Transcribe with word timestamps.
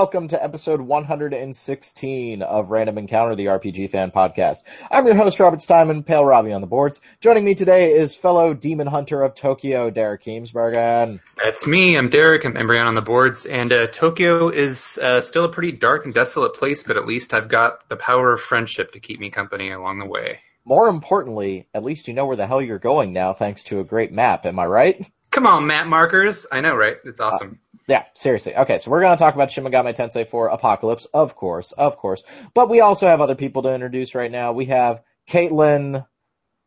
welcome 0.00 0.28
to 0.28 0.42
episode 0.42 0.80
116 0.80 2.40
of 2.40 2.70
Random 2.70 2.96
Encounter, 2.96 3.34
the 3.34 3.44
RPG 3.44 3.90
fan 3.90 4.10
podcast. 4.10 4.60
I'm 4.90 5.04
your 5.04 5.14
host, 5.14 5.38
Robert 5.38 5.60
Steinman, 5.60 6.04
Pale 6.04 6.24
Robbie 6.24 6.54
on 6.54 6.62
the 6.62 6.66
boards. 6.66 7.02
Joining 7.20 7.44
me 7.44 7.54
today 7.54 7.90
is 7.90 8.16
fellow 8.16 8.54
demon 8.54 8.86
hunter 8.86 9.22
of 9.22 9.34
Tokyo, 9.34 9.90
Derek 9.90 10.22
Heemsbergen. 10.22 11.20
That's 11.36 11.66
me. 11.66 11.98
I'm 11.98 12.08
Derek. 12.08 12.46
I'm 12.46 12.54
Embryon 12.54 12.86
on 12.86 12.94
the 12.94 13.02
boards. 13.02 13.44
And 13.44 13.70
uh, 13.70 13.88
Tokyo 13.88 14.48
is 14.48 14.98
uh, 15.02 15.20
still 15.20 15.44
a 15.44 15.50
pretty 15.52 15.72
dark 15.72 16.06
and 16.06 16.14
desolate 16.14 16.54
place, 16.54 16.82
but 16.82 16.96
at 16.96 17.04
least 17.04 17.34
I've 17.34 17.50
got 17.50 17.86
the 17.90 17.96
power 17.96 18.32
of 18.32 18.40
friendship 18.40 18.92
to 18.92 19.00
keep 19.00 19.20
me 19.20 19.28
company 19.28 19.70
along 19.70 19.98
the 19.98 20.06
way. 20.06 20.38
More 20.64 20.88
importantly, 20.88 21.68
at 21.74 21.84
least 21.84 22.08
you 22.08 22.14
know 22.14 22.24
where 22.24 22.36
the 22.36 22.46
hell 22.46 22.62
you're 22.62 22.78
going 22.78 23.12
now 23.12 23.34
thanks 23.34 23.64
to 23.64 23.80
a 23.80 23.84
great 23.84 24.12
map, 24.12 24.46
am 24.46 24.58
I 24.60 24.64
right? 24.64 25.06
Come 25.30 25.46
on, 25.46 25.66
map 25.66 25.88
markers. 25.88 26.46
I 26.50 26.62
know, 26.62 26.74
right? 26.74 26.96
It's 27.04 27.20
awesome. 27.20 27.60
Uh, 27.62 27.69
yeah, 27.90 28.04
seriously. 28.14 28.56
Okay, 28.56 28.78
so 28.78 28.88
we're 28.88 29.00
going 29.00 29.16
to 29.16 29.20
talk 29.20 29.34
about 29.34 29.50
Shin 29.50 29.64
Megami 29.64 29.96
Tensei 29.96 30.26
4 30.26 30.48
Apocalypse, 30.48 31.06
of 31.06 31.34
course, 31.34 31.72
of 31.72 31.96
course. 31.96 32.22
But 32.54 32.70
we 32.70 32.80
also 32.80 33.08
have 33.08 33.20
other 33.20 33.34
people 33.34 33.62
to 33.62 33.74
introduce 33.74 34.14
right 34.14 34.30
now. 34.30 34.52
We 34.52 34.66
have 34.66 35.02
Caitlin. 35.28 36.06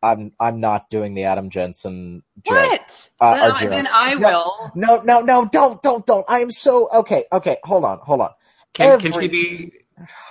I'm 0.02 0.32
I'm 0.38 0.60
not 0.60 0.90
doing 0.90 1.14
the 1.14 1.24
Adam 1.24 1.48
Jensen 1.48 2.22
joke. 2.42 2.56
What? 2.56 3.10
Uh, 3.18 3.36
then, 3.36 3.52
I, 3.52 3.66
then 3.68 3.86
I 3.90 4.16
will. 4.16 4.72
No, 4.74 5.00
no, 5.00 5.20
no, 5.20 5.48
don't, 5.50 5.82
don't, 5.82 6.04
don't. 6.04 6.26
I 6.28 6.40
am 6.40 6.50
so 6.50 6.90
okay. 6.96 7.24
Okay, 7.32 7.56
hold 7.64 7.86
on, 7.86 8.00
hold 8.02 8.20
on. 8.20 8.30
Can 8.74 8.92
Every... 8.92 9.10
can 9.10 9.22
she 9.22 9.28
be 9.28 9.72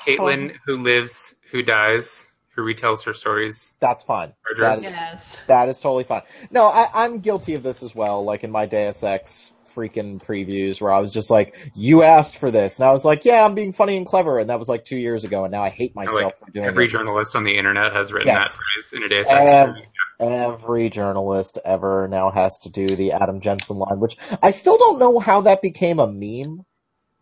Caitlin 0.05 0.55
who 0.67 0.75
lives, 0.75 1.33
who 1.51 1.63
dies, 1.63 2.23
who 2.55 2.61
retells 2.61 3.05
her 3.05 3.13
stories? 3.13 3.73
That's 3.79 4.03
fine. 4.03 4.33
That 4.59 4.77
is, 4.77 4.83
yes. 4.83 5.39
that 5.47 5.69
is 5.69 5.81
totally 5.81 6.03
fine. 6.03 6.21
No, 6.51 6.65
I, 6.65 6.87
I'm 6.93 7.21
guilty 7.21 7.55
of 7.55 7.63
this 7.63 7.81
as 7.81 7.95
well. 7.95 8.23
Like 8.23 8.43
in 8.43 8.51
my 8.51 8.67
Deus 8.67 9.03
Ex 9.03 9.53
freaking 9.75 10.23
previews 10.23 10.81
where 10.81 10.91
I 10.91 10.99
was 10.99 11.11
just 11.11 11.29
like, 11.29 11.57
"You 11.75 12.03
asked 12.03 12.37
for 12.37 12.51
this," 12.51 12.79
and 12.79 12.87
I 12.87 12.91
was 12.91 13.05
like, 13.05 13.25
"Yeah, 13.25 13.45
I'm 13.45 13.55
being 13.55 13.73
funny 13.73 13.97
and 13.97 14.05
clever," 14.05 14.39
and 14.39 14.49
that 14.49 14.59
was 14.59 14.69
like 14.69 14.85
two 14.85 14.97
years 14.97 15.23
ago, 15.23 15.43
and 15.43 15.51
now 15.51 15.63
I 15.63 15.69
hate 15.69 15.95
myself 15.95 16.21
like 16.21 16.35
for 16.35 16.51
doing 16.51 16.65
that. 16.65 16.71
every 16.71 16.85
it. 16.85 16.89
journalist 16.89 17.35
on 17.35 17.43
the 17.43 17.57
internet 17.57 17.93
has 17.93 18.11
written 18.11 18.27
yes. 18.27 18.55
that 18.55 18.61
phrase 18.61 18.93
in 18.93 19.03
a 19.03 19.09
Deus 19.09 19.27
Ex. 19.29 19.87
Every 20.19 20.89
journalist 20.89 21.59
ever 21.65 22.07
now 22.07 22.31
has 22.31 22.59
to 22.59 22.69
do 22.69 22.87
the 22.87 23.13
Adam 23.13 23.41
Jensen 23.41 23.77
line, 23.77 23.99
which 23.99 24.15
I 24.41 24.51
still 24.51 24.77
don't 24.77 24.99
know 24.99 25.19
how 25.19 25.41
that 25.41 25.61
became 25.61 25.99
a 25.99 26.07
meme. 26.07 26.65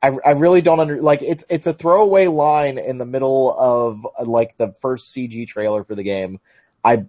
I, 0.04 0.12
I 0.26 0.32
really 0.32 0.62
don't 0.62 0.80
under 0.80 1.00
like 1.00 1.22
it's 1.22 1.46
it's 1.50 1.68
a 1.68 1.74
throwaway 1.74 2.28
line 2.28 2.78
in 2.78 2.98
the 2.98 3.06
middle 3.06 3.56
of 3.58 4.06
like 4.28 4.58
the 4.58 4.74
first 4.82 5.16
CG 5.16 5.48
trailer 5.48 5.84
for 5.84 5.96
the 5.96 6.04
game. 6.04 6.40
I 6.84 7.06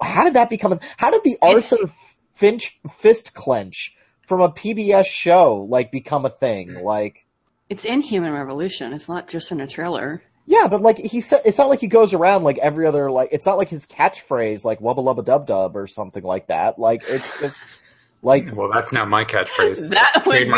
how 0.00 0.24
did 0.24 0.34
that 0.34 0.50
become? 0.50 0.72
A, 0.72 0.80
how 0.96 1.10
did 1.10 1.22
the 1.24 1.38
Arthur 1.42 1.90
Finch 2.34 2.78
fist 2.88 3.34
clench 3.34 3.96
from 4.30 4.42
a 4.42 4.48
PBS 4.48 5.06
show 5.06 5.66
like 5.68 5.90
become 5.90 6.24
a 6.24 6.30
thing. 6.30 6.74
Hmm. 6.74 6.84
Like 6.84 7.26
it's 7.68 7.84
in 7.84 8.00
Human 8.00 8.32
Revolution. 8.32 8.92
It's 8.92 9.08
not 9.08 9.28
just 9.28 9.50
in 9.50 9.60
a 9.60 9.66
trailer. 9.66 10.22
Yeah, 10.46 10.68
but 10.70 10.80
like 10.80 10.98
he 10.98 11.20
said, 11.20 11.40
it's 11.44 11.58
not 11.58 11.68
like 11.68 11.80
he 11.80 11.88
goes 11.88 12.14
around 12.14 12.44
like 12.44 12.58
every 12.58 12.86
other 12.86 13.10
like. 13.10 13.30
It's 13.32 13.44
not 13.44 13.58
like 13.58 13.68
his 13.68 13.88
catchphrase 13.88 14.64
like 14.64 14.78
"wubba 14.78 14.98
lubba 14.98 15.24
dub 15.24 15.46
dub" 15.46 15.76
or 15.76 15.88
something 15.88 16.22
like 16.22 16.46
that. 16.46 16.78
Like 16.78 17.02
it's 17.08 17.40
just 17.40 17.58
like. 18.22 18.54
Well, 18.54 18.70
that's 18.72 18.92
not 18.92 19.08
my 19.08 19.24
catchphrase. 19.24 19.88
that 19.90 20.22
would 20.24 20.48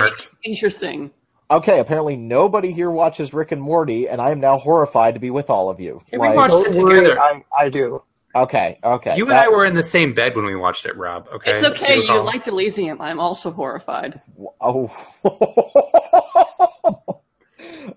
be 0.43 0.51
interesting. 0.51 1.11
Okay, 1.51 1.81
apparently 1.81 2.17
nobody 2.17 2.73
here 2.73 2.91
watches 2.91 3.33
Rick 3.33 3.53
and 3.53 3.63
Morty, 3.63 4.07
and 4.07 4.21
I 4.21 4.33
am 4.33 4.41
now 4.41 4.59
horrified 4.59 5.15
to 5.15 5.21
be 5.21 5.31
with 5.31 5.49
all 5.49 5.71
of 5.71 5.81
you. 5.81 6.03
Hey, 6.11 6.19
like, 6.19 6.31
we 6.31 6.37
watched 6.37 6.67
it 6.67 6.73
together. 6.73 7.19
I, 7.19 7.43
I 7.59 7.69
do. 7.71 8.03
Okay, 8.35 8.79
okay. 8.83 9.17
You 9.17 9.27
and 9.27 9.35
I 9.35 9.49
were 9.49 9.67
in 9.67 9.75
the 9.75 9.83
same 9.83 10.15
bed 10.15 10.35
when 10.35 10.47
we 10.47 10.57
watched 10.57 10.87
it, 10.87 10.97
Rob. 10.97 11.29
Okay. 11.35 11.51
It's 11.51 11.63
okay. 11.63 11.97
You 11.97 12.23
liked 12.23 12.49
Elysium. 12.49 13.01
I'm 13.01 13.21
also 13.21 13.51
horrified. 13.51 14.21
Oh. 14.65 14.91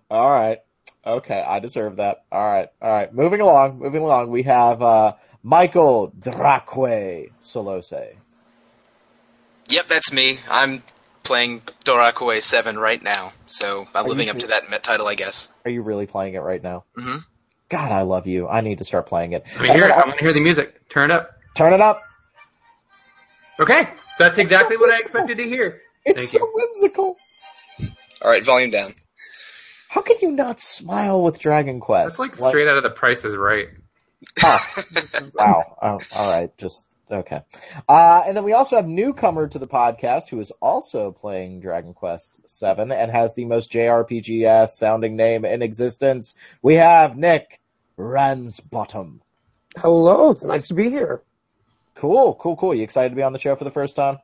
all 0.09 0.29
right. 0.29 0.59
Okay, 1.06 1.40
I 1.40 1.59
deserve 1.59 1.97
that. 1.97 2.25
All 2.31 2.44
right, 2.44 2.69
all 2.81 2.91
right. 2.91 3.13
Moving 3.13 3.41
along, 3.41 3.78
moving 3.78 4.01
along. 4.01 4.31
We 4.31 4.44
have 4.44 4.81
uh, 4.81 5.13
Michael 5.44 6.12
Draque 6.19 7.31
Solose. 7.40 8.16
Yep, 9.68 9.88
that's 9.88 10.12
me. 10.12 10.40
I'm 10.50 10.81
playing 11.24 11.62
Dorakue 11.84 12.41
7 12.41 12.78
right 12.78 13.01
now, 13.01 13.34
so 13.45 13.88
I'm 13.94 14.06
Are 14.06 14.09
living 14.09 14.29
up 14.29 14.38
to 14.40 14.47
that 14.47 14.84
title, 14.84 15.07
I 15.07 15.16
guess. 15.16 15.50
Are 15.66 15.72
you 15.72 15.84
really 15.84 16.07
playing 16.07 16.34
it 16.34 16.40
right 16.40 16.62
now? 16.62 16.85
Mm-hmm. 16.97 17.18
God, 17.70 17.92
I 17.92 18.03
love 18.03 18.28
you. 18.28 18.48
I 18.48 18.62
need 18.62 18.78
to 18.78 18.84
start 18.84 19.08
playing 19.08 19.34
it. 19.34 19.46
I 19.59 19.74
hear 19.74 19.86
it. 19.86 19.92
I 19.92 20.06
want 20.06 20.18
to 20.20 20.24
hear 20.24 20.34
the 20.34 20.40
music. 20.40 20.88
Turn 20.90 21.12
it 21.12 21.14
up. 21.14 21.31
Turn 21.56 21.74
it 21.74 21.81
up. 21.81 22.02
Okay, 23.59 23.84
that's 24.20 24.38
exactly 24.38 24.76
so 24.76 24.81
what 24.81 24.92
I 24.92 24.98
expected 24.98 25.38
to 25.38 25.44
hear. 25.44 25.81
It's 26.06 26.31
Thank 26.31 26.42
so 26.42 26.48
you. 26.48 26.52
whimsical. 26.54 27.18
All 28.22 28.30
right, 28.30 28.44
volume 28.44 28.70
down. 28.70 28.96
How 29.88 30.02
can 30.02 30.18
you 30.22 30.31
not 30.31 30.59
smile 30.59 31.24
with 31.24 31.40
Dragon 31.40 31.80
Quest? 31.80 32.18
That's 32.18 32.31
like, 32.31 32.40
like 32.40 32.50
straight 32.50 32.68
out 32.68 32.78
of 32.78 32.84
the 32.84 32.90
Price 32.90 33.24
is 33.24 33.36
Right. 33.36 33.70
Wow. 35.34 35.78
Oh, 35.81 36.00
all 36.12 36.31
right, 36.31 36.56
just 36.58 36.92
okay. 37.10 37.42
Uh, 37.88 38.24
and 38.26 38.36
then 38.36 38.44
we 38.44 38.54
also 38.54 38.76
have 38.76 38.88
newcomer 38.88 39.48
to 39.48 39.60
the 39.60 39.68
podcast 39.68 40.30
who 40.30 40.40
is 40.40 40.52
also 40.62 41.12
playing 41.12 41.62
Dragon 41.62 41.94
Quest 41.94 42.48
Seven 42.48 42.92
and 42.92 43.12
has 43.12 43.36
the 43.36 43.46
most 43.46 43.72
JRPG 43.72 44.44
ass 44.44 44.78
sounding 44.78 45.16
name 45.16 45.46
in 45.46 45.62
existence. 45.62 46.36
We 46.62 46.76
have 46.76 47.18
Nick 47.18 47.60
Ransbottom. 47.98 49.22
Hello, 49.78 50.32
it's 50.32 50.46
nice 50.46 50.70
to 50.70 50.74
be 50.74 50.90
here. 50.90 51.22
Cool, 51.96 52.36
cool, 52.36 52.56
cool. 52.56 52.76
You 52.76 52.84
excited 52.84 53.10
to 53.10 53.16
be 53.16 53.24
on 53.24 53.34
the 53.34 53.40
show 53.40 53.56
for 53.56 53.64
the 53.64 53.72
first 53.72 53.96
time? 53.96 54.18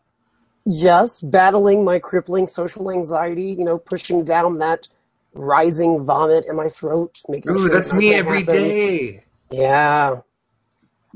Yes, 0.65 1.21
battling 1.21 1.83
my 1.83 1.99
crippling 1.99 2.47
social 2.47 2.91
anxiety, 2.91 3.55
you 3.57 3.63
know, 3.63 3.77
pushing 3.77 4.25
down 4.25 4.59
that 4.59 4.87
rising 5.33 6.05
vomit 6.05 6.45
in 6.47 6.55
my 6.55 6.69
throat, 6.69 7.19
making 7.27 7.51
Ooh, 7.51 7.59
sure 7.59 7.69
that's 7.69 7.93
me 7.93 8.13
every 8.13 8.39
happens. 8.39 8.75
day. 8.75 9.23
Yeah. 9.49 10.21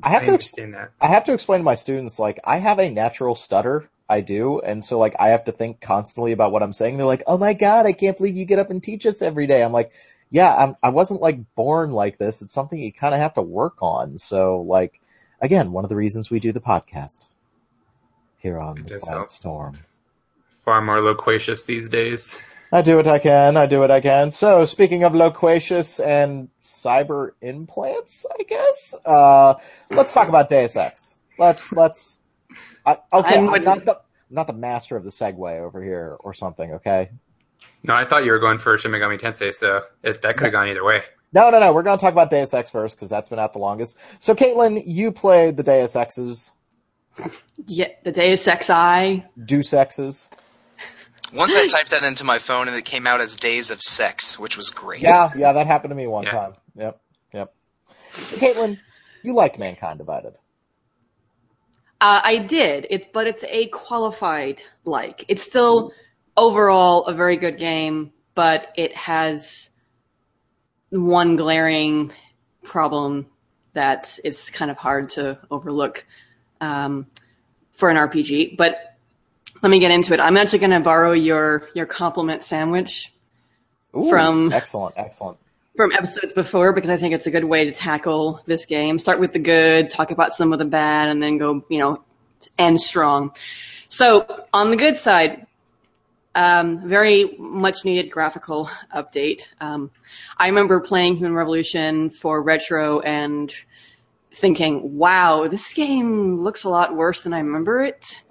I 0.04 0.10
have 0.10 0.24
I 0.24 0.26
to 0.26 0.32
understand 0.34 0.74
that. 0.74 0.92
I 1.00 1.08
have 1.08 1.26
to 1.26 1.34
explain 1.34 1.60
to 1.60 1.64
my 1.64 1.76
students 1.76 2.20
like 2.20 2.40
I 2.44 2.58
have 2.58 2.80
a 2.80 2.90
natural 2.90 3.36
stutter. 3.36 3.90
I 4.08 4.22
do, 4.22 4.60
and 4.60 4.84
so 4.84 5.00
like 5.00 5.16
I 5.20 5.30
have 5.30 5.46
to 5.46 5.52
think 5.52 5.82
constantly 5.82 6.32
about 6.32 6.52
what 6.52 6.62
I'm 6.62 6.74
saying. 6.74 6.98
They're 6.98 7.06
like, 7.08 7.24
"Oh 7.26 7.38
my 7.38 7.54
god, 7.54 7.88
I 7.88 7.94
can't 7.94 8.16
believe 8.16 8.38
you 8.38 8.46
get 8.46 8.60
up 8.60 8.70
and 8.70 8.84
teach 8.84 9.06
us 9.06 9.22
every 9.22 9.48
day." 9.48 9.64
I'm 9.64 9.72
like, 9.72 9.94
"Yeah, 10.30 10.54
I'm, 10.54 10.76
I 10.84 10.90
wasn't 10.90 11.22
like 11.22 11.56
born 11.56 11.92
like 11.92 12.20
this. 12.20 12.44
It's 12.44 12.54
something 12.54 12.78
you 12.78 12.94
kind 12.94 13.16
of 13.16 13.20
have 13.20 13.34
to 13.34 13.42
work 13.42 13.78
on." 13.82 14.20
So 14.20 14.62
like, 14.62 15.00
again, 15.42 15.72
one 15.72 15.86
of 15.86 15.90
the 15.90 15.96
reasons 15.96 16.30
we 16.30 16.40
do 16.40 16.52
the 16.52 16.62
podcast 16.62 17.26
here 18.38 18.60
on 18.60 18.84
the 18.84 19.26
Storm. 19.28 19.74
Far 20.66 20.82
more 20.82 21.02
loquacious 21.02 21.64
these 21.64 21.90
days. 21.90 22.38
I 22.72 22.82
do 22.82 22.98
what 22.98 23.08
I 23.08 23.20
can. 23.20 23.58
I 23.58 23.68
do 23.68 23.80
what 23.80 23.92
I 23.92 24.02
can. 24.02 24.32
So, 24.32 24.66
speaking 24.66 25.04
of 25.04 25.16
loquacious 25.16 26.00
and 26.00 26.50
cyber 26.62 27.32
implants, 27.42 28.26
I 28.30 28.44
guess. 28.44 28.96
Uh, 29.06 29.56
let's 29.90 30.14
talk 30.14 30.30
about 30.30 30.50
Deus 30.50 30.76
Ex. 30.76 31.18
Let's 31.38 31.72
let's. 31.72 32.20
I, 32.86 32.98
okay, 33.14 33.38
I'm, 33.38 33.54
I'm 33.54 33.64
not 33.64 33.86
the 33.86 34.00
not 34.30 34.48
the 34.48 34.54
master 34.54 34.98
of 34.98 35.04
the 35.04 35.10
segue 35.10 35.60
over 35.60 35.82
here 35.82 36.18
or 36.20 36.34
something. 36.34 36.74
Okay. 36.76 37.10
No, 37.84 37.94
I 37.94 38.06
thought 38.06 38.26
you 38.26 38.32
were 38.32 38.40
going 38.40 38.58
for 38.58 38.78
Shin 38.78 38.92
Megami 38.92 39.20
Tensei, 39.20 39.54
so 39.54 39.84
it, 40.02 40.24
that 40.24 40.38
could 40.38 40.46
have 40.46 40.54
gone 40.54 40.68
either 40.70 40.84
way. 40.84 41.04
No, 41.32 41.50
no, 41.50 41.60
no. 41.60 41.74
We're 41.74 41.84
going 41.84 41.98
to 41.98 42.02
talk 42.02 42.14
about 42.14 42.30
Deus 42.30 42.54
Ex 42.54 42.72
first 42.72 42.96
because 42.96 43.10
that's 43.10 43.30
been 43.30 43.40
out 43.40 43.54
the 43.54 43.60
longest. 43.60 44.00
So, 44.24 44.36
Caitlin, 44.36 44.82
you 44.86 45.12
played 45.12 45.58
the 45.58 45.64
Deus 45.64 45.96
Exes. 45.96 46.52
Yeah, 47.66 47.90
the 48.04 48.12
Deus 48.12 48.48
Ex 48.48 48.70
I. 48.70 49.26
Deus 49.44 49.74
Exes. 49.74 50.32
Once 51.34 51.56
I 51.56 51.68
typed 51.72 51.92
that 51.92 52.04
into 52.04 52.24
my 52.24 52.40
phone 52.40 52.68
and 52.68 52.78
it 52.78 52.86
came 52.86 53.08
out 53.08 53.22
as 53.22 53.36
Days 53.36 53.72
of 53.72 53.82
Sex, 53.82 54.38
which 54.40 54.58
was 54.58 54.70
great. 54.70 55.02
Yeah, 55.02 55.32
yeah, 55.36 55.54
that 55.54 55.68
happened 55.68 55.92
to 55.92 55.96
me 55.96 56.08
one 56.08 56.26
Yeah. 56.26 56.32
time. 56.32 56.54
Yep, 56.76 57.02
yep. 57.34 57.54
So, 58.14 58.38
Caitlin, 58.38 58.80
you 59.24 59.34
liked 59.34 59.60
Mankind 59.60 59.98
Divided. 59.98 60.34
Uh, 62.02 62.22
I 62.24 62.38
did 62.38 62.88
it, 62.90 63.14
but 63.14 63.28
it's 63.28 63.44
a 63.48 63.68
qualified 63.68 64.62
like. 64.84 65.26
It's 65.28 65.44
still 65.44 65.94
overall 66.36 67.06
a 67.06 67.14
very 67.14 67.38
good 67.38 67.58
game, 67.58 68.12
but 68.36 68.74
it 68.76 68.96
has 68.96 69.70
one 70.90 71.36
glaring 71.36 72.12
problem 72.64 73.28
that 73.74 74.20
is 74.24 74.50
kind 74.50 74.72
of 74.72 74.78
hard 74.78 75.10
to 75.12 75.40
overlook 75.50 76.06
um, 76.62 77.08
for 77.72 77.90
an 77.90 77.98
RPG. 77.98 78.58
But 78.58 78.85
let 79.66 79.72
me 79.72 79.80
get 79.80 79.90
into 79.90 80.14
it. 80.14 80.20
I'm 80.20 80.38
actually 80.38 80.60
going 80.60 80.72
to 80.74 80.80
borrow 80.80 81.12
your 81.14 81.70
your 81.74 81.88
compliment 81.88 82.44
sandwich 82.44 83.12
Ooh, 83.98 84.12
From- 84.12 84.54
excellent, 84.54 84.94
excellent. 84.96 85.40
from 85.76 85.92
episodes 85.92 86.34
before 86.34 86.72
because 86.72 86.92
I 86.92 86.98
think 86.98 87.16
it's 87.16 87.26
a 87.26 87.32
good 87.32 87.44
way 87.44 87.66
to 87.66 87.72
tackle 87.72 88.42
this 88.46 88.66
game. 88.68 89.00
Start 89.00 89.20
with 89.20 89.34
the 89.34 89.40
good, 89.40 89.90
talk 89.90 90.12
about 90.12 90.34
some 90.34 90.54
of 90.54 90.60
the 90.60 90.66
bad, 90.66 91.10
and 91.10 91.20
then 91.20 91.40
go, 91.40 91.66
you 91.68 91.80
know, 91.80 92.04
end 92.60 92.80
strong. 92.80 93.32
So 93.90 94.46
on 94.54 94.70
the 94.70 94.78
good 94.78 94.98
side, 94.98 95.48
um, 96.36 96.88
very 96.88 97.36
much 97.40 97.86
needed 97.86 98.12
graphical 98.12 98.70
update. 98.96 99.48
Um, 99.60 99.90
I 100.38 100.50
remember 100.50 100.80
playing 100.80 101.16
Human 101.16 101.34
Revolution 101.34 102.12
for 102.12 102.40
retro 102.40 103.00
and 103.00 103.52
thinking, 104.32 104.96
wow, 104.96 105.48
this 105.48 105.74
game 105.74 106.38
looks 106.38 106.66
a 106.66 106.70
lot 106.70 106.96
worse 106.96 107.24
than 107.24 107.34
I 107.34 107.40
remember 107.40 107.82
it. 107.82 108.22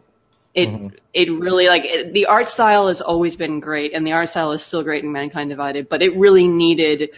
It 0.55 0.69
Mhm. 0.69 0.93
it 1.13 1.31
really 1.33 1.67
like 1.67 1.85
it, 1.85 2.13
the 2.13 2.27
art 2.27 2.49
style 2.49 2.89
has 2.89 3.01
always 3.01 3.37
been 3.37 3.61
great, 3.61 3.93
and 3.93 4.07
the 4.07 4.13
art 4.13 4.29
style 4.29 4.53
is 4.53 4.63
still 4.63 4.83
great 4.83 5.03
in 5.05 5.13
Mankind 5.13 5.51
Divided. 5.51 5.89
But 5.89 6.03
it 6.03 6.17
really 6.17 6.47
needed 6.47 7.11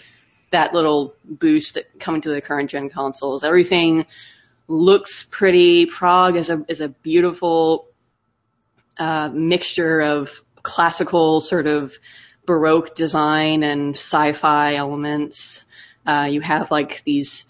that 0.51 0.73
little 0.73 1.15
boost 1.25 1.75
that 1.75 1.99
coming 2.01 2.23
to 2.23 2.31
the 2.31 2.41
current 2.41 2.71
gen 2.71 2.89
consoles. 2.89 3.45
Everything 3.45 4.07
looks 4.69 5.25
pretty. 5.25 5.87
Prague 5.87 6.37
is 6.37 6.51
a 6.51 6.65
is 6.69 6.81
a 6.81 6.89
beautiful 6.89 7.87
uh, 8.99 9.29
mixture 9.29 10.01
of 10.01 10.41
classical 10.63 11.41
sort 11.41 11.67
of 11.67 11.99
baroque 12.47 12.95
design 12.95 13.63
and 13.63 13.95
sci-fi 13.95 14.77
elements. 14.77 15.65
Uh, 16.07 16.29
you 16.31 16.41
have 16.41 16.71
like 16.71 17.03
these 17.05 17.45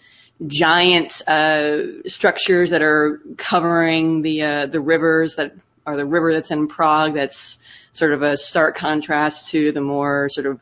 giant 0.45 1.21
uh, 1.27 2.03
structures 2.07 2.71
that 2.71 2.81
are 2.81 3.21
covering 3.37 4.21
the 4.21 4.41
uh, 4.43 4.65
the 4.65 4.81
rivers 4.81 5.37
that 5.37 5.53
are 5.87 5.95
the 5.95 6.05
river 6.05 6.33
that's 6.33 6.51
in 6.51 6.67
Prague. 6.67 7.15
That's 7.15 7.57
sort 7.93 8.11
of 8.11 8.21
a 8.21 8.37
stark 8.37 8.75
contrast 8.75 9.51
to 9.51 9.71
the 9.71 9.81
more 9.81 10.29
sort 10.29 10.45
of 10.45 10.59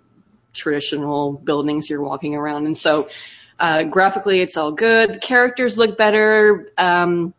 traditional 0.54 1.34
buildings 1.34 1.90
you're 1.90 2.02
walking 2.02 2.36
around. 2.36 2.68
And 2.68 2.78
so 2.78 3.10
uh, 3.60 3.84
graphically, 3.84 4.40
it's 4.40 4.56
all 4.56 4.72
good. 4.72 5.16
The 5.16 5.20
characters 5.20 5.78
look 5.78 5.98
better. 5.98 6.72
Um, 6.78 7.34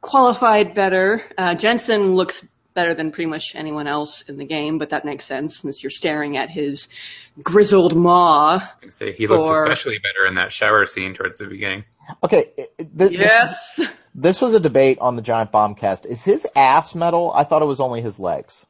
qualified 0.00 0.74
better. 0.74 1.22
Uh, 1.38 1.54
Jensen 1.54 2.14
looks 2.14 2.44
better 2.74 2.94
than 2.94 3.10
pretty 3.10 3.30
much 3.30 3.54
anyone 3.54 3.86
else 3.86 4.28
in 4.28 4.36
the 4.36 4.44
game, 4.44 4.78
but 4.78 4.90
that 4.90 5.04
makes 5.04 5.24
sense 5.24 5.56
since 5.56 5.82
you're 5.82 5.90
staring 5.90 6.36
at 6.36 6.50
his 6.50 6.88
grizzled 7.42 7.96
maw. 7.96 8.56
I 8.56 8.80
can 8.80 8.90
say 8.90 9.12
he 9.12 9.26
looks 9.26 9.46
especially 9.46 9.98
better 9.98 10.26
in 10.26 10.34
that 10.34 10.52
shower 10.52 10.84
scene 10.84 11.14
towards 11.14 11.38
the 11.38 11.46
beginning. 11.46 11.84
Okay, 12.22 12.52
th- 12.56 12.68
th- 12.78 12.88
this, 12.96 13.12
Yes. 13.12 13.80
This 14.18 14.40
was 14.40 14.54
a 14.54 14.60
debate 14.60 14.98
on 15.00 15.14
the 15.16 15.22
Giant 15.22 15.52
Bombcast. 15.52 16.06
Is 16.06 16.24
his 16.24 16.46
ass 16.56 16.94
metal? 16.94 17.30
I 17.34 17.44
thought 17.44 17.62
it 17.62 17.66
was 17.66 17.80
only 17.80 18.00
his 18.00 18.18
legs. 18.18 18.66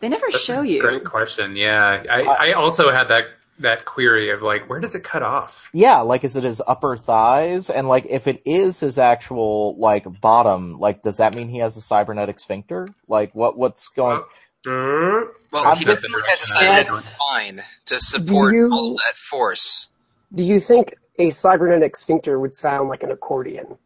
They 0.00 0.08
never 0.08 0.26
That's 0.30 0.42
show 0.42 0.60
a 0.62 0.66
you. 0.66 0.80
Great 0.80 1.04
question. 1.04 1.56
Yeah, 1.56 2.02
I, 2.10 2.22
I 2.22 2.52
also 2.54 2.90
had 2.90 3.08
that 3.08 3.24
that 3.58 3.84
query 3.84 4.30
of 4.30 4.40
like, 4.40 4.70
where 4.70 4.80
does 4.80 4.94
it 4.94 5.04
cut 5.04 5.22
off? 5.22 5.68
Yeah, 5.74 6.00
like 6.00 6.24
is 6.24 6.34
it 6.36 6.44
his 6.44 6.62
upper 6.66 6.96
thighs? 6.96 7.68
And 7.68 7.86
like 7.86 8.06
if 8.06 8.26
it 8.26 8.42
is 8.46 8.80
his 8.80 8.98
actual 8.98 9.76
like 9.76 10.06
bottom, 10.20 10.78
like 10.80 11.02
does 11.02 11.18
that 11.18 11.34
mean 11.34 11.48
he 11.50 11.58
has 11.58 11.76
a 11.76 11.82
cybernetic 11.82 12.38
sphincter? 12.40 12.88
Like 13.06 13.34
what 13.34 13.56
what's 13.58 13.88
going? 13.88 14.22
Uh, 14.66 15.28
Well, 15.52 15.66
I'm 15.66 15.76
he 15.76 15.84
just- 15.84 16.02
definitely 16.02 16.28
has 16.28 16.50
a 16.50 16.54
Yes. 16.64 16.86
cybernetic 16.86 17.10
spine 17.10 17.62
to 17.86 18.00
support 18.00 18.54
you- 18.54 18.70
all 18.72 18.94
that 18.96 19.16
force. 19.16 19.88
Do 20.34 20.42
you 20.42 20.58
think 20.60 20.94
a 21.18 21.28
cybernetic 21.30 21.96
sphincter 21.96 22.38
would 22.40 22.54
sound 22.54 22.88
like 22.88 23.02
an 23.02 23.10
accordion? 23.10 23.76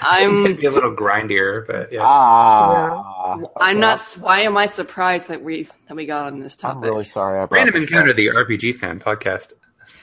I'm 0.00 0.44
It'd 0.46 0.60
be 0.60 0.66
a 0.66 0.70
little 0.70 0.94
grindier, 0.94 1.66
but 1.66 1.92
yeah. 1.92 2.00
Ah, 2.02 3.34
I'm 3.34 3.44
okay. 3.44 3.78
not. 3.78 4.00
Why 4.18 4.42
am 4.42 4.56
I 4.56 4.66
surprised 4.66 5.28
that 5.28 5.42
we 5.42 5.68
that 5.88 5.96
we 5.96 6.06
got 6.06 6.26
on 6.26 6.40
this 6.40 6.56
topic? 6.56 6.76
I'm 6.76 6.82
really 6.82 7.04
sorry. 7.04 7.40
I 7.40 7.46
brought 7.46 7.58
Random 7.58 7.82
Encounter, 7.82 8.10
up. 8.10 8.16
the 8.16 8.28
RPG 8.28 8.76
fan 8.76 9.00
podcast. 9.00 9.52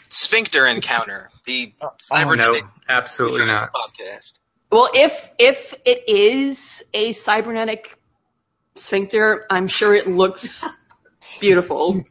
Sphincter 0.09 0.65
Encounter, 0.65 1.29
the 1.45 1.73
oh, 1.81 1.87
no, 1.87 1.91
cybernetic 1.99 2.63
absolutely 2.87 3.45
not. 3.45 3.73
podcast. 3.73 4.39
Well, 4.71 4.89
if 4.93 5.29
if 5.39 5.73
it 5.85 6.07
is 6.07 6.83
a 6.93 7.13
cybernetic 7.13 7.97
sphincter, 8.75 9.45
I'm 9.49 9.67
sure 9.67 9.93
it 9.95 10.07
looks 10.07 10.65
beautiful. 11.39 12.05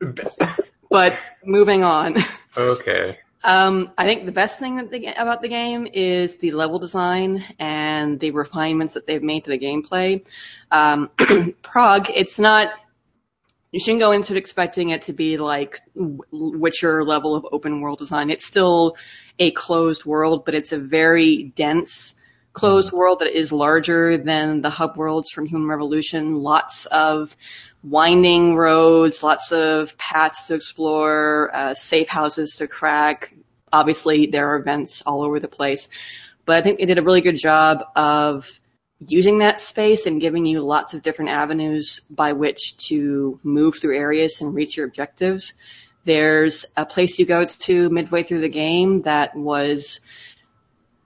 but 0.90 1.18
moving 1.44 1.84
on. 1.84 2.16
Okay. 2.56 3.18
Um, 3.44 3.88
I 3.96 4.06
think 4.06 4.26
the 4.26 4.32
best 4.32 4.58
thing 4.58 4.76
that 4.76 4.90
the, 4.90 5.06
about 5.20 5.40
the 5.40 5.48
game 5.48 5.86
is 5.92 6.38
the 6.38 6.52
level 6.52 6.78
design 6.78 7.44
and 7.58 8.18
the 8.18 8.32
refinements 8.32 8.94
that 8.94 9.06
they've 9.06 9.22
made 9.22 9.44
to 9.44 9.50
the 9.50 9.58
gameplay. 9.58 10.26
Um, 10.70 11.10
Prague, 11.62 12.10
it's 12.14 12.38
not. 12.38 12.70
You 13.72 13.80
shouldn't 13.80 14.00
go 14.00 14.12
into 14.12 14.34
it 14.34 14.38
expecting 14.38 14.90
it 14.90 15.02
to 15.02 15.12
be 15.12 15.36
like 15.36 15.80
Witcher 15.94 17.04
level 17.04 17.34
of 17.34 17.46
open 17.52 17.80
world 17.80 17.98
design. 17.98 18.30
It's 18.30 18.44
still 18.44 18.96
a 19.38 19.50
closed 19.50 20.04
world, 20.04 20.44
but 20.44 20.54
it's 20.54 20.72
a 20.72 20.78
very 20.78 21.44
dense 21.44 22.14
closed 22.56 22.90
world 22.90 23.18
that 23.20 23.36
is 23.36 23.52
larger 23.52 24.16
than 24.16 24.62
the 24.62 24.70
hub 24.70 24.96
worlds 24.96 25.30
from 25.30 25.44
Human 25.44 25.68
Revolution. 25.68 26.36
Lots 26.36 26.86
of 26.86 27.36
winding 27.86 28.56
roads, 28.56 29.22
lots 29.22 29.52
of 29.52 29.96
paths 29.96 30.48
to 30.48 30.54
explore, 30.54 31.54
uh, 31.54 31.74
safe 31.74 32.08
houses 32.08 32.56
to 32.56 32.66
crack. 32.66 33.32
Obviously, 33.72 34.26
there 34.26 34.50
are 34.50 34.56
events 34.56 35.02
all 35.06 35.22
over 35.22 35.38
the 35.38 35.48
place, 35.48 35.88
but 36.44 36.56
I 36.56 36.62
think 36.62 36.78
they 36.78 36.86
did 36.86 36.98
a 36.98 37.02
really 37.02 37.20
good 37.20 37.38
job 37.38 37.84
of 37.94 38.60
using 39.06 39.38
that 39.38 39.60
space 39.60 40.06
and 40.06 40.20
giving 40.20 40.46
you 40.46 40.62
lots 40.62 40.94
of 40.94 41.02
different 41.02 41.30
avenues 41.30 42.00
by 42.10 42.32
which 42.32 42.76
to 42.88 43.38
move 43.44 43.78
through 43.78 43.96
areas 43.96 44.40
and 44.40 44.54
reach 44.54 44.76
your 44.76 44.86
objectives. 44.86 45.54
There's 46.02 46.64
a 46.76 46.86
place 46.86 47.18
you 47.18 47.26
go 47.26 47.44
to 47.44 47.90
midway 47.90 48.24
through 48.24 48.40
the 48.40 48.48
game 48.48 49.02
that 49.02 49.36
was 49.36 50.00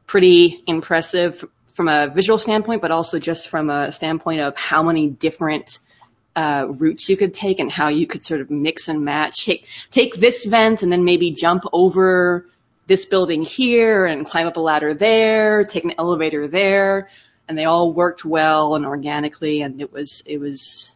pretty 0.07 0.63
impressive 0.67 1.45
from 1.75 1.89
a 1.89 2.09
visual 2.09 2.39
standpoint, 2.39 2.81
but 2.81 2.91
also 2.91 3.19
just 3.19 3.49
from 3.49 3.69
a 3.71 3.93
standpoint 3.93 4.41
of 4.41 4.57
how 4.57 4.83
many 4.83 5.09
different 5.09 5.79
uh, 6.37 6.67
routes 6.69 7.09
you 7.09 7.17
could 7.17 7.35
take 7.35 7.59
and 7.59 7.71
how 7.71 7.89
you 7.89 8.07
could 8.07 8.23
sort 8.23 8.41
of 8.41 8.51
mix 8.51 8.89
and 8.89 9.05
match. 9.05 9.45
Take, 9.45 9.67
take 9.91 10.15
this 10.15 10.45
vent 10.45 10.83
and 10.83 10.91
then 10.91 11.05
maybe 11.05 11.33
jump 11.33 11.65
over 11.73 12.47
this 12.87 13.05
building 13.05 13.43
here 13.43 14.05
and 14.05 14.27
climb 14.27 14.47
up 14.47 14.57
a 14.57 14.61
ladder 14.61 14.95
there, 14.95 15.65
take 15.65 15.85
an 15.85 15.95
elevator 15.99 16.49
there, 16.49 17.09
and 17.49 17.57
they 17.57 17.65
all 17.65 17.93
worked 17.93 18.25
well 18.25 18.75
and 18.75 18.87
organically, 18.87 19.63
and 19.63 19.81
it 19.81 19.93
was 19.93 20.23
it 20.27 20.39
was 20.39 20.91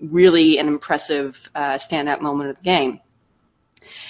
really 0.00 0.58
an 0.58 0.66
impressive 0.66 1.48
uh, 1.54 1.74
standout 1.74 2.20
moment 2.20 2.50
of 2.50 2.56
the 2.56 2.62
game. 2.62 3.00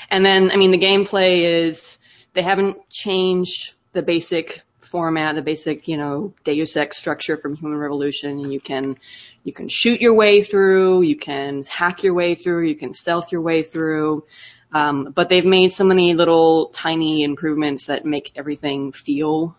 And 0.09 0.25
then, 0.25 0.51
I 0.51 0.57
mean, 0.57 0.71
the 0.71 0.79
gameplay 0.79 1.41
is 1.41 1.99
they 2.33 2.43
haven't 2.43 2.89
changed 2.91 3.73
the 3.93 4.03
basic 4.03 4.63
format, 4.79 5.35
the 5.35 5.43
basic, 5.43 5.89
you 5.89 5.97
know, 5.97 6.35
Deus 6.45 6.77
Ex 6.77 6.97
structure 6.97 7.37
from 7.37 7.57
Human 7.57 7.79
Revolution. 7.79 8.51
You 8.51 8.61
can 8.61 8.97
you 9.45 9.53
can 9.53 9.69
shoot 9.69 10.01
your 10.01 10.15
way 10.15 10.43
through, 10.43 11.03
you 11.03 11.17
can 11.17 11.63
hack 11.65 12.03
your 12.03 12.15
way 12.15 12.35
through, 12.35 12.65
you 12.65 12.75
can 12.75 12.95
stealth 12.95 13.33
your 13.33 13.41
way 13.41 13.63
through. 13.63 14.25
Um, 14.73 15.13
but 15.13 15.29
they've 15.29 15.45
made 15.45 15.73
so 15.73 15.85
many 15.85 16.15
little 16.15 16.67
tiny 16.69 17.25
improvements 17.25 17.87
that 17.87 18.05
make 18.05 18.33
everything 18.37 18.93
feel 18.93 19.57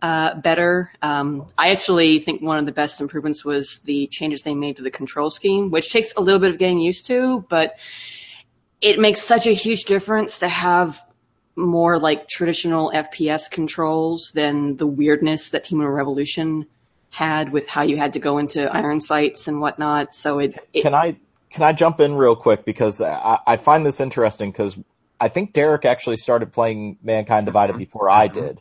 uh, 0.00 0.34
better. 0.34 0.92
Um, 1.00 1.46
I 1.56 1.70
actually 1.70 2.18
think 2.20 2.42
one 2.42 2.58
of 2.58 2.66
the 2.66 2.72
best 2.72 3.00
improvements 3.00 3.44
was 3.44 3.80
the 3.80 4.06
changes 4.06 4.42
they 4.42 4.54
made 4.54 4.76
to 4.76 4.82
the 4.82 4.90
control 4.90 5.30
scheme, 5.30 5.70
which 5.70 5.90
takes 5.90 6.12
a 6.16 6.20
little 6.20 6.38
bit 6.38 6.50
of 6.50 6.58
getting 6.58 6.78
used 6.78 7.06
to, 7.06 7.44
but 7.48 7.74
it 8.80 8.98
makes 8.98 9.22
such 9.22 9.46
a 9.46 9.52
huge 9.52 9.84
difference 9.84 10.38
to 10.38 10.48
have 10.48 11.00
more 11.56 11.98
like 11.98 12.28
traditional 12.28 12.92
FPS 12.94 13.50
controls 13.50 14.32
than 14.32 14.76
the 14.76 14.86
weirdness 14.86 15.50
that 15.50 15.66
Human 15.66 15.86
Revolution 15.86 16.66
had 17.14 17.52
with 17.52 17.68
how 17.68 17.82
you 17.82 17.96
had 17.96 18.14
to 18.14 18.18
go 18.18 18.38
into 18.38 18.70
iron 18.70 19.00
sights 19.00 19.46
and 19.46 19.60
whatnot. 19.60 20.12
So 20.12 20.40
it, 20.40 20.58
it 20.72 20.82
Can 20.82 20.94
I 20.94 21.16
can 21.50 21.62
I 21.62 21.72
jump 21.72 22.00
in 22.00 22.16
real 22.16 22.34
quick 22.34 22.64
because 22.64 23.00
I, 23.00 23.38
I 23.46 23.56
find 23.56 23.86
this 23.86 24.00
interesting 24.00 24.50
because 24.50 24.76
I 25.20 25.28
think 25.28 25.52
Derek 25.52 25.84
actually 25.84 26.16
started 26.16 26.52
playing 26.52 26.98
Mankind 27.02 27.46
Divided 27.46 27.78
before 27.78 28.10
I 28.10 28.26
did, 28.26 28.60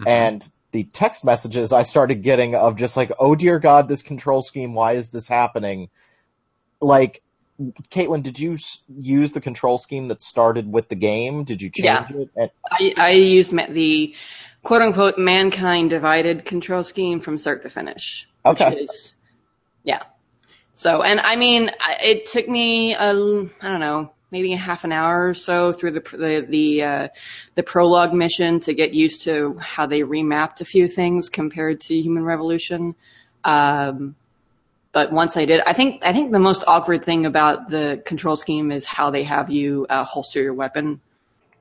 Mhm. 0.00 0.06
and 0.06 0.48
the 0.72 0.84
text 0.84 1.24
messages 1.26 1.72
I 1.72 1.82
started 1.82 2.22
getting 2.22 2.54
of 2.54 2.76
just 2.76 2.96
like, 2.96 3.12
oh 3.18 3.34
dear 3.34 3.58
God, 3.58 3.86
this 3.88 4.02
control 4.02 4.40
scheme, 4.40 4.72
why 4.72 4.92
is 4.92 5.10
this 5.10 5.28
happening? 5.28 5.90
Like, 6.80 7.22
Caitlin, 7.90 8.22
did 8.22 8.38
you 8.38 8.56
use 8.88 9.32
the 9.32 9.40
control 9.42 9.76
scheme 9.76 10.08
that 10.08 10.22
started 10.22 10.72
with 10.72 10.88
the 10.88 10.94
game? 10.94 11.44
Did 11.44 11.60
you 11.60 11.68
change 11.68 11.84
Yeah. 11.84 12.06
it? 12.22 12.30
And, 12.34 12.50
I, 12.70 12.94
I 12.96 13.10
used 13.10 13.52
the 13.52 14.14
quote 14.62 14.82
unquote 14.82 15.18
mankind 15.18 15.90
divided 15.90 16.44
control 16.44 16.84
scheme 16.84 17.20
from 17.20 17.38
start 17.38 17.62
to 17.62 17.70
finish. 17.70 18.28
Which 18.44 18.60
Okay. 18.60 18.76
is, 18.76 19.14
yeah. 19.84 20.02
So, 20.74 21.02
and 21.02 21.20
I 21.20 21.36
mean, 21.36 21.70
it 22.02 22.26
took 22.26 22.48
me, 22.48 22.94
um, 22.94 23.50
I 23.60 23.68
don't 23.68 23.80
know, 23.80 24.12
maybe 24.30 24.52
a 24.52 24.56
half 24.56 24.84
an 24.84 24.92
hour 24.92 25.28
or 25.28 25.34
so 25.34 25.72
through 25.72 25.90
the, 25.90 26.00
the, 26.00 26.46
the, 26.48 26.82
uh, 26.82 27.08
the 27.54 27.62
prologue 27.62 28.14
mission 28.14 28.60
to 28.60 28.72
get 28.74 28.94
used 28.94 29.24
to 29.24 29.58
how 29.58 29.86
they 29.86 30.00
remapped 30.02 30.60
a 30.60 30.64
few 30.64 30.88
things 30.88 31.28
compared 31.28 31.80
to 31.82 32.00
Human 32.00 32.24
Revolution. 32.24 32.94
Um, 33.44 34.14
but 34.92 35.12
once 35.12 35.36
I 35.36 35.44
did, 35.44 35.60
I 35.60 35.72
think, 35.72 36.02
I 36.04 36.12
think 36.12 36.32
the 36.32 36.38
most 36.38 36.64
awkward 36.66 37.04
thing 37.04 37.26
about 37.26 37.68
the 37.68 38.02
control 38.04 38.36
scheme 38.36 38.72
is 38.72 38.86
how 38.86 39.10
they 39.10 39.24
have 39.24 39.50
you, 39.50 39.86
uh, 39.88 40.04
holster 40.04 40.42
your 40.42 40.54
weapon, 40.54 41.00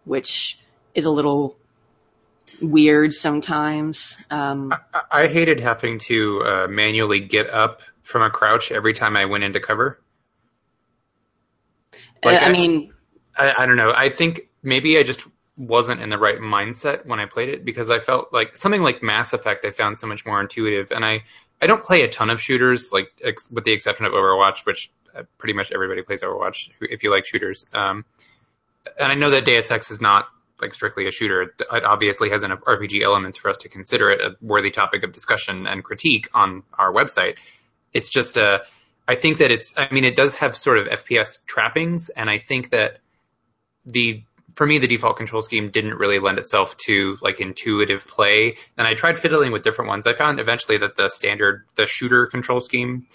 which 0.06 0.60
is 0.96 1.06
a 1.06 1.12
little 1.12 1.58
weird 2.62 3.14
sometimes. 3.14 4.18
Um, 4.30 4.74
I, 4.94 5.24
I 5.24 5.28
hated 5.28 5.60
having 5.60 6.00
to 6.00 6.42
uh, 6.44 6.68
manually 6.68 7.20
get 7.22 7.50
up 7.50 7.82
from 8.04 8.22
a 8.24 8.30
crouch 8.30 8.72
every 8.72 8.94
time 8.94 9.16
I 9.16 9.26
went 9.26 9.44
into 9.44 9.60
cover. 9.60 10.00
Like, 12.24 12.42
I 12.42 12.48
I- 12.48 12.52
mean, 12.52 12.94
I, 13.38 13.54
I 13.60 13.66
don't 13.66 13.78
know. 13.78 13.92
I 13.96 14.10
think 14.10 14.42
maybe 14.62 14.98
I 14.98 15.04
just 15.04 15.22
wasn't 15.58 16.02
in 16.02 16.10
the 16.10 16.18
right 16.18 16.40
mindset 16.40 17.06
when 17.06 17.20
I 17.20 17.26
played 17.26 17.50
it 17.50 17.66
because 17.66 17.92
I 17.92 18.00
felt 18.00 18.32
like 18.32 18.56
something 18.56 18.82
like 18.82 19.04
Mass 19.04 19.34
Effect 19.34 19.66
I 19.66 19.72
found 19.72 20.00
so 20.00 20.08
much 20.08 20.26
more 20.26 20.40
intuitive 20.40 20.92
and 20.92 21.04
I 21.04 21.24
I 21.62 21.68
don't 21.68 21.84
play 21.84 22.04
a 22.04 22.08
ton 22.08 22.30
of 22.30 22.42
shooters 22.42 22.94
like 22.94 23.10
ex- 23.22 23.52
with 23.52 23.66
the 23.66 23.74
exception 23.74 24.06
of 24.06 24.14
Overwatch 24.14 24.66
which 24.66 24.90
uh, 25.14 25.24
pretty 25.38 25.52
much 25.52 25.74
everybody 25.74 26.02
plays 26.02 26.22
Overwatch 26.22 26.70
if 26.80 27.04
you 27.04 27.12
like 27.12 27.26
shooters 27.26 27.66
um 27.74 28.06
and 28.98 29.12
I 29.12 29.16
know 29.16 29.32
that 29.32 29.44
Deus 29.44 29.70
Ex 29.70 29.92
is 29.92 30.00
not 30.00 30.30
like 30.62 30.74
strictly 30.74 31.08
a 31.08 31.12
shooter 31.12 31.42
it 31.42 31.62
obviously 31.72 32.30
has 32.30 32.44
enough 32.44 32.60
RPG 32.62 33.04
elements 33.04 33.38
for 33.38 33.50
us 33.50 33.58
to 33.60 33.70
consider 33.70 34.10
it 34.12 34.22
a 34.22 34.36
worthy 34.42 34.72
topic 34.72 35.04
of 35.04 35.12
discussion 35.12 35.68
and 35.68 35.84
critique 35.84 36.28
on 36.34 36.64
our 36.78 36.94
website 36.94 37.38
it's 37.94 38.10
just 38.10 38.38
a 38.38 38.62
I 39.08 39.16
think 39.16 39.40
that 39.40 39.52
it's 39.52 39.74
I 39.78 39.92
mean 39.94 40.04
it 40.04 40.16
does 40.16 40.36
have 40.36 40.56
sort 40.56 40.78
of 40.78 40.88
FPS 40.88 41.46
trappings 41.46 42.10
and 42.10 42.30
I 42.30 42.40
think 42.40 42.72
that 42.72 43.00
the 43.86 44.24
for 44.56 44.66
me, 44.66 44.78
the 44.78 44.88
default 44.88 45.16
control 45.16 45.42
scheme 45.42 45.70
didn't 45.72 45.96
really 45.96 46.20
lend 46.20 46.38
itself 46.38 46.76
to 46.78 47.18
like 47.22 47.40
intuitive 47.40 48.06
play. 48.06 48.58
And 48.78 48.86
I 48.86 48.94
tried 48.94 49.18
fiddling 49.18 49.54
with 49.54 49.64
different 49.64 49.88
ones. 49.88 50.06
I 50.06 50.14
found 50.14 50.38
eventually 50.40 50.78
that 50.80 50.98
the 50.98 51.08
standard, 51.08 51.66
the 51.76 51.86
shooter 51.86 52.28
control 52.28 52.60
scheme, 52.60 53.08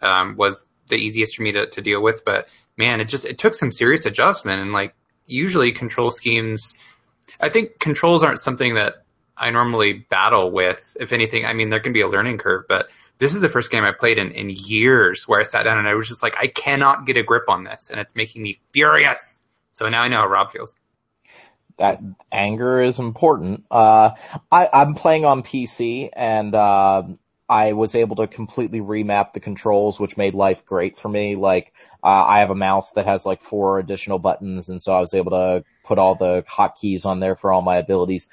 um, 0.00 0.36
was 0.36 0.64
the 0.88 0.94
easiest 0.94 1.34
for 1.34 1.42
me 1.42 1.52
to, 1.52 1.66
to 1.70 1.82
deal 1.82 2.00
with. 2.00 2.24
But 2.24 2.46
man, 2.76 3.00
it 3.00 3.06
just, 3.06 3.24
it 3.24 3.38
took 3.38 3.54
some 3.54 3.72
serious 3.72 4.06
adjustment. 4.06 4.62
And 4.62 4.70
like 4.70 4.94
usually 5.26 5.72
control 5.72 6.12
schemes, 6.12 6.74
I 7.40 7.48
think 7.48 7.78
controls 7.78 8.22
aren't 8.22 8.38
something 8.38 8.74
that 8.74 9.04
I 9.36 9.50
normally 9.50 9.92
battle 9.92 10.50
with. 10.50 10.96
If 11.00 11.12
anything, 11.12 11.46
I 11.46 11.52
mean, 11.52 11.70
there 11.70 11.80
can 11.80 11.92
be 11.92 12.02
a 12.02 12.08
learning 12.08 12.38
curve, 12.38 12.64
but 12.68 12.88
this 13.18 13.34
is 13.34 13.40
the 13.40 13.48
first 13.48 13.70
game 13.70 13.84
I 13.84 13.92
played 13.92 14.18
in, 14.18 14.32
in 14.32 14.50
years 14.50 15.26
where 15.26 15.40
I 15.40 15.44
sat 15.44 15.64
down 15.64 15.78
and 15.78 15.88
I 15.88 15.94
was 15.94 16.08
just 16.08 16.22
like, 16.22 16.36
I 16.38 16.48
cannot 16.48 17.06
get 17.06 17.16
a 17.16 17.22
grip 17.22 17.44
on 17.48 17.64
this 17.64 17.90
and 17.90 18.00
it's 18.00 18.14
making 18.14 18.42
me 18.42 18.60
furious. 18.72 19.36
So 19.72 19.88
now 19.88 20.02
I 20.02 20.08
know 20.08 20.18
how 20.18 20.26
Rob 20.26 20.50
feels 20.50 20.76
that 21.78 22.00
anger 22.30 22.82
is 22.82 22.98
important. 22.98 23.64
Uh, 23.70 24.10
I, 24.50 24.68
I'm 24.72 24.94
playing 24.94 25.24
on 25.24 25.42
PC 25.42 26.10
and, 26.12 26.54
uh, 26.54 27.04
I 27.52 27.74
was 27.74 27.94
able 27.94 28.16
to 28.16 28.26
completely 28.26 28.80
remap 28.80 29.32
the 29.32 29.40
controls, 29.40 30.00
which 30.00 30.16
made 30.16 30.32
life 30.32 30.64
great 30.64 30.96
for 30.96 31.10
me. 31.10 31.36
Like, 31.36 31.74
uh, 32.02 32.06
I 32.06 32.40
have 32.40 32.50
a 32.50 32.54
mouse 32.54 32.92
that 32.92 33.04
has 33.04 33.26
like 33.26 33.42
four 33.42 33.78
additional 33.78 34.18
buttons, 34.18 34.70
and 34.70 34.80
so 34.80 34.94
I 34.94 35.00
was 35.00 35.12
able 35.12 35.32
to 35.32 35.62
put 35.84 35.98
all 35.98 36.14
the 36.14 36.44
hotkeys 36.48 37.04
on 37.04 37.20
there 37.20 37.36
for 37.36 37.52
all 37.52 37.60
my 37.60 37.76
abilities. 37.76 38.30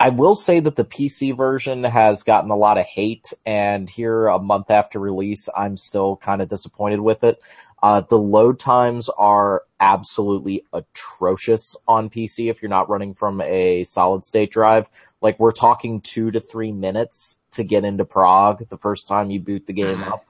I 0.00 0.08
will 0.08 0.34
say 0.34 0.58
that 0.58 0.74
the 0.74 0.86
PC 0.86 1.36
version 1.36 1.84
has 1.84 2.22
gotten 2.22 2.50
a 2.50 2.56
lot 2.56 2.78
of 2.78 2.86
hate, 2.86 3.34
and 3.44 3.90
here 3.90 4.26
a 4.26 4.38
month 4.38 4.70
after 4.70 4.98
release, 4.98 5.50
I'm 5.54 5.76
still 5.76 6.16
kind 6.16 6.40
of 6.40 6.48
disappointed 6.48 7.00
with 7.00 7.24
it. 7.24 7.42
Uh, 7.82 8.02
the 8.02 8.18
load 8.18 8.60
times 8.60 9.08
are 9.08 9.64
absolutely 9.80 10.64
atrocious 10.72 11.76
on 11.88 12.10
PC 12.10 12.48
if 12.48 12.62
you're 12.62 12.68
not 12.68 12.88
running 12.88 13.14
from 13.14 13.40
a 13.40 13.82
solid 13.82 14.22
state 14.22 14.52
drive. 14.52 14.88
Like 15.20 15.40
we're 15.40 15.52
talking 15.52 16.00
two 16.00 16.30
to 16.30 16.38
three 16.38 16.70
minutes 16.70 17.42
to 17.52 17.64
get 17.64 17.84
into 17.84 18.04
Prague 18.04 18.68
the 18.68 18.78
first 18.78 19.08
time 19.08 19.30
you 19.30 19.40
boot 19.40 19.66
the 19.66 19.72
game 19.72 20.02
up. 20.04 20.24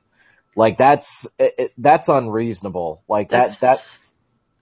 Like 0.56 0.78
that's 0.78 1.28
it, 1.38 1.72
that's 1.76 2.08
unreasonable. 2.08 3.02
Like 3.08 3.28
that's, 3.28 3.60
that 3.60 3.78
that 3.78 4.02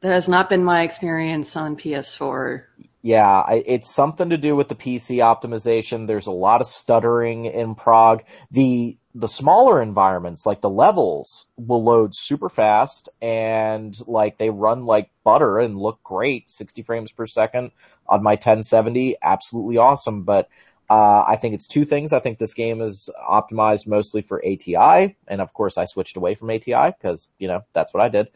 that 0.00 0.12
has 0.12 0.28
not 0.28 0.48
been 0.48 0.64
my 0.64 0.82
experience 0.82 1.56
on 1.56 1.76
PS4. 1.76 2.64
Yeah, 3.02 3.26
I, 3.26 3.62
it's 3.64 3.88
something 3.88 4.30
to 4.30 4.38
do 4.38 4.54
with 4.54 4.68
the 4.68 4.74
PC 4.74 5.16
optimization. 5.18 6.06
There's 6.06 6.26
a 6.26 6.32
lot 6.32 6.60
of 6.60 6.66
stuttering 6.66 7.46
in 7.46 7.74
Prague. 7.74 8.24
The 8.50 8.96
the 9.14 9.28
smaller 9.28 9.82
environments, 9.82 10.46
like 10.46 10.60
the 10.60 10.70
levels, 10.70 11.46
will 11.56 11.82
load 11.82 12.14
super 12.14 12.48
fast 12.48 13.08
and 13.20 13.96
like 14.06 14.38
they 14.38 14.50
run 14.50 14.86
like 14.86 15.10
butter 15.24 15.58
and 15.58 15.76
look 15.76 16.02
great, 16.02 16.48
60 16.48 16.82
frames 16.82 17.12
per 17.12 17.26
second 17.26 17.72
on 18.08 18.22
my 18.22 18.32
1070, 18.32 19.16
absolutely 19.20 19.78
awesome. 19.78 20.22
But 20.22 20.48
uh, 20.90 21.24
I 21.24 21.36
think 21.36 21.54
it's 21.54 21.68
two 21.68 21.84
things. 21.84 22.12
I 22.12 22.18
think 22.18 22.38
this 22.38 22.54
game 22.54 22.80
is 22.80 23.10
optimized 23.16 23.86
mostly 23.86 24.22
for 24.22 24.44
ATI, 24.44 25.16
and 25.28 25.40
of 25.40 25.54
course 25.54 25.78
I 25.78 25.84
switched 25.84 26.16
away 26.16 26.34
from 26.34 26.50
ATI 26.50 26.90
because 26.90 27.30
you 27.38 27.46
know 27.46 27.60
that's 27.72 27.94
what 27.94 28.02
I 28.02 28.08
did. 28.08 28.28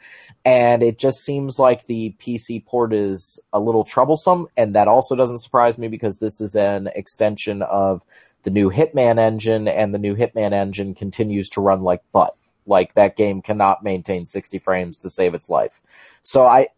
And 0.45 0.85
it 0.85 0.97
just 0.97 1.25
seems 1.25 1.59
like 1.59 1.85
the 1.87 2.14
PC 2.16 2.64
port 2.64 2.93
is 2.95 3.45
a 3.52 3.59
little 3.59 3.83
troublesome, 3.83 4.47
and 4.57 4.76
that 4.76 4.87
also 4.87 5.16
doesn't 5.16 5.40
surprise 5.40 5.78
me 5.78 5.88
because 5.88 6.21
this 6.21 6.40
is 6.40 6.54
an 6.54 6.87
extension 6.87 7.62
of 7.62 8.04
the 8.45 8.51
new 8.51 8.71
Hitman 8.71 9.19
engine 9.19 9.69
and 9.69 9.93
the 9.93 9.99
new 9.99 10.15
Hitman 10.15 10.53
engine 10.53 10.95
continues 10.95 11.51
to 11.51 11.61
run 11.61 11.83
like 11.83 12.03
butt. 12.13 12.37
Like 12.67 12.95
that 12.95 13.17
game 13.17 13.43
cannot 13.43 13.83
maintain 13.83 14.27
60 14.27 14.59
frames 14.59 14.99
to 14.99 15.11
save 15.11 15.35
its 15.35 15.51
life. 15.51 15.83
So 16.23 16.47
I, 16.47 16.69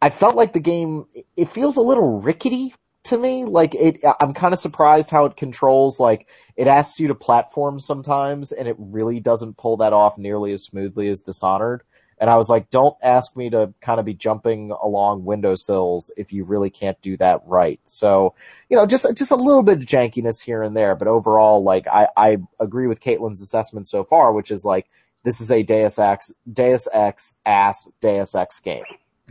I 0.00 0.10
felt 0.10 0.36
like 0.36 0.52
the 0.52 0.60
game, 0.60 1.06
it 1.36 1.48
feels 1.48 1.76
a 1.76 1.82
little 1.82 2.20
rickety 2.20 2.74
to 3.04 3.18
me. 3.18 3.44
Like 3.44 3.74
it, 3.74 4.02
I'm 4.20 4.32
kind 4.32 4.54
of 4.54 4.60
surprised 4.60 5.10
how 5.10 5.26
it 5.26 5.36
controls, 5.36 6.00
like 6.00 6.28
it 6.56 6.66
asks 6.66 7.00
you 7.00 7.08
to 7.08 7.14
platform 7.14 7.80
sometimes 7.80 8.52
and 8.52 8.68
it 8.68 8.76
really 8.78 9.20
doesn't 9.20 9.56
pull 9.56 9.78
that 9.78 9.92
off 9.92 10.18
nearly 10.18 10.52
as 10.52 10.64
smoothly 10.64 11.08
as 11.08 11.22
Dishonored. 11.22 11.82
And 12.22 12.30
I 12.30 12.36
was 12.36 12.48
like, 12.48 12.70
don't 12.70 12.96
ask 13.02 13.36
me 13.36 13.50
to 13.50 13.74
kind 13.80 13.98
of 13.98 14.06
be 14.06 14.14
jumping 14.14 14.70
along 14.70 15.24
windowsills 15.24 16.14
if 16.16 16.32
you 16.32 16.44
really 16.44 16.70
can't 16.70 17.00
do 17.00 17.16
that 17.16 17.40
right. 17.46 17.80
So, 17.82 18.36
you 18.70 18.76
know, 18.76 18.86
just, 18.86 19.18
just 19.18 19.32
a 19.32 19.36
little 19.36 19.64
bit 19.64 19.78
of 19.78 19.84
jankiness 19.86 20.40
here 20.40 20.62
and 20.62 20.76
there, 20.76 20.94
but 20.94 21.08
overall, 21.08 21.64
like, 21.64 21.88
I, 21.88 22.06
I 22.16 22.36
agree 22.60 22.86
with 22.86 23.00
Caitlin's 23.00 23.42
assessment 23.42 23.88
so 23.88 24.04
far, 24.04 24.32
which 24.32 24.52
is 24.52 24.64
like, 24.64 24.88
this 25.24 25.40
is 25.40 25.50
a 25.50 25.64
Deus 25.64 25.98
Ex, 25.98 26.32
Deus 26.50 26.86
Ex 26.92 27.40
ass 27.44 27.90
Deus 28.00 28.36
Ex 28.36 28.60
game. 28.60 28.84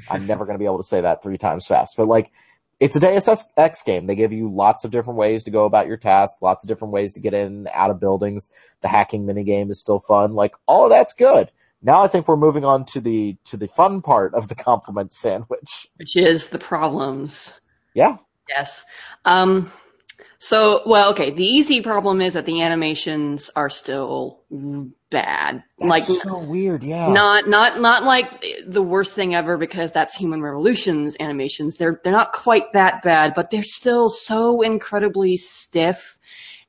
I'm 0.10 0.28
never 0.28 0.44
going 0.44 0.56
to 0.56 0.60
be 0.60 0.66
able 0.66 0.80
to 0.80 0.84
say 0.84 1.00
that 1.00 1.24
three 1.24 1.38
times 1.38 1.66
fast, 1.66 1.96
but 1.96 2.10
like, 2.10 2.30
it's 2.82 2.98
a 2.98 3.00
Deus 3.00 3.30
Ex 3.56 3.84
game. 3.84 4.06
They 4.06 4.16
give 4.16 4.34
you 4.34 4.52
lots 4.52 4.84
of 4.84 4.92
different 4.92 5.18
ways 5.18 5.46
to 5.46 5.52
go 5.52 5.64
about 5.64 5.88
your 5.88 5.96
task, 5.96 6.42
lots 6.42 6.66
of 6.66 6.68
different 6.68 6.94
ways 6.94 7.14
to 7.14 7.22
get 7.22 7.34
in, 7.34 7.48
and 7.48 7.70
out 7.74 7.90
of 7.90 8.02
buildings. 8.02 8.52
The 8.82 8.90
hacking 8.90 9.26
minigame 9.26 9.70
is 9.70 9.80
still 9.80 10.00
fun. 10.00 10.34
Like, 10.34 10.56
all 10.66 10.90
that's 10.90 11.14
good. 11.14 11.52
Now 11.82 12.04
I 12.04 12.08
think 12.08 12.28
we're 12.28 12.38
moving 12.38 12.66
on 12.66 12.86
to 12.86 13.02
the 13.02 13.38
to 13.46 13.58
the 13.58 13.68
fun 13.68 14.02
part 14.02 14.34
of 14.36 14.48
the 14.48 14.56
compliment 14.56 15.12
sandwich, 15.12 15.88
which 15.98 16.16
is 16.16 16.50
the 16.50 16.60
problems. 16.60 17.54
Yeah. 17.94 18.18
Yes. 18.48 18.84
Um. 19.26 19.72
So, 20.44 20.82
well, 20.88 21.12
okay. 21.12 21.30
The 21.30 21.46
easy 21.46 21.82
problem 21.82 22.20
is 22.20 22.34
that 22.34 22.48
the 22.48 22.64
animations 22.64 23.52
are 23.56 23.70
still 23.70 24.42
bad. 25.12 25.64
That's 25.78 25.90
like 25.90 26.02
so 26.02 26.40
weird. 26.40 26.84
Yeah. 26.84 27.14
Not 27.14 27.48
not 27.48 27.80
not 27.80 28.04
like 28.04 28.44
the 28.66 28.82
worst 28.82 29.14
thing 29.14 29.36
ever 29.36 29.58
because 29.58 29.92
that's 29.92 30.16
Human 30.16 30.42
Revolution's 30.42 31.16
animations. 31.20 31.78
They're 31.78 32.02
they're 32.04 32.12
not 32.12 32.34
quite 32.34 32.74
that 32.74 33.04
bad, 33.04 33.34
but 33.36 33.52
they're 33.52 33.62
still 33.64 34.10
so 34.10 34.62
incredibly 34.62 35.38
stiff, 35.38 36.18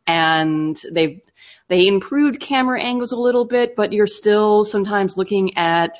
and 0.07 0.78
they've 0.92 1.23
they 1.69 1.87
improved 1.87 2.40
camera 2.40 2.81
angles 2.81 3.12
a 3.12 3.16
little 3.16 3.45
bit, 3.45 3.76
but 3.76 3.92
you're 3.92 4.07
still 4.07 4.64
sometimes 4.64 5.16
looking 5.16 5.57
at 5.57 5.97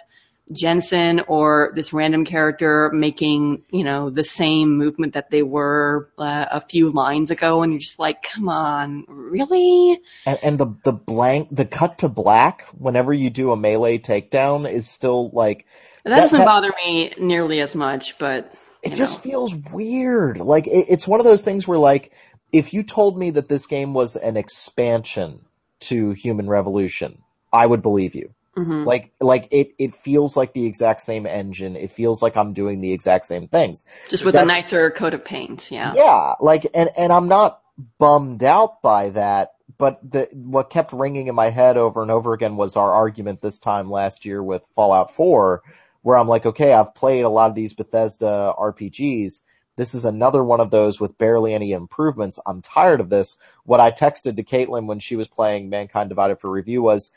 Jensen 0.51 1.21
or 1.29 1.73
this 1.75 1.93
random 1.93 2.25
character 2.25 2.91
making, 2.93 3.65
you 3.71 3.85
know, 3.85 4.11
the 4.11 4.25
same 4.25 4.77
movement 4.77 5.15
that 5.15 5.31
they 5.31 5.43
were 5.43 6.11
uh, 6.19 6.47
a 6.51 6.61
few 6.61 6.91
lines 6.91 7.31
ago, 7.31 7.63
and 7.63 7.73
you're 7.73 7.81
just 7.81 7.99
like, 7.99 8.23
come 8.23 8.49
on, 8.49 9.05
really? 9.09 10.01
And, 10.27 10.39
and 10.43 10.59
the 10.59 10.77
the 10.85 10.93
blank, 10.93 11.49
the 11.53 11.65
cut 11.65 11.99
to 11.99 12.09
black 12.09 12.67
whenever 12.77 13.13
you 13.13 13.31
do 13.31 13.53
a 13.53 13.57
melee 13.57 13.99
takedown 13.99 14.71
is 14.71 14.89
still 14.89 15.31
like. 15.31 15.67
That, 16.05 16.11
that 16.11 16.21
doesn't 16.21 16.39
that, 16.41 16.47
bother 16.47 16.73
me 16.85 17.15
nearly 17.19 17.61
as 17.61 17.75
much, 17.75 18.19
but 18.19 18.53
it 18.83 18.95
just 18.95 19.25
know. 19.25 19.31
feels 19.31 19.55
weird. 19.55 20.39
Like 20.39 20.67
it, 20.67 20.87
it's 20.89 21.07
one 21.07 21.21
of 21.21 21.25
those 21.25 21.45
things 21.45 21.67
where, 21.67 21.79
like, 21.79 22.13
if 22.53 22.75
you 22.75 22.83
told 22.83 23.17
me 23.17 23.31
that 23.33 23.49
this 23.49 23.67
game 23.67 23.95
was 23.95 24.17
an 24.17 24.37
expansion 24.37 25.41
to 25.89 26.11
Human 26.13 26.49
Revolution, 26.49 27.23
I 27.53 27.67
would 27.67 27.83
believe 27.83 28.15
you. 28.15 28.35
Mm-hmm. 28.57 28.85
Like, 28.85 29.13
like 29.21 29.49
it, 29.51 29.73
it 29.79 29.95
feels 29.95 30.37
like 30.37 30.53
the 30.53 30.67
exact 30.67 31.01
same 31.01 31.27
engine. 31.27 31.77
It 31.77 31.91
feels 31.91 32.23
like 32.23 32.37
I'm 32.37 32.53
doing 32.53 32.81
the 32.81 32.93
exact 32.93 33.25
same 33.25 33.49
things. 33.49 33.87
Just 34.11 34.25
with 34.25 34.35
that, 34.35 34.43
a 34.43 34.47
nicer 34.47 34.91
coat 34.91 35.15
of 35.15 35.25
paint, 35.25 35.71
yeah. 35.71 35.95
Yeah, 35.95 36.35
like, 36.39 36.67
and, 36.75 36.91
and 36.97 37.13
I'm 37.13 37.29
not 37.29 37.63
bummed 37.99 38.45
out 38.45 38.83
by 38.83 39.11
that, 39.11 39.53
but 39.79 39.99
the, 40.09 40.29
what 40.33 40.69
kept 40.69 40.93
ringing 40.93 41.29
in 41.29 41.35
my 41.35 41.49
head 41.49 41.79
over 41.79 42.03
and 42.03 42.11
over 42.11 42.35
again 42.35 42.57
was 42.57 42.77
our 42.77 42.93
argument 42.93 43.41
this 43.41 43.59
time 43.59 43.91
last 43.91 44.27
year 44.27 44.43
with 44.43 44.67
Fallout 44.75 45.11
4, 45.11 45.63
where 46.03 46.19
I'm 46.19 46.29
like, 46.29 46.45
okay, 46.45 46.75
I've 46.75 46.95
played 46.95 47.25
a 47.25 47.31
lot 47.31 47.49
of 47.49 47.55
these 47.55 47.73
Bethesda 47.73 48.53
RPGs, 48.59 49.41
this 49.77 49.95
is 49.95 50.05
another 50.05 50.43
one 50.45 50.61
of 50.61 50.71
those 50.71 51.01
with 51.01 51.19
barely 51.19 51.55
any 51.55 51.73
improvements. 51.73 52.39
I'm 52.47 52.61
tired 52.61 53.01
of 53.01 53.09
this. 53.09 53.39
What 53.65 53.81
I 53.81 53.91
texted 53.91 54.37
to 54.37 54.43
Caitlin 54.43 54.87
when 54.87 54.99
she 54.99 55.17
was 55.17 55.29
playing 55.29 55.71
Mankind 55.71 56.09
Divided 56.09 56.41
for 56.41 56.51
review 56.51 56.83
was, 56.83 57.13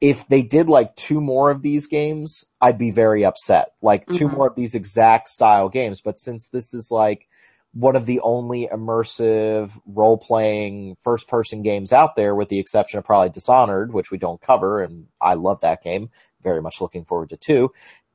if 0.00 0.26
they 0.26 0.42
did 0.42 0.70
like 0.70 0.96
two 0.96 1.20
more 1.20 1.50
of 1.50 1.60
these 1.60 1.88
games, 1.88 2.46
I'd 2.60 2.78
be 2.78 2.90
very 2.90 3.24
upset. 3.24 3.72
Like 3.82 4.06
mm-hmm. 4.06 4.16
two 4.16 4.28
more 4.28 4.48
of 4.48 4.54
these 4.54 4.74
exact 4.74 5.28
style 5.28 5.68
games. 5.68 6.00
But 6.00 6.18
since 6.18 6.48
this 6.48 6.72
is 6.72 6.90
like 6.90 7.28
one 7.72 7.96
of 7.96 8.06
the 8.06 8.20
only 8.20 8.66
immersive 8.66 9.70
role 9.86 10.16
playing 10.16 10.96
first 11.02 11.28
person 11.28 11.62
games 11.62 11.92
out 11.92 12.16
there, 12.16 12.34
with 12.34 12.48
the 12.48 12.58
exception 12.58 12.98
of 12.98 13.04
probably 13.04 13.28
Dishonored, 13.28 13.92
which 13.92 14.10
we 14.10 14.16
don't 14.16 14.40
cover, 14.40 14.82
and 14.82 15.06
I 15.20 15.34
love 15.34 15.60
that 15.60 15.82
game. 15.82 16.10
Very 16.42 16.62
much 16.62 16.80
looking 16.80 17.04
forward 17.04 17.30
to 17.30 17.36
two 17.36 17.72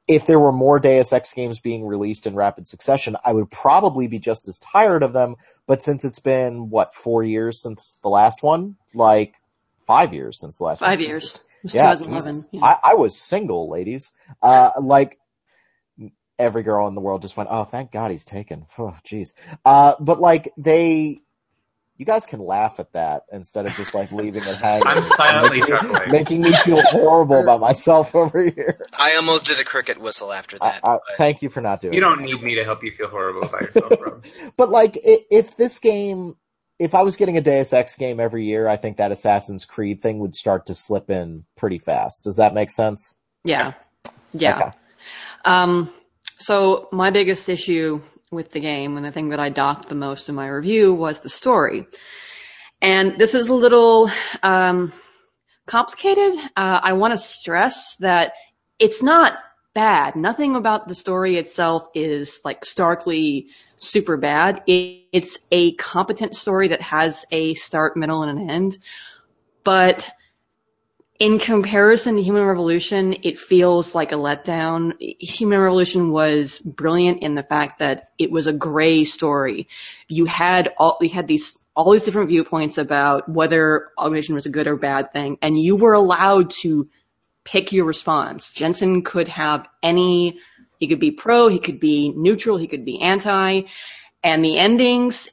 if 0.08 0.28
there 0.28 0.40
were 0.40 0.52
more 0.52 0.80
Deus 0.80 1.14
Ex 1.14 1.34
games 1.34 1.60
being 1.60 1.86
released 1.86 2.28
in 2.28 2.36
rapid 2.36 2.68
succession, 2.68 3.18
I 3.24 3.34
would 3.34 3.50
probably 3.50 4.08
be 4.08 4.20
just 4.20 4.48
as 4.48 4.60
tired 4.60 5.04
of 5.04 5.14
them. 5.14 5.36
But 5.68 5.82
since 5.82 6.06
it's 6.06 6.20
been 6.20 6.70
what 6.70 6.94
four 6.94 7.24
years 7.24 7.62
since 7.62 7.98
the 8.04 8.10
last 8.10 8.44
one, 8.44 8.76
like 8.94 9.36
five 9.82 10.14
years 10.14 10.40
since 10.40 10.58
the 10.58 10.66
last 10.66 10.80
Five 10.80 11.00
one, 11.00 11.08
years. 11.08 11.40
Yeah, 11.64 11.96
2011. 11.96 12.36
Yeah. 12.52 12.64
I, 12.64 12.92
I 12.92 12.94
was 12.96 13.20
single, 13.20 13.70
ladies. 13.70 14.14
Uh, 14.42 14.72
like 14.80 15.18
every 16.38 16.64
girl 16.64 16.88
in 16.88 16.94
the 16.94 17.02
world 17.02 17.24
just 17.24 17.38
went, 17.38 17.50
"Oh, 17.52 17.64
thank 17.64 17.92
God 17.92 18.12
he's 18.12 18.26
taken." 18.26 18.66
Oh, 18.78 18.96
jeez. 19.06 19.34
Uh, 19.64 19.96
but 20.00 20.20
like 20.20 20.52
they, 20.58 21.22
you 21.98 22.06
guys 22.06 22.26
can 22.26 22.40
laugh 22.40 22.80
at 22.80 22.92
that 22.94 23.24
instead 23.32 23.66
of 23.66 23.74
just 23.74 23.94
like 23.94 24.12
leaving 24.12 24.44
it 24.44 24.58
hanging. 24.58 24.86
I'm 24.86 25.02
silently 25.02 25.62
making, 25.62 25.76
chuckling. 25.76 26.12
making 26.12 26.42
me 26.42 26.54
feel 26.64 26.82
horrible 26.82 27.40
about 27.40 27.62
myself 27.62 28.16
over 28.16 28.44
here. 28.44 28.82
I 28.94 29.16
almost 29.16 29.46
did 29.46 29.60
a 29.60 29.64
cricket 29.64 30.00
whistle 30.00 30.34
after 30.34 30.58
that. 30.58 30.82
I, 30.84 30.94
but- 30.94 31.02
thank 31.18 31.42
you 31.42 31.50
for 31.50 31.62
not 31.62 31.80
doing. 31.80 31.94
It. 31.94 31.96
You 31.96 32.02
don't 32.02 32.18
that. 32.20 32.26
need 32.26 32.42
me 32.42 32.56
to 32.56 32.66
help 32.66 32.84
you 32.84 32.92
feel 32.92 33.08
horrible 33.08 33.44
about 33.44 33.62
yourself, 33.62 34.00
bro. 34.00 34.22
But 34.58 34.70
like, 34.70 34.98
if 35.04 35.56
this 35.56 35.80
game, 35.80 36.36
if 36.80 36.96
I 36.96 37.04
was 37.04 37.16
getting 37.16 37.38
a 37.38 37.42
Deus 37.42 37.72
Ex 37.72 37.96
game 37.96 38.20
every 38.20 38.46
year, 38.46 38.68
I 38.68 38.76
think 38.76 38.98
that 38.98 39.12
Assassin's 39.12 39.66
Creed 39.66 40.02
thing 40.02 40.20
would 40.20 40.36
start 40.36 40.66
to 40.66 40.76
slip 40.76 41.10
in 41.10 41.46
pretty 41.56 41.80
fast. 41.80 42.26
Does 42.26 42.38
that 42.38 42.54
make 42.54 42.72
sense? 42.72 43.18
Yeah. 43.44 43.74
Yeah. 44.34 44.58
Okay. 44.58 44.72
Um, 45.46 45.94
so 46.38 46.90
my 46.92 47.12
biggest 47.12 47.48
issue 47.48 48.02
with 48.36 48.52
the 48.52 48.60
game 48.60 48.98
and 48.98 49.06
the 49.06 49.12
thing 49.12 49.30
that 49.30 49.40
I 49.40 49.50
docked 49.50 49.90
the 49.90 49.96
most 49.96 50.30
in 50.30 50.36
my 50.36 50.48
review 50.48 50.94
was 50.94 51.20
the 51.22 51.30
story. 51.30 51.88
And 52.82 53.18
this 53.18 53.34
is 53.34 53.48
a 53.48 53.56
little, 53.56 54.12
um, 54.44 54.94
complicated. 55.66 56.36
Uh, 56.56 56.80
I 56.84 56.94
want 56.94 57.14
to 57.14 57.18
stress 57.18 57.96
that 57.98 58.34
it's 58.78 59.02
not 59.02 59.40
bad. 59.74 60.16
Nothing 60.16 60.56
about 60.56 60.88
the 60.88 60.96
story 60.96 61.38
itself 61.38 61.88
is 61.96 62.40
like 62.46 62.64
starkly 62.64 63.48
super 63.78 64.18
bad. 64.18 64.64
It, 64.68 65.06
it's 65.12 65.38
a 65.52 65.74
competent 65.74 66.36
story 66.36 66.70
that 66.70 66.82
has 66.82 67.26
a 67.32 67.56
start, 67.56 67.98
middle, 67.98 68.24
and 68.24 68.40
an 68.40 68.50
end. 68.50 68.78
But 69.64 70.10
in 71.20 71.40
comparison 71.40 72.18
to 72.18 72.22
Human 72.22 72.44
Revolution, 72.44 73.16
it 73.24 73.40
feels 73.40 73.96
like 73.96 74.12
a 74.12 74.16
letdown. 74.16 74.94
Human 75.00 75.60
Revolution 75.60 76.12
was 76.12 76.60
brilliant 76.60 77.24
in 77.24 77.36
the 77.36 77.44
fact 77.44 77.80
that 77.80 78.10
it 78.18 78.32
was 78.32 78.48
a 78.48 78.54
gray 78.54 79.06
story. 79.06 79.70
You 80.10 80.26
had 80.26 80.74
all, 80.78 80.98
you 81.00 81.10
had 81.10 81.28
these, 81.28 81.58
all 81.74 81.92
these 81.92 82.04
different 82.04 82.30
viewpoints 82.30 82.78
about 82.78 83.30
whether 83.30 83.90
augmentation 83.98 84.36
was 84.36 84.46
a 84.46 84.50
good 84.50 84.68
or 84.68 84.76
bad 84.76 85.14
thing, 85.14 85.38
and 85.42 85.58
you 85.58 85.78
were 85.78 85.94
allowed 85.94 86.50
to 86.62 86.90
pick 87.46 87.72
your 87.72 87.86
response. 87.86 88.52
Jensen 88.52 89.02
could 89.04 89.30
have 89.30 89.68
any, 89.82 90.40
he 90.80 90.88
could 90.88 91.00
be 91.00 91.12
pro, 91.12 91.48
he 91.48 91.60
could 91.60 91.80
be 91.80 92.12
neutral, 92.14 92.58
he 92.58 92.68
could 92.68 92.84
be 92.84 93.00
anti, 93.02 93.62
and 94.22 94.44
the 94.44 94.58
endings, 94.58 95.30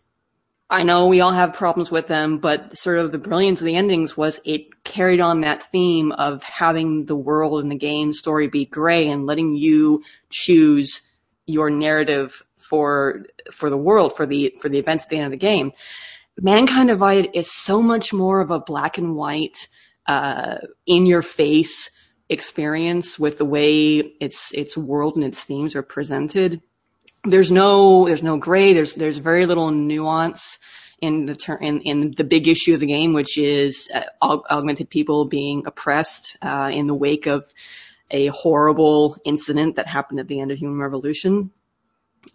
I 0.73 0.85
know 0.85 1.09
we 1.09 1.21
all 1.21 1.33
have 1.33 1.53
problems 1.53 1.91
with 1.91 2.07
them, 2.07 2.39
but 2.39 2.79
sort 2.79 2.97
of 2.97 3.13
the 3.13 3.19
brilliance 3.19 3.61
of 3.61 3.67
the 3.67 3.77
endings 3.77 4.17
was 4.17 4.41
it 4.43 4.83
carried 4.83 5.21
on 5.21 5.43
that 5.43 5.65
theme 5.65 6.13
of 6.13 6.43
having 6.43 7.05
the 7.05 7.15
world 7.15 7.63
and 7.63 7.71
the 7.71 7.77
game 7.77 8.15
story 8.15 8.49
be 8.49 8.65
gray 8.65 9.11
and 9.11 9.27
letting 9.27 9.55
you 9.55 10.03
choose 10.31 11.03
your 11.45 11.69
narrative 11.69 12.43
for 12.57 13.27
for 13.51 13.69
the 13.69 13.77
world, 13.77 14.17
for 14.17 14.25
the 14.25 14.55
for 14.63 14.71
the 14.71 14.79
events 14.79 15.05
at 15.05 15.11
the 15.11 15.17
end 15.17 15.27
of 15.27 15.33
the 15.33 15.37
game. 15.37 15.73
Mankind 16.41 16.89
Divided 16.89 17.33
is 17.35 17.51
so 17.51 17.83
much 17.83 18.15
more 18.15 18.41
of 18.41 18.51
a 18.51 18.59
black 18.59 18.97
and 18.97 19.15
white, 19.15 19.69
uh, 20.07 20.57
in 20.87 21.05
your 21.05 21.21
face 21.21 21.91
experience 22.31 23.19
with 23.19 23.37
the 23.37 23.45
way 23.45 23.99
its 23.99 24.53
its 24.53 24.75
world 24.75 25.17
and 25.17 25.25
its 25.25 25.45
themes 25.45 25.77
are 25.77 25.83
presented 25.83 26.63
there's 27.25 27.51
no 27.51 28.07
there's 28.07 28.23
no 28.23 28.37
gray 28.37 28.73
there's 28.73 28.95
there's 28.95 29.19
very 29.19 29.47
little 29.47 29.71
nuance 29.71 30.59
in 31.01 31.27
the 31.27 31.35
ter- 31.35 31.57
in, 31.57 31.81
in 31.83 32.13
the 32.13 32.25
big 32.25 32.49
issue 32.49 32.75
of 32.75 32.81
the 32.81 32.87
game 32.87 33.13
which 33.13 33.39
is 33.39 33.91
uh, 33.95 34.03
aug- 34.23 34.45
augmented 34.51 34.89
people 34.89 35.25
being 35.25 35.65
oppressed 35.67 36.37
uh, 36.43 36.71
in 36.73 36.87
the 36.87 36.95
wake 36.95 37.27
of 37.27 37.45
a 38.11 38.27
horrible 38.27 39.17
incident 39.25 39.77
that 39.77 39.87
happened 39.87 40.21
at 40.21 40.29
the 40.29 40.41
end 40.41 40.51
of 40.51 40.59
human 40.59 40.79
revolution 40.79 41.51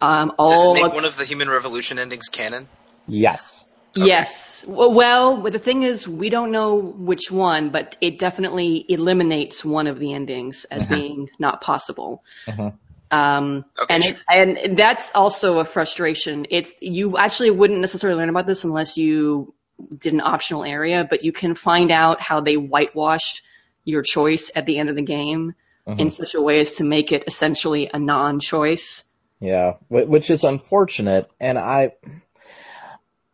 um 0.00 0.28
Does 0.28 0.36
all 0.38 0.76
it 0.76 0.82
make 0.82 0.92
one 0.92 1.04
of 1.04 1.16
the 1.16 1.24
Human 1.24 1.48
Revolution 1.48 1.98
endings 1.98 2.28
canon? 2.28 2.68
Yes. 3.06 3.66
Yes. 3.94 4.64
Well, 4.68 5.38
but 5.38 5.52
the 5.52 5.58
thing 5.58 5.82
is, 5.82 6.06
we 6.06 6.28
don't 6.28 6.52
know 6.52 6.76
which 6.76 7.30
one, 7.30 7.70
but 7.70 7.96
it 8.00 8.18
definitely 8.18 8.84
eliminates 8.88 9.64
one 9.64 9.86
of 9.86 9.98
the 9.98 10.12
endings 10.12 10.66
as 10.66 10.86
being 10.86 11.30
not 11.38 11.62
possible. 11.62 12.22
Mhm. 12.46 12.74
Um, 13.10 13.64
Okay, 13.80 13.94
and 13.94 14.04
it, 14.04 14.18
and 14.66 14.76
that's 14.76 15.10
also 15.14 15.58
a 15.60 15.64
frustration. 15.64 16.46
It's 16.50 16.72
you 16.80 17.16
actually 17.16 17.50
wouldn't 17.50 17.80
necessarily 17.80 18.18
learn 18.20 18.28
about 18.28 18.46
this 18.46 18.64
unless 18.64 18.96
you 18.96 19.54
did 19.96 20.12
an 20.12 20.20
optional 20.20 20.64
area, 20.64 21.06
but 21.08 21.24
you 21.24 21.32
can 21.32 21.54
find 21.54 21.90
out 21.90 22.20
how 22.20 22.40
they 22.40 22.56
whitewashed 22.56 23.42
your 23.84 24.02
choice 24.02 24.50
at 24.54 24.66
the 24.66 24.78
end 24.78 24.88
of 24.90 24.96
the 24.96 25.02
game 25.02 25.54
Mhm. 25.86 26.00
in 26.00 26.10
such 26.10 26.34
a 26.34 26.42
way 26.42 26.60
as 26.60 26.72
to 26.72 26.84
make 26.84 27.12
it 27.12 27.24
essentially 27.26 27.88
a 27.92 27.98
non-choice. 27.98 29.04
Yeah, 29.40 29.74
which 29.88 30.30
is 30.30 30.44
unfortunate, 30.44 31.28
and 31.40 31.56
I, 31.56 31.92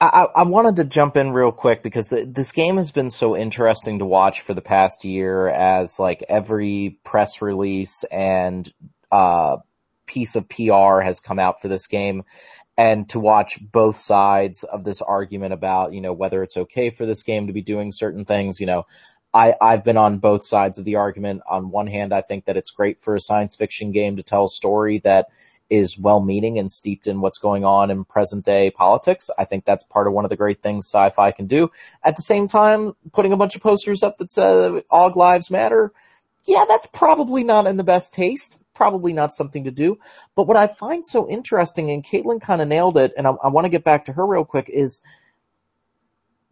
I, 0.01 0.27
I 0.37 0.43
wanted 0.45 0.77
to 0.77 0.85
jump 0.85 1.17
in 1.17 1.33
real 1.33 1.51
quick 1.51 1.83
because 1.83 2.09
the, 2.09 2.27
this 2.27 2.53
game 2.53 2.77
has 2.77 2.93
been 2.93 3.09
so 3.11 3.37
interesting 3.37 4.01
to 4.01 4.05
watch 4.05 4.43
for 4.43 4.53
the 4.53 4.61
past 4.61 5.05
year 5.05 5.49
as 5.49 5.99
like 5.99 6.23
every 6.29 7.01
press 7.05 7.41
release 7.41 8.05
and 8.05 8.71
uh, 9.14 9.59
piece 10.07 10.35
of 10.35 10.48
PR 10.48 11.00
has 11.00 11.20
come 11.20 11.38
out 11.38 11.62
for 11.62 11.68
this 11.68 11.87
game, 11.87 12.24
and 12.77 13.09
to 13.11 13.20
watch 13.20 13.61
both 13.61 13.94
sides 13.94 14.64
of 14.64 14.83
this 14.83 15.03
argument 15.03 15.53
about 15.53 15.92
you 15.92 16.00
know 16.00 16.12
whether 16.12 16.42
it's 16.42 16.57
okay 16.57 16.90
for 16.90 17.07
this 17.07 17.22
game 17.22 17.46
to 17.46 17.53
be 17.53 17.62
doing 17.62 17.92
certain 17.92 18.24
things, 18.24 18.61
you 18.61 18.66
know. 18.66 18.87
I, 19.33 19.55
I've 19.61 19.83
been 19.83 19.96
on 19.96 20.18
both 20.18 20.44
sides 20.44 20.79
of 20.79 20.85
the 20.85 20.96
argument. 20.96 21.42
On 21.48 21.68
one 21.68 21.88
hand, 21.88 22.14
I 22.14 22.20
think 22.22 22.44
that 22.44 22.57
it's 22.57 22.70
great 22.70 23.00
for 23.00 23.16
a 23.16 23.20
science 23.20 23.57
fiction 23.57 23.90
game 23.90 24.16
to 24.16 24.22
tell 24.22 24.44
a 24.44 24.48
story 24.48 24.98
that 25.00 25.27
is 25.68 25.98
well-meaning 25.98 26.61
and 26.61 26.70
steeped 26.70 27.09
in 27.09 27.20
what's 27.20 27.38
going 27.38 27.64
on 27.64 27.90
in 27.90 28.05
present-day 28.05 28.70
politics. 28.70 29.31
I 29.37 29.44
think 29.44 29.64
that's 29.64 29.83
part 29.83 30.07
of 30.07 30.12
one 30.12 30.24
of 30.24 30.31
the 30.31 30.37
great 30.37 30.62
things 30.62 30.87
sci-fi 30.87 31.33
can 31.33 31.46
do. 31.46 31.72
At 32.05 32.14
the 32.14 32.22
same 32.22 32.46
time, 32.46 32.92
putting 33.12 33.33
a 33.33 33.37
bunch 33.37 33.57
of 33.57 33.62
posters 33.62 34.05
up 34.05 34.18
that 34.18 34.31
say 34.31 34.83
"All 34.88 35.12
Lives 35.16 35.50
Matter," 35.50 35.92
yeah, 36.44 36.64
that's 36.68 36.87
probably 36.87 37.42
not 37.42 37.66
in 37.66 37.77
the 37.77 37.85
best 37.85 38.14
taste. 38.14 38.61
Probably 38.75 39.13
not 39.13 39.33
something 39.33 39.65
to 39.65 39.71
do. 39.71 39.99
But 40.35 40.47
what 40.47 40.57
I 40.57 40.67
find 40.67 41.05
so 41.05 41.29
interesting, 41.29 41.91
and 41.91 42.05
Caitlin 42.05 42.41
kind 42.41 42.61
of 42.61 42.69
nailed 42.69 42.97
it, 42.99 43.13
and 43.17 43.27
I, 43.27 43.31
I 43.31 43.49
want 43.49 43.65
to 43.67 43.71
get 43.71 43.85
back 43.85 44.07
to 44.07 44.13
her 44.13 44.27
real 44.27 44.45
quick, 44.45 44.69
is 44.69 45.03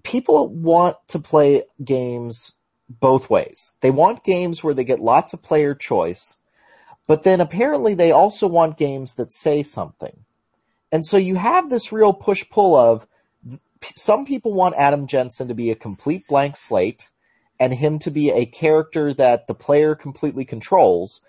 people 0.02 0.48
want 0.48 0.96
to 1.08 1.18
play 1.18 1.64
games 1.82 2.52
both 2.88 3.30
ways. 3.30 3.72
They 3.80 3.90
want 3.90 4.24
games 4.24 4.62
where 4.62 4.74
they 4.74 4.84
get 4.84 5.00
lots 5.00 5.32
of 5.32 5.42
player 5.42 5.74
choice, 5.74 6.36
but 7.06 7.22
then 7.22 7.40
apparently 7.40 7.94
they 7.94 8.12
also 8.12 8.48
want 8.48 8.76
games 8.76 9.16
that 9.16 9.32
say 9.32 9.62
something. 9.62 10.16
And 10.90 11.04
so 11.04 11.16
you 11.16 11.36
have 11.36 11.70
this 11.70 11.92
real 11.92 12.12
push 12.12 12.48
pull 12.50 12.76
of 12.76 13.06
some 13.82 14.26
people 14.26 14.52
want 14.52 14.76
Adam 14.76 15.06
Jensen 15.06 15.48
to 15.48 15.54
be 15.54 15.70
a 15.70 15.76
complete 15.76 16.26
blank 16.28 16.56
slate 16.56 17.10
and 17.58 17.72
him 17.72 17.98
to 18.00 18.10
be 18.10 18.30
a 18.30 18.46
character 18.46 19.12
that 19.14 19.46
the 19.46 19.54
player 19.54 19.94
completely 19.94 20.44
controls. 20.44 21.22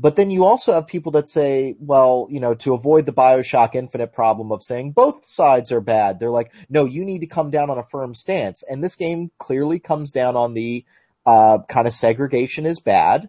But 0.00 0.16
then 0.16 0.30
you 0.30 0.46
also 0.46 0.72
have 0.72 0.86
people 0.86 1.12
that 1.12 1.28
say, 1.28 1.76
well, 1.78 2.26
you 2.30 2.40
know, 2.40 2.54
to 2.54 2.72
avoid 2.72 3.04
the 3.04 3.12
Bioshock 3.12 3.74
Infinite 3.74 4.14
problem 4.14 4.50
of 4.50 4.62
saying 4.62 4.92
both 4.92 5.26
sides 5.26 5.72
are 5.72 5.82
bad, 5.82 6.18
they're 6.18 6.30
like, 6.30 6.54
no, 6.70 6.86
you 6.86 7.04
need 7.04 7.20
to 7.20 7.26
come 7.26 7.50
down 7.50 7.68
on 7.68 7.76
a 7.76 7.84
firm 7.84 8.14
stance. 8.14 8.62
And 8.62 8.82
this 8.82 8.96
game 8.96 9.30
clearly 9.38 9.78
comes 9.78 10.12
down 10.12 10.36
on 10.36 10.54
the 10.54 10.86
uh, 11.26 11.58
kind 11.68 11.86
of 11.86 11.92
segregation 11.92 12.64
is 12.64 12.80
bad. 12.80 13.28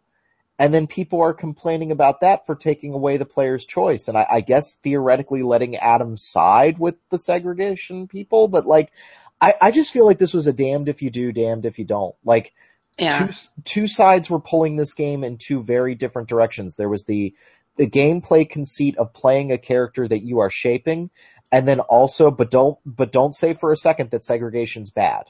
And 0.57 0.73
then 0.73 0.87
people 0.87 1.21
are 1.21 1.33
complaining 1.33 1.91
about 1.91 2.21
that 2.21 2.45
for 2.45 2.55
taking 2.55 2.93
away 2.93 3.17
the 3.17 3.25
player's 3.25 3.65
choice. 3.65 4.07
And 4.07 4.17
I, 4.17 4.25
I 4.31 4.41
guess 4.41 4.77
theoretically 4.77 5.43
letting 5.43 5.75
Adam 5.75 6.15
side 6.15 6.79
with 6.79 6.95
the 7.09 7.17
segregation 7.17 8.07
people, 8.07 8.47
but 8.47 8.65
like, 8.65 8.93
I, 9.41 9.55
I 9.59 9.71
just 9.71 9.91
feel 9.91 10.05
like 10.05 10.19
this 10.19 10.33
was 10.33 10.47
a 10.47 10.53
damned 10.53 10.87
if 10.87 11.01
you 11.01 11.09
do, 11.09 11.33
damned 11.33 11.65
if 11.65 11.79
you 11.79 11.85
don't. 11.85 12.15
Like, 12.23 12.53
Yeah. 12.97 13.27
two 13.27 13.33
two 13.63 13.87
sides 13.87 14.29
were 14.29 14.39
pulling 14.39 14.75
this 14.75 14.93
game 14.93 15.23
in 15.23 15.37
two 15.37 15.63
very 15.63 15.95
different 15.95 16.29
directions. 16.29 16.75
There 16.75 16.89
was 16.89 17.05
the 17.05 17.33
the 17.77 17.89
gameplay 17.89 18.49
conceit 18.49 18.97
of 18.97 19.13
playing 19.13 19.51
a 19.51 19.57
character 19.57 20.07
that 20.07 20.21
you 20.21 20.39
are 20.39 20.49
shaping, 20.49 21.09
and 21.51 21.67
then 21.67 21.79
also, 21.79 22.31
but 22.31 22.51
don't 22.51 22.77
but 22.85 23.11
don't 23.11 23.33
say 23.33 23.53
for 23.53 23.71
a 23.71 23.77
second 23.77 24.11
that 24.11 24.23
segregation's 24.23 24.91
bad, 24.91 25.23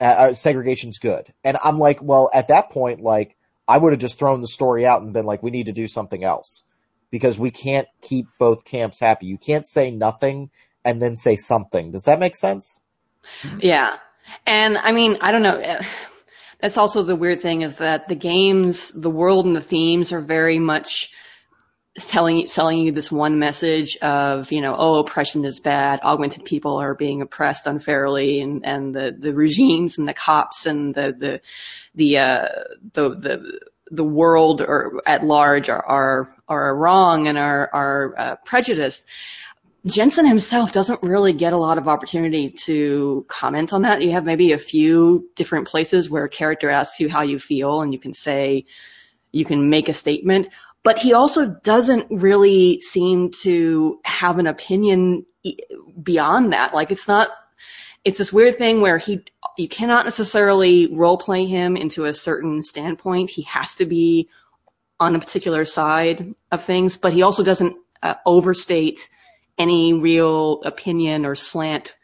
uh, 0.00 0.04
uh, 0.04 0.32
segregation's 0.32 0.98
good. 0.98 1.32
And 1.44 1.58
I'm 1.62 1.78
like, 1.78 2.02
well, 2.02 2.30
at 2.32 2.48
that 2.48 2.70
point, 2.70 3.00
like 3.00 3.36
I 3.68 3.78
would 3.78 3.92
have 3.92 4.00
just 4.00 4.18
thrown 4.18 4.40
the 4.40 4.48
story 4.48 4.86
out 4.86 5.02
and 5.02 5.12
been 5.12 5.26
like, 5.26 5.42
we 5.42 5.50
need 5.50 5.66
to 5.66 5.72
do 5.72 5.86
something 5.86 6.22
else 6.22 6.64
because 7.10 7.38
we 7.38 7.50
can't 7.50 7.88
keep 8.02 8.26
both 8.38 8.64
camps 8.64 9.00
happy. 9.00 9.26
You 9.26 9.38
can't 9.38 9.66
say 9.66 9.90
nothing 9.90 10.50
and 10.84 11.00
then 11.00 11.16
say 11.16 11.36
something. 11.36 11.92
Does 11.92 12.04
that 12.04 12.18
make 12.18 12.36
sense? 12.36 12.80
Yeah. 13.58 13.96
And 14.46 14.76
I 14.76 14.92
mean, 14.92 15.18
I 15.20 15.32
don't 15.32 15.42
know. 15.42 15.80
That's 16.60 16.78
also 16.78 17.02
the 17.02 17.16
weird 17.16 17.40
thing 17.40 17.62
is 17.62 17.76
that 17.76 18.08
the 18.08 18.14
games, 18.14 18.90
the 18.90 19.10
world 19.10 19.46
and 19.46 19.56
the 19.56 19.60
themes 19.60 20.12
are 20.12 20.20
very 20.20 20.58
much 20.58 21.10
telling 21.96 22.48
selling 22.48 22.78
you 22.78 22.90
this 22.90 23.10
one 23.10 23.38
message 23.38 23.96
of 23.98 24.50
you 24.50 24.60
know 24.60 24.74
oh 24.76 24.98
oppression 24.98 25.44
is 25.44 25.60
bad 25.60 26.00
augmented 26.02 26.44
people 26.44 26.78
are 26.78 26.94
being 26.94 27.22
oppressed 27.22 27.68
unfairly 27.68 28.40
and 28.40 28.66
and 28.66 28.92
the 28.92 29.14
the 29.16 29.32
regimes 29.32 29.96
and 29.96 30.08
the 30.08 30.14
cops 30.14 30.66
and 30.66 30.94
the 30.94 31.14
the 31.16 31.40
the 31.94 32.18
uh 32.18 32.48
the 32.94 33.10
the 33.10 33.60
the 33.92 34.04
world 34.04 34.60
or 34.60 35.02
at 35.06 35.24
large 35.24 35.68
are 35.68 35.84
are 35.84 36.36
are 36.48 36.76
wrong 36.76 37.28
and 37.28 37.38
are 37.38 37.70
are 37.72 38.14
uh, 38.18 38.36
prejudiced 38.44 39.06
Jensen 39.86 40.26
himself 40.26 40.72
doesn't 40.72 41.02
really 41.02 41.34
get 41.34 41.52
a 41.52 41.58
lot 41.58 41.76
of 41.76 41.88
opportunity 41.88 42.50
to 42.50 43.26
comment 43.28 43.72
on 43.74 43.82
that. 43.82 44.00
You 44.00 44.12
have 44.12 44.24
maybe 44.24 44.52
a 44.52 44.58
few 44.58 45.28
different 45.36 45.68
places 45.68 46.08
where 46.08 46.24
a 46.24 46.28
character 46.28 46.70
asks 46.70 47.00
you 47.00 47.10
how 47.10 47.20
you 47.22 47.38
feel 47.38 47.82
and 47.82 47.92
you 47.92 47.98
can 47.98 48.14
say, 48.14 48.64
you 49.30 49.44
can 49.44 49.68
make 49.68 49.90
a 49.90 49.94
statement, 49.94 50.48
but 50.82 50.98
he 50.98 51.12
also 51.12 51.54
doesn't 51.62 52.06
really 52.10 52.80
seem 52.80 53.30
to 53.42 54.00
have 54.04 54.38
an 54.38 54.46
opinion 54.46 55.26
beyond 56.02 56.54
that. 56.54 56.74
Like 56.74 56.90
it's 56.90 57.06
not, 57.06 57.28
it's 58.04 58.16
this 58.16 58.32
weird 58.32 58.56
thing 58.56 58.80
where 58.80 58.96
he, 58.96 59.22
you 59.58 59.68
cannot 59.68 60.06
necessarily 60.06 60.94
role 60.94 61.18
play 61.18 61.44
him 61.44 61.76
into 61.76 62.06
a 62.06 62.14
certain 62.14 62.62
standpoint. 62.62 63.28
He 63.28 63.42
has 63.42 63.74
to 63.76 63.84
be 63.84 64.30
on 64.98 65.14
a 65.14 65.20
particular 65.20 65.66
side 65.66 66.34
of 66.50 66.64
things, 66.64 66.96
but 66.96 67.12
he 67.12 67.22
also 67.22 67.42
doesn't 67.42 67.76
uh, 68.02 68.14
overstate 68.24 69.10
any 69.58 69.92
real 69.92 70.62
opinion 70.62 71.26
or 71.26 71.34
slant 71.34 71.94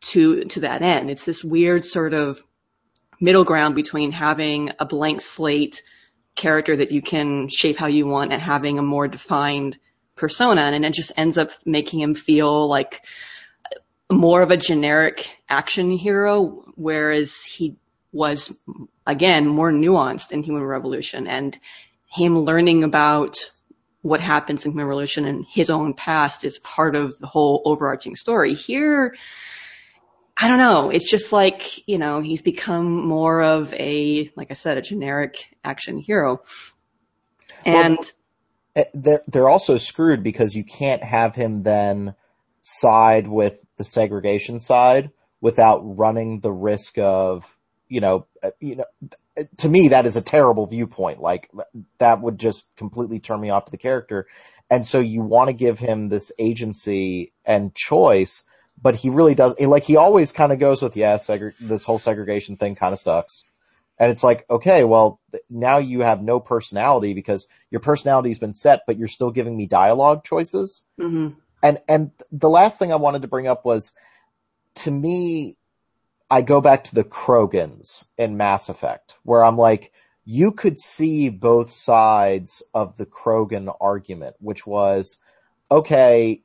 to 0.00 0.44
to 0.44 0.60
that 0.60 0.82
end. 0.82 1.10
It's 1.10 1.24
this 1.24 1.44
weird 1.44 1.84
sort 1.84 2.14
of 2.14 2.42
middle 3.20 3.44
ground 3.44 3.74
between 3.74 4.12
having 4.12 4.70
a 4.78 4.84
blank 4.84 5.20
slate 5.20 5.82
character 6.34 6.76
that 6.76 6.92
you 6.92 7.00
can 7.00 7.48
shape 7.48 7.78
how 7.78 7.86
you 7.86 8.06
want 8.06 8.32
and 8.32 8.42
having 8.42 8.78
a 8.78 8.82
more 8.82 9.08
defined 9.08 9.78
persona 10.14 10.62
and 10.62 10.84
it 10.84 10.92
just 10.92 11.12
ends 11.16 11.38
up 11.38 11.50
making 11.64 12.00
him 12.00 12.14
feel 12.14 12.68
like 12.68 13.02
more 14.10 14.42
of 14.42 14.50
a 14.50 14.56
generic 14.56 15.28
action 15.48 15.90
hero 15.90 16.64
whereas 16.74 17.42
he 17.42 17.76
was 18.12 18.58
again 19.06 19.46
more 19.46 19.72
nuanced 19.72 20.32
in 20.32 20.42
human 20.42 20.62
revolution 20.62 21.26
and 21.26 21.58
him 22.06 22.38
learning 22.38 22.84
about 22.84 23.36
what 24.06 24.20
happens 24.20 24.64
in 24.64 24.74
Revolution 24.74 25.26
and 25.26 25.44
his 25.44 25.68
own 25.68 25.92
past 25.92 26.44
is 26.44 26.60
part 26.60 26.94
of 26.94 27.18
the 27.18 27.26
whole 27.26 27.62
overarching 27.64 28.14
story. 28.14 28.54
Here, 28.54 29.16
I 30.36 30.46
don't 30.48 30.58
know. 30.58 30.90
It's 30.90 31.10
just 31.10 31.32
like, 31.32 31.88
you 31.88 31.98
know, 31.98 32.20
he's 32.20 32.42
become 32.42 33.06
more 33.06 33.42
of 33.42 33.74
a, 33.74 34.30
like 34.36 34.48
I 34.50 34.54
said, 34.54 34.78
a 34.78 34.82
generic 34.82 35.52
action 35.64 35.98
hero. 35.98 36.42
And 37.64 37.98
well, 37.98 38.08
eh, 38.76 38.84
they're, 38.94 39.22
they're 39.26 39.48
also 39.48 39.76
screwed 39.76 40.22
because 40.22 40.54
you 40.54 40.62
can't 40.62 41.02
have 41.02 41.34
him 41.34 41.64
then 41.64 42.14
side 42.60 43.26
with 43.26 43.58
the 43.76 43.84
segregation 43.84 44.60
side 44.60 45.10
without 45.40 45.80
running 45.82 46.40
the 46.40 46.52
risk 46.52 46.98
of, 46.98 47.56
you 47.88 48.00
know, 48.00 48.26
eh, 48.42 48.50
you 48.60 48.76
know, 48.76 48.84
to 49.58 49.68
me, 49.68 49.88
that 49.88 50.06
is 50.06 50.16
a 50.16 50.22
terrible 50.22 50.66
viewpoint. 50.66 51.20
Like 51.20 51.50
that 51.98 52.20
would 52.20 52.38
just 52.38 52.74
completely 52.76 53.20
turn 53.20 53.40
me 53.40 53.50
off 53.50 53.66
to 53.66 53.70
the 53.70 53.78
character. 53.78 54.26
And 54.70 54.84
so 54.84 54.98
you 54.98 55.22
want 55.22 55.48
to 55.48 55.54
give 55.54 55.78
him 55.78 56.08
this 56.08 56.32
agency 56.38 57.32
and 57.44 57.74
choice, 57.74 58.42
but 58.80 58.96
he 58.96 59.10
really 59.10 59.34
does. 59.34 59.58
Like 59.60 59.84
he 59.84 59.96
always 59.96 60.32
kind 60.32 60.52
of 60.52 60.58
goes 60.58 60.82
with, 60.82 60.96
yeah, 60.96 61.16
segre- 61.16 61.54
this 61.60 61.84
whole 61.84 61.98
segregation 61.98 62.56
thing 62.56 62.74
kind 62.74 62.92
of 62.92 62.98
sucks. 62.98 63.44
And 63.98 64.10
it's 64.10 64.24
like, 64.24 64.44
okay, 64.50 64.84
well, 64.84 65.20
now 65.48 65.78
you 65.78 66.00
have 66.00 66.22
no 66.22 66.40
personality 66.40 67.14
because 67.14 67.46
your 67.70 67.80
personality's 67.80 68.38
been 68.38 68.52
set, 68.52 68.82
but 68.86 68.98
you're 68.98 69.08
still 69.08 69.30
giving 69.30 69.56
me 69.56 69.66
dialogue 69.66 70.24
choices. 70.24 70.84
Mm-hmm. 71.00 71.38
And 71.62 71.80
and 71.88 72.10
the 72.30 72.50
last 72.50 72.78
thing 72.78 72.92
I 72.92 72.96
wanted 72.96 73.22
to 73.22 73.28
bring 73.28 73.46
up 73.46 73.64
was, 73.64 73.94
to 74.76 74.90
me, 74.90 75.56
I 76.30 76.42
go 76.42 76.60
back 76.60 76.84
to 76.84 76.94
the 76.94 77.04
Krogans 77.04 78.06
in 78.18 78.36
Mass 78.36 78.68
Effect, 78.68 79.16
where 79.22 79.44
I'm 79.44 79.58
like, 79.58 79.92
you 80.24 80.52
could 80.52 80.78
see 80.78 81.28
both 81.28 81.70
sides 81.70 82.62
of 82.74 82.96
the 82.96 83.06
Krogan 83.06 83.74
argument, 83.80 84.34
which 84.40 84.66
was, 84.66 85.20
okay, 85.70 86.42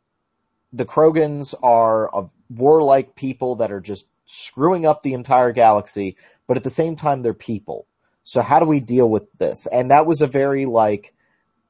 the 0.71 0.85
Krogans 0.85 1.55
are 1.63 2.09
a 2.15 2.29
warlike 2.49 3.15
people 3.15 3.55
that 3.55 3.71
are 3.71 3.81
just 3.81 4.07
screwing 4.25 4.85
up 4.85 5.01
the 5.01 5.13
entire 5.13 5.51
galaxy, 5.51 6.17
but 6.47 6.57
at 6.57 6.63
the 6.63 6.69
same 6.69 6.95
time, 6.95 7.23
they're 7.23 7.33
people. 7.33 7.87
So 8.23 8.41
how 8.41 8.59
do 8.59 8.67
we 8.67 8.79
deal 8.79 9.09
with 9.09 9.31
this? 9.33 9.65
And 9.65 9.89
that 9.89 10.05
was 10.05 10.21
a 10.21 10.27
very 10.27 10.67
like, 10.67 11.13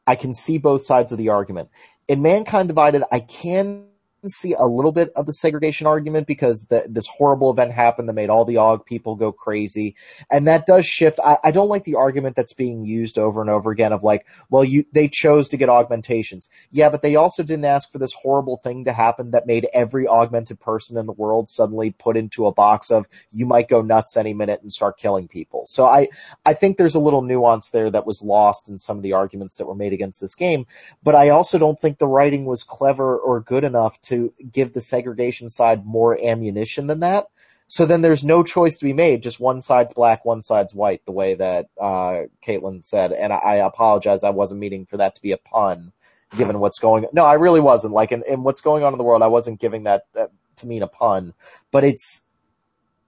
I 0.06 0.16
can 0.16 0.34
see 0.34 0.58
both 0.58 0.82
sides 0.82 1.14
of 1.14 1.18
the 1.18 1.30
argument. 1.30 1.70
In 2.10 2.22
Mankind 2.22 2.68
Divided, 2.68 3.04
I 3.10 3.22
can 3.22 3.88
see 4.30 4.54
a 4.54 4.66
little 4.66 4.92
bit 4.92 5.12
of 5.16 5.26
the 5.26 5.34
segregation 5.34 5.88
argument 5.88 6.28
because 6.28 6.66
the, 6.66 6.86
this 6.88 7.08
horrible 7.08 7.52
event 7.52 7.72
happened 7.72 8.08
that 8.08 8.14
made 8.14 8.30
all 8.30 8.46
the 8.46 8.56
AUG 8.56 8.86
people 8.86 9.16
go 9.16 9.32
crazy. 9.32 9.96
And 10.30 10.48
that 10.48 10.66
does 10.66 10.86
shift. 10.86 11.20
I, 11.24 11.38
I 11.44 11.52
don't 11.52 11.70
like 11.70 11.84
the 11.84 11.96
argument 11.96 12.36
that's 12.36 12.54
being 12.54 12.86
used 12.86 13.18
over 13.18 13.42
and 13.42 13.50
over 13.50 13.72
again 13.72 13.94
of 13.94 14.04
like, 14.04 14.28
well, 14.50 14.64
you, 14.64 14.86
they 14.94 15.08
chose 15.08 15.50
to 15.50 15.58
get 15.58 15.70
augmentations. 15.70 16.50
Yeah, 16.72 16.90
but 16.90 17.02
they 17.02 17.16
also 17.16 17.44
didn't 17.44 17.66
ask 17.66 17.92
for 17.92 17.98
this 17.98 18.14
horrible 18.14 18.58
thing 18.58 18.86
to 18.86 18.94
happen 18.94 19.32
that 19.32 19.48
made 19.48 19.68
every 19.74 20.08
augmented 20.08 20.60
person 20.60 20.98
in 20.98 21.06
the 21.08 21.14
world 21.14 21.50
suddenly 21.50 21.92
put 21.92 22.18
into 22.18 22.46
a 22.46 22.54
box 22.54 22.92
of 22.92 23.08
you 23.32 23.46
might 23.48 23.70
go 23.70 23.82
nuts 23.82 24.18
any 24.18 24.34
minute 24.34 24.62
and 24.62 24.72
start 24.72 24.98
killing 24.98 25.28
people. 25.28 25.66
So 25.66 25.86
I, 25.86 26.10
I 26.46 26.54
think 26.54 26.78
there's 26.78 26.96
a 26.96 27.00
little 27.00 27.22
nuance 27.22 27.72
there 27.72 27.90
that 27.90 28.06
was 28.06 28.22
lost 28.22 28.70
in 28.70 28.78
some 28.78 28.98
of 28.98 29.04
the 29.04 29.14
arguments 29.14 29.58
that 29.58 29.66
were 29.66 29.76
made 29.76 29.94
against 29.94 30.22
this 30.22 30.36
game. 30.36 30.68
But 31.02 31.16
I 31.16 31.30
also 31.30 31.58
don't 31.58 31.80
think 31.80 31.98
the 31.98 32.08
writing 32.08 32.46
was 32.46 32.64
clever 32.64 33.18
or 33.18 33.40
good 33.40 33.64
enough 33.64 34.00
to 34.02 34.11
to 34.12 34.34
give 34.52 34.74
the 34.74 34.82
segregation 34.82 35.50
side 35.50 35.86
more 35.86 36.18
ammunition 36.22 36.88
than 36.88 37.02
that. 37.02 37.28
So 37.68 37.86
then 37.86 38.02
there's 38.02 38.26
no 38.26 38.44
choice 38.44 38.80
to 38.80 38.86
be 38.86 38.92
made. 38.92 39.24
Just 39.24 39.40
one 39.40 39.62
side's 39.62 39.94
black, 39.94 40.26
one 40.26 40.42
side's 40.42 40.76
white, 40.76 41.06
the 41.06 41.14
way 41.14 41.36
that 41.36 41.68
uh, 41.80 42.24
Caitlin 42.46 42.84
said. 42.84 43.14
And 43.14 43.32
I, 43.32 43.38
I 43.38 43.56
apologize, 43.66 44.26
I 44.26 44.32
wasn't 44.32 44.60
meaning 44.60 44.86
for 44.86 44.98
that 44.98 45.16
to 45.16 45.22
be 45.22 45.32
a 45.32 45.38
pun, 45.38 45.94
given 46.36 46.60
what's 46.60 46.80
going. 46.80 47.06
No, 47.14 47.24
I 47.24 47.36
really 47.36 47.62
wasn't. 47.62 47.94
Like 47.94 48.12
in, 48.12 48.24
in 48.28 48.44
what's 48.44 48.60
going 48.60 48.84
on 48.84 48.94
in 48.94 48.98
the 48.98 49.06
world, 49.06 49.22
I 49.22 49.28
wasn't 49.28 49.62
giving 49.62 49.84
that 49.84 50.04
uh, 50.20 50.28
to 50.58 50.68
mean 50.68 50.84
a 50.84 50.88
pun. 50.88 51.34
But 51.72 51.86
it's 51.86 52.28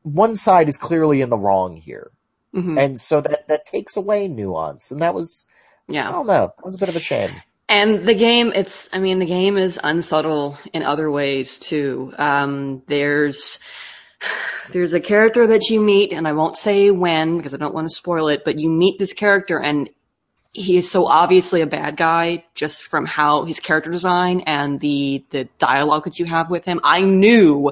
one 0.03 0.35
side 0.35 0.69
is 0.69 0.77
clearly 0.77 1.19
in 1.19 1.29
the 1.29 1.37
wrong 1.37 1.75
here, 1.75 2.11
mm-hmm. 2.55 2.77
and 2.77 2.99
so 2.99 3.19
that 3.19 3.47
that 3.49 3.65
takes 3.65 3.97
away 3.97 4.29
nuance, 4.29 4.91
and 4.91 5.01
that 5.01 5.13
was. 5.13 5.45
Yeah. 5.89 6.07
I 6.07 6.11
don't 6.13 6.27
know. 6.27 6.53
That 6.55 6.65
was 6.65 6.75
a 6.75 6.79
bit 6.79 6.87
of 6.87 6.95
a 6.95 7.01
shame. 7.01 7.31
And 7.73 8.07
the 8.07 8.13
game, 8.13 8.51
it's, 8.53 8.87
I 8.93 8.99
mean, 8.99 9.17
the 9.17 9.25
game 9.25 9.57
is 9.57 9.79
unsubtle 9.83 10.59
in 10.73 10.83
other 10.83 11.09
ways 11.09 11.57
too. 11.57 12.13
Um, 12.19 12.83
there's, 12.85 13.57
there's 14.69 14.93
a 14.93 14.99
character 14.99 15.47
that 15.47 15.71
you 15.71 15.81
meet, 15.81 16.13
and 16.13 16.27
I 16.27 16.33
won't 16.33 16.55
say 16.55 16.91
when 16.91 17.37
because 17.37 17.55
I 17.55 17.57
don't 17.57 17.73
want 17.73 17.89
to 17.89 17.95
spoil 17.95 18.27
it, 18.27 18.45
but 18.45 18.59
you 18.59 18.69
meet 18.69 18.99
this 18.99 19.13
character 19.13 19.59
and 19.59 19.89
he 20.53 20.77
is 20.77 20.91
so 20.91 21.07
obviously 21.07 21.61
a 21.61 21.65
bad 21.65 21.97
guy 21.97 22.45
just 22.53 22.83
from 22.83 23.07
how 23.07 23.43
his 23.45 23.59
character 23.59 23.89
design 23.89 24.41
and 24.41 24.79
the, 24.79 25.25
the 25.31 25.45
dialogue 25.57 26.03
that 26.03 26.19
you 26.19 26.25
have 26.27 26.51
with 26.51 26.65
him. 26.65 26.79
I 26.83 27.01
knew 27.01 27.71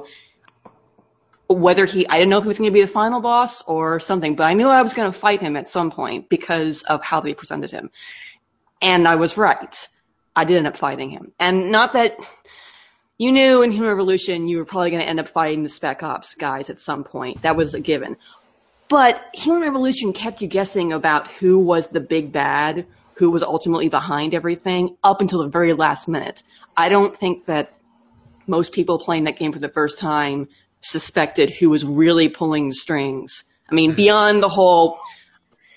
whether 1.47 1.85
he, 1.85 2.07
I 2.07 2.17
didn't 2.17 2.31
know 2.31 2.39
if 2.39 2.45
he 2.45 2.47
was 2.47 2.57
going 2.57 2.71
to 2.71 2.73
be 2.73 2.81
the 2.81 2.87
final 2.87 3.21
boss 3.21 3.61
or 3.61 3.99
something, 3.99 4.35
but 4.35 4.45
I 4.45 4.53
knew 4.53 4.67
I 4.67 4.81
was 4.81 4.95
going 4.95 5.11
to 5.11 5.15
fight 5.15 5.41
him 5.41 5.55
at 5.57 5.69
some 5.69 5.91
point 5.91 6.27
because 6.27 6.81
of 6.81 7.03
how 7.03 7.21
they 7.21 7.35
presented 7.35 7.69
him. 7.69 7.91
And 8.81 9.07
I 9.07 9.15
was 9.15 9.37
right. 9.37 9.87
I 10.35 10.45
did 10.45 10.57
end 10.57 10.67
up 10.67 10.77
fighting 10.77 11.09
him. 11.09 11.31
And 11.39 11.71
not 11.71 11.93
that 11.93 12.17
you 13.17 13.31
knew 13.31 13.61
in 13.61 13.71
Human 13.71 13.89
Revolution 13.89 14.47
you 14.47 14.57
were 14.57 14.65
probably 14.65 14.91
going 14.91 15.03
to 15.03 15.09
end 15.09 15.19
up 15.19 15.29
fighting 15.29 15.63
the 15.63 15.69
Spec 15.69 16.03
Ops 16.03 16.35
guys 16.35 16.69
at 16.69 16.79
some 16.79 17.03
point. 17.03 17.43
That 17.43 17.55
was 17.55 17.75
a 17.75 17.79
given. 17.79 18.17
But 18.87 19.23
Human 19.33 19.61
Revolution 19.61 20.11
kept 20.11 20.41
you 20.41 20.47
guessing 20.47 20.91
about 20.91 21.27
who 21.27 21.59
was 21.59 21.87
the 21.87 22.01
big 22.01 22.31
bad, 22.31 22.87
who 23.15 23.29
was 23.29 23.43
ultimately 23.43 23.89
behind 23.89 24.33
everything, 24.33 24.97
up 25.03 25.21
until 25.21 25.43
the 25.43 25.49
very 25.49 25.73
last 25.73 26.07
minute. 26.07 26.43
I 26.75 26.89
don't 26.89 27.15
think 27.15 27.45
that 27.45 27.73
most 28.47 28.73
people 28.73 28.99
playing 28.99 29.25
that 29.25 29.37
game 29.37 29.53
for 29.53 29.59
the 29.59 29.69
first 29.69 29.99
time 29.99 30.49
suspected 30.81 31.51
who 31.51 31.69
was 31.69 31.85
really 31.85 32.27
pulling 32.27 32.69
the 32.69 32.73
strings. 32.73 33.43
I 33.69 33.75
mean, 33.75 33.91
hmm. 33.91 33.97
beyond 33.97 34.43
the 34.43 34.49
whole 34.49 34.99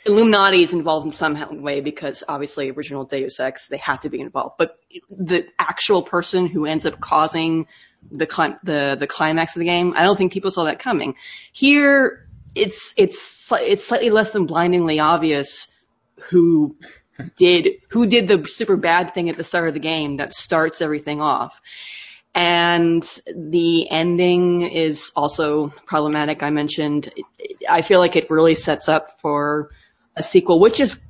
Illuminati 0.06 0.62
is 0.62 0.74
involved 0.74 1.06
in 1.06 1.12
some 1.12 1.62
way 1.62 1.80
because 1.80 2.24
obviously 2.28 2.70
original 2.70 3.04
Deus 3.04 3.40
Ex, 3.40 3.68
they 3.68 3.78
have 3.78 4.00
to 4.00 4.10
be 4.10 4.20
involved. 4.20 4.56
But 4.58 4.78
the 5.08 5.46
actual 5.58 6.02
person 6.02 6.46
who 6.46 6.66
ends 6.66 6.84
up 6.84 7.00
causing 7.00 7.66
the 8.10 8.26
the 8.62 8.96
the 8.98 9.06
climax 9.06 9.56
of 9.56 9.60
the 9.60 9.66
game, 9.66 9.94
I 9.96 10.04
don't 10.04 10.16
think 10.16 10.32
people 10.32 10.50
saw 10.50 10.64
that 10.64 10.78
coming. 10.78 11.14
Here, 11.52 12.28
it's 12.54 12.92
it's 12.96 13.50
it's 13.52 13.84
slightly 13.84 14.10
less 14.10 14.32
than 14.32 14.46
blindingly 14.46 15.00
obvious 15.00 15.68
who 16.30 16.76
did 17.36 17.68
who 17.88 18.06
did 18.06 18.28
the 18.28 18.46
super 18.46 18.76
bad 18.76 19.14
thing 19.14 19.30
at 19.30 19.36
the 19.36 19.44
start 19.44 19.68
of 19.68 19.74
the 19.74 19.80
game 19.80 20.18
that 20.18 20.34
starts 20.34 20.82
everything 20.82 21.20
off. 21.20 21.60
And 22.34 23.02
the 23.32 23.88
ending 23.90 24.62
is 24.62 25.12
also 25.14 25.68
problematic. 25.68 26.42
I 26.42 26.50
mentioned, 26.50 27.12
I 27.68 27.82
feel 27.82 28.00
like 28.00 28.16
it 28.16 28.28
really 28.28 28.56
sets 28.56 28.88
up 28.88 29.20
for 29.20 29.70
a 30.16 30.22
sequel, 30.22 30.60
which 30.60 30.80
is 30.80 31.00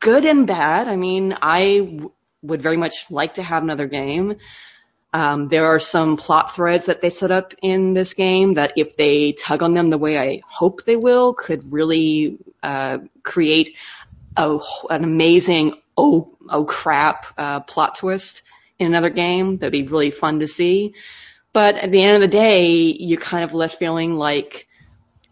good 0.00 0.24
and 0.24 0.46
bad. 0.46 0.88
I 0.88 0.96
mean, 0.96 1.36
I 1.40 2.00
would 2.42 2.62
very 2.62 2.76
much 2.76 3.10
like 3.10 3.34
to 3.34 3.42
have 3.42 3.62
another 3.62 3.86
game. 3.86 4.36
Um, 5.12 5.48
there 5.48 5.66
are 5.66 5.80
some 5.80 6.16
plot 6.16 6.54
threads 6.54 6.86
that 6.86 7.00
they 7.00 7.10
set 7.10 7.30
up 7.30 7.54
in 7.62 7.92
this 7.92 8.14
game 8.14 8.54
that 8.54 8.72
if 8.76 8.96
they 8.96 9.32
tug 9.32 9.62
on 9.62 9.72
them 9.72 9.88
the 9.88 9.98
way 9.98 10.18
I 10.18 10.42
hope 10.46 10.84
they 10.84 10.96
will, 10.96 11.32
could 11.32 11.72
really 11.72 12.38
uh, 12.62 12.98
create 13.22 13.76
a, 14.36 14.58
an 14.90 15.04
amazing 15.04 15.74
oh 15.96 16.36
oh 16.50 16.64
crap 16.64 17.26
uh, 17.38 17.60
plot 17.60 17.94
twist 17.96 18.42
in 18.78 18.88
another 18.88 19.10
game. 19.10 19.58
That'd 19.58 19.72
be 19.72 19.84
really 19.84 20.10
fun 20.10 20.40
to 20.40 20.46
see. 20.46 20.94
But 21.52 21.76
at 21.76 21.90
the 21.90 22.02
end 22.02 22.16
of 22.16 22.20
the 22.30 22.36
day, 22.36 22.72
you're 22.72 23.20
kind 23.20 23.44
of 23.44 23.54
left 23.54 23.78
feeling 23.78 24.14
like 24.14 24.68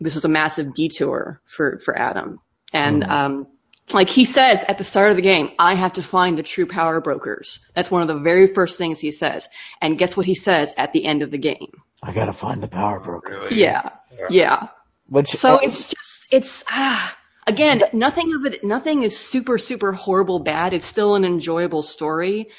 this 0.01 0.15
was 0.15 0.25
a 0.25 0.29
massive 0.29 0.73
detour 0.73 1.41
for 1.45 1.79
for 1.79 1.97
Adam. 1.97 2.41
And 2.75 3.05
Mhm. 3.05 3.11
um, 3.11 3.49
like 3.93 4.11
he 4.11 4.27
says 4.27 4.65
at 4.69 4.79
the 4.79 4.85
start 4.85 5.11
of 5.11 5.17
the 5.17 5.23
game, 5.23 5.53
I 5.59 5.75
have 5.75 5.95
to 5.95 6.03
find 6.03 6.39
the 6.39 6.43
true 6.43 6.67
power 6.67 7.01
brokers. 7.01 7.61
That's 7.75 7.91
one 7.91 8.03
of 8.03 8.09
the 8.09 8.19
very 8.19 8.49
first 8.49 8.79
things 8.79 9.01
he 9.01 9.13
says. 9.13 9.49
And 9.81 9.99
guess 9.99 10.17
what 10.17 10.27
he 10.27 10.35
says 10.35 10.75
at 10.77 10.93
the 10.93 11.05
end 11.05 11.23
of 11.23 11.31
the 11.31 11.39
game? 11.39 11.73
I 12.03 12.13
gotta 12.13 12.33
find 12.33 12.63
the 12.63 12.69
power 12.69 13.01
broker. 13.01 13.41
Really. 13.41 13.63
Yeah, 13.63 13.91
yeah. 14.31 14.69
Which 15.09 15.29
So 15.29 15.57
uh, 15.57 15.59
it's 15.63 15.91
just, 15.95 16.27
it's, 16.33 16.65
ah, 16.69 17.17
again, 17.47 17.83
nothing 17.93 18.35
of 18.35 18.47
it, 18.47 18.65
nothing 18.65 19.03
is 19.03 19.19
super, 19.19 19.59
super 19.59 19.93
horrible 19.93 20.41
bad. 20.41 20.73
It's 20.73 20.87
still 20.87 21.15
an 21.15 21.25
enjoyable 21.25 21.83
story, 21.83 22.51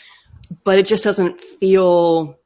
but 0.63 0.79
it 0.79 0.85
just 0.85 1.03
doesn't 1.03 1.41
feel 1.41 2.39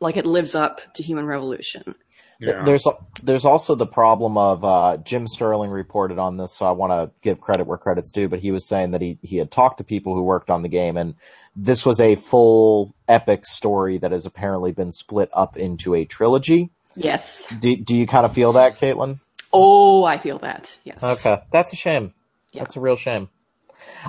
like 0.00 0.18
it 0.18 0.26
lives 0.26 0.54
up 0.54 0.80
to 0.94 1.02
Human 1.02 1.26
Revolution. 1.26 1.94
Yeah. 2.38 2.64
There's 2.64 2.86
there's 3.22 3.44
also 3.44 3.74
the 3.74 3.86
problem 3.86 4.36
of 4.36 4.64
uh, 4.64 4.96
Jim 4.98 5.26
Sterling 5.26 5.70
reported 5.70 6.18
on 6.18 6.36
this, 6.36 6.52
so 6.52 6.66
I 6.66 6.72
want 6.72 6.92
to 6.92 7.10
give 7.22 7.40
credit 7.40 7.66
where 7.66 7.78
credit's 7.78 8.12
due. 8.12 8.28
But 8.28 8.40
he 8.40 8.50
was 8.50 8.66
saying 8.66 8.90
that 8.90 9.00
he 9.00 9.18
he 9.22 9.36
had 9.38 9.50
talked 9.50 9.78
to 9.78 9.84
people 9.84 10.14
who 10.14 10.22
worked 10.22 10.50
on 10.50 10.62
the 10.62 10.68
game, 10.68 10.96
and 10.96 11.14
this 11.54 11.86
was 11.86 12.00
a 12.00 12.14
full 12.14 12.94
epic 13.08 13.46
story 13.46 13.98
that 13.98 14.12
has 14.12 14.26
apparently 14.26 14.72
been 14.72 14.92
split 14.92 15.30
up 15.32 15.56
into 15.56 15.94
a 15.94 16.04
trilogy. 16.04 16.70
Yes. 16.94 17.46
Do 17.58 17.74
do 17.76 17.96
you 17.96 18.06
kind 18.06 18.26
of 18.26 18.32
feel 18.32 18.52
that, 18.52 18.78
Caitlin? 18.78 19.18
Oh, 19.52 20.04
I 20.04 20.18
feel 20.18 20.38
that. 20.40 20.76
Yes. 20.84 21.02
Okay, 21.02 21.38
that's 21.50 21.72
a 21.72 21.76
shame. 21.76 22.12
Yeah. 22.52 22.62
That's 22.62 22.76
a 22.76 22.80
real 22.80 22.96
shame. 22.96 23.28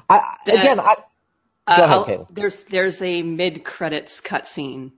I 0.10 0.22
The- 0.46 0.54
again, 0.54 0.80
I 0.80 0.96
Uh, 1.66 1.78
Go 1.78 1.84
ahead, 1.84 2.20
Caitlin. 2.20 2.28
There's 2.32 2.64
there's 2.64 3.02
a 3.02 3.22
mid 3.24 3.64
credits 3.64 4.22
cutscene, 4.22 4.92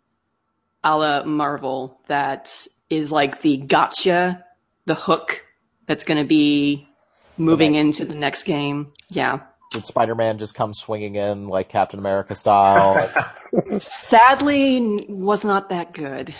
a 0.84 0.98
la 0.98 1.24
Marvel, 1.24 2.00
that 2.08 2.68
is 2.90 3.12
like 3.12 3.42
the 3.42 3.58
gotcha, 3.58 4.46
the 4.86 4.96
hook 4.96 5.46
that's 5.86 6.04
going 6.04 6.20
to 6.20 6.28
be 6.28 6.88
moving 7.38 7.76
into 7.76 8.06
the 8.06 8.16
next 8.16 8.44
game. 8.44 8.92
Yeah. 9.10 9.42
did 9.72 9.86
Spider-Man 9.86 10.38
just 10.38 10.56
come 10.56 10.74
swinging 10.74 11.16
in 11.16 11.48
like 11.48 11.70
Captain 11.70 12.00
America 12.00 12.36
style? 12.36 13.10
Sadly, 13.80 15.06
was 15.10 15.44
not 15.44 15.70
that 15.70 15.94
good. 15.94 16.34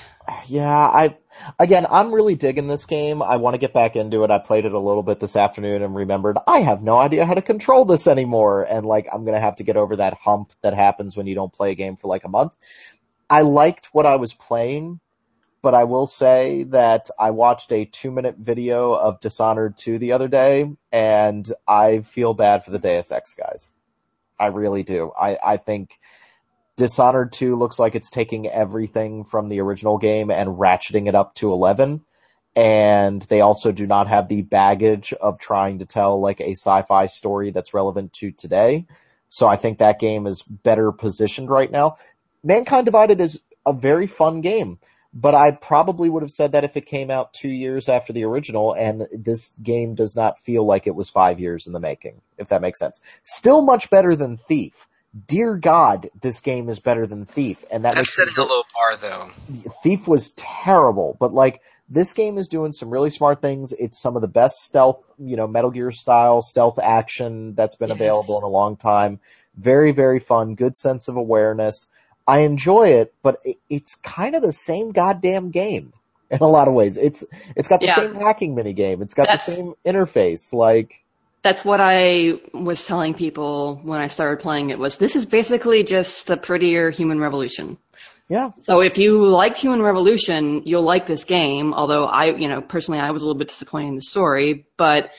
Yeah, 0.48 0.70
I 0.70 1.18
again, 1.58 1.88
I'm 1.90 2.14
really 2.14 2.36
digging 2.36 2.68
this 2.68 2.86
game. 2.86 3.22
I 3.24 3.38
want 3.38 3.56
to 3.56 3.60
get 3.60 3.74
back 3.74 3.96
into 3.96 4.24
it. 4.24 4.32
I 4.32 4.38
played 4.38 4.66
it 4.66 4.74
a 4.74 4.80
little 4.80 5.04
bit 5.04 5.20
this 5.20 5.36
afternoon 5.36 5.82
and 5.82 5.96
remembered 5.96 6.38
I 6.46 6.60
have 6.60 6.84
no 6.84 6.98
idea 7.00 7.26
how 7.26 7.34
to 7.34 7.42
control 7.42 7.86
this 7.86 8.08
anymore 8.08 8.64
and 8.64 8.86
like 8.86 9.08
I'm 9.12 9.24
going 9.26 9.36
to 9.36 9.42
have 9.42 9.56
to 9.58 9.64
get 9.64 9.78
over 9.78 9.96
that 9.96 10.14
hump 10.14 10.52
that 10.62 10.74
happens 10.74 11.18
when 11.18 11.28
you 11.28 11.36
don't 11.36 11.52
play 11.52 11.72
a 11.72 11.76
game 11.76 11.96
for 11.96 12.08
like 12.08 12.26
a 12.26 12.30
month. 12.30 12.56
I 13.30 13.42
liked 13.42 13.90
what 13.92 14.06
I 14.06 14.16
was 14.16 14.34
playing, 14.34 15.00
but 15.62 15.74
I 15.74 15.84
will 15.84 16.08
say 16.08 16.64
that 16.64 17.10
I 17.20 17.32
watched 17.32 17.72
a 17.72 17.86
2-minute 17.86 18.36
video 18.38 18.94
of 18.94 19.20
Dishonored 19.20 19.78
2 19.78 19.98
the 19.98 20.14
other 20.14 20.28
day 20.28 20.72
and 20.92 21.52
I 21.68 22.00
feel 22.00 22.34
bad 22.34 22.64
for 22.64 22.72
the 22.72 22.80
Deus 22.80 23.12
Ex 23.12 23.36
guys. 23.36 23.72
I 24.40 24.48
really 24.48 24.84
do. 24.84 25.12
I 25.20 25.38
I 25.44 25.58
think 25.58 26.00
Dishonored 26.78 27.34
2 27.34 27.56
looks 27.56 27.78
like 27.78 27.96
it's 27.96 28.10
taking 28.10 28.48
everything 28.48 29.26
from 29.26 29.50
the 29.50 29.60
original 29.60 29.98
game 29.98 30.32
and 30.32 30.58
ratcheting 30.58 31.10
it 31.10 31.16
up 31.16 31.36
to 31.36 31.52
11. 31.52 32.06
And 32.56 33.22
they 33.24 33.42
also 33.42 33.74
do 33.74 33.86
not 33.86 34.08
have 34.08 34.28
the 34.28 34.42
baggage 34.44 35.14
of 35.14 35.40
trying 35.40 35.80
to 35.80 35.86
tell 35.86 36.22
like 36.22 36.40
a 36.40 36.52
sci-fi 36.52 37.08
story 37.08 37.52
that's 37.52 37.74
relevant 37.74 38.14
to 38.14 38.32
today. 38.32 38.86
So 39.28 39.48
I 39.48 39.58
think 39.58 39.80
that 39.80 40.00
game 40.00 40.26
is 40.26 40.42
better 40.42 40.92
positioned 40.92 41.50
right 41.50 41.70
now. 41.70 41.98
Mankind 42.44 42.86
Divided 42.86 43.20
is 43.20 43.44
a 43.66 43.74
very 43.74 44.08
fun 44.08 44.42
game, 44.42 44.80
but 45.14 45.36
I 45.36 45.52
probably 45.52 46.10
would 46.10 46.24
have 46.24 46.32
said 46.32 46.52
that 46.52 46.64
if 46.64 46.78
it 46.78 46.86
came 46.86 47.10
out 47.12 47.34
two 47.34 47.50
years 47.50 47.90
after 47.90 48.14
the 48.14 48.26
original, 48.26 48.74
and 48.74 49.08
this 49.12 49.56
game 49.62 49.96
does 49.96 50.16
not 50.16 50.40
feel 50.40 50.66
like 50.66 50.88
it 50.88 50.96
was 50.96 51.10
five 51.10 51.40
years 51.40 51.68
in 51.68 51.74
the 51.74 51.80
making, 51.80 52.22
if 52.38 52.50
that 52.50 52.62
makes 52.62 52.80
sense. 52.80 53.02
Still 53.24 53.64
much 53.64 53.90
better 53.90 54.16
than 54.16 54.38
Thief 54.38 54.88
dear 55.28 55.56
God, 55.56 56.10
this 56.22 56.42
game 56.42 56.70
is 56.70 56.80
better 56.80 57.08
than 57.08 57.26
Thief, 57.26 57.66
and 57.72 57.86
that 57.86 57.96
That's 57.96 58.14
setting 58.16 58.38
a 58.38 58.44
low 58.44 58.64
bar, 58.74 58.96
though. 58.98 59.32
Thief 59.84 60.08
was 60.08 60.34
terrible, 60.34 61.18
but 61.20 61.34
like 61.34 61.62
this 61.90 62.14
game 62.14 62.38
is 62.38 62.50
doing 62.50 62.72
some 62.72 62.90
really 62.90 63.10
smart 63.10 63.42
things. 63.42 63.74
It's 63.74 64.00
some 64.00 64.16
of 64.16 64.22
the 64.22 64.28
best 64.28 64.58
stealth, 64.64 65.04
you 65.18 65.36
know, 65.36 65.48
Metal 65.48 65.72
Gear 65.72 65.92
style 65.92 66.42
stealth 66.42 66.80
action 66.80 67.56
that's 67.56 67.76
been 67.76 67.90
Yes. 67.90 67.98
available 67.98 68.38
in 68.38 68.44
a 68.44 68.48
long 68.48 68.78
time. 68.78 69.20
Very, 69.56 69.92
very 69.92 70.20
fun. 70.20 70.56
Good 70.56 70.78
sense 70.78 71.08
of 71.08 71.18
awareness. 71.18 71.90
I 72.30 72.40
enjoy 72.42 72.90
it, 73.02 73.14
but 73.24 73.38
it, 73.44 73.58
it's 73.70 73.96
kind 73.96 74.36
of 74.36 74.42
the 74.42 74.54
same 74.54 74.92
goddamn 74.92 75.52
game 75.52 75.94
in 76.32 76.40
a 76.40 76.48
lot 76.48 76.68
of 76.68 76.74
ways. 76.74 76.98
It's 76.98 77.26
it's 77.56 77.70
got 77.70 77.80
the 77.82 77.88
Yeah. 77.88 77.96
same 77.96 78.16
hacking 78.16 78.56
mini 78.56 78.74
game. 78.74 79.02
It's 79.02 79.14
got 79.14 79.24
That's- 79.24 79.46
the 79.46 79.52
same 79.54 79.74
interface. 79.86 80.54
Like 80.54 81.04
That's 81.42 81.64
what 81.66 81.80
I 81.82 82.40
was 82.54 82.86
telling 82.86 83.14
people 83.14 83.80
when 83.84 84.00
I 84.00 84.08
started 84.08 84.42
playing 84.42 84.70
it 84.70 84.80
was 84.80 84.98
this 84.98 85.16
is 85.16 85.26
basically 85.26 85.84
just 85.84 86.30
a 86.30 86.38
prettier 86.38 86.90
Human 86.92 87.20
Revolution. 87.20 87.78
yeah, 88.30 88.52
So 88.62 88.82
if 88.82 88.98
you 89.00 89.26
like 89.28 89.58
Human 89.58 89.82
Revolution, 89.82 90.64
you'll 90.66 90.84
like 90.94 91.08
this 91.08 91.24
game, 91.24 91.74
although 91.74 92.06
I, 92.06 92.26
you 92.36 92.48
know, 92.48 92.62
personally 92.62 93.00
I 93.00 93.10
was 93.12 93.22
a 93.24 93.26
little 93.26 93.40
bit 93.40 93.48
disappointed 93.48 93.88
in 93.88 93.96
the 93.96 94.02
story, 94.02 94.66
but 94.78 95.10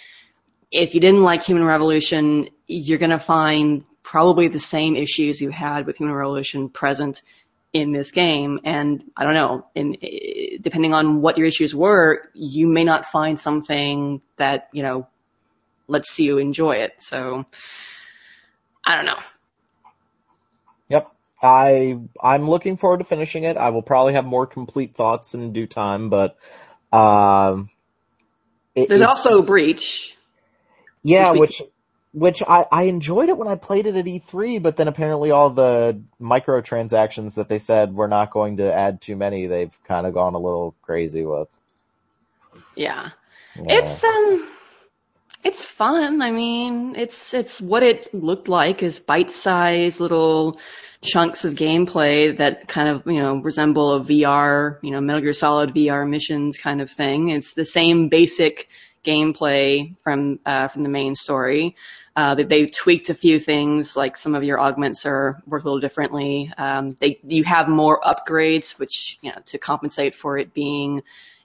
if 0.70 0.94
you 0.94 1.01
didn't 1.01 1.25
like 1.25 1.42
Human 1.42 1.64
Revolution, 1.64 2.51
you're 2.68 2.99
gonna 2.99 3.18
find 3.18 3.83
probably 4.11 4.49
the 4.49 4.59
same 4.59 4.96
issues 4.96 5.40
you 5.40 5.51
had 5.51 5.87
with 5.87 5.99
Human 5.99 6.16
Revolution 6.16 6.68
present 6.68 7.23
in 7.73 7.92
this 7.92 8.11
game, 8.11 8.59
and 8.64 9.05
I 9.16 9.23
don't 9.23 9.35
know, 9.35 9.66
in, 9.77 9.96
depending 10.61 10.94
on 10.94 11.20
what 11.20 11.38
your 11.38 11.46
issues 11.46 11.73
were, 11.73 12.29
you 12.35 12.66
may 12.66 12.83
not 12.83 13.07
find 13.07 13.38
something 13.38 14.20
that, 14.37 14.68
you 14.73 14.83
know, 14.83 15.07
lets 15.87 16.18
you 16.18 16.38
enjoy 16.38 16.79
it. 16.79 16.94
So, 16.99 17.46
I 18.85 18.96
don't 18.96 19.07
know. 19.07 19.20
Yep. 20.88 21.12
I 21.40 22.01
I'm 22.20 22.51
looking 22.51 22.77
forward 22.79 22.99
to 22.99 23.05
finishing 23.05 23.44
it. 23.44 23.57
I 23.57 23.70
will 23.70 23.83
probably 23.83 24.14
have 24.14 24.25
more 24.25 24.49
complete 24.49 24.96
thoughts 24.96 25.35
in 25.35 25.53
due 25.53 25.68
time, 25.68 26.11
but 26.11 26.37
um 26.92 27.70
it, 28.75 28.88
There's 28.88 29.03
also 29.03 29.42
Breach. 29.42 30.16
yeah, 31.05 31.31
which 31.31 31.62
which 32.12 32.42
I 32.46 32.66
I 32.70 32.83
enjoyed 32.85 33.29
it 33.29 33.37
when 33.37 33.49
I 33.49 33.57
played 33.57 33.87
it 33.87 33.96
at 33.96 34.05
E3, 34.05 34.62
but 34.62 34.77
then 34.77 34.88
apparently 34.88 35.31
all 35.31 35.51
the 35.51 36.01
microtransactions 36.20 37.37
that 37.37 37.49
they 37.49 37.59
said 37.59 37.94
we're 37.94 38.09
not 38.09 38.31
going 38.31 38.59
to 38.59 38.73
add 38.73 39.01
too 39.01 39.16
many, 39.16 39.46
they've 39.46 39.77
kind 39.85 40.07
of 40.07 40.14
gone 40.14 40.35
a 40.35 40.38
little 40.38 40.75
crazy 40.83 41.25
with. 41.25 41.49
Yeah. 42.75 43.11
Yeah. 43.57 43.62
It's 43.68 44.03
um 44.03 44.49
it's 45.42 45.64
fun. 45.64 46.20
I 46.20 46.31
mean, 46.31 46.96
it's 46.96 47.33
it's 47.33 47.61
what 47.61 47.83
it 47.83 48.12
looked 48.12 48.49
like 48.49 48.83
is 48.83 48.99
bite-sized 48.99 50.01
little 50.01 50.59
chunks 51.03 51.44
of 51.44 51.55
gameplay 51.55 52.37
that 52.37 52.68
kind 52.68 52.88
of, 52.88 53.07
you 53.07 53.23
know, 53.23 53.37
resemble 53.37 53.94
a 53.94 54.01
VR, 54.01 54.79
you 54.83 54.90
know, 54.90 55.01
Metal 55.01 55.23
Gear 55.23 55.33
Solid 55.33 55.75
VR 55.75 56.09
missions 56.09 56.59
kind 56.59 56.83
of 56.83 56.90
thing. 56.90 57.29
It's 57.29 57.55
the 57.55 57.64
same 57.64 58.09
basic 58.09 58.68
gameplay 59.03 59.94
from 60.03 60.40
uh 60.44 60.68
from 60.68 60.83
the 60.83 60.90
main 60.90 61.14
story. 61.14 61.77
Uh, 62.16 62.35
they, 62.35 62.42
they've 62.42 62.73
tweaked 62.73 63.09
a 63.09 63.14
few 63.14 63.38
things, 63.38 63.96
like 63.96 64.16
some 64.16 64.35
of 64.35 64.42
your 64.42 64.61
augments 64.61 65.07
are 65.07 65.40
work 65.46 65.62
a 65.62 65.64
little 65.64 65.81
differently. 65.81 66.53
Um, 66.59 66.96
they 67.01 67.20
you 67.23 67.44
have 67.44 67.68
more 67.68 68.01
upgrades, 68.01 68.79
which 68.79 69.18
you 69.23 69.31
know 69.31 69.38
to 69.46 69.59
compensate 69.59 70.14
for 70.14 70.37
it 70.37 70.53
being 70.53 71.03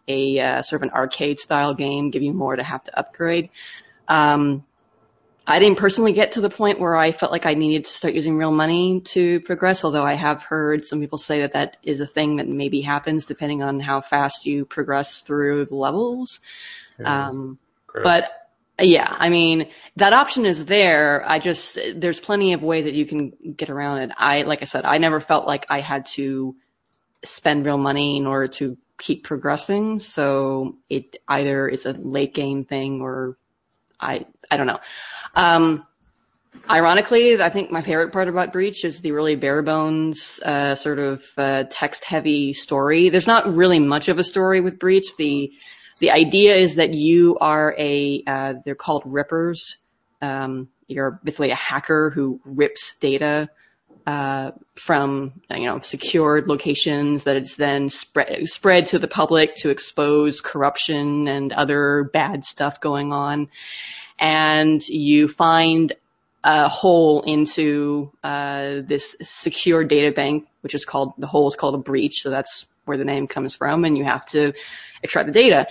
a 0.07 0.39
uh, 0.39 0.61
sort 0.61 0.81
of 0.81 0.89
an 0.89 0.93
arcade 0.93 1.39
style 1.39 1.73
game, 1.73 2.09
give 2.09 2.23
you 2.23 2.33
more 2.33 2.55
to 2.55 2.63
have 2.63 2.83
to 2.83 2.97
upgrade. 2.97 3.49
Um, 4.07 4.63
I 5.47 5.59
didn't 5.59 5.77
personally 5.77 6.13
get 6.13 6.33
to 6.33 6.41
the 6.41 6.49
point 6.49 6.79
where 6.79 6.95
I 6.95 7.11
felt 7.11 7.31
like 7.31 7.45
I 7.45 7.53
needed 7.53 7.83
to 7.83 7.89
start 7.89 8.15
using 8.15 8.35
real 8.35 8.51
money 8.51 9.01
to 9.01 9.41
progress, 9.41 9.83
although 9.83 10.03
I 10.03 10.13
have 10.13 10.41
heard 10.41 10.83
some 10.83 10.99
people 10.99 11.19
say 11.19 11.41
that 11.41 11.53
that 11.53 11.77
is 11.83 12.01
a 12.01 12.07
thing 12.07 12.37
that 12.37 12.47
maybe 12.47 12.81
happens 12.81 13.25
depending 13.25 13.61
on 13.61 13.79
how 13.79 14.01
fast 14.01 14.47
you 14.47 14.65
progress 14.65 15.21
through 15.21 15.65
the 15.65 15.75
levels. 15.75 16.39
Um, 17.03 17.59
but 18.03 18.23
yeah, 18.79 19.07
I 19.09 19.29
mean, 19.29 19.69
that 19.95 20.13
option 20.13 20.45
is 20.45 20.65
there. 20.65 21.23
I 21.27 21.39
just, 21.39 21.79
there's 21.95 22.19
plenty 22.19 22.53
of 22.53 22.61
ways 22.61 22.85
that 22.85 22.93
you 22.93 23.05
can 23.05 23.31
get 23.55 23.69
around 23.69 23.99
it. 23.99 24.11
I, 24.17 24.41
like 24.43 24.61
I 24.61 24.65
said, 24.65 24.85
I 24.85 24.97
never 24.97 25.19
felt 25.19 25.47
like 25.47 25.67
I 25.69 25.79
had 25.79 26.07
to 26.07 26.55
spend 27.23 27.65
real 27.65 27.77
money 27.77 28.17
in 28.17 28.27
order 28.27 28.47
to 28.47 28.77
keep 28.97 29.23
progressing. 29.23 29.99
So 29.99 30.77
it 30.89 31.17
either 31.27 31.67
is 31.67 31.85
a 31.85 31.93
late 31.93 32.33
game 32.33 32.63
thing 32.63 33.01
or 33.01 33.37
I, 33.99 34.25
I 34.51 34.57
don't 34.57 34.67
know. 34.67 34.79
Um, 35.35 35.85
Ironically, 36.69 37.39
I 37.39 37.49
think 37.49 37.69
my 37.69 37.81
favorite 37.81 38.11
part 38.11 38.27
about 38.27 38.53
Breach 38.53 38.85
is 38.85 39.01
the 39.01 39.11
really 39.11 39.35
bare 39.35 39.61
bones, 39.61 40.39
uh, 40.43 40.73
sort 40.75 40.99
of 40.99 41.23
uh, 41.37 41.65
text 41.69 42.05
heavy 42.05 42.53
story. 42.53 43.09
There's 43.09 43.27
not 43.27 43.53
really 43.53 43.79
much 43.79 44.07
of 44.07 44.17
a 44.17 44.23
story 44.23 44.61
with 44.61 44.79
Breach. 44.79 45.15
The 45.17 45.51
the 45.99 46.11
idea 46.11 46.55
is 46.55 46.75
that 46.75 46.93
you 46.93 47.37
are 47.39 47.75
a 47.77 48.23
uh, 48.25 48.53
they're 48.63 48.75
called 48.75 49.03
rippers. 49.05 49.77
Um, 50.21 50.69
you're 50.87 51.19
basically 51.23 51.51
a 51.51 51.55
hacker 51.55 52.09
who 52.09 52.39
rips 52.45 52.97
data 52.97 53.49
uh, 54.05 54.51
from 54.75 55.41
you 55.49 55.65
know 55.65 55.79
secured 55.81 56.47
locations 56.47 57.23
that 57.23 57.37
it's 57.37 57.55
then 57.55 57.89
spread 57.89 58.47
spread 58.47 58.87
to 58.87 58.99
the 58.99 59.07
public 59.07 59.55
to 59.55 59.69
expose 59.69 60.41
corruption 60.41 61.27
and 61.27 61.53
other 61.53 62.03
bad 62.03 62.45
stuff 62.45 62.79
going 62.79 63.13
on. 63.13 63.49
And 64.19 64.87
you 64.87 65.27
find 65.27 65.93
a 66.43 66.69
hole 66.69 67.21
into 67.23 68.11
uh, 68.23 68.81
this 68.85 69.15
secure 69.21 69.83
data 69.83 70.11
bank, 70.11 70.47
which 70.61 70.75
is 70.75 70.85
called 70.85 71.13
the 71.17 71.27
hole 71.27 71.47
is 71.47 71.55
called 71.55 71.75
a 71.75 71.79
breach. 71.79 72.21
So 72.21 72.29
that's 72.29 72.67
where 72.85 72.97
the 72.97 73.05
name 73.05 73.27
comes 73.27 73.55
from, 73.55 73.83
and 73.83 73.97
you 73.97 74.03
have 74.03 74.25
to 74.27 74.53
extract 75.05 75.27
the 75.27 75.33
data. 75.33 75.67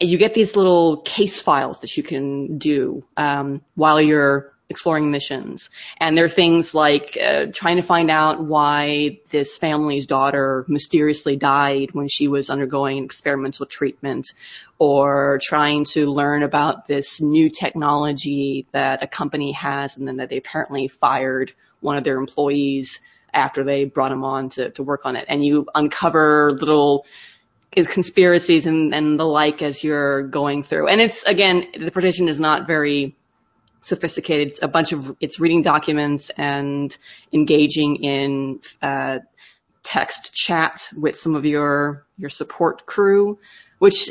You 0.00 0.18
get 0.18 0.34
these 0.34 0.56
little 0.56 0.96
case 0.96 1.40
files 1.40 1.80
that 1.82 1.96
you 1.96 2.02
can 2.02 2.58
do 2.58 3.04
um, 3.16 3.60
while 3.74 4.00
you're 4.00 4.52
exploring 4.68 5.10
missions. 5.10 5.68
And 6.00 6.16
there 6.16 6.24
are 6.24 6.30
things 6.30 6.74
like 6.74 7.18
uh, 7.22 7.46
trying 7.52 7.76
to 7.76 7.82
find 7.82 8.10
out 8.10 8.42
why 8.42 9.20
this 9.30 9.58
family's 9.58 10.06
daughter 10.06 10.64
mysteriously 10.66 11.36
died 11.36 11.90
when 11.92 12.08
she 12.08 12.26
was 12.26 12.48
undergoing 12.48 13.04
experimental 13.04 13.66
treatment, 13.66 14.32
or 14.78 15.38
trying 15.42 15.84
to 15.84 16.06
learn 16.06 16.42
about 16.42 16.86
this 16.86 17.20
new 17.20 17.50
technology 17.50 18.66
that 18.72 19.02
a 19.02 19.06
company 19.06 19.52
has 19.52 19.96
and 19.96 20.08
then 20.08 20.16
that 20.16 20.30
they 20.30 20.38
apparently 20.38 20.88
fired 20.88 21.52
one 21.80 21.98
of 21.98 22.04
their 22.04 22.16
employees 22.16 23.00
after 23.34 23.64
they 23.64 23.84
brought 23.84 24.12
him 24.12 24.24
on 24.24 24.48
to, 24.48 24.70
to 24.70 24.82
work 24.82 25.02
on 25.04 25.16
it. 25.16 25.26
And 25.28 25.44
you 25.44 25.66
uncover 25.74 26.52
little 26.52 27.04
conspiracies 27.74 28.66
and, 28.66 28.94
and 28.94 29.18
the 29.18 29.24
like 29.24 29.62
as 29.62 29.82
you're 29.82 30.22
going 30.22 30.62
through. 30.62 30.88
And 30.88 31.00
it's, 31.00 31.24
again, 31.24 31.66
the 31.72 31.90
presentation 31.90 32.28
is 32.28 32.38
not 32.38 32.66
very 32.66 33.16
sophisticated. 33.82 34.48
It's 34.48 34.62
a 34.62 34.68
bunch 34.68 34.92
of 34.92 35.16
it's 35.20 35.38
reading 35.40 35.62
documents 35.62 36.30
and 36.30 36.96
engaging 37.32 37.96
in 38.04 38.60
uh, 38.80 39.18
text 39.82 40.32
chat 40.32 40.88
with 40.96 41.16
some 41.16 41.34
of 41.34 41.44
your 41.44 42.06
your 42.16 42.30
support 42.30 42.86
crew, 42.86 43.38
which 43.78 44.10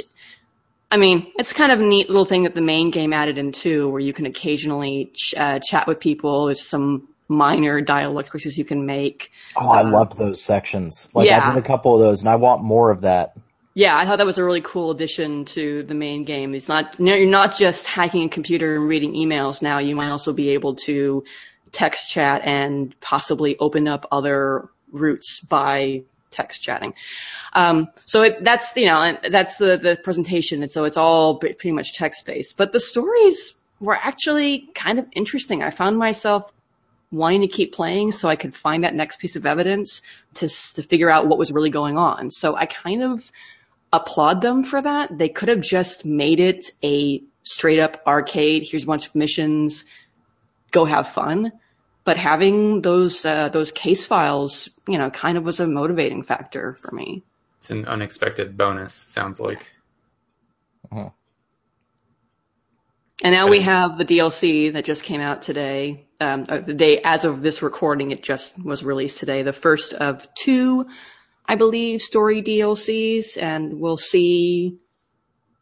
I 0.91 0.97
mean, 0.97 1.31
it's 1.37 1.53
kind 1.53 1.71
of 1.71 1.79
a 1.79 1.83
neat 1.83 2.09
little 2.09 2.25
thing 2.25 2.43
that 2.43 2.53
the 2.53 2.61
main 2.61 2.91
game 2.91 3.13
added 3.13 3.37
in 3.37 3.53
too, 3.53 3.89
where 3.89 4.01
you 4.01 4.11
can 4.11 4.25
occasionally 4.25 5.11
ch- 5.15 5.33
uh, 5.37 5.59
chat 5.59 5.87
with 5.87 6.01
people. 6.01 6.45
There's 6.45 6.67
some 6.67 7.07
minor 7.29 7.79
dialogue 7.79 8.29
choices 8.29 8.57
you 8.57 8.65
can 8.65 8.85
make. 8.85 9.31
Oh, 9.55 9.69
I 9.69 9.83
loved 9.83 10.17
those 10.17 10.43
sections. 10.43 11.09
Like 11.13 11.27
yeah. 11.27 11.39
I 11.41 11.53
did 11.53 11.63
a 11.63 11.65
couple 11.65 11.95
of 11.95 12.01
those, 12.01 12.21
and 12.21 12.29
I 12.29 12.35
want 12.35 12.61
more 12.61 12.91
of 12.91 13.01
that. 13.01 13.37
Yeah, 13.73 13.97
I 13.97 14.05
thought 14.05 14.17
that 14.17 14.25
was 14.25 14.37
a 14.37 14.43
really 14.43 14.61
cool 14.61 14.91
addition 14.91 15.45
to 15.45 15.83
the 15.83 15.93
main 15.93 16.25
game. 16.25 16.53
It's 16.55 16.67
not 16.67 16.99
you're 16.99 17.25
not 17.25 17.57
just 17.57 17.87
hacking 17.87 18.23
a 18.23 18.29
computer 18.29 18.75
and 18.75 18.87
reading 18.87 19.13
emails 19.13 19.61
now. 19.61 19.77
You 19.77 19.95
might 19.95 20.09
also 20.09 20.33
be 20.33 20.49
able 20.49 20.75
to 20.87 21.23
text 21.71 22.11
chat 22.11 22.41
and 22.43 22.93
possibly 22.99 23.57
open 23.57 23.87
up 23.87 24.07
other 24.11 24.69
routes 24.91 25.39
by 25.39 26.03
text 26.31 26.63
chatting. 26.63 26.93
Um, 27.53 27.89
so 28.05 28.23
it, 28.23 28.43
that's 28.43 28.75
you 28.75 28.87
know 28.87 29.17
that's 29.29 29.55
the 29.57 29.77
the 29.77 29.97
presentation, 30.03 30.63
and 30.63 30.71
so 30.71 30.83
it's 30.83 30.97
all 30.97 31.37
pretty 31.37 31.71
much 31.71 31.93
text 31.93 32.25
based. 32.25 32.57
But 32.57 32.73
the 32.73 32.79
stories 32.79 33.53
were 33.79 33.95
actually 33.95 34.69
kind 34.73 34.99
of 34.99 35.07
interesting. 35.13 35.63
I 35.63 35.69
found 35.69 35.97
myself 35.97 36.51
wanting 37.11 37.41
to 37.41 37.47
keep 37.47 37.73
playing 37.73 38.13
so 38.13 38.29
I 38.29 38.37
could 38.37 38.55
find 38.55 38.85
that 38.85 38.95
next 38.95 39.19
piece 39.19 39.35
of 39.35 39.45
evidence 39.45 40.01
to 40.35 40.47
to 40.75 40.83
figure 40.83 41.09
out 41.09 41.27
what 41.27 41.37
was 41.37 41.51
really 41.51 41.69
going 41.69 41.97
on. 41.97 42.31
So 42.31 42.55
I 42.55 42.65
kind 42.65 43.03
of 43.03 43.31
applaud 43.91 44.41
them 44.41 44.63
for 44.63 44.81
that. 44.81 45.17
They 45.17 45.29
could 45.29 45.49
have 45.49 45.61
just 45.61 46.05
made 46.05 46.39
it 46.39 46.71
a 46.83 47.23
straight 47.43 47.79
up 47.79 48.01
arcade. 48.07 48.63
Here's 48.63 48.83
a 48.83 48.87
bunch 48.87 49.07
of 49.07 49.15
missions. 49.15 49.85
Go 50.71 50.85
have 50.85 51.07
fun. 51.07 51.51
But 52.03 52.17
having 52.17 52.81
those 52.81 53.25
uh, 53.25 53.49
those 53.49 53.71
case 53.71 54.05
files, 54.07 54.69
you 54.87 54.97
know, 54.97 55.09
kind 55.11 55.37
of 55.37 55.43
was 55.43 55.59
a 55.59 55.67
motivating 55.67 56.23
factor 56.23 56.73
for 56.81 56.93
me. 56.93 57.23
It's 57.59 57.69
an 57.69 57.85
unexpected 57.85 58.57
bonus. 58.57 58.93
Sounds 58.93 59.39
like. 59.39 59.67
Uh-huh. 60.91 61.09
And 63.23 63.35
now 63.35 63.49
we 63.49 63.61
have 63.61 63.99
the 63.99 64.05
DLC 64.05 64.73
that 64.73 64.83
just 64.83 65.03
came 65.03 65.21
out 65.21 65.43
today. 65.43 66.07
Um, 66.19 66.45
uh, 66.49 66.59
the 66.59 66.73
day 66.73 67.01
as 67.03 67.23
of 67.23 67.43
this 67.43 67.61
recording, 67.61 68.09
it 68.09 68.23
just 68.23 68.57
was 68.63 68.83
released 68.83 69.19
today. 69.19 69.43
The 69.43 69.53
first 69.53 69.93
of 69.93 70.27
two 70.33 70.87
I 71.51 71.55
believe, 71.55 72.01
story 72.01 72.41
DLCs, 72.41 73.37
and 73.37 73.81
we'll 73.81 73.97
see 73.97 74.77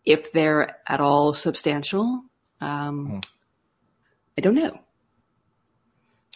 if 0.06 0.32
they're 0.32 0.78
at 0.86 1.02
all 1.02 1.34
substantial. 1.34 2.24
Um, 2.62 3.08
Hmm. 3.08 3.20
I 4.38 4.42
don't 4.42 4.54
know. 4.54 4.78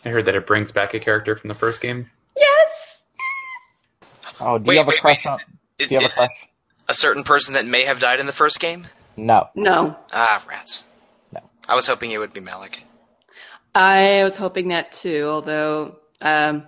I 0.03 0.09
heard 0.09 0.25
that 0.25 0.33
it 0.33 0.47
brings 0.47 0.71
back 0.71 0.95
a 0.95 0.99
character 0.99 1.35
from 1.35 1.49
the 1.49 1.53
first 1.53 1.81
game. 1.81 2.09
Yes. 2.35 3.03
Oh, 4.39 4.57
do 4.57 4.67
Wait, 4.69 4.73
you 4.73 4.79
have 4.79 4.87
a 4.87 4.89
wait, 4.89 5.01
crush 5.01 5.25
wait. 5.25 5.31
on? 5.31 5.39
Do 5.77 5.85
you 5.85 5.97
have 5.99 6.01
a 6.01 6.05
is 6.07 6.11
it 6.11 6.15
crush? 6.15 6.47
a 6.89 6.93
certain 6.95 7.23
person 7.23 7.53
that 7.53 7.67
may 7.67 7.85
have 7.85 7.99
died 7.99 8.19
in 8.19 8.25
the 8.25 8.33
first 8.33 8.59
game? 8.59 8.87
No. 9.15 9.49
No. 9.53 9.95
Ah, 10.11 10.43
rats. 10.49 10.83
No. 11.31 11.41
I 11.69 11.75
was 11.75 11.85
hoping 11.85 12.09
it 12.09 12.17
would 12.17 12.33
be 12.33 12.39
Malik. 12.41 12.83
I 13.75 14.23
was 14.23 14.35
hoping 14.35 14.69
that 14.69 14.93
too, 14.93 15.27
although 15.29 15.97
um, 16.21 16.65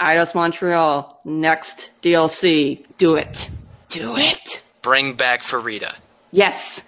Eidos 0.00 0.34
Montreal 0.34 1.20
next 1.24 1.90
DLC, 2.02 2.86
do 2.98 3.16
it, 3.16 3.48
do 3.88 4.16
it. 4.16 4.62
Bring 4.82 5.14
back 5.14 5.42
Faridah. 5.42 5.94
Yes. 6.30 6.84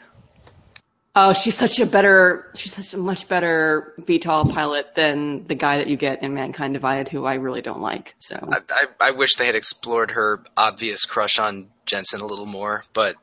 Oh, 1.16 1.33
she's 1.33 1.57
such 1.57 1.81
a 1.81 1.87
better, 1.87 2.53
she's 2.55 2.73
such 2.73 2.94
a 2.94 2.96
much 2.96 3.27
better 3.27 3.94
VTOL 4.01 4.53
pilot 4.53 4.94
than 4.94 5.44
the 5.49 5.57
guy 5.57 5.79
that 5.79 5.88
you 5.88 5.96
get 5.96 6.23
in 6.23 6.35
Mankind 6.35 6.75
Divided, 6.75 7.09
who 7.09 7.25
I 7.25 7.35
really 7.35 7.62
don't 7.62 7.81
like. 7.81 8.14
So 8.18 8.37
I, 8.37 8.61
I, 8.70 8.85
I 9.01 9.11
wish 9.11 9.35
they 9.35 9.46
had 9.46 9.57
explored 9.57 10.12
her 10.12 10.40
obvious 10.57 11.05
crush 11.07 11.40
on 11.40 11.68
Jensen 11.85 12.20
a 12.20 12.27
little 12.27 12.46
more, 12.46 12.85
but 12.92 13.16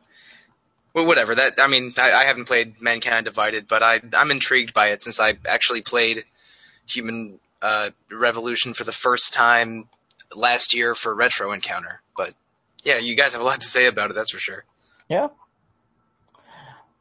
well, 0.94 1.06
whatever. 1.06 1.34
That 1.36 1.62
I 1.62 1.68
mean, 1.68 1.94
I, 1.98 2.12
I 2.12 2.26
haven't 2.26 2.46
played 2.46 2.82
Mankind 2.82 3.24
Divided, 3.24 3.70
but 3.70 3.84
I 3.84 4.02
I'm 4.14 4.32
intrigued 4.32 4.74
by 4.74 4.90
it 4.90 5.02
since 5.02 5.22
I 5.22 5.36
actually 5.48 5.82
played 5.82 6.26
Human 6.88 7.40
uh, 7.62 7.90
Revolution 8.12 8.74
for 8.74 8.84
the 8.84 8.92
first 8.92 9.34
time 9.34 9.88
last 10.36 10.74
year 10.74 10.96
for 10.96 11.14
Retro 11.14 11.52
Encounter. 11.52 12.02
But 12.16 12.34
yeah, 12.84 12.98
you 12.98 13.16
guys 13.16 13.34
have 13.34 13.42
a 13.42 13.46
lot 13.46 13.62
to 13.62 13.68
say 13.68 13.88
about 13.88 14.12
it, 14.12 14.14
that's 14.16 14.32
for 14.32 14.40
sure. 14.40 14.66
Yeah. 15.10 15.30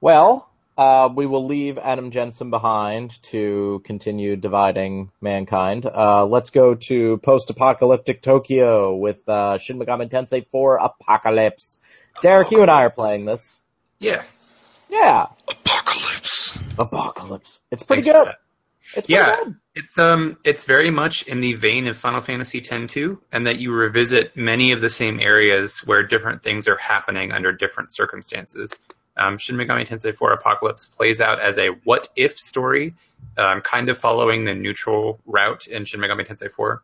Well, 0.00 0.48
uh, 0.76 1.08
we 1.14 1.26
will 1.26 1.46
leave 1.46 1.78
Adam 1.78 2.10
Jensen 2.10 2.50
behind 2.50 3.22
to 3.24 3.80
continue 3.84 4.36
dividing 4.36 5.10
mankind. 5.20 5.86
Uh, 5.86 6.26
let's 6.26 6.50
go 6.50 6.74
to 6.74 7.18
post-apocalyptic 7.18 8.20
Tokyo 8.20 8.96
with 8.96 9.26
uh, 9.28 9.58
Shin 9.58 9.78
Megami 9.78 10.10
Tensei 10.10 10.46
4 10.50 10.76
Apocalypse. 10.76 11.80
Derek, 12.22 12.50
you 12.50 12.62
and 12.62 12.70
I 12.70 12.84
are 12.84 12.90
playing 12.90 13.24
this. 13.24 13.62
Yeah. 13.98 14.22
Yeah, 14.90 15.26
Apocalypse. 15.48 16.58
Apocalypse. 16.78 17.60
It's 17.70 17.82
pretty 17.82 18.02
Thanks 18.02 18.18
for 18.18 18.24
good. 18.26 18.34
It's 18.94 19.08
Yeah. 19.08 19.36
good. 19.44 19.54
It's 19.74 19.98
um 19.98 20.38
it's 20.44 20.64
very 20.64 20.90
much 20.90 21.22
in 21.24 21.40
the 21.40 21.54
vein 21.54 21.86
of 21.86 21.96
Final 21.96 22.20
Fantasy 22.20 22.58
X-2, 22.58 23.18
and 23.32 23.46
that 23.46 23.58
you 23.58 23.72
revisit 23.72 24.36
many 24.36 24.72
of 24.72 24.80
the 24.80 24.90
same 24.90 25.20
areas 25.20 25.80
where 25.84 26.02
different 26.02 26.42
things 26.42 26.68
are 26.68 26.76
happening 26.78 27.32
under 27.32 27.52
different 27.52 27.92
circumstances. 27.92 28.72
Um, 29.18 29.38
Shin 29.38 29.56
Megami 29.56 29.86
Tensei 29.86 30.14
4 30.14 30.32
Apocalypse 30.32 30.86
plays 30.86 31.20
out 31.22 31.40
as 31.40 31.58
a 31.58 31.68
what 31.84 32.08
if 32.16 32.38
story, 32.38 32.94
um, 33.38 33.62
kind 33.62 33.88
of 33.88 33.96
following 33.96 34.44
the 34.44 34.54
neutral 34.54 35.20
route 35.24 35.66
in 35.66 35.84
Shin 35.86 36.00
Megami 36.00 36.26
Tensei 36.26 36.50
4. 36.52 36.82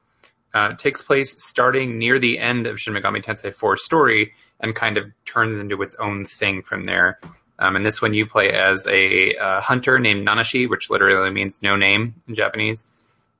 Uh, 0.55 0.69
it 0.73 0.79
takes 0.79 1.03
place 1.03 1.43
starting 1.43 1.99
near 1.99 2.19
the 2.19 2.39
end 2.39 2.67
of 2.67 2.79
Shin 2.81 2.95
Megami 2.95 3.23
Tensei 3.23 3.55
4's 3.55 3.85
story 3.85 4.33
and 4.61 4.75
kind 4.75 4.97
of 4.99 5.07
turns 5.25 5.57
into 5.57 5.81
its 5.83 5.95
own 5.97 6.25
thing 6.25 6.63
from 6.63 6.85
there. 6.85 7.19
Um, 7.63 7.77
and 7.77 7.87
this 7.87 8.03
one 8.03 8.13
you 8.13 8.27
play 8.27 8.51
as 8.51 8.89
a 8.89 9.37
uh, 9.37 9.61
hunter 9.61 10.01
named 10.01 10.27
Nanashi, 10.27 10.69
which 10.69 10.91
literally 10.91 11.31
means 11.31 11.63
no 11.63 11.77
name 11.77 12.17
in 12.27 12.35
Japanese. 12.35 12.85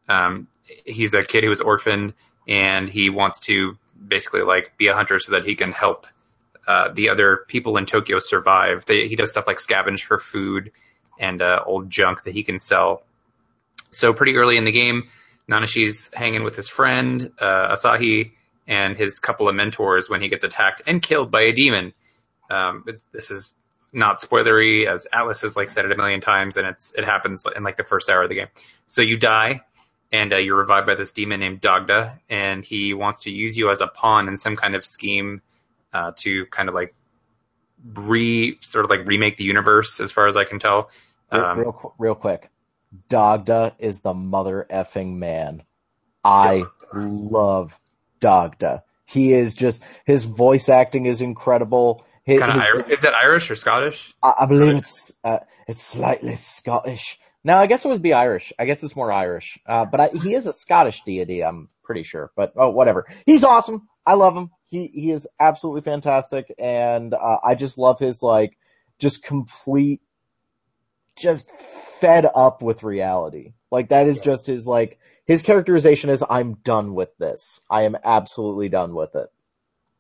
Um, 0.09 0.47
he's 0.85 1.15
a 1.15 1.25
kid 1.25 1.43
who 1.43 1.49
was 1.49 1.61
orphaned, 1.61 2.15
and 2.47 2.89
he 2.89 3.11
wants 3.11 3.41
to 3.41 3.77
basically 4.07 4.43
like 4.43 4.77
be 4.77 4.87
a 4.87 4.95
hunter 4.95 5.19
so 5.19 5.33
that 5.33 5.45
he 5.45 5.57
can 5.57 5.73
help 5.73 6.07
uh, 6.69 6.91
the 6.95 7.09
other 7.09 7.45
people 7.49 7.77
in 7.77 7.85
Tokyo 7.85 8.21
survive. 8.21 8.85
They, 8.85 9.09
he 9.09 9.17
does 9.17 9.31
stuff 9.31 9.49
like 9.49 9.59
scavenge 9.59 10.03
for 10.05 10.19
food 10.19 10.71
and 11.19 11.43
uh, 11.43 11.59
old 11.67 11.91
junk 11.91 12.23
that 12.23 12.33
he 12.33 12.45
can 12.45 12.61
sell. 12.61 13.03
So 13.91 14.13
pretty 14.13 14.37
early 14.37 14.57
in 14.57 14.63
the 14.63 14.71
game, 14.71 15.09
Nanashi's 15.51 16.15
hanging 16.15 16.45
with 16.45 16.55
his 16.55 16.69
friend 16.69 17.33
uh, 17.41 17.75
Asahi 17.75 18.31
and 18.69 18.97
his 18.97 19.19
couple 19.19 19.49
of 19.49 19.57
mentors 19.57 20.09
when 20.09 20.23
he 20.23 20.29
gets 20.29 20.45
attacked 20.45 20.83
and 20.87 21.03
killed 21.03 21.33
by 21.33 21.43
a 21.43 21.53
demon. 21.53 21.93
Um, 22.49 22.85
this 23.13 23.33
is 23.33 23.55
not 23.93 24.21
spoilery, 24.21 24.87
as 24.87 25.07
Atlus 25.13 25.43
has 25.43 25.57
like 25.57 25.69
said 25.69 25.85
it 25.85 25.93
a 25.93 25.97
million 25.97 26.21
times, 26.21 26.57
and 26.57 26.67
it's 26.67 26.93
it 26.97 27.05
happens 27.05 27.45
in 27.55 27.63
like 27.63 27.77
the 27.77 27.85
first 27.85 28.09
hour 28.09 28.23
of 28.23 28.29
the 28.29 28.35
game. 28.35 28.49
So 28.87 29.03
you 29.03 29.17
die, 29.17 29.63
and 30.13 30.33
uh, 30.33 30.37
you're 30.37 30.57
revived 30.59 30.87
by 30.87 30.95
this 30.95 31.13
demon 31.13 31.41
named 31.41 31.61
Dagda 31.61 32.21
and 32.29 32.65
he 32.65 32.93
wants 32.93 33.21
to 33.21 33.31
use 33.31 33.57
you 33.57 33.71
as 33.71 33.81
a 33.81 33.87
pawn 33.87 34.29
in 34.29 34.37
some 34.37 34.57
kind 34.57 34.75
of 34.75 34.85
scheme 34.85 35.41
uh, 35.93 36.13
to 36.17 36.47
kind 36.47 36.69
of 36.69 36.75
like 36.75 36.95
re 37.95 38.59
sort 38.61 38.85
of 38.85 38.91
like 38.91 39.07
remake 39.07 39.39
the 39.39 39.45
universe, 39.45 40.01
as 40.01 40.13
far 40.13 40.27
as 40.27 40.37
I 40.37 40.45
can 40.45 40.59
tell. 40.59 40.91
Real, 41.33 41.45
Um, 41.45 41.59
real, 41.59 41.73
qu- 41.73 41.93
real 41.99 42.15
quick. 42.15 42.51
Dagda 43.09 43.75
is 43.79 44.03
the 44.03 44.13
mother 44.13 44.67
effing 44.71 45.17
man. 45.17 45.63
I 46.23 46.65
love 46.93 47.79
Dagda. 48.21 48.85
He 49.07 49.33
is 49.33 49.55
just, 49.55 49.85
his 50.05 50.25
voice 50.25 50.69
acting 50.69 51.07
is 51.07 51.23
incredible. 51.23 52.05
His, 52.25 52.41
kind 52.41 52.53
of 52.53 52.59
Irish. 52.59 52.89
Is 52.91 53.01
that 53.03 53.15
Irish 53.15 53.51
or 53.51 53.57
Scottish? 53.57 54.15
I, 54.23 54.35
I 54.41 54.47
believe 54.47 54.77
it's, 54.77 55.13
uh, 55.25 55.41
it's 55.67 55.83
slightly 55.83 56.37
Scottish. 56.37 57.19
No, 57.45 57.57
I 57.57 57.67
guess 57.67 57.85
it 57.85 57.89
would 57.89 58.03
be 58.03 58.13
Irish. 58.13 58.53
I 58.59 58.65
guess 58.65 58.85
it's 58.85 58.95
more 58.95 59.11
Irish. 59.11 59.59
Uh, 59.67 59.85
but 59.85 60.01
I, 60.01 60.09
he 60.09 60.35
is 60.35 60.47
a 60.47 60.53
Scottish 60.53 61.03
deity, 61.03 61.43
I'm 61.43 61.69
pretty 61.83 62.05
sure. 62.05 62.31
But, 62.37 62.53
oh, 62.57 62.71
whatever. 62.71 63.07
He's 63.27 63.43
awesome. 63.43 63.89
I 64.07 64.15
love 64.15 64.37
him. 64.37 64.51
He, 64.71 64.87
he 64.87 65.11
is 65.11 65.29
absolutely 65.41 65.83
fantastic. 65.83 66.55
And, 66.59 67.13
uh, 67.13 67.39
I 67.43 67.57
just 67.57 67.79
love 67.79 67.99
his, 67.99 68.23
like, 68.23 68.57
just 69.01 69.25
complete, 69.25 70.01
just 71.17 71.51
fed 71.51 72.25
up 72.33 72.63
with 72.63 72.85
reality. 72.85 73.55
Like, 73.73 73.89
that 73.89 74.07
is 74.07 74.21
just 74.21 74.47
his, 74.47 74.69
like, 74.69 74.99
his 75.25 75.43
characterization 75.43 76.11
is, 76.11 76.23
I'm 76.29 76.55
done 76.55 76.95
with 76.95 77.17
this. 77.19 77.61
I 77.69 77.83
am 77.83 77.97
absolutely 78.05 78.69
done 78.69 78.95
with 78.95 79.17
it. 79.17 79.29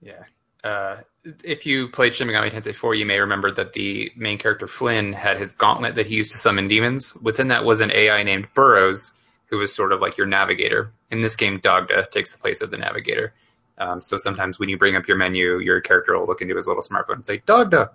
Yeah. 0.01 0.23
Uh, 0.65 0.99
if 1.43 1.67
you 1.67 1.89
played 1.89 2.15
Shin 2.15 2.29
Megami 2.29 2.53
Tensei 2.53 2.75
4, 2.75 2.95
you 2.95 3.07
may 3.07 3.19
remember 3.19 3.51
that 3.51 3.73
the 3.73 4.13
main 4.17 4.39
character 4.39 4.67
Flynn 4.67 5.13
had 5.13 5.39
his 5.39 5.53
gauntlet 5.53 5.97
that 5.97 6.07
he 6.07 6.17
used 6.17 6.33
to 6.33 6.39
summon 6.39 6.69
demons. 6.69 7.15
Within 7.17 7.49
that 7.49 7.65
was 7.65 7.81
an 7.81 7.91
AI 7.91 8.23
named 8.23 8.49
Burroughs, 8.55 9.13
who 9.47 9.59
was 9.59 9.75
sort 9.75 9.93
of 9.93 10.01
like 10.01 10.17
your 10.17 10.27
navigator. 10.27 10.93
In 11.11 11.23
this 11.23 11.37
game, 11.37 11.61
Dagda 11.61 12.07
takes 12.11 12.33
the 12.33 12.39
place 12.39 12.61
of 12.61 12.71
the 12.71 12.79
navigator. 12.79 13.35
Um, 13.79 14.01
so 14.01 14.17
sometimes 14.17 14.59
when 14.59 14.69
you 14.69 14.79
bring 14.79 14.97
up 14.97 15.09
your 15.09 15.17
menu, 15.17 15.59
your 15.59 15.81
character 15.81 16.19
will 16.19 16.27
look 16.27 16.43
into 16.43 16.57
his 16.57 16.67
little 16.67 16.83
smartphone 16.83 17.17
and 17.17 17.27
say 17.27 17.43
Dagda. 17.45 17.91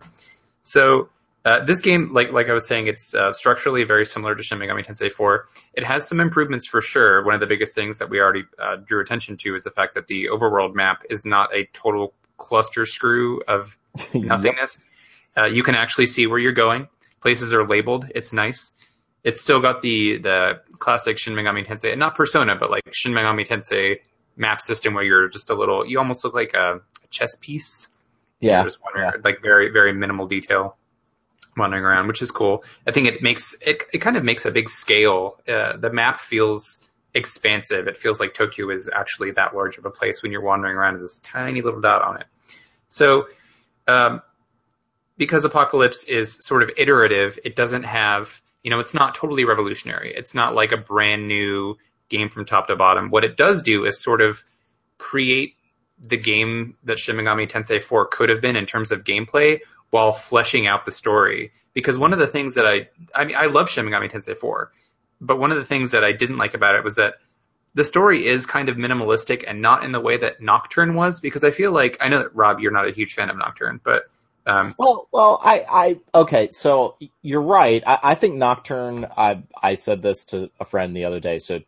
So 0.62 1.10
uh, 1.46 1.64
this 1.64 1.82
game, 1.82 2.14
like 2.14 2.32
like 2.32 2.50
I 2.50 2.54
was 2.54 2.68
saying, 2.68 2.88
it's 2.88 3.16
uh, 3.16 3.32
structurally 3.32 3.86
very 3.86 4.06
similar 4.06 4.36
to 4.36 4.44
Shin 4.44 4.60
Megami 4.60 4.86
Tensei 4.86 5.12
4. 5.12 5.46
It 5.74 5.86
has 5.86 6.08
some 6.08 6.20
improvements 6.20 6.68
for 6.68 6.82
sure. 6.82 7.24
One 7.24 7.34
of 7.34 7.40
the 7.40 7.48
biggest 7.48 7.74
things 7.74 8.00
that 8.00 8.10
we 8.10 8.20
already 8.20 8.44
uh, 8.62 8.78
drew 8.78 9.02
attention 9.02 9.38
to 9.38 9.56
is 9.56 9.64
the 9.64 9.72
fact 9.72 9.94
that 9.94 10.08
the 10.08 10.28
overworld 10.32 10.76
map 10.76 11.04
is 11.10 11.26
not 11.26 11.56
a 11.56 11.66
total 11.72 12.14
cluster 12.38 12.86
screw 12.86 13.42
of 13.48 13.78
nothingness. 14.14 14.80
Uh, 15.36 15.46
you 15.46 15.64
can 15.64 15.76
actually 15.76 16.06
see 16.06 16.28
where 16.28 16.40
you're 16.40 16.54
going. 16.54 16.88
Places 17.22 17.54
are 17.54 17.68
labeled. 17.68 18.06
It's 18.14 18.34
nice. 18.34 18.72
It's 19.24 19.42
still 19.42 19.60
got 19.60 19.82
the 19.82 20.18
the 20.18 20.62
classic 20.80 21.18
Shin 21.18 21.34
Megami 21.34 21.68
Tensei, 21.68 21.98
not 21.98 22.16
Persona, 22.16 22.56
but 22.56 22.72
like 22.72 22.94
Shin 22.94 23.12
Megami 23.12 23.46
Tensei 23.46 24.00
map 24.36 24.62
system 24.62 24.94
where 24.94 25.04
you're 25.04 25.28
just 25.28 25.50
a 25.50 25.56
little. 25.56 25.86
You 25.86 26.00
almost 26.00 26.24
look 26.24 26.34
like 26.34 26.54
a 26.54 26.82
chess 27.10 27.36
piece. 27.36 27.88
Yeah. 28.40 28.64
Just 28.64 28.80
wandering, 28.84 29.22
like 29.24 29.42
very 29.42 29.70
very 29.70 29.94
minimal 29.94 30.28
detail 30.28 30.78
wandering 31.58 31.84
around, 31.84 32.08
which 32.08 32.22
is 32.22 32.32
cool. 32.32 32.64
I 32.86 32.92
think 32.92 33.08
it 33.08 33.22
makes 33.22 33.56
it 33.62 33.84
it 33.92 33.98
kind 33.98 34.16
of 34.16 34.24
makes 34.24 34.46
a 34.46 34.52
big 34.52 34.70
scale. 34.70 35.40
Uh, 35.48 35.76
the 35.78 35.92
map 35.92 36.20
feels 36.20 36.87
expansive. 37.18 37.88
It 37.88 37.98
feels 37.98 38.20
like 38.20 38.34
Tokyo 38.34 38.70
is 38.70 38.90
actually 38.94 39.32
that 39.32 39.56
large 39.56 39.78
of 39.78 39.86
a 39.86 39.90
place 39.90 40.22
when 40.22 40.32
you're 40.32 40.44
wandering 40.44 40.78
around 40.78 40.96
as 40.96 41.02
this 41.02 41.20
tiny 41.20 41.62
little 41.62 41.82
dot 41.82 42.04
on 42.04 42.18
it. 42.18 42.28
So, 42.88 43.28
um, 43.88 44.22
because 45.18 45.44
Apocalypse 45.44 46.04
is 46.04 46.34
sort 46.46 46.62
of 46.62 46.70
iterative, 46.78 47.40
it 47.44 47.56
doesn't 47.56 47.84
have, 47.84 48.42
you 48.64 48.70
know, 48.70 48.80
it's 48.80 48.94
not 48.94 49.16
totally 49.16 49.46
revolutionary. 49.46 50.14
It's 50.16 50.36
not 50.36 50.54
like 50.54 50.72
a 50.72 50.78
brand 50.78 51.28
new 51.28 51.78
game 52.08 52.30
from 52.30 52.46
top 52.46 52.68
to 52.68 52.76
bottom. 52.76 53.10
What 53.10 53.24
it 53.24 53.36
does 53.36 53.64
do 53.64 53.86
is 53.86 54.00
sort 54.00 54.22
of 54.22 54.44
create 55.00 55.56
the 56.00 56.18
game 56.18 56.78
that 56.84 57.00
Shin 57.00 57.16
Megami 57.16 57.50
Tensei 57.50 57.82
4 57.82 58.06
could 58.08 58.30
have 58.30 58.42
been 58.42 58.56
in 58.56 58.68
terms 58.68 58.92
of 58.92 59.04
gameplay 59.04 59.62
while 59.90 60.14
fleshing 60.14 60.68
out 60.68 60.86
the 60.86 60.92
story. 60.92 61.52
Because 61.74 61.98
one 61.98 62.14
of 62.14 62.20
the 62.20 62.28
things 62.28 62.54
that 62.54 62.68
I, 62.68 62.90
I 63.16 63.26
mean, 63.26 63.36
I 63.36 63.48
love 63.48 63.70
Shin 63.70 63.86
Megami 63.86 64.12
Tensei 64.12 64.38
4, 64.38 64.72
but 65.20 65.40
one 65.40 65.52
of 65.52 65.58
the 65.58 65.66
things 65.66 65.92
that 65.92 66.04
I 66.04 66.12
didn't 66.12 66.38
like 66.38 66.54
about 66.54 66.76
it 66.76 66.84
was 66.84 66.96
that 66.96 67.16
the 67.74 67.84
story 67.84 68.26
is 68.26 68.46
kind 68.46 68.70
of 68.70 68.78
minimalistic 68.78 69.44
and 69.48 69.62
not 69.62 69.84
in 69.84 69.92
the 69.92 70.00
way 70.00 70.18
that 70.18 70.42
Nocturne 70.42 70.96
was. 70.96 71.20
Because 71.20 71.44
I 71.44 71.52
feel 71.52 71.72
like 71.72 71.98
I 72.02 72.10
know 72.10 72.20
that 72.20 72.36
Rob, 72.36 72.60
you're 72.60 72.72
not 72.72 72.88
a 72.88 72.92
huge 72.92 73.14
fan 73.14 73.30
of 73.30 73.38
Nocturne, 73.38 73.80
but 73.84 74.10
um, 74.46 74.74
Well, 74.78 75.08
well, 75.12 75.40
I, 75.44 75.66
I, 75.70 76.00
okay, 76.16 76.50
so 76.50 76.96
you're 77.22 77.42
right. 77.42 77.84
I, 77.86 78.00
I 78.04 78.16
think 78.16 78.36
Nocturne, 78.36 79.06
I, 79.06 79.44
I 79.62 79.76
said 79.76 80.02
this 80.02 80.26
to 80.26 80.50
a 80.60 80.66
friend 80.66 80.96
the 80.96 81.06
other 81.06 81.20
day, 81.20 81.40
so 81.40 81.62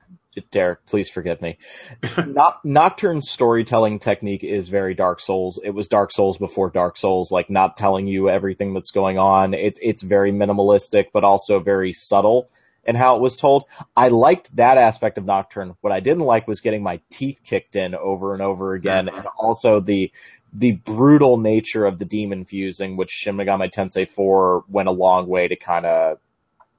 Derek, 0.52 0.86
please 0.86 1.10
forgive 1.10 1.42
me. 1.42 1.58
Not, 2.26 2.64
Nocturne's 2.64 3.30
storytelling 3.30 4.00
technique 4.00 4.44
is 4.44 4.70
very 4.70 4.94
Dark 4.94 5.20
Souls. 5.20 5.60
It 5.62 5.72
was 5.72 5.90
Dark 5.90 6.12
Souls 6.12 6.38
before 6.38 6.70
Dark 6.70 6.98
Souls, 6.98 7.32
like 7.32 7.50
not 7.50 7.76
telling 7.76 8.08
you 8.08 8.30
everything 8.30 8.74
that's 8.74 8.92
going 8.92 9.18
on. 9.18 9.54
It, 9.54 9.80
it's 9.82 10.02
very 10.02 10.32
minimalistic, 10.32 11.08
but 11.12 11.24
also 11.24 11.60
very 11.60 11.92
subtle 11.92 12.50
in 12.86 12.96
how 12.96 13.16
it 13.16 13.22
was 13.22 13.38
told. 13.38 13.66
I 13.96 14.10
liked 14.10 14.56
that 14.56 14.78
aspect 14.78 15.18
of 15.18 15.26
Nocturne. 15.26 15.76
What 15.82 15.94
I 15.94 16.00
didn't 16.00 16.24
like 16.24 16.48
was 16.48 16.62
getting 16.62 16.84
my 16.84 17.02
teeth 17.10 17.42
kicked 17.44 17.76
in 17.76 17.96
over 17.96 18.34
and 18.34 18.42
over 18.42 18.74
again, 18.74 19.10
and 19.10 19.28
also 19.38 19.80
the 19.80 20.12
the 20.54 20.72
brutal 20.72 21.38
nature 21.38 21.86
of 21.86 22.00
the 22.00 22.06
demon 22.06 22.46
fusing, 22.46 22.98
which 22.98 23.12
Shin 23.12 23.36
Megami 23.36 23.72
Tensei 23.72 24.08
4 24.08 24.66
went 24.68 24.90
a 24.90 24.92
long 24.92 25.28
way 25.28 25.48
to 25.48 25.56
kind 25.56 25.86
of 25.86 26.18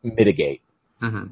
mitigate. 0.03 0.62
hmm 0.98 1.26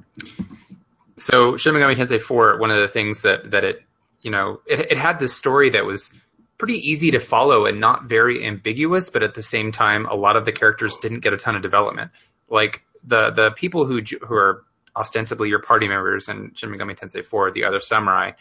So 1.17 1.57
Shin 1.57 1.75
Megami 1.75 1.97
Tensei 1.97 2.21
4, 2.21 2.59
one 2.59 2.71
of 2.71 2.79
the 2.81 2.89
things 2.89 3.23
that 3.23 3.51
that 3.51 3.65
it, 3.65 3.83
you 4.21 4.31
know, 4.31 4.61
it, 4.67 4.93
it 4.93 4.99
had 4.99 5.19
this 5.19 5.35
story 5.35 5.71
that 5.71 5.85
was 5.85 6.13
pretty 6.59 6.91
easy 6.91 7.13
to 7.13 7.21
follow 7.21 7.67
and 7.67 7.81
not 7.81 8.05
very 8.05 8.45
ambiguous, 8.45 9.11
but 9.11 9.23
at 9.23 9.35
the 9.35 9.43
same 9.43 9.71
time, 9.71 10.07
a 10.07 10.15
lot 10.15 10.37
of 10.37 10.45
the 10.45 10.53
characters 10.53 10.97
didn't 10.97 11.21
get 11.21 11.33
a 11.33 11.37
ton 11.37 11.55
of 11.55 11.63
development. 11.63 12.11
Like 12.51 12.83
the 13.05 13.31
the 13.31 13.51
people 13.53 13.87
who 13.87 14.01
who 14.01 14.35
are 14.35 14.65
ostensibly 14.99 15.49
your 15.49 15.61
party 15.61 15.89
members 15.89 16.29
in 16.29 16.53
Shin 16.55 16.71
Megami 16.71 16.99
Tensei 16.99 17.25
4, 17.25 17.53
the 17.53 17.65
other 17.65 17.81
samurai, 17.81 18.33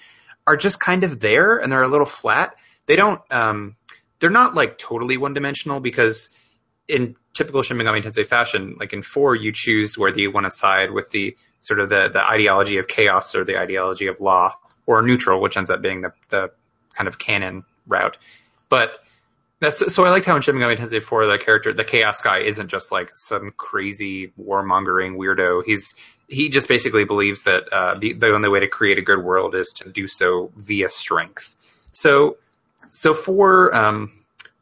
are 0.46 0.58
just 0.58 0.80
kind 0.80 1.04
of 1.04 1.20
there 1.20 1.58
and 1.58 1.72
they're 1.72 1.84
a 1.84 1.88
little 1.88 2.06
flat. 2.06 2.56
They 2.88 2.96
don't, 2.96 3.22
um, 3.32 3.76
they're 4.20 4.30
not 4.30 4.56
like 4.56 4.78
totally 4.78 5.18
one 5.18 5.34
dimensional 5.34 5.80
because 5.80 6.30
in 6.88 7.16
typical 7.34 7.62
Shin 7.62 7.78
Megami 7.78 8.04
Tensei 8.04 8.26
fashion, 8.26 8.78
like 8.80 8.94
in 8.94 9.04
four, 9.04 9.36
you 9.36 9.52
choose 9.52 9.98
whether 9.98 10.20
you 10.20 10.32
want 10.32 10.46
to 10.46 10.50
side 10.50 10.92
with 10.92 11.12
the 11.12 11.38
sort 11.60 11.80
of 11.80 11.90
the, 11.90 12.10
the 12.12 12.24
ideology 12.24 12.78
of 12.78 12.88
chaos 12.88 13.36
or 13.36 13.44
the 13.44 13.58
ideology 13.58 14.08
of 14.08 14.20
law, 14.20 14.56
or 14.86 15.02
neutral, 15.02 15.42
which 15.42 15.58
ends 15.58 15.70
up 15.70 15.82
being 15.82 16.02
the, 16.02 16.14
the 16.30 16.50
kind 16.94 17.08
of 17.08 17.20
canon 17.20 17.66
route. 17.88 18.18
But 18.70 18.92
that's, 19.60 19.94
so 19.94 20.06
I 20.06 20.10
liked 20.10 20.26
how 20.26 20.36
in 20.36 20.42
Shin 20.42 20.56
Megami 20.56 20.78
Tensei 20.78 21.02
4, 21.02 21.26
the 21.26 21.38
character, 21.38 21.74
the 21.74 21.84
chaos 21.84 22.22
guy, 22.22 22.40
isn't 22.40 22.70
just 22.70 22.92
like 22.92 23.16
some 23.16 23.52
crazy 23.58 24.32
warmongering 24.40 25.16
weirdo. 25.18 25.64
He's 25.66 25.96
he 26.28 26.50
just 26.50 26.68
basically 26.68 27.06
believes 27.06 27.44
that 27.44 27.72
uh, 27.72 27.98
the 27.98 28.14
the 28.14 28.28
only 28.28 28.50
way 28.50 28.60
to 28.60 28.68
create 28.68 28.98
a 28.98 29.02
good 29.02 29.24
world 29.24 29.56
is 29.56 29.70
to 29.78 29.90
do 29.90 30.08
so 30.08 30.52
via 30.58 30.90
strength. 30.90 31.56
So 31.92 32.38
so 32.90 33.14
four, 33.14 33.74
um, 33.74 34.12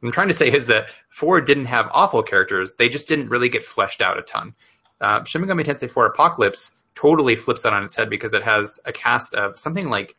I'm 0.01 0.11
trying 0.11 0.27
to 0.27 0.33
say 0.33 0.51
is 0.51 0.67
that 0.67 0.89
four 1.09 1.41
didn't 1.41 1.65
have 1.65 1.89
awful 1.91 2.23
characters. 2.23 2.73
They 2.77 2.89
just 2.89 3.07
didn't 3.07 3.29
really 3.29 3.49
get 3.49 3.63
fleshed 3.63 4.01
out 4.01 4.17
a 4.17 4.21
ton. 4.21 4.53
Uh, 5.01 5.23
Shin 5.25 5.41
Megami 5.41 5.65
Tensei 5.65 5.91
4 5.91 6.05
Apocalypse 6.05 6.71
totally 6.95 7.35
flips 7.35 7.63
that 7.63 7.73
on 7.73 7.83
its 7.83 7.95
head 7.95 8.09
because 8.09 8.33
it 8.33 8.43
has 8.43 8.79
a 8.85 8.93
cast 8.93 9.33
of 9.33 9.57
something 9.57 9.89
like 9.89 10.15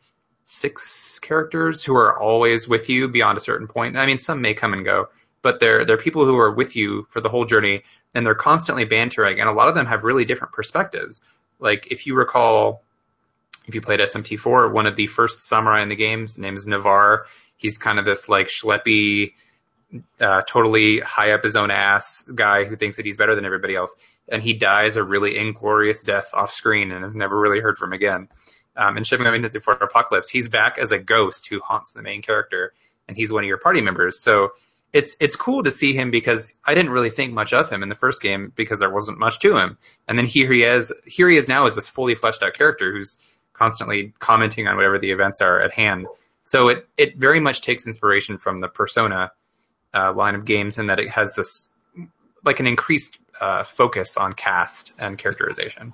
six 0.49 1.19
characters 1.19 1.83
who 1.83 1.93
are 1.97 2.17
always 2.17 2.69
with 2.69 2.87
you 2.87 3.09
beyond 3.09 3.37
a 3.37 3.41
certain 3.41 3.67
point. 3.67 3.97
I 3.97 4.05
mean, 4.05 4.17
some 4.17 4.41
may 4.41 4.53
come 4.53 4.71
and 4.71 4.85
go, 4.85 5.09
but 5.41 5.59
they're 5.59 5.83
they're 5.83 5.97
people 5.97 6.23
who 6.23 6.39
are 6.39 6.53
with 6.53 6.77
you 6.77 7.05
for 7.09 7.19
the 7.19 7.27
whole 7.27 7.43
journey, 7.43 7.83
and 8.15 8.25
they're 8.25 8.33
constantly 8.33 8.85
bantering, 8.85 9.41
and 9.41 9.49
a 9.49 9.51
lot 9.51 9.67
of 9.67 9.75
them 9.75 9.85
have 9.85 10.05
really 10.05 10.23
different 10.23 10.53
perspectives. 10.53 11.19
Like 11.59 11.91
if 11.91 12.07
you 12.07 12.15
recall, 12.15 12.81
if 13.67 13.75
you 13.75 13.81
played 13.81 13.99
SMT4, 13.99 14.71
one 14.71 14.85
of 14.85 14.95
the 14.95 15.07
first 15.07 15.43
samurai 15.43 15.81
in 15.81 15.89
the 15.89 15.97
game's 15.97 16.37
name 16.37 16.55
is 16.55 16.65
Navarre. 16.65 17.25
He's 17.57 17.77
kind 17.77 17.99
of 17.99 18.05
this 18.05 18.29
like 18.29 18.47
schleppy, 18.47 19.33
uh, 20.21 20.43
totally 20.43 21.01
high 21.01 21.31
up 21.31 21.43
his 21.43 21.57
own 21.57 21.71
ass 21.71 22.21
guy 22.21 22.63
who 22.63 22.77
thinks 22.77 22.95
that 22.97 23.05
he's 23.05 23.17
better 23.17 23.35
than 23.35 23.43
everybody 23.43 23.75
else, 23.75 23.93
and 24.29 24.41
he 24.41 24.53
dies 24.53 24.95
a 24.95 25.03
really 25.03 25.37
inglorious 25.37 26.03
death 26.03 26.29
off 26.33 26.53
screen 26.53 26.93
and 26.93 27.03
is 27.03 27.15
never 27.15 27.37
really 27.37 27.59
heard 27.59 27.77
from 27.77 27.91
again. 27.91 28.29
Um, 28.77 28.97
in 28.97 29.03
Shin 29.03 29.19
Megami 29.19 29.43
Tensei 29.43 29.61
4 29.61 29.73
Apocalypse, 29.75 30.29
he's 30.29 30.49
back 30.49 30.77
as 30.79 30.91
a 30.91 30.99
ghost 30.99 31.47
who 31.47 31.59
haunts 31.59 31.93
the 31.93 32.01
main 32.01 32.21
character, 32.21 32.73
and 33.07 33.17
he's 33.17 33.31
one 33.31 33.43
of 33.43 33.47
your 33.47 33.57
party 33.57 33.81
members. 33.81 34.21
So 34.21 34.51
it's 34.93 35.17
it's 35.19 35.35
cool 35.35 35.63
to 35.63 35.71
see 35.71 35.93
him 35.93 36.11
because 36.11 36.53
I 36.65 36.73
didn't 36.73 36.91
really 36.91 37.09
think 37.09 37.33
much 37.33 37.53
of 37.53 37.69
him 37.69 37.83
in 37.83 37.89
the 37.89 37.95
first 37.95 38.21
game 38.21 38.53
because 38.55 38.79
there 38.79 38.89
wasn't 38.89 39.19
much 39.19 39.39
to 39.39 39.57
him, 39.57 39.77
and 40.07 40.17
then 40.17 40.25
here 40.25 40.51
he 40.51 40.63
is. 40.63 40.93
Here 41.05 41.29
he 41.29 41.37
is 41.37 41.47
now 41.47 41.65
as 41.65 41.75
this 41.75 41.87
fully 41.87 42.15
fleshed 42.15 42.43
out 42.43 42.53
character 42.53 42.93
who's 42.93 43.17
constantly 43.53 44.13
commenting 44.19 44.67
on 44.67 44.75
whatever 44.75 44.99
the 44.99 45.11
events 45.11 45.41
are 45.41 45.61
at 45.61 45.73
hand. 45.73 46.07
So 46.43 46.69
it 46.69 46.87
it 46.97 47.17
very 47.17 47.39
much 47.39 47.61
takes 47.61 47.85
inspiration 47.85 48.37
from 48.37 48.59
the 48.59 48.67
Persona 48.67 49.31
uh, 49.93 50.13
line 50.13 50.35
of 50.35 50.45
games, 50.45 50.77
in 50.77 50.87
that 50.87 50.99
it 50.99 51.09
has 51.09 51.35
this 51.35 51.69
like 52.45 52.59
an 52.59 52.67
increased 52.67 53.19
uh, 53.41 53.63
focus 53.63 54.15
on 54.15 54.33
cast 54.33 54.93
and 54.97 55.17
characterization. 55.17 55.93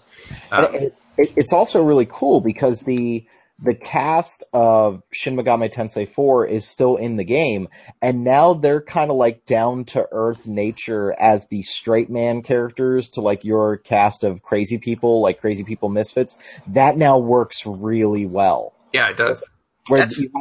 Um, 0.51 0.91
it, 1.17 1.21
it, 1.23 1.33
it's 1.35 1.53
also 1.53 1.83
really 1.83 2.07
cool 2.09 2.41
because 2.41 2.81
the 2.81 3.25
the 3.59 3.75
cast 3.75 4.43
of 4.51 5.03
Shin 5.11 5.35
Megami 5.37 5.71
Tensei 5.71 6.07
4 6.07 6.47
is 6.47 6.67
still 6.67 6.95
in 6.97 7.15
the 7.17 7.23
game, 7.23 7.69
and 8.01 8.23
now 8.23 8.55
they're 8.55 8.81
kind 8.81 9.11
of 9.11 9.15
like 9.15 9.45
down 9.45 9.85
to 9.85 10.05
earth 10.11 10.47
nature 10.47 11.13
as 11.17 11.47
the 11.49 11.61
straight 11.61 12.09
man 12.09 12.41
characters 12.41 13.09
to 13.11 13.21
like 13.21 13.45
your 13.45 13.77
cast 13.77 14.23
of 14.23 14.41
crazy 14.41 14.79
people, 14.79 15.21
like 15.21 15.39
crazy 15.39 15.63
people 15.63 15.87
misfits. 15.89 16.43
That 16.67 16.97
now 16.97 17.19
works 17.19 17.65
really 17.65 18.25
well. 18.25 18.73
yeah, 18.91 19.09
it 19.11 19.17
does. 19.17 19.47
Where 19.87 19.99
That's- 19.99 20.17
you- 20.19 20.31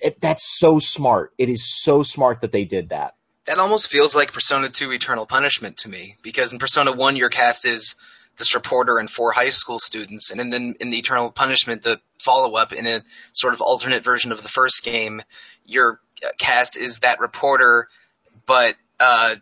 it, 0.00 0.20
that's 0.20 0.44
so 0.44 0.78
smart. 0.78 1.32
It 1.38 1.48
is 1.48 1.64
so 1.64 2.02
smart 2.04 2.42
that 2.42 2.52
they 2.52 2.64
did 2.64 2.90
that. 2.90 3.14
That 3.46 3.58
almost 3.58 3.88
feels 3.90 4.14
like 4.14 4.32
Persona 4.32 4.68
2 4.68 4.92
Eternal 4.92 5.26
Punishment 5.26 5.78
to 5.78 5.88
me, 5.88 6.16
because 6.22 6.52
in 6.52 6.58
Persona 6.58 6.92
1 6.92 7.16
your 7.16 7.30
cast 7.30 7.66
is 7.66 7.94
this 8.38 8.54
reporter 8.54 8.98
and 8.98 9.10
four 9.10 9.32
high 9.32 9.50
school 9.50 9.78
students, 9.78 10.30
and 10.30 10.52
then 10.52 10.76
in 10.80 10.90
the 10.90 10.98
Eternal 10.98 11.30
Punishment, 11.30 11.82
the 11.82 12.00
follow-up 12.20 12.72
in 12.72 12.86
a 12.86 13.02
sort 13.32 13.54
of 13.54 13.60
alternate 13.60 14.04
version 14.04 14.32
of 14.32 14.42
the 14.42 14.48
first 14.48 14.82
game, 14.82 15.22
your 15.66 16.00
cast 16.38 16.76
is 16.76 17.00
that 17.00 17.20
reporter, 17.20 17.88
but 18.46 18.76
uh, 19.00 19.34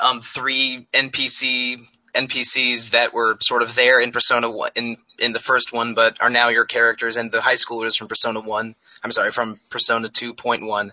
um, 0.00 0.22
three 0.22 0.86
NPC 0.92 1.86
NPCs 2.14 2.90
that 2.90 3.12
were 3.12 3.36
sort 3.40 3.62
of 3.62 3.74
there 3.74 4.00
in 4.00 4.10
Persona 4.10 4.48
1 4.48 4.70
in 4.74 4.96
in 5.18 5.32
the 5.32 5.38
first 5.38 5.72
one, 5.72 5.94
but 5.94 6.20
are 6.20 6.30
now 6.30 6.48
your 6.48 6.64
characters, 6.64 7.16
and 7.16 7.30
the 7.30 7.42
high 7.42 7.54
schoolers 7.54 7.96
from 7.96 8.08
Persona 8.08 8.40
1. 8.40 8.74
I'm 9.04 9.12
sorry, 9.12 9.32
from 9.32 9.60
Persona 9.70 10.08
2.1 10.08 10.92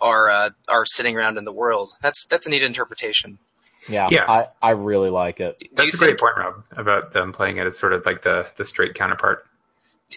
are 0.00 0.30
uh, 0.30 0.50
are 0.68 0.84
sitting 0.86 1.16
around 1.16 1.38
in 1.38 1.44
the 1.44 1.52
world. 1.52 1.92
That's 2.02 2.26
that's 2.26 2.46
a 2.46 2.50
neat 2.50 2.62
interpretation. 2.62 3.38
Yeah, 3.88 4.08
Yeah. 4.10 4.24
I, 4.28 4.48
I 4.62 4.70
really 4.72 5.10
like 5.10 5.40
it. 5.40 5.62
That's 5.74 5.94
a 5.94 5.96
great 5.96 6.18
point, 6.18 6.36
Rob, 6.36 6.64
about 6.72 7.12
them 7.12 7.32
playing 7.32 7.58
it 7.58 7.66
as 7.66 7.78
sort 7.78 7.92
of 7.92 8.04
like 8.06 8.22
the 8.22 8.46
the 8.56 8.64
straight 8.64 8.94
counterpart. 8.94 9.44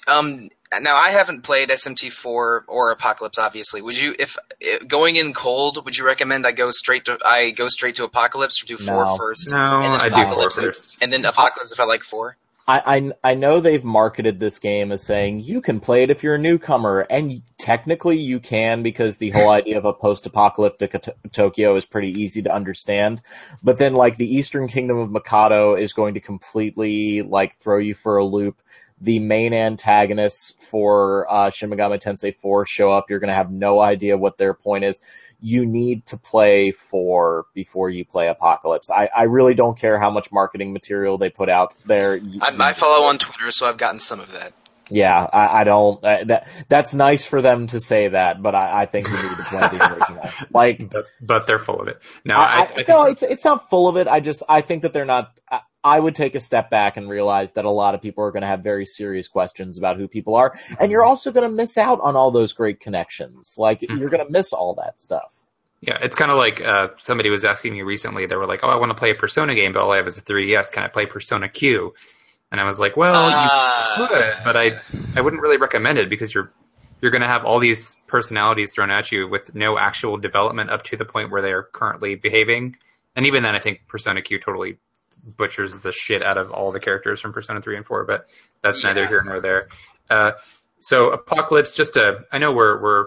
Um, 0.07 0.49
now 0.79 0.95
I 0.95 1.09
haven't 1.11 1.41
played 1.43 1.69
SMT4 1.69 2.61
or 2.67 2.91
Apocalypse. 2.91 3.37
Obviously, 3.37 3.81
would 3.81 3.97
you 3.97 4.15
if 4.17 4.37
uh, 4.37 4.83
going 4.87 5.15
in 5.17 5.33
cold? 5.33 5.83
Would 5.83 5.97
you 5.97 6.05
recommend 6.05 6.47
I 6.47 6.51
go 6.53 6.71
straight 6.71 7.05
to 7.05 7.17
I 7.25 7.51
go 7.51 7.67
straight 7.67 7.95
to 7.95 8.05
Apocalypse 8.05 8.63
or 8.63 8.67
do 8.67 8.77
four 8.77 9.03
No. 9.05 9.15
first, 9.17 9.51
No, 9.51 9.81
And 9.81 9.93
then 9.93 10.01
I 10.01 10.09
do 10.09 10.15
four 10.15 10.23
Apocalypse 10.23 10.57
and- 10.57 10.65
first. 10.67 10.97
and 11.01 11.11
then 11.13 11.25
Apocalypse 11.25 11.71
if 11.71 11.79
I 11.79 11.83
like 11.83 12.03
four? 12.03 12.37
I, 12.67 13.11
I 13.23 13.35
know 13.35 13.59
they've 13.59 13.83
marketed 13.83 14.39
this 14.39 14.59
game 14.59 14.91
as 14.91 15.03
saying 15.03 15.41
you 15.41 15.61
can 15.61 15.79
play 15.79 16.03
it 16.03 16.11
if 16.11 16.23
you're 16.23 16.35
a 16.35 16.39
newcomer, 16.39 17.01
and 17.01 17.41
technically 17.57 18.17
you 18.17 18.39
can 18.39 18.83
because 18.83 19.17
the 19.17 19.31
whole 19.31 19.49
idea 19.49 19.77
of 19.77 19.85
a 19.85 19.93
post-apocalyptic 19.93 20.91
to- 21.01 21.15
Tokyo 21.31 21.75
is 21.75 21.85
pretty 21.85 22.21
easy 22.21 22.43
to 22.43 22.53
understand. 22.53 23.21
But 23.63 23.77
then, 23.77 23.93
like 23.93 24.17
the 24.17 24.35
Eastern 24.35 24.67
Kingdom 24.67 24.99
of 24.99 25.11
Mikado 25.11 25.75
is 25.75 25.93
going 25.93 26.13
to 26.13 26.19
completely 26.19 27.23
like 27.23 27.55
throw 27.55 27.77
you 27.77 27.93
for 27.93 28.17
a 28.17 28.25
loop. 28.25 28.61
The 29.01 29.17
main 29.19 29.53
antagonists 29.53 30.51
for 30.69 31.25
uh, 31.27 31.49
Shin 31.49 31.71
Megami 31.71 31.99
Tensei 31.99 32.35
4 32.35 32.67
show 32.67 32.91
up. 32.91 33.09
You're 33.09 33.19
going 33.19 33.29
to 33.29 33.33
have 33.33 33.51
no 33.51 33.79
idea 33.79 34.15
what 34.15 34.37
their 34.37 34.53
point 34.53 34.83
is. 34.83 35.01
You 35.41 35.65
need 35.65 36.05
to 36.07 36.17
play 36.17 36.71
for 36.71 37.45
before 37.53 37.89
you 37.89 38.05
play 38.05 38.27
Apocalypse. 38.27 38.91
I, 38.91 39.09
I 39.15 39.23
really 39.23 39.55
don't 39.55 39.77
care 39.77 39.99
how 39.99 40.11
much 40.11 40.31
marketing 40.31 40.71
material 40.71 41.17
they 41.17 41.29
put 41.29 41.49
out 41.49 41.73
there. 41.85 42.15
You- 42.15 42.39
I, 42.41 42.55
I 42.69 42.73
follow 42.73 43.07
on 43.07 43.17
Twitter, 43.17 43.49
so 43.51 43.65
I've 43.65 43.77
gotten 43.77 43.99
some 43.99 44.19
of 44.19 44.31
that. 44.33 44.53
yeah, 44.89 45.17
I, 45.31 45.61
I 45.61 45.63
don't. 45.63 46.03
Uh, 46.03 46.23
that 46.25 46.47
that's 46.69 46.93
nice 46.93 47.25
for 47.25 47.41
them 47.41 47.67
to 47.67 47.79
say 47.79 48.09
that, 48.09 48.41
but 48.41 48.53
I, 48.55 48.81
I 48.81 48.85
think 48.85 49.07
you 49.07 49.13
need 49.15 49.37
to 49.37 49.43
play 49.43 49.61
the 49.61 49.93
original. 49.97 50.29
Like, 50.53 50.89
But, 50.89 51.07
but 51.21 51.47
they're 51.47 51.59
full 51.59 51.81
of 51.81 51.87
it. 51.87 51.99
No, 52.25 52.35
I, 52.35 52.39
I, 52.39 52.59
I, 52.59 52.63
I 52.77 52.85
no, 52.87 53.03
it's 53.05 53.23
it's 53.23 53.45
not 53.45 53.69
full 53.69 53.87
of 53.87 53.97
it. 53.97 54.07
I 54.07 54.19
just 54.19 54.43
I 54.47 54.61
think 54.61 54.83
that 54.83 54.93
they're 54.93 55.05
not. 55.05 55.39
I, 55.83 55.97
I 55.97 55.99
would 55.99 56.15
take 56.15 56.35
a 56.35 56.39
step 56.39 56.69
back 56.69 56.97
and 56.97 57.09
realize 57.09 57.53
that 57.53 57.65
a 57.65 57.69
lot 57.69 57.95
of 57.95 58.01
people 58.01 58.23
are 58.23 58.31
going 58.31 58.41
to 58.41 58.47
have 58.47 58.61
very 58.63 58.85
serious 58.85 59.27
questions 59.27 59.77
about 59.77 59.97
who 59.97 60.07
people 60.07 60.35
are, 60.35 60.53
and 60.79 60.91
you're 60.91 61.03
also 61.03 61.31
going 61.31 61.49
to 61.49 61.55
miss 61.55 61.77
out 61.77 61.99
on 62.01 62.15
all 62.15 62.31
those 62.31 62.53
great 62.53 62.79
connections. 62.79 63.55
Like, 63.57 63.81
Mhm. 63.81 63.99
you're 63.99 64.09
going 64.09 64.25
to 64.25 64.31
miss 64.31 64.53
all 64.53 64.75
that 64.75 64.99
stuff. 64.99 65.33
yeah, 65.83 65.97
it's 65.99 66.15
kind 66.15 66.29
of 66.29 66.37
like 66.37 66.61
uh, 66.61 66.89
somebody 66.99 67.31
was 67.31 67.43
asking 67.43 67.73
me 67.73 67.81
recently. 67.81 68.27
They 68.27 68.35
were 68.35 68.45
like, 68.45 68.59
"Oh, 68.61 68.67
I 68.69 68.75
want 68.75 68.91
to 68.91 68.95
play 68.97 69.09
a 69.11 69.15
Persona 69.15 69.55
game, 69.55 69.71
but 69.73 69.81
all 69.81 69.91
I 69.91 69.97
have 69.97 70.05
is 70.05 70.17
a 70.19 70.21
3DS. 70.21 70.71
Can 70.71 70.83
I 70.83 70.87
play 70.89 71.07
Persona 71.07 71.49
Q?" 71.49 71.95
And 72.51 72.61
I 72.61 72.65
was 72.65 72.79
like, 72.79 72.95
"Well, 72.95 73.29
you 73.31 73.35
Ah. 73.49 73.95
could, 73.97 74.43
but 74.45 74.55
I 74.55 74.79
I 75.15 75.21
wouldn't 75.21 75.41
really 75.41 75.57
recommend 75.57 75.97
it 75.97 76.07
because 76.09 76.31
you're 76.35 76.51
you're 77.01 77.09
going 77.09 77.23
to 77.23 77.27
have 77.27 77.45
all 77.45 77.57
these 77.57 77.95
personalities 78.05 78.73
thrown 78.73 78.91
at 78.91 79.11
you 79.11 79.27
with 79.27 79.55
no 79.55 79.75
actual 79.79 80.17
development 80.17 80.69
up 80.69 80.83
to 80.83 80.97
the 80.97 81.05
point 81.05 81.31
where 81.31 81.41
they 81.41 81.51
are 81.51 81.63
currently 81.63 82.13
behaving. 82.13 82.75
And 83.15 83.25
even 83.25 83.41
then, 83.41 83.55
I 83.55 83.59
think 83.59 83.87
Persona 83.87 84.21
Q 84.21 84.37
totally 84.37 84.77
butchers 85.23 85.79
the 85.81 85.91
shit 85.91 86.23
out 86.23 86.37
of 86.37 86.51
all 86.51 86.71
the 86.71 86.79
characters 86.79 87.19
from 87.19 87.33
Persona 87.33 87.61
3 87.61 87.77
and 87.77 87.85
4, 87.85 88.05
but 88.05 88.27
that's 88.63 88.83
neither 88.83 89.07
here 89.07 89.23
nor 89.23 89.41
there. 89.41 89.67
Uh, 90.09 90.31
so 90.79 91.11
Apocalypse, 91.11 91.75
just 91.75 91.93
to, 91.93 92.25
I 92.31 92.39
know 92.39 92.53
we're, 92.53 92.81
we're 92.81 93.05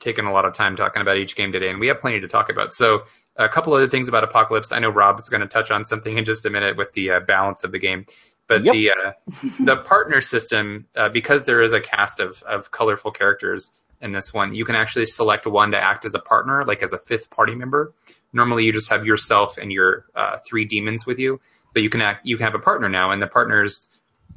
taking 0.00 0.26
a 0.26 0.32
lot 0.32 0.44
of 0.44 0.52
time 0.54 0.76
talking 0.76 1.02
about 1.02 1.16
each 1.18 1.36
game 1.36 1.52
today 1.52 1.70
and 1.70 1.80
we 1.80 1.88
have 1.88 2.00
plenty 2.00 2.20
to 2.20 2.28
talk 2.28 2.50
about. 2.50 2.72
So 2.72 3.02
a 3.36 3.48
couple 3.48 3.72
other 3.74 3.88
things 3.88 4.08
about 4.08 4.24
Apocalypse. 4.24 4.72
I 4.72 4.78
know 4.78 4.90
Rob's 4.90 5.28
going 5.28 5.40
to 5.40 5.46
touch 5.46 5.70
on 5.70 5.84
something 5.84 6.16
in 6.16 6.24
just 6.24 6.46
a 6.46 6.50
minute 6.50 6.76
with 6.76 6.92
the 6.92 7.12
uh, 7.12 7.20
balance 7.20 7.64
of 7.64 7.72
the 7.72 7.78
game. 7.78 8.06
But 8.46 8.62
Yep. 8.62 8.74
the 8.74 8.90
uh, 8.90 9.12
the 9.60 9.76
partner 9.76 10.20
system, 10.20 10.86
uh, 10.94 11.08
because 11.08 11.44
there 11.46 11.62
is 11.62 11.72
a 11.72 11.80
cast 11.80 12.20
of, 12.20 12.42
of 12.42 12.70
colorful 12.70 13.10
characters 13.10 13.72
in 14.00 14.12
this 14.12 14.32
one, 14.32 14.54
you 14.54 14.64
can 14.64 14.74
actually 14.74 15.06
select 15.06 15.46
one 15.46 15.72
to 15.72 15.78
act 15.78 16.04
as 16.04 16.14
a 16.14 16.18
partner, 16.18 16.64
like 16.64 16.82
as 16.82 16.92
a 16.92 16.98
fifth 16.98 17.30
party 17.30 17.54
member. 17.54 17.92
Normally, 18.32 18.64
you 18.64 18.72
just 18.72 18.90
have 18.90 19.04
yourself 19.04 19.58
and 19.58 19.72
your 19.72 20.06
uh, 20.14 20.38
three 20.38 20.64
demons 20.64 21.06
with 21.06 21.18
you, 21.18 21.40
but 21.72 21.82
you 21.82 21.90
can 21.90 22.00
act, 22.00 22.26
you 22.26 22.36
can 22.36 22.44
have 22.44 22.54
a 22.54 22.58
partner 22.58 22.88
now, 22.88 23.10
and 23.10 23.22
the 23.22 23.26
partners 23.26 23.88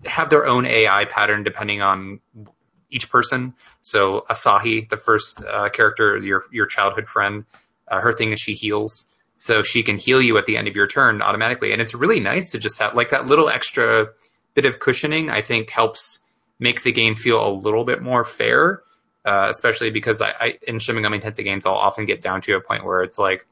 have 0.06 0.30
their 0.30 0.46
own 0.46 0.66
AI 0.66 1.06
pattern 1.06 1.44
depending 1.44 1.82
on 1.82 2.20
each 2.90 3.10
person. 3.10 3.54
So 3.82 4.24
Asahi, 4.30 4.88
the 4.88 4.98
first 4.98 5.44
uh, 5.44 5.70
character, 5.70 6.18
your 6.18 6.46
your 6.52 6.66
childhood 6.66 7.08
friend, 7.08 7.46
uh, 7.88 8.00
her 8.00 8.14
thing 8.14 8.32
is 8.32 8.40
she 8.40 8.54
heals, 8.54 9.06
so 9.38 9.62
she 9.62 9.84
can 9.84 9.98
heal 9.98 10.22
you 10.22 10.38
at 10.38 10.46
the 10.46 10.58
end 10.58 10.68
of 10.68 10.76
your 10.76 10.88
turn 10.88 11.22
automatically, 11.22 11.72
and 11.72 11.82
it's 11.82 11.94
really 11.94 12.20
nice 12.20 12.52
to 12.52 12.60
just 12.60 12.80
have 12.80 12.96
like 12.96 13.10
that 13.10 13.26
little 13.26 13.50
extra 13.50 14.08
bit 14.54 14.66
of 14.66 14.80
cushioning. 14.80 15.30
I 15.30 15.42
think 15.42 15.70
helps 15.70 16.20
make 16.60 16.84
the 16.84 16.92
game 16.92 17.16
feel 17.16 17.46
a 17.46 17.52
little 17.52 17.86
bit 17.86 18.02
more 18.02 18.24
fair, 18.24 18.82
uh, 19.28 19.48
especially 19.50 19.92
because 19.92 20.22
I, 20.22 20.30
I 20.40 20.60
in 20.68 20.80
Shin 20.80 20.96
Megami 20.96 21.22
Tensei 21.22 21.44
games 21.44 21.66
I'll 21.66 21.74
often 21.74 22.06
get 22.06 22.22
down 22.22 22.42
to 22.44 22.56
a 22.56 22.62
point 22.62 22.86
where 22.86 23.04
it's 23.04 23.20
like, 23.20 23.46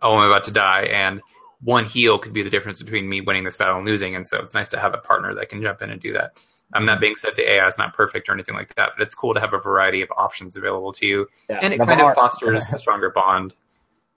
oh, 0.00 0.14
I'm 0.16 0.28
about 0.30 0.44
to 0.44 0.52
die, 0.52 0.82
and 0.84 1.20
one 1.60 1.84
heal 1.84 2.18
could 2.18 2.32
be 2.32 2.42
the 2.42 2.50
difference 2.50 2.82
between 2.82 3.08
me 3.08 3.20
winning 3.20 3.44
this 3.44 3.56
battle 3.56 3.76
and 3.78 3.86
losing, 3.86 4.14
and 4.16 4.26
so 4.26 4.38
it's 4.40 4.54
nice 4.54 4.68
to 4.70 4.78
have 4.78 4.94
a 4.94 4.98
partner 4.98 5.34
that 5.34 5.48
can 5.48 5.62
jump 5.62 5.82
in 5.82 5.90
and 5.90 6.00
do 6.00 6.12
that. 6.14 6.40
Um, 6.72 6.86
that 6.86 7.00
being 7.00 7.14
said, 7.14 7.32
the 7.36 7.48
AI 7.52 7.66
is 7.66 7.78
not 7.78 7.94
perfect 7.94 8.28
or 8.28 8.32
anything 8.32 8.54
like 8.54 8.74
that, 8.76 8.92
but 8.96 9.02
it's 9.06 9.14
cool 9.14 9.34
to 9.34 9.40
have 9.40 9.52
a 9.52 9.58
variety 9.58 10.02
of 10.02 10.10
options 10.16 10.56
available 10.56 10.92
to 10.94 11.06
you, 11.06 11.26
Yeah, 11.48 11.58
and 11.60 11.74
it 11.74 11.78
kind 11.78 12.00
of 12.00 12.14
fosters 12.14 12.70
a 12.70 12.78
stronger 12.78 13.10
bond. 13.10 13.54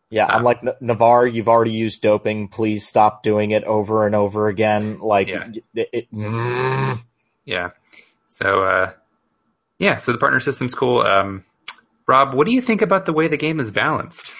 Yeah, 0.09 0.25
I'm 0.25 0.37
Um, 0.37 0.43
like 0.43 0.63
"N- 0.63 0.73
Navarre. 0.79 1.27
You've 1.27 1.49
already 1.49 1.71
used 1.73 2.01
doping. 2.01 2.47
Please 2.47 2.87
stop 2.87 3.23
doing 3.23 3.51
it 3.51 3.65
over 3.65 4.05
and 4.05 4.15
over 4.15 4.47
again. 4.47 4.99
Like, 4.99 5.27
Yeah. 5.27 5.49
it, 5.75 5.89
it, 5.91 6.11
mm. 6.13 6.97
Yeah. 7.43 7.71
So, 8.27 8.63
uh, 8.63 8.93
yeah, 9.79 9.97
so 9.97 10.11
the 10.11 10.17
partner 10.17 10.39
system's 10.39 10.73
cool. 10.75 11.01
Um, 11.01 11.43
Rob, 12.07 12.33
what 12.33 12.45
do 12.47 12.53
you 12.53 12.61
think 12.61 12.81
about 12.81 13.05
the 13.05 13.13
way 13.13 13.27
the 13.27 13.37
game 13.37 13.59
is 13.59 13.71
balanced? 13.71 14.35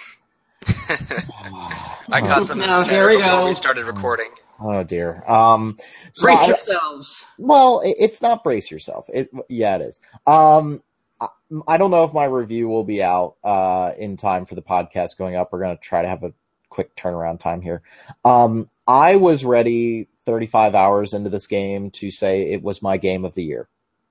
I 0.90 2.20
got 2.20 2.46
some 2.46 2.60
of 2.60 2.66
Now, 2.68 2.82
here 2.84 3.08
we 3.08 3.16
before 3.16 3.30
go. 3.40 3.46
we 3.46 3.54
started 3.54 3.86
recording. 3.86 4.30
oh 4.60 4.82
dear. 4.82 5.22
Um, 5.28 5.78
so 6.12 6.24
Brace 6.26 6.40
I- 6.40 6.46
yourselves. 6.48 7.24
Well, 7.38 7.80
it, 7.80 7.96
it's 7.98 8.22
not 8.22 8.42
brace 8.44 8.70
yourself. 8.70 9.08
It, 9.12 9.30
yeah, 9.48 9.76
it 9.76 9.82
is. 9.82 10.00
Um, 10.26 10.82
I, 11.20 11.28
I 11.66 11.76
don't 11.78 11.90
know 11.90 12.04
if 12.04 12.12
my 12.14 12.24
review 12.24 12.68
will 12.68 12.84
be 12.84 13.02
out 13.02 13.36
uh, 13.44 13.92
in 13.98 14.16
time 14.16 14.46
for 14.46 14.54
the 14.54 14.62
podcast 14.62 15.18
going 15.18 15.36
up. 15.36 15.52
We're 15.52 15.60
going 15.60 15.76
to 15.76 15.82
try 15.82 16.02
to 16.02 16.08
have 16.08 16.24
a 16.24 16.32
quick 16.68 16.94
turnaround 16.96 17.38
time 17.38 17.60
here. 17.60 17.82
Um, 18.24 18.68
I 18.86 19.16
was 19.16 19.44
ready 19.44 20.08
35 20.24 20.74
hours 20.74 21.14
into 21.14 21.30
this 21.30 21.46
game 21.46 21.90
to 21.92 22.10
say 22.10 22.50
it 22.52 22.62
was 22.62 22.82
my 22.82 22.96
game 22.96 23.24
of 23.24 23.34
the 23.34 23.44
year. 23.44 23.68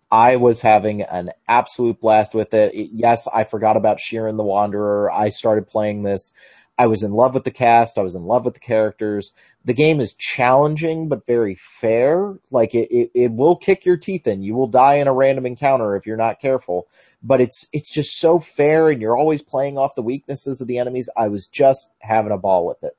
I 0.10 0.38
was 0.38 0.62
having 0.62 1.02
an 1.02 1.32
absolute 1.48 2.00
blast 2.00 2.34
with 2.34 2.54
it. 2.54 2.74
Yes, 2.74 3.28
I 3.28 3.44
forgot 3.44 3.78
about 3.78 3.98
Shiren 3.98 4.38
the 4.38 4.44
Wanderer. 4.44 5.12
I 5.12 5.30
started 5.30 5.68
playing 5.68 6.04
this. 6.04 6.34
I 6.78 6.88
was 6.88 7.02
in 7.04 7.12
love 7.12 7.34
with 7.34 7.44
the 7.44 7.52
cast. 7.52 7.98
I 7.98 8.04
was 8.04 8.16
in 8.16 8.24
love 8.24 8.46
with 8.46 8.54
the 8.54 8.60
characters. 8.60 9.34
The 9.66 9.74
game 9.74 10.00
is 10.00 10.14
challenging 10.14 11.10
but 11.10 11.26
very 11.26 11.56
fair. 11.56 12.38
Like 12.52 12.76
it, 12.76 12.92
it, 12.92 13.12
it 13.16 13.32
will 13.32 13.56
kick 13.56 13.86
your 13.86 13.98
teeth 13.98 14.28
in. 14.28 14.44
You 14.44 14.54
will 14.54 14.68
die 14.68 14.96
in 14.96 15.08
a 15.08 15.14
random 15.14 15.48
encounter 15.48 15.96
if 15.96 16.06
you're 16.06 16.18
not 16.18 16.40
careful. 16.40 16.88
But 17.24 17.42
it's 17.42 17.68
it's 17.74 17.92
just 17.92 18.20
so 18.20 18.38
fair, 18.38 18.90
and 18.90 19.02
you're 19.02 19.18
always 19.18 19.42
playing 19.42 19.80
off 19.80 19.96
the 19.96 20.04
weaknesses 20.04 20.62
of 20.62 20.68
the 20.68 20.78
enemies. 20.78 21.10
I 21.18 21.30
was 21.30 21.48
just 21.48 21.94
having 22.00 22.32
a 22.32 22.38
ball 22.38 22.68
with 22.68 22.84
it. 22.84 22.96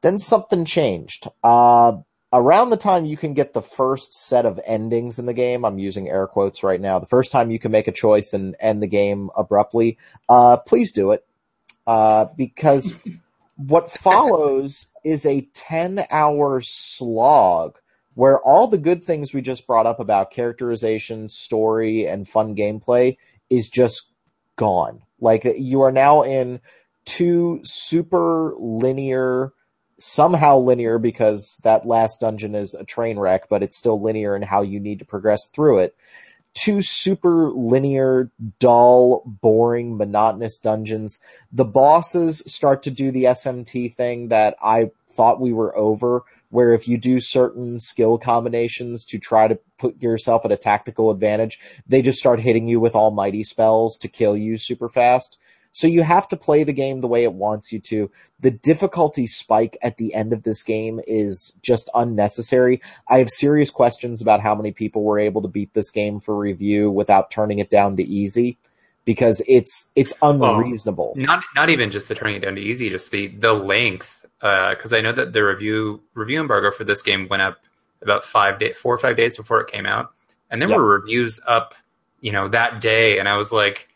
Then 0.00 0.18
something 0.18 0.64
changed. 0.64 1.28
Uh, 1.42 1.98
around 2.32 2.70
the 2.70 2.76
time 2.76 3.04
you 3.04 3.16
can 3.16 3.34
get 3.34 3.52
the 3.52 3.62
first 3.62 4.12
set 4.12 4.46
of 4.46 4.60
endings 4.64 5.18
in 5.18 5.26
the 5.26 5.34
game, 5.34 5.64
I'm 5.64 5.78
using 5.78 6.08
air 6.08 6.26
quotes 6.26 6.62
right 6.62 6.80
now. 6.80 6.98
The 6.98 7.06
first 7.06 7.32
time 7.32 7.50
you 7.50 7.58
can 7.58 7.72
make 7.72 7.88
a 7.88 7.92
choice 7.92 8.34
and 8.34 8.56
end 8.60 8.82
the 8.82 8.86
game 8.86 9.30
abruptly, 9.36 9.98
uh, 10.28 10.58
please 10.58 10.92
do 10.92 11.12
it. 11.12 11.24
Uh, 11.86 12.26
because 12.36 12.94
what 13.56 13.90
follows 13.90 14.92
is 15.04 15.24
a 15.26 15.48
10 15.54 16.04
hour 16.10 16.60
slog 16.60 17.78
where 18.14 18.40
all 18.40 18.66
the 18.66 18.78
good 18.78 19.02
things 19.04 19.32
we 19.32 19.40
just 19.40 19.66
brought 19.66 19.86
up 19.86 20.00
about 20.00 20.32
characterization, 20.32 21.28
story, 21.28 22.06
and 22.06 22.28
fun 22.28 22.56
gameplay 22.56 23.16
is 23.48 23.70
just 23.70 24.12
gone. 24.56 25.00
Like 25.20 25.44
you 25.44 25.82
are 25.82 25.92
now 25.92 26.22
in 26.22 26.60
two 27.04 27.60
super 27.64 28.54
linear, 28.58 29.52
somehow 29.98 30.58
linear 30.58 30.98
because 30.98 31.60
that 31.64 31.86
last 31.86 32.20
dungeon 32.20 32.54
is 32.54 32.74
a 32.74 32.84
train 32.84 33.18
wreck, 33.18 33.48
but 33.48 33.62
it's 33.62 33.76
still 33.76 34.00
linear 34.00 34.36
in 34.36 34.42
how 34.42 34.62
you 34.62 34.80
need 34.80 35.00
to 35.00 35.04
progress 35.04 35.48
through 35.48 35.80
it. 35.80 35.96
Two 36.54 36.82
super 36.82 37.50
linear, 37.50 38.30
dull, 38.58 39.22
boring, 39.26 39.96
monotonous 39.96 40.58
dungeons. 40.58 41.20
The 41.52 41.64
bosses 41.64 42.42
start 42.52 42.84
to 42.84 42.90
do 42.90 43.10
the 43.10 43.24
SMT 43.24 43.94
thing 43.94 44.28
that 44.28 44.56
I 44.62 44.90
thought 45.08 45.40
we 45.40 45.52
were 45.52 45.76
over, 45.76 46.24
where 46.50 46.72
if 46.72 46.88
you 46.88 46.98
do 46.98 47.20
certain 47.20 47.78
skill 47.78 48.18
combinations 48.18 49.04
to 49.06 49.18
try 49.18 49.46
to 49.46 49.58
put 49.78 50.02
yourself 50.02 50.44
at 50.46 50.52
a 50.52 50.56
tactical 50.56 51.10
advantage, 51.10 51.60
they 51.86 52.02
just 52.02 52.18
start 52.18 52.40
hitting 52.40 52.66
you 52.66 52.80
with 52.80 52.94
almighty 52.94 53.44
spells 53.44 53.98
to 53.98 54.08
kill 54.08 54.36
you 54.36 54.56
super 54.56 54.88
fast. 54.88 55.38
So 55.78 55.86
you 55.86 56.02
have 56.02 56.26
to 56.30 56.36
play 56.36 56.64
the 56.64 56.72
game 56.72 57.00
the 57.00 57.06
way 57.06 57.22
it 57.22 57.32
wants 57.32 57.72
you 57.72 57.78
to. 57.82 58.10
The 58.40 58.50
difficulty 58.50 59.28
spike 59.28 59.76
at 59.80 59.96
the 59.96 60.12
end 60.12 60.32
of 60.32 60.42
this 60.42 60.64
game 60.64 60.98
is 61.06 61.56
just 61.62 61.88
unnecessary. 61.94 62.82
I 63.06 63.18
have 63.18 63.30
serious 63.30 63.70
questions 63.70 64.20
about 64.20 64.40
how 64.40 64.56
many 64.56 64.72
people 64.72 65.04
were 65.04 65.20
able 65.20 65.42
to 65.42 65.48
beat 65.48 65.72
this 65.72 65.92
game 65.92 66.18
for 66.18 66.36
review 66.36 66.90
without 66.90 67.30
turning 67.30 67.60
it 67.60 67.70
down 67.70 67.96
to 67.98 68.02
easy 68.02 68.58
because 69.04 69.40
it's 69.46 69.92
it's 69.94 70.18
unreasonable. 70.20 71.12
Well, 71.14 71.26
not 71.26 71.44
not 71.54 71.70
even 71.70 71.92
just 71.92 72.08
the 72.08 72.16
turning 72.16 72.34
it 72.34 72.40
down 72.40 72.56
to 72.56 72.60
easy, 72.60 72.90
just 72.90 73.12
the 73.12 73.28
the 73.28 73.52
length. 73.52 74.26
Because 74.40 74.92
uh, 74.92 74.96
I 74.96 75.00
know 75.00 75.12
that 75.12 75.32
the 75.32 75.44
review 75.44 76.02
review 76.12 76.40
embargo 76.40 76.72
for 76.72 76.82
this 76.82 77.02
game 77.02 77.28
went 77.28 77.42
up 77.42 77.58
about 78.02 78.24
five 78.24 78.58
day, 78.58 78.72
four 78.72 78.94
or 78.94 78.98
five 78.98 79.16
days 79.16 79.36
before 79.36 79.60
it 79.60 79.70
came 79.70 79.86
out, 79.86 80.10
and 80.50 80.60
there 80.60 80.68
yep. 80.70 80.78
were 80.78 80.98
reviews 80.98 81.40
up, 81.46 81.76
you 82.20 82.32
know, 82.32 82.48
that 82.48 82.80
day, 82.80 83.20
and 83.20 83.28
I 83.28 83.36
was 83.36 83.52
like, 83.52 83.87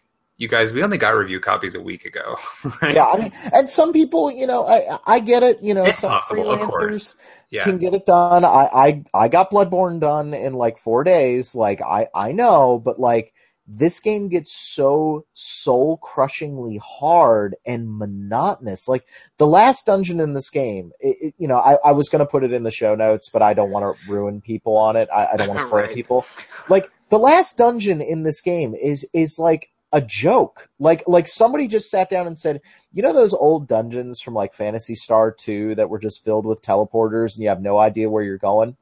you 0.42 0.48
guys, 0.48 0.72
we 0.72 0.82
only 0.82 0.98
got 0.98 1.10
review 1.10 1.38
copies 1.38 1.76
a 1.76 1.80
week 1.80 2.04
ago. 2.04 2.36
Right? 2.82 2.94
Yeah, 2.94 3.06
I 3.06 3.18
mean, 3.18 3.32
and 3.52 3.68
some 3.68 3.92
people, 3.92 4.32
you 4.32 4.46
know, 4.46 4.66
I 4.66 4.98
I 5.04 5.20
get 5.20 5.44
it. 5.44 5.62
You 5.62 5.74
know, 5.74 5.84
it's 5.84 6.00
some 6.00 6.10
possible, 6.10 6.44
freelancers 6.44 7.14
yeah. 7.50 7.62
can 7.62 7.78
get 7.78 7.94
it 7.94 8.06
done. 8.06 8.44
I, 8.44 8.68
I 8.72 9.04
I 9.14 9.28
got 9.28 9.52
Bloodborne 9.52 10.00
done 10.00 10.34
in 10.34 10.54
like 10.54 10.78
four 10.78 11.04
days. 11.04 11.54
Like 11.54 11.80
I 11.80 12.08
I 12.12 12.32
know, 12.32 12.80
but 12.84 12.98
like 12.98 13.32
this 13.68 14.00
game 14.00 14.28
gets 14.28 14.52
so 14.52 15.26
soul 15.34 15.96
crushingly 15.96 16.80
hard 16.82 17.54
and 17.64 17.96
monotonous. 17.96 18.88
Like 18.88 19.06
the 19.38 19.46
last 19.46 19.86
dungeon 19.86 20.18
in 20.18 20.34
this 20.34 20.50
game, 20.50 20.90
it, 20.98 21.16
it, 21.20 21.34
you 21.38 21.46
know, 21.46 21.58
I, 21.58 21.74
I 21.74 21.92
was 21.92 22.08
going 22.08 22.20
to 22.20 22.26
put 22.26 22.42
it 22.42 22.52
in 22.52 22.64
the 22.64 22.72
show 22.72 22.96
notes, 22.96 23.28
but 23.28 23.42
I 23.42 23.54
don't 23.54 23.70
want 23.70 23.96
to 23.96 24.10
ruin 24.10 24.40
people 24.40 24.76
on 24.76 24.96
it. 24.96 25.08
I, 25.14 25.28
I 25.32 25.36
don't 25.36 25.48
want 25.48 25.60
to 25.60 25.66
spoil 25.66 25.82
Right. 25.86 25.94
people. 25.94 26.26
Like 26.68 26.90
the 27.10 27.18
last 27.18 27.58
dungeon 27.58 28.00
in 28.00 28.22
this 28.22 28.40
game 28.40 28.74
is 28.74 29.08
is 29.12 29.38
like 29.38 29.68
a 29.92 30.00
joke. 30.00 30.68
Like 30.78 31.04
like 31.06 31.28
somebody 31.28 31.68
just 31.68 31.90
sat 31.90 32.08
down 32.08 32.26
and 32.26 32.36
said, 32.36 32.62
you 32.92 33.02
know 33.02 33.12
those 33.12 33.34
old 33.34 33.68
dungeons 33.68 34.20
from 34.20 34.34
like 34.34 34.54
Phantasy 34.54 34.94
Star 34.94 35.30
2 35.30 35.76
that 35.76 35.90
were 35.90 35.98
just 35.98 36.24
filled 36.24 36.46
with 36.46 36.62
teleporters 36.62 37.34
and 37.34 37.42
you 37.42 37.50
have 37.50 37.60
no 37.60 37.78
idea 37.78 38.08
where 38.08 38.24
you're 38.24 38.38
going? 38.38 38.76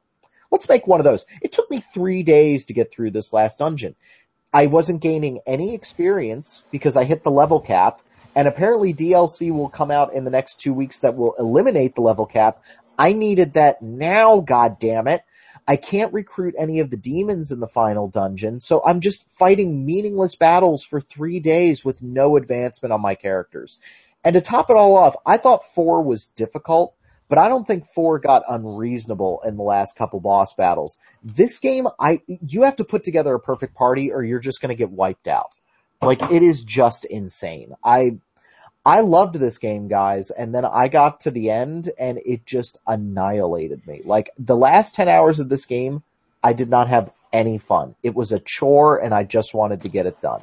Let's 0.51 0.69
make 0.69 0.87
one 0.87 0.99
of 0.99 1.05
those. 1.05 1.25
It 1.41 1.51
took 1.51 1.69
me 1.69 1.79
three 1.79 2.23
days 2.23 2.67
to 2.67 2.73
get 2.73 2.91
through 2.91 3.11
this 3.11 3.33
last 3.33 3.59
dungeon. 3.59 3.95
I 4.53 4.67
wasn't 4.67 5.01
gaining 5.01 5.39
any 5.45 5.73
experience 5.73 6.65
because 6.71 6.97
I 6.97 7.05
hit 7.05 7.23
the 7.23 7.31
level 7.31 7.61
cap, 7.61 8.01
and 8.35 8.49
apparently 8.49 8.93
DLC 8.93 9.51
will 9.51 9.69
come 9.69 9.91
out 9.91 10.13
in 10.13 10.25
the 10.25 10.29
next 10.29 10.59
two 10.59 10.73
weeks 10.73 10.99
that 10.99 11.15
will 11.15 11.35
eliminate 11.39 11.95
the 11.95 12.01
level 12.01 12.25
cap. 12.25 12.61
I 12.99 13.13
needed 13.13 13.53
that 13.53 13.81
now, 13.81 14.41
God 14.41 14.77
damn 14.77 15.07
it! 15.07 15.23
I 15.67 15.75
can't 15.75 16.13
recruit 16.13 16.55
any 16.57 16.79
of 16.79 16.89
the 16.89 16.97
demons 16.97 17.51
in 17.51 17.59
the 17.59 17.67
final 17.67 18.07
dungeon, 18.07 18.59
so 18.59 18.81
I'm 18.83 18.99
just 18.99 19.29
fighting 19.29 19.85
meaningless 19.85 20.35
battles 20.35 20.83
for 20.83 20.99
three 20.99 21.39
days 21.39 21.85
with 21.85 22.01
no 22.01 22.37
advancement 22.37 22.93
on 22.93 23.01
my 23.01 23.15
characters. 23.15 23.79
And 24.23 24.33
to 24.35 24.41
top 24.41 24.69
it 24.69 24.75
all 24.75 24.95
off, 24.95 25.15
I 25.25 25.37
thought 25.37 25.63
four 25.63 26.03
was 26.03 26.27
difficult, 26.27 26.93
but 27.27 27.37
I 27.37 27.49
don't 27.49 27.65
think 27.65 27.87
four 27.87 28.19
got 28.19 28.43
unreasonable 28.47 29.41
in 29.45 29.57
the 29.57 29.63
last 29.63 29.97
couple 29.97 30.19
boss 30.19 30.53
battles. 30.53 30.99
This 31.23 31.59
game, 31.59 31.87
I 31.99 32.19
you 32.27 32.63
have 32.63 32.75
to 32.77 32.83
put 32.83 33.03
together 33.03 33.33
a 33.33 33.39
perfect 33.39 33.73
party 33.75 34.11
or 34.11 34.23
you're 34.23 34.39
just 34.39 34.61
to 34.61 34.75
get 34.75 34.91
wiped 34.91 35.27
out. 35.27 35.51
Like 36.01 36.21
it 36.31 36.43
is 36.43 36.63
just 36.63 37.05
insane. 37.05 37.73
I 37.83 38.17
I 38.85 39.01
loved 39.01 39.35
this 39.35 39.59
game, 39.59 39.87
guys, 39.87 40.31
and 40.31 40.53
then 40.55 40.65
I 40.65 40.87
got 40.87 41.21
to 41.21 41.31
the 41.31 41.51
end 41.51 41.89
and 41.99 42.19
it 42.25 42.45
just 42.45 42.79
annihilated 42.87 43.85
me. 43.85 44.01
Like 44.03 44.31
the 44.39 44.55
last 44.57 44.95
10 44.95 45.07
hours 45.07 45.39
of 45.39 45.49
this 45.49 45.65
game, 45.67 46.01
I 46.43 46.53
did 46.53 46.69
not 46.69 46.87
have 46.87 47.11
any 47.31 47.59
fun. 47.59 47.95
It 48.01 48.15
was 48.15 48.31
a 48.31 48.39
chore 48.39 48.97
and 48.97 49.13
I 49.13 49.23
just 49.23 49.53
wanted 49.53 49.83
to 49.83 49.89
get 49.89 50.07
it 50.07 50.19
done. 50.19 50.41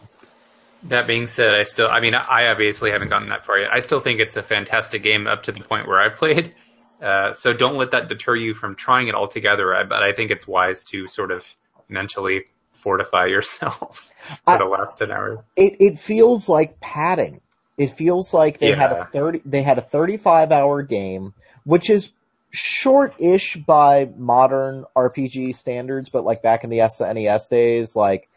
That 0.85 1.09
being 1.09 1.27
said, 1.27 1.53
I 1.55 1.65
still, 1.65 1.89
I 1.91 1.99
mean, 2.01 2.15
I 2.15 2.47
obviously 2.53 2.93
haven't 2.93 3.09
gotten 3.09 3.31
that 3.31 3.45
far 3.45 3.59
yet. 3.59 3.71
I 3.73 3.81
still 3.81 3.99
think 3.99 4.21
it's 4.21 4.37
a 4.37 4.43
fantastic 4.45 5.03
game 5.03 5.27
up 5.27 5.43
to 5.45 5.53
the 5.53 5.61
point 5.61 5.89
where 5.89 6.01
I've 6.01 6.17
played. 6.17 6.55
Uh, 7.01 7.33
so 7.33 7.53
don't 7.53 7.77
let 7.77 7.93
that 7.93 8.09
deter 8.09 8.35
you 8.35 8.55
from 8.55 8.75
trying 8.75 9.07
it 9.07 9.15
altogether. 9.15 9.73
I- 9.73 9.85
But 9.85 10.03
I 10.03 10.13
think 10.15 10.33
it's 10.33 10.49
wise 10.49 10.83
to 10.87 11.07
sort 11.07 11.31
of 11.31 11.47
mentally 11.89 12.47
fortify 12.73 13.27
yourself 13.37 14.11
for 14.45 14.51
I- 14.51 14.59
the 14.59 14.65
last 14.65 14.99
10 14.99 15.13
hours. 15.13 15.39
it 15.55 15.77
it 15.79 15.99
feels 16.01 16.49
like 16.49 16.81
padding. 16.81 17.41
It 17.79 17.91
feels 17.91 18.35
like 18.35 18.59
they 18.59 18.73
had 18.73 18.93
a 18.93 19.05
thirty 19.07 19.41
they 19.45 19.63
had 19.63 19.79
a 19.79 19.83
thirty 19.83 20.17
five 20.17 20.53
hour 20.53 20.83
game, 20.83 21.33
which 21.65 21.89
is 21.91 22.13
short-ish 22.51 23.57
by 23.57 24.11
modern 24.17 24.85
RPG 24.97 25.55
standards, 25.55 26.09
but 26.09 26.25
like 26.25 26.43
back 26.43 26.65
in 26.65 26.71
the 26.71 26.79
SNES 26.79 27.51
days, 27.51 27.95
like 27.95 28.29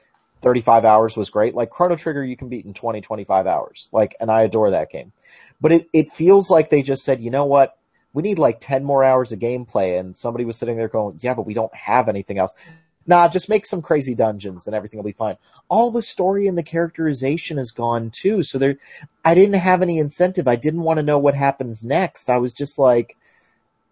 35 0.41 0.85
hours 0.85 1.15
was 1.15 1.29
great. 1.29 1.55
Like 1.55 1.69
Chrono 1.69 1.95
Trigger 1.95 2.23
you 2.23 2.35
can 2.35 2.49
beat 2.49 2.65
in 2.65 2.73
20, 2.73 3.01
25 3.01 3.47
hours. 3.47 3.89
Like, 3.91 4.15
and 4.19 4.29
I 4.29 4.43
adore 4.43 4.71
that 4.71 4.91
game. 4.91 5.11
But 5.59 5.71
it, 5.71 5.89
it 5.93 6.11
feels 6.11 6.49
like 6.49 6.69
they 6.69 6.81
just 6.81 7.03
said, 7.03 7.21
you 7.21 7.31
know 7.31 7.45
what? 7.45 7.77
We 8.13 8.23
need 8.23 8.39
like 8.39 8.59
10 8.59 8.83
more 8.83 9.03
hours 9.03 9.31
of 9.31 9.39
gameplay. 9.39 9.99
And 9.99 10.17
somebody 10.17 10.45
was 10.45 10.57
sitting 10.57 10.75
there 10.75 10.89
going, 10.89 11.19
yeah, 11.21 11.35
but 11.35 11.45
we 11.45 11.53
don't 11.53 11.73
have 11.73 12.09
anything 12.09 12.37
else. 12.39 12.55
Nah, 13.07 13.27
just 13.27 13.49
make 13.49 13.65
some 13.65 13.81
crazy 13.81 14.15
dungeons 14.15 14.67
and 14.67 14.75
everything 14.75 14.97
will 14.97 15.05
be 15.05 15.11
fine. 15.11 15.37
All 15.69 15.91
the 15.91 16.01
story 16.01 16.47
and 16.47 16.57
the 16.57 16.63
characterization 16.63 17.57
is 17.57 17.71
gone 17.71 18.11
too. 18.11 18.43
So 18.43 18.57
there, 18.57 18.77
I 19.25 19.33
didn't 19.33 19.55
have 19.55 19.81
any 19.81 19.97
incentive. 19.97 20.47
I 20.47 20.55
didn't 20.55 20.81
want 20.81 20.99
to 20.99 21.03
know 21.03 21.17
what 21.17 21.33
happens 21.33 21.83
next. 21.83 22.29
I 22.29 22.37
was 22.37 22.53
just 22.53 22.77
like, 22.77 23.17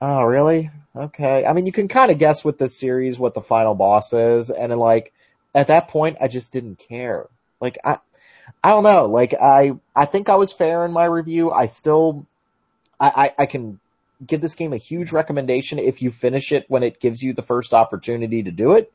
oh, 0.01 0.23
really? 0.23 0.69
Okay. 0.95 1.45
I 1.45 1.53
mean, 1.53 1.65
you 1.65 1.71
can 1.71 1.87
kind 1.87 2.11
of 2.11 2.19
guess 2.19 2.45
with 2.45 2.57
this 2.57 2.77
series 2.77 3.17
what 3.17 3.33
the 3.33 3.41
final 3.41 3.75
boss 3.75 4.13
is. 4.13 4.51
And 4.51 4.75
like, 4.77 5.11
at 5.55 5.67
that 5.67 5.87
point, 5.87 6.17
I 6.21 6.27
just 6.27 6.53
didn't 6.53 6.77
care. 6.77 7.25
Like, 7.59 7.79
I, 7.83 7.97
I 8.63 8.69
don't 8.69 8.83
know. 8.83 9.05
Like, 9.05 9.33
I, 9.33 9.73
I 9.95 10.05
think 10.05 10.29
I 10.29 10.35
was 10.35 10.53
fair 10.53 10.85
in 10.85 10.91
my 10.91 11.05
review. 11.05 11.51
I 11.51 11.65
still, 11.65 12.25
I, 12.99 13.11
I, 13.37 13.43
I 13.43 13.45
can 13.47 13.79
give 14.25 14.41
this 14.41 14.55
game 14.55 14.73
a 14.73 14.77
huge 14.77 15.11
recommendation 15.11 15.79
if 15.79 16.01
you 16.01 16.11
finish 16.11 16.51
it 16.51 16.65
when 16.67 16.83
it 16.83 16.99
gives 16.99 17.21
you 17.21 17.33
the 17.33 17.41
first 17.41 17.73
opportunity 17.73 18.43
to 18.43 18.51
do 18.51 18.73
it. 18.73 18.91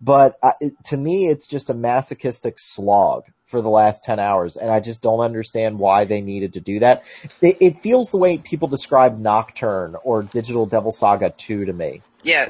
But 0.00 0.36
uh, 0.42 0.52
it, 0.60 0.74
to 0.86 0.96
me, 0.96 1.28
it's 1.28 1.46
just 1.46 1.70
a 1.70 1.74
masochistic 1.74 2.58
slog 2.58 3.24
for 3.44 3.60
the 3.60 3.70
last 3.70 4.04
10 4.04 4.18
hours, 4.18 4.56
and 4.56 4.68
I 4.68 4.80
just 4.80 5.02
don't 5.02 5.20
understand 5.20 5.78
why 5.78 6.06
they 6.06 6.22
needed 6.22 6.54
to 6.54 6.60
do 6.60 6.80
that. 6.80 7.04
It, 7.40 7.58
it 7.60 7.78
feels 7.78 8.10
the 8.10 8.18
way 8.18 8.38
people 8.38 8.66
describe 8.66 9.18
Nocturne 9.18 9.94
or 10.02 10.24
Digital 10.24 10.66
Devil 10.66 10.90
Saga 10.90 11.30
2 11.30 11.66
to 11.66 11.72
me. 11.72 12.02
Yeah, 12.24 12.46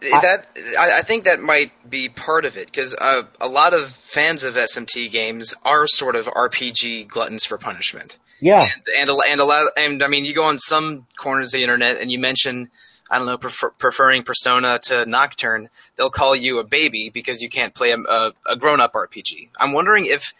it- 0.00 0.22
that 0.22 0.46
I, 0.78 0.98
I 0.98 1.02
think 1.02 1.24
that 1.24 1.40
might 1.40 1.72
be 1.88 2.08
part 2.08 2.44
of 2.44 2.56
it 2.56 2.66
because 2.66 2.94
uh, 2.94 3.22
a 3.40 3.48
lot 3.48 3.74
of 3.74 3.90
fans 3.90 4.44
of 4.44 4.54
SMT 4.54 5.10
games 5.10 5.54
are 5.64 5.86
sort 5.86 6.16
of 6.16 6.26
RPG 6.26 7.08
gluttons 7.08 7.44
for 7.44 7.58
punishment. 7.58 8.18
Yeah, 8.40 8.62
and 8.62 8.82
and 9.00 9.10
a, 9.10 9.30
and 9.30 9.40
a 9.40 9.44
lot 9.44 9.66
and 9.76 10.02
I 10.02 10.08
mean 10.08 10.24
you 10.24 10.34
go 10.34 10.44
on 10.44 10.58
some 10.58 11.06
corners 11.16 11.48
of 11.48 11.58
the 11.58 11.62
internet 11.64 12.00
and 12.00 12.10
you 12.10 12.18
mention 12.18 12.70
I 13.10 13.18
don't 13.18 13.26
know 13.26 13.38
prefer, 13.38 13.70
preferring 13.70 14.22
Persona 14.22 14.78
to 14.84 15.06
Nocturne, 15.06 15.70
they'll 15.96 16.10
call 16.10 16.36
you 16.36 16.58
a 16.58 16.64
baby 16.64 17.10
because 17.12 17.40
you 17.40 17.48
can't 17.48 17.74
play 17.74 17.90
a, 17.92 17.96
a, 17.98 18.32
a 18.50 18.56
grown 18.56 18.80
up 18.80 18.92
RPG. 18.92 19.48
I'm 19.58 19.72
wondering 19.72 20.06
if 20.06 20.34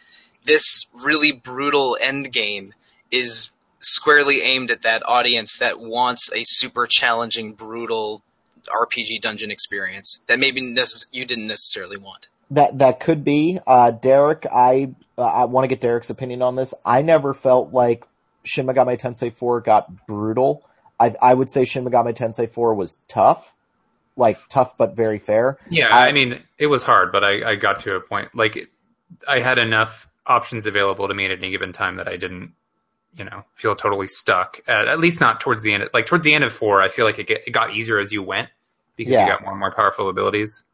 this 0.44 0.84
really 1.02 1.32
brutal 1.32 1.96
end 2.00 2.30
game 2.30 2.74
is 3.10 3.50
squarely 3.80 4.42
aimed 4.42 4.70
at 4.70 4.82
that 4.82 5.02
audience 5.06 5.58
that 5.58 5.80
wants 5.80 6.30
a 6.32 6.42
super 6.44 6.86
challenging, 6.86 7.52
brutal 7.54 8.22
RPG 8.68 9.20
dungeon 9.22 9.50
experience 9.50 10.20
that 10.28 10.38
maybe 10.38 10.62
necess- 10.62 11.06
you 11.12 11.24
didn't 11.24 11.46
necessarily 11.46 11.96
want. 11.96 12.28
that 12.52 12.78
that 12.78 13.00
could 13.00 13.24
be. 13.24 13.58
Uh, 13.66 13.90
Derek, 13.90 14.46
I 14.50 14.94
uh, 15.16 15.22
I 15.22 15.44
want 15.46 15.64
to 15.64 15.68
get 15.68 15.80
Derek's 15.80 16.10
opinion 16.10 16.42
on 16.42 16.56
this. 16.56 16.74
I 16.84 17.02
never 17.02 17.34
felt 17.34 17.72
like 17.72 18.04
Shin 18.44 18.66
Megami 18.66 18.98
Tensei 18.98 19.32
4 19.32 19.60
got 19.60 20.06
brutal. 20.06 20.64
I 20.98 21.14
I 21.20 21.34
would 21.34 21.50
say 21.50 21.64
Shin 21.64 21.84
Megami 21.84 22.14
Tensei 22.14 22.48
4 22.48 22.74
was 22.74 22.94
tough, 23.08 23.54
like 24.16 24.38
tough 24.48 24.78
but 24.78 24.96
very 24.96 25.18
fair. 25.18 25.58
Yeah, 25.68 25.88
I- 25.88 26.08
I 26.08 26.12
mean, 26.12 26.42
it 26.58 26.66
was 26.68 26.82
hard, 26.82 27.12
but 27.12 27.22
I, 27.24 27.50
I 27.50 27.54
got 27.56 27.80
to 27.80 27.94
a 27.96 28.00
point. 28.00 28.34
Like, 28.34 28.70
I 29.26 29.40
had 29.40 29.58
enough 29.58 30.08
options 30.26 30.66
available 30.66 31.08
to 31.08 31.14
me 31.14 31.24
at 31.26 31.30
any 31.32 31.50
given 31.50 31.72
time 31.72 31.96
that 31.96 32.08
I 32.08 32.16
didn't, 32.16 32.52
you 33.14 33.24
know, 33.24 33.44
feel 33.54 33.74
totally 33.76 34.06
stuck. 34.08 34.60
At, 34.66 34.86
at 34.88 34.98
least 35.00 35.20
not 35.20 35.40
towards 35.40 35.62
the 35.62 35.72
end. 35.74 35.88
Like 35.94 36.06
towards 36.06 36.24
the 36.24 36.34
end 36.34 36.44
of 36.44 36.52
four, 36.52 36.82
I 36.82 36.88
feel 36.90 37.04
like 37.06 37.18
it, 37.18 37.26
get, 37.26 37.42
it 37.46 37.50
got 37.52 37.74
easier 37.74 37.98
as 37.98 38.12
you 38.12 38.22
went 38.22 38.48
because 38.98 39.12
Yeah. 39.14 39.24
you 39.24 39.32
got 39.32 39.40
more 39.42 39.52
and 39.52 39.60
more 39.60 39.72
powerful 39.72 40.10
abilities. 40.10 40.64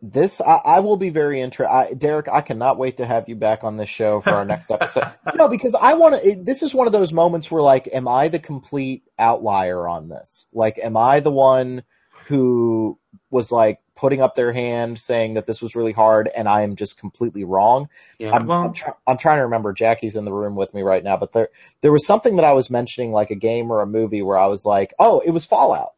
This 0.00 0.40
I, 0.40 0.60
I 0.64 0.80
will 0.80 0.96
be 0.96 1.10
very 1.10 1.40
interested. 1.40 1.98
Derek, 1.98 2.28
I 2.28 2.40
cannot 2.42 2.78
wait 2.78 2.98
to 2.98 3.06
have 3.06 3.28
you 3.28 3.34
back 3.34 3.64
on 3.64 3.76
this 3.76 3.88
show 3.88 4.20
for 4.20 4.30
our 4.30 4.44
next 4.44 4.70
episode. 4.70 5.08
no, 5.34 5.48
because 5.48 5.74
I 5.74 5.94
want 5.94 6.22
to. 6.22 6.36
This 6.40 6.62
is 6.62 6.72
one 6.72 6.86
of 6.86 6.92
those 6.92 7.12
moments 7.12 7.50
where, 7.50 7.62
like, 7.62 7.88
am 7.92 8.06
I 8.06 8.28
the 8.28 8.38
complete 8.38 9.02
outlier 9.18 9.88
on 9.88 10.08
this? 10.08 10.46
Like, 10.52 10.78
am 10.78 10.96
I 10.96 11.18
the 11.18 11.32
one 11.32 11.82
who 12.26 12.96
was 13.28 13.50
like 13.50 13.80
putting 13.96 14.20
up 14.20 14.36
their 14.36 14.52
hand 14.52 15.00
saying 15.00 15.34
that 15.34 15.48
this 15.48 15.60
was 15.60 15.74
really 15.74 15.90
hard, 15.90 16.28
and 16.32 16.48
I 16.48 16.62
am 16.62 16.76
just 16.76 17.00
completely 17.00 17.42
wrong? 17.42 17.88
Yeah. 18.20 18.30
I'm, 18.30 18.46
well, 18.46 18.60
I'm, 18.66 18.72
try- 18.74 18.94
I'm 19.04 19.18
trying 19.18 19.38
to 19.38 19.44
remember. 19.46 19.72
Jackie's 19.72 20.14
in 20.14 20.24
the 20.24 20.32
room 20.32 20.54
with 20.54 20.72
me 20.74 20.82
right 20.82 21.02
now, 21.02 21.16
but 21.16 21.32
there 21.32 21.48
there 21.80 21.90
was 21.90 22.06
something 22.06 22.36
that 22.36 22.44
I 22.44 22.52
was 22.52 22.70
mentioning, 22.70 23.10
like 23.10 23.32
a 23.32 23.34
game 23.34 23.72
or 23.72 23.82
a 23.82 23.86
movie, 23.86 24.22
where 24.22 24.38
I 24.38 24.46
was 24.46 24.64
like, 24.64 24.94
oh, 24.96 25.18
it 25.18 25.32
was 25.32 25.44
Fallout, 25.44 25.94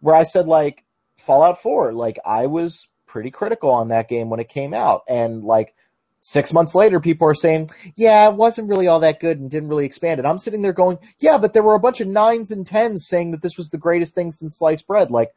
where 0.00 0.14
I 0.14 0.22
said 0.24 0.46
like 0.46 0.84
Fallout 1.18 1.60
4, 1.62 1.92
like 1.92 2.18
I 2.24 2.46
was 2.46 2.88
pretty 3.06 3.30
critical 3.30 3.70
on 3.70 3.88
that 3.88 4.08
game 4.08 4.30
when 4.30 4.40
it 4.40 4.48
came 4.48 4.74
out, 4.74 5.02
and 5.08 5.42
like 5.44 5.74
six 6.20 6.52
months 6.52 6.74
later, 6.74 6.98
people 7.00 7.28
are 7.28 7.34
saying, 7.34 7.70
yeah, 7.96 8.28
it 8.28 8.34
wasn't 8.34 8.68
really 8.68 8.88
all 8.88 9.00
that 9.00 9.20
good 9.20 9.38
and 9.38 9.50
didn't 9.50 9.68
really 9.68 9.86
expand 9.86 10.18
it. 10.20 10.26
I'm 10.26 10.38
sitting 10.38 10.62
there 10.62 10.72
going, 10.72 10.98
yeah, 11.20 11.38
but 11.38 11.52
there 11.52 11.62
were 11.62 11.74
a 11.74 11.80
bunch 11.80 12.00
of 12.00 12.08
nines 12.08 12.50
and 12.50 12.66
tens 12.66 13.06
saying 13.06 13.30
that 13.32 13.42
this 13.42 13.56
was 13.56 13.70
the 13.70 13.78
greatest 13.78 14.14
thing 14.14 14.30
since 14.32 14.58
sliced 14.58 14.86
bread. 14.88 15.10
Like, 15.10 15.32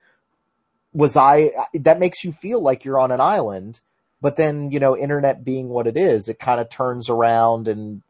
was 0.94 1.16
I? 1.18 1.52
That 1.76 2.00
makes 2.00 2.24
you 2.24 2.32
feel 2.32 2.62
like 2.62 2.84
you're 2.84 3.00
on 3.00 3.12
an 3.12 3.22
island. 3.22 3.80
But 4.22 4.36
then, 4.36 4.70
you 4.72 4.80
know, 4.80 4.96
internet 4.96 5.44
being 5.44 5.68
what 5.68 5.88
it 5.88 5.98
is, 5.98 6.30
it 6.30 6.38
kind 6.38 6.60
of 6.62 6.70
turns 6.70 7.10
around 7.10 7.68
and 7.68 8.04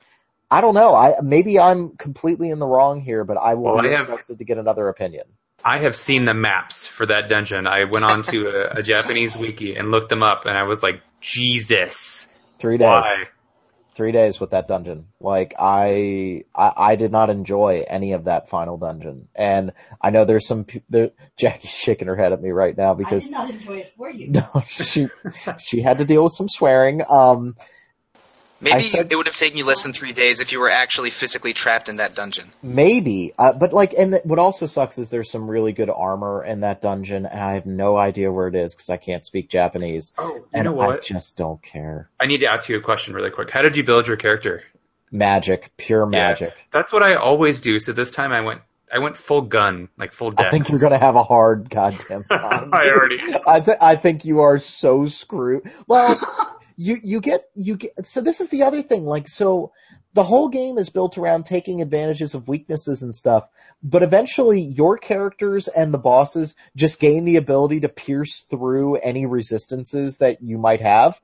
I 0.50 0.60
don't 0.60 0.74
know. 0.76 0.94
I 0.94 1.14
maybe 1.24 1.58
I'm 1.58 1.96
completely 1.96 2.50
in 2.50 2.60
the 2.60 2.68
wrong 2.68 3.00
here, 3.00 3.24
but 3.24 3.38
I 3.38 3.54
will 3.54 3.76
Well, 3.76 3.82
be 3.84 3.90
I 3.90 3.92
have- 3.92 4.02
interested 4.02 4.40
to 4.40 4.44
get 4.44 4.58
another 4.58 4.90
opinion. 4.90 5.24
I 5.64 5.80
have 5.80 5.96
seen 5.96 6.26
the 6.26 6.34
maps 6.34 6.88
for 6.88 7.06
that 7.06 7.30
dungeon. 7.30 7.68
I 7.68 7.86
went 7.86 8.06
on 8.06 8.24
to 8.24 8.48
a, 8.50 8.80
a 8.80 8.84
Japanese 8.84 9.40
wiki 9.42 9.76
and 9.76 9.92
looked 9.92 10.10
them 10.10 10.24
up, 10.24 10.46
and 10.46 10.58
I 10.58 10.64
was 10.64 10.82
like, 10.84 11.02
Jesus, 11.22 12.28
Three 12.60 12.78
days. 12.78 12.88
why? 12.88 13.28
Three 13.94 14.12
days 14.14 14.40
with 14.40 14.52
that 14.52 14.68
dungeon. 14.70 15.08
Like 15.20 15.54
I, 15.60 16.46
I, 16.56 16.72
I 16.78 16.96
did 16.96 17.12
not 17.12 17.30
enjoy 17.30 17.84
any 17.88 18.14
of 18.14 18.24
that 18.24 18.50
final 18.50 18.78
dungeon, 18.78 19.28
and 19.36 19.74
I 20.02 20.12
know 20.12 20.24
there's 20.26 20.48
some. 20.48 20.64
pe- 20.64 20.82
There, 20.90 21.12
Jackie's 21.38 21.72
shaking 21.72 22.08
her 22.08 22.16
head 22.16 22.32
at 22.32 22.42
me 22.42 22.52
right 22.52 22.76
now 22.76 22.92
I 22.92 22.96
because 22.96 23.26
did 23.26 23.34
not 23.34 23.50
enjoy 23.50 23.78
it 23.80 23.90
for 23.90 24.10
you. 24.10 24.28
no, 24.32 24.64
she 24.66 25.08
she 25.60 25.82
had 25.82 25.98
to 25.98 26.06
deal 26.06 26.24
with 26.24 26.32
some 26.34 26.48
swearing. 26.50 27.02
Um, 27.08 27.56
Maybe 28.62 28.76
I 28.76 28.82
said- 28.82 29.12
it 29.12 29.16
would 29.16 29.26
have 29.26 29.36
taken 29.36 29.58
you 29.58 29.66
less 29.66 29.82
than 29.84 29.92
three 29.92 30.14
days 30.14 30.40
if 30.40 30.52
you 30.52 30.60
were 30.60 30.70
actually 30.70 31.10
physically 31.10 31.54
trapped 31.54 31.90
in 31.90 31.98
that 31.98 32.14
dungeon. 32.16 32.52
Maybe, 32.62 33.34
uh, 33.38 33.54
but 33.54 33.74
like, 33.74 33.94
and 33.94 34.12
th- 34.14 34.24
what 34.24 34.38
also 34.40 34.68
sucks 34.68 34.98
is 35.00 35.10
there's 35.10 35.32
some 35.32 35.50
really 35.50 35.72
good 35.74 35.90
armor 35.90 36.44
in 36.44 36.62
that 36.62 36.82
dungeon, 36.82 37.26
and 37.26 37.40
I 37.40 37.56
have 37.56 37.66
no 37.66 37.98
idea 37.98 38.32
where 38.32 38.48
it 38.48 38.56
is 38.56 38.76
because 38.76 38.90
I 38.92 38.98
can't 38.98 39.26
speak 39.26 39.50
Japanese, 39.50 40.14
Oh, 40.18 40.36
you 40.36 40.46
and 40.54 40.66
know 40.66 40.80
I 40.80 40.98
just 40.98 41.38
don't 41.38 41.62
care. 41.62 42.10
I 42.20 42.28
need 42.28 42.40
to 42.42 42.48
ask 42.48 42.70
you 42.70 42.78
a 42.78 42.82
question 42.82 43.14
really 43.16 43.32
quick. 43.32 43.50
How 43.50 43.64
did 43.64 43.76
you 43.78 43.84
build 43.84 44.08
your 44.08 44.18
character? 44.18 44.64
Magic, 45.12 45.72
pure 45.78 46.04
Yeah. 46.04 46.10
magic. 46.30 46.54
That's 46.72 46.94
what 46.94 47.04
I 47.04 47.16
always 47.16 47.62
do. 47.62 47.80
So 47.80 47.92
this 47.94 48.12
time 48.12 48.32
I 48.32 48.42
went, 48.42 48.62
I 48.94 49.00
went 49.00 49.18
full 49.18 49.42
gun, 49.42 49.90
like 49.98 50.14
full 50.14 50.32
death. 50.32 50.48
I 50.48 50.50
think 50.52 50.70
you're 50.70 50.80
gonna 50.80 51.00
have 51.00 51.16
a 51.16 51.24
hard 51.24 51.70
goddamn 51.70 52.24
time. 52.30 52.70
I 52.74 52.90
already. 52.90 53.20
I 53.48 53.60
think 53.62 53.78
I 53.82 53.96
think 53.96 54.26
you 54.26 54.42
are 54.42 54.60
so 54.60 55.06
screwed. 55.08 55.70
Well, 55.88 56.20
you 56.76 56.98
you 57.02 57.22
get 57.22 57.42
you 57.56 57.78
get 57.78 58.08
so 58.08 58.22
this 58.22 58.42
is 58.42 58.50
the 58.50 58.64
other 58.64 58.82
thing. 58.82 59.06
Like 59.06 59.28
so, 59.28 59.72
the 60.14 60.24
whole 60.24 60.50
game 60.50 60.78
is 60.78 60.90
built 60.90 61.18
around 61.18 61.46
taking 61.46 61.82
advantages 61.82 62.34
of 62.34 62.48
weaknesses 62.48 63.04
and 63.04 63.14
stuff. 63.16 63.48
But 63.84 64.04
eventually, 64.04 64.62
your 64.62 64.98
characters 64.98 65.68
and 65.68 65.94
the 65.94 65.98
bosses 65.98 66.56
just 66.76 67.00
gain 67.00 67.26
the 67.26 67.38
ability 67.38 67.82
to 67.82 67.90
pierce 67.90 68.42
through 68.42 68.96
any 68.96 69.26
resistances 69.26 70.20
that 70.20 70.42
you 70.42 70.58
might 70.58 70.82
have. 70.82 71.20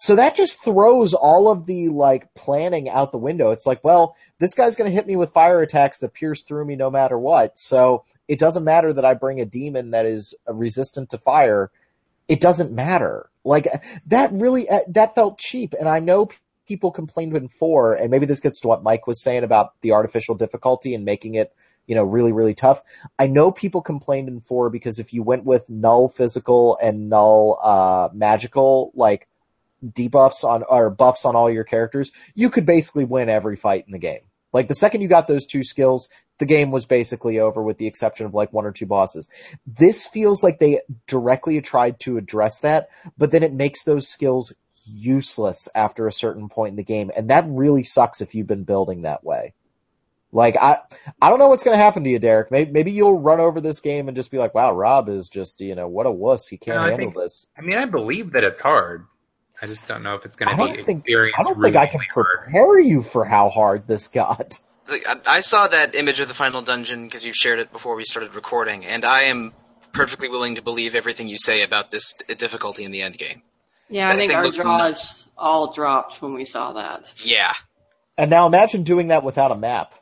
So 0.00 0.16
that 0.16 0.34
just 0.34 0.64
throws 0.64 1.12
all 1.12 1.50
of 1.50 1.66
the 1.66 1.90
like 1.90 2.32
planning 2.32 2.88
out 2.88 3.12
the 3.12 3.18
window. 3.18 3.50
It's 3.50 3.66
like, 3.66 3.84
well, 3.84 4.16
this 4.38 4.54
guy's 4.54 4.76
going 4.76 4.90
to 4.90 4.94
hit 4.94 5.06
me 5.06 5.14
with 5.14 5.34
fire 5.34 5.60
attacks 5.60 5.98
that 5.98 6.14
pierce 6.14 6.42
through 6.42 6.64
me 6.64 6.74
no 6.74 6.90
matter 6.90 7.18
what. 7.18 7.58
So 7.58 8.04
it 8.26 8.38
doesn't 8.38 8.64
matter 8.64 8.94
that 8.94 9.04
I 9.04 9.12
bring 9.12 9.40
a 9.40 9.44
demon 9.44 9.90
that 9.90 10.06
is 10.06 10.34
resistant 10.48 11.10
to 11.10 11.18
fire. 11.18 11.70
It 12.30 12.40
doesn't 12.40 12.72
matter. 12.72 13.28
Like 13.44 13.66
that 14.06 14.32
really, 14.32 14.68
uh, 14.68 14.78
that 14.88 15.14
felt 15.14 15.38
cheap. 15.38 15.74
And 15.78 15.88
I 15.88 15.98
know 15.98 16.30
people 16.68 16.92
complained 16.92 17.36
in 17.36 17.48
four, 17.48 17.94
and 17.94 18.10
maybe 18.10 18.26
this 18.26 18.38
gets 18.38 18.60
to 18.60 18.68
what 18.68 18.84
Mike 18.84 19.08
was 19.08 19.20
saying 19.20 19.42
about 19.42 19.72
the 19.80 19.92
artificial 19.92 20.36
difficulty 20.36 20.94
and 20.94 21.04
making 21.04 21.34
it, 21.34 21.52
you 21.88 21.96
know, 21.96 22.04
really, 22.04 22.30
really 22.30 22.54
tough. 22.54 22.82
I 23.18 23.26
know 23.26 23.50
people 23.50 23.82
complained 23.82 24.28
in 24.28 24.38
four 24.38 24.70
because 24.70 25.00
if 25.00 25.12
you 25.12 25.24
went 25.24 25.44
with 25.44 25.68
null 25.68 26.06
physical 26.08 26.78
and 26.80 27.08
null, 27.08 27.58
uh, 27.60 28.08
magical, 28.12 28.92
like, 28.94 29.26
debuffs 29.84 30.44
on 30.44 30.62
or 30.62 30.90
buffs 30.90 31.24
on 31.24 31.34
all 31.34 31.50
your 31.50 31.64
characters, 31.64 32.12
you 32.36 32.50
could 32.50 32.66
basically 32.66 33.04
win 33.04 33.28
every 33.28 33.56
fight 33.56 33.86
in 33.86 33.92
the 33.92 33.98
game. 33.98 34.20
Like 34.52 34.68
the 34.68 34.74
second 34.74 35.00
you 35.00 35.08
got 35.08 35.28
those 35.28 35.46
two 35.46 35.62
skills, 35.62 36.08
the 36.38 36.46
game 36.46 36.70
was 36.70 36.86
basically 36.86 37.38
over 37.38 37.62
with 37.62 37.78
the 37.78 37.86
exception 37.86 38.26
of 38.26 38.34
like 38.34 38.52
one 38.52 38.66
or 38.66 38.72
two 38.72 38.86
bosses. 38.86 39.30
This 39.66 40.06
feels 40.06 40.42
like 40.42 40.58
they 40.58 40.80
directly 41.06 41.60
tried 41.60 42.00
to 42.00 42.16
address 42.18 42.60
that, 42.60 42.88
but 43.16 43.30
then 43.30 43.42
it 43.42 43.52
makes 43.52 43.84
those 43.84 44.08
skills 44.08 44.52
useless 44.86 45.68
after 45.74 46.06
a 46.06 46.12
certain 46.12 46.48
point 46.48 46.70
in 46.70 46.76
the 46.76 46.82
game, 46.82 47.10
and 47.14 47.30
that 47.30 47.44
really 47.48 47.82
sucks 47.84 48.20
if 48.22 48.34
you've 48.34 48.46
been 48.46 48.64
building 48.64 49.02
that 49.02 49.22
way. 49.22 49.54
Like 50.32 50.56
I, 50.56 50.78
I 51.20 51.28
don't 51.28 51.38
know 51.38 51.48
what's 51.48 51.64
going 51.64 51.76
to 51.76 51.82
happen 51.82 52.04
to 52.04 52.10
you, 52.10 52.18
Derek. 52.18 52.50
Maybe, 52.50 52.70
maybe 52.70 52.92
you'll 52.92 53.20
run 53.20 53.40
over 53.40 53.60
this 53.60 53.80
game 53.80 54.08
and 54.08 54.16
just 54.16 54.30
be 54.30 54.38
like, 54.38 54.54
"Wow, 54.54 54.72
Rob 54.72 55.08
is 55.08 55.28
just, 55.28 55.60
you 55.60 55.74
know, 55.74 55.88
what 55.88 56.06
a 56.06 56.10
wuss. 56.10 56.46
He 56.46 56.56
can't 56.56 56.76
No, 56.76 56.82
handle 56.82 56.98
think- 56.98 57.14
this." 57.16 57.48
I 57.58 57.62
mean, 57.62 57.76
I 57.76 57.86
believe 57.86 58.32
that 58.32 58.44
it's 58.44 58.60
hard. 58.60 59.06
I 59.62 59.66
just 59.66 59.86
don't 59.88 60.02
know 60.02 60.14
if 60.14 60.24
it's 60.24 60.36
going 60.36 60.50
to 60.50 60.56
don't 60.56 60.74
be 60.74 60.82
think 60.82 61.00
experience. 61.00 61.36
I 61.38 61.42
don't 61.42 61.60
think 61.60 61.76
I 61.76 61.86
can 61.86 62.00
ruiningly 62.00 62.14
hard. 62.14 62.26
prepare 62.44 62.78
you 62.78 63.02
for 63.02 63.24
how 63.24 63.50
hard 63.50 63.86
this 63.86 64.08
got. 64.08 64.58
I, 64.88 65.16
I 65.26 65.40
saw 65.40 65.68
that 65.68 65.94
image 65.94 66.20
of 66.20 66.28
the 66.28 66.34
final 66.34 66.62
dungeon 66.62 67.04
because 67.04 67.24
you 67.24 67.32
shared 67.32 67.58
it 67.60 67.70
before 67.72 67.94
we 67.94 68.04
started 68.04 68.34
recording, 68.34 68.86
and 68.86 69.04
I 69.04 69.24
am 69.24 69.52
perfectly 69.92 70.28
willing 70.28 70.54
to 70.56 70.62
believe 70.62 70.94
everything 70.94 71.28
you 71.28 71.36
say 71.38 71.62
about 71.62 71.90
this 71.90 72.14
difficulty 72.14 72.84
in 72.84 72.90
the 72.90 73.02
end 73.02 73.18
game. 73.18 73.42
Yeah, 73.88 74.08
I 74.08 74.16
think 74.16 74.32
our 74.32 74.44
looks 74.44 74.56
jaws 74.56 75.28
all 75.36 75.72
dropped 75.72 76.22
when 76.22 76.34
we 76.34 76.44
saw 76.44 76.72
that. 76.74 77.12
Yeah. 77.24 77.52
And 78.16 78.30
now 78.30 78.46
imagine 78.46 78.84
doing 78.84 79.08
that 79.08 79.24
without 79.24 79.50
a 79.52 79.56
map. 79.56 79.94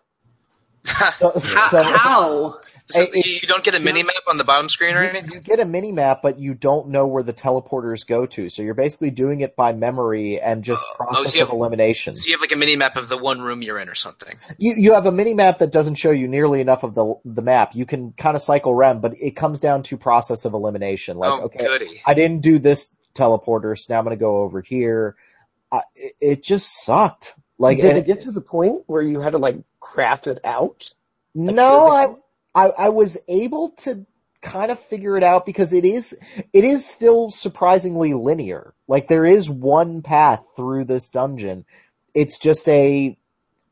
So, 1.19 1.33
How? 1.39 1.69
so 1.69 1.83
how? 1.83 2.61
So 2.91 3.03
it's- 3.03 3.43
you 3.43 3.49
don't 3.49 3.63
get 3.63 3.75
a 3.75 3.81
mini 3.81 4.03
map 4.03 4.17
on 4.29 4.39
the 4.39 4.45
bottom 4.45 4.69
screen 4.69 4.97
or 4.97 5.03
you, 5.03 5.09
anything? 5.11 5.31
you 5.33 5.41
get 5.41 5.61
a 5.61 5.65
mini 5.65 5.93
map, 5.93 6.21
but 6.23 6.39
you 6.39 6.55
don't 6.55 6.89
know 6.89 7.07
where 7.07 7.23
the 7.23 7.33
teleporters 7.35 8.07
go 8.07 8.27
to. 8.27 8.49
So 8.49 8.63
you're 8.63 8.75
basically 8.75 9.11
doing 9.11 9.41
it 9.41 9.57
by 9.57 9.73
memory 9.73 10.41
and 10.41 10.65
just 10.65 10.85
Oh, 10.89 10.95
process 10.97 11.33
so 11.33 11.37
you 11.39 11.43
of 11.43 11.49
have- 11.49 11.57
elimination. 11.57 12.17
So 12.17 12.25
you 12.27 12.35
have 12.35 12.41
like 12.41 12.53
a 12.53 12.57
mini 12.57 12.77
map 12.77 12.97
of 12.97 13.09
the 13.09 13.19
one 13.19 13.41
room 13.43 13.61
you're 13.63 13.79
in 13.79 13.89
or 13.89 13.95
something. 13.95 14.35
You 14.57 14.75
you 14.77 14.93
have 14.95 15.07
a 15.07 15.13
mini 15.13 15.35
map 15.35 15.59
that 15.59 15.71
doesn't 15.73 15.97
show 15.97 16.11
you 16.11 16.29
nearly 16.29 16.61
enough 16.61 16.83
of 16.83 16.95
the 16.95 17.15
the 17.25 17.43
map. 17.43 17.75
You 17.75 17.85
can 17.87 18.13
kind 18.13 18.35
of 18.35 18.43
cycle 18.43 18.73
around, 18.73 19.03
but 19.03 19.15
it 19.21 19.33
comes 19.37 19.61
down 19.61 19.83
to 19.85 19.97
process 19.99 20.45
of 20.45 20.55
elimination. 20.55 21.17
Like, 21.19 21.31
oh, 21.31 21.41
okay, 21.47 21.59
goody. 21.59 22.01
I 22.07 22.15
didn't 22.15 22.41
do 22.41 22.59
this 22.59 22.97
teleporter, 23.15 23.77
so 23.79 23.93
now 23.93 23.99
I'm 23.99 24.05
going 24.05 24.17
to 24.17 24.21
go 24.21 24.39
over 24.43 24.61
here. 24.61 25.17
I, 25.71 25.81
it, 25.97 26.13
it 26.21 26.43
just 26.43 26.85
sucked. 26.85 27.35
Like, 27.59 27.79
Did 27.81 27.91
and- 27.91 27.99
it 27.99 28.07
get 28.07 28.21
to 28.23 28.31
the 28.31 28.41
point 28.41 28.85
where 28.87 29.03
you 29.03 29.21
had 29.21 29.33
to 29.33 29.39
like 29.39 29.57
craft 29.81 30.27
it 30.29 30.39
out? 30.45 30.91
No, 31.35 31.89
I, 31.91 32.05
physically? 32.07 32.23
I 32.59 32.87
I 32.87 32.89
was 32.89 33.19
able 33.29 33.71
to 33.85 34.05
kind 34.41 34.71
of 34.71 34.79
figure 34.79 35.17
it 35.17 35.23
out 35.23 35.47
because 35.47 35.73
it 35.73 35.85
is 35.85 36.19
it 36.53 36.65
is 36.65 36.85
still 36.85 37.31
surprisingly 37.31 38.15
linear. 38.15 38.75
Like 38.87 39.09
there 39.09 39.25
is 39.25 39.49
one 39.49 40.03
path 40.03 40.45
through 40.57 40.85
this 40.85 41.11
dungeon. 41.11 41.65
It's 42.15 42.39
just 42.39 42.69
a 42.69 43.17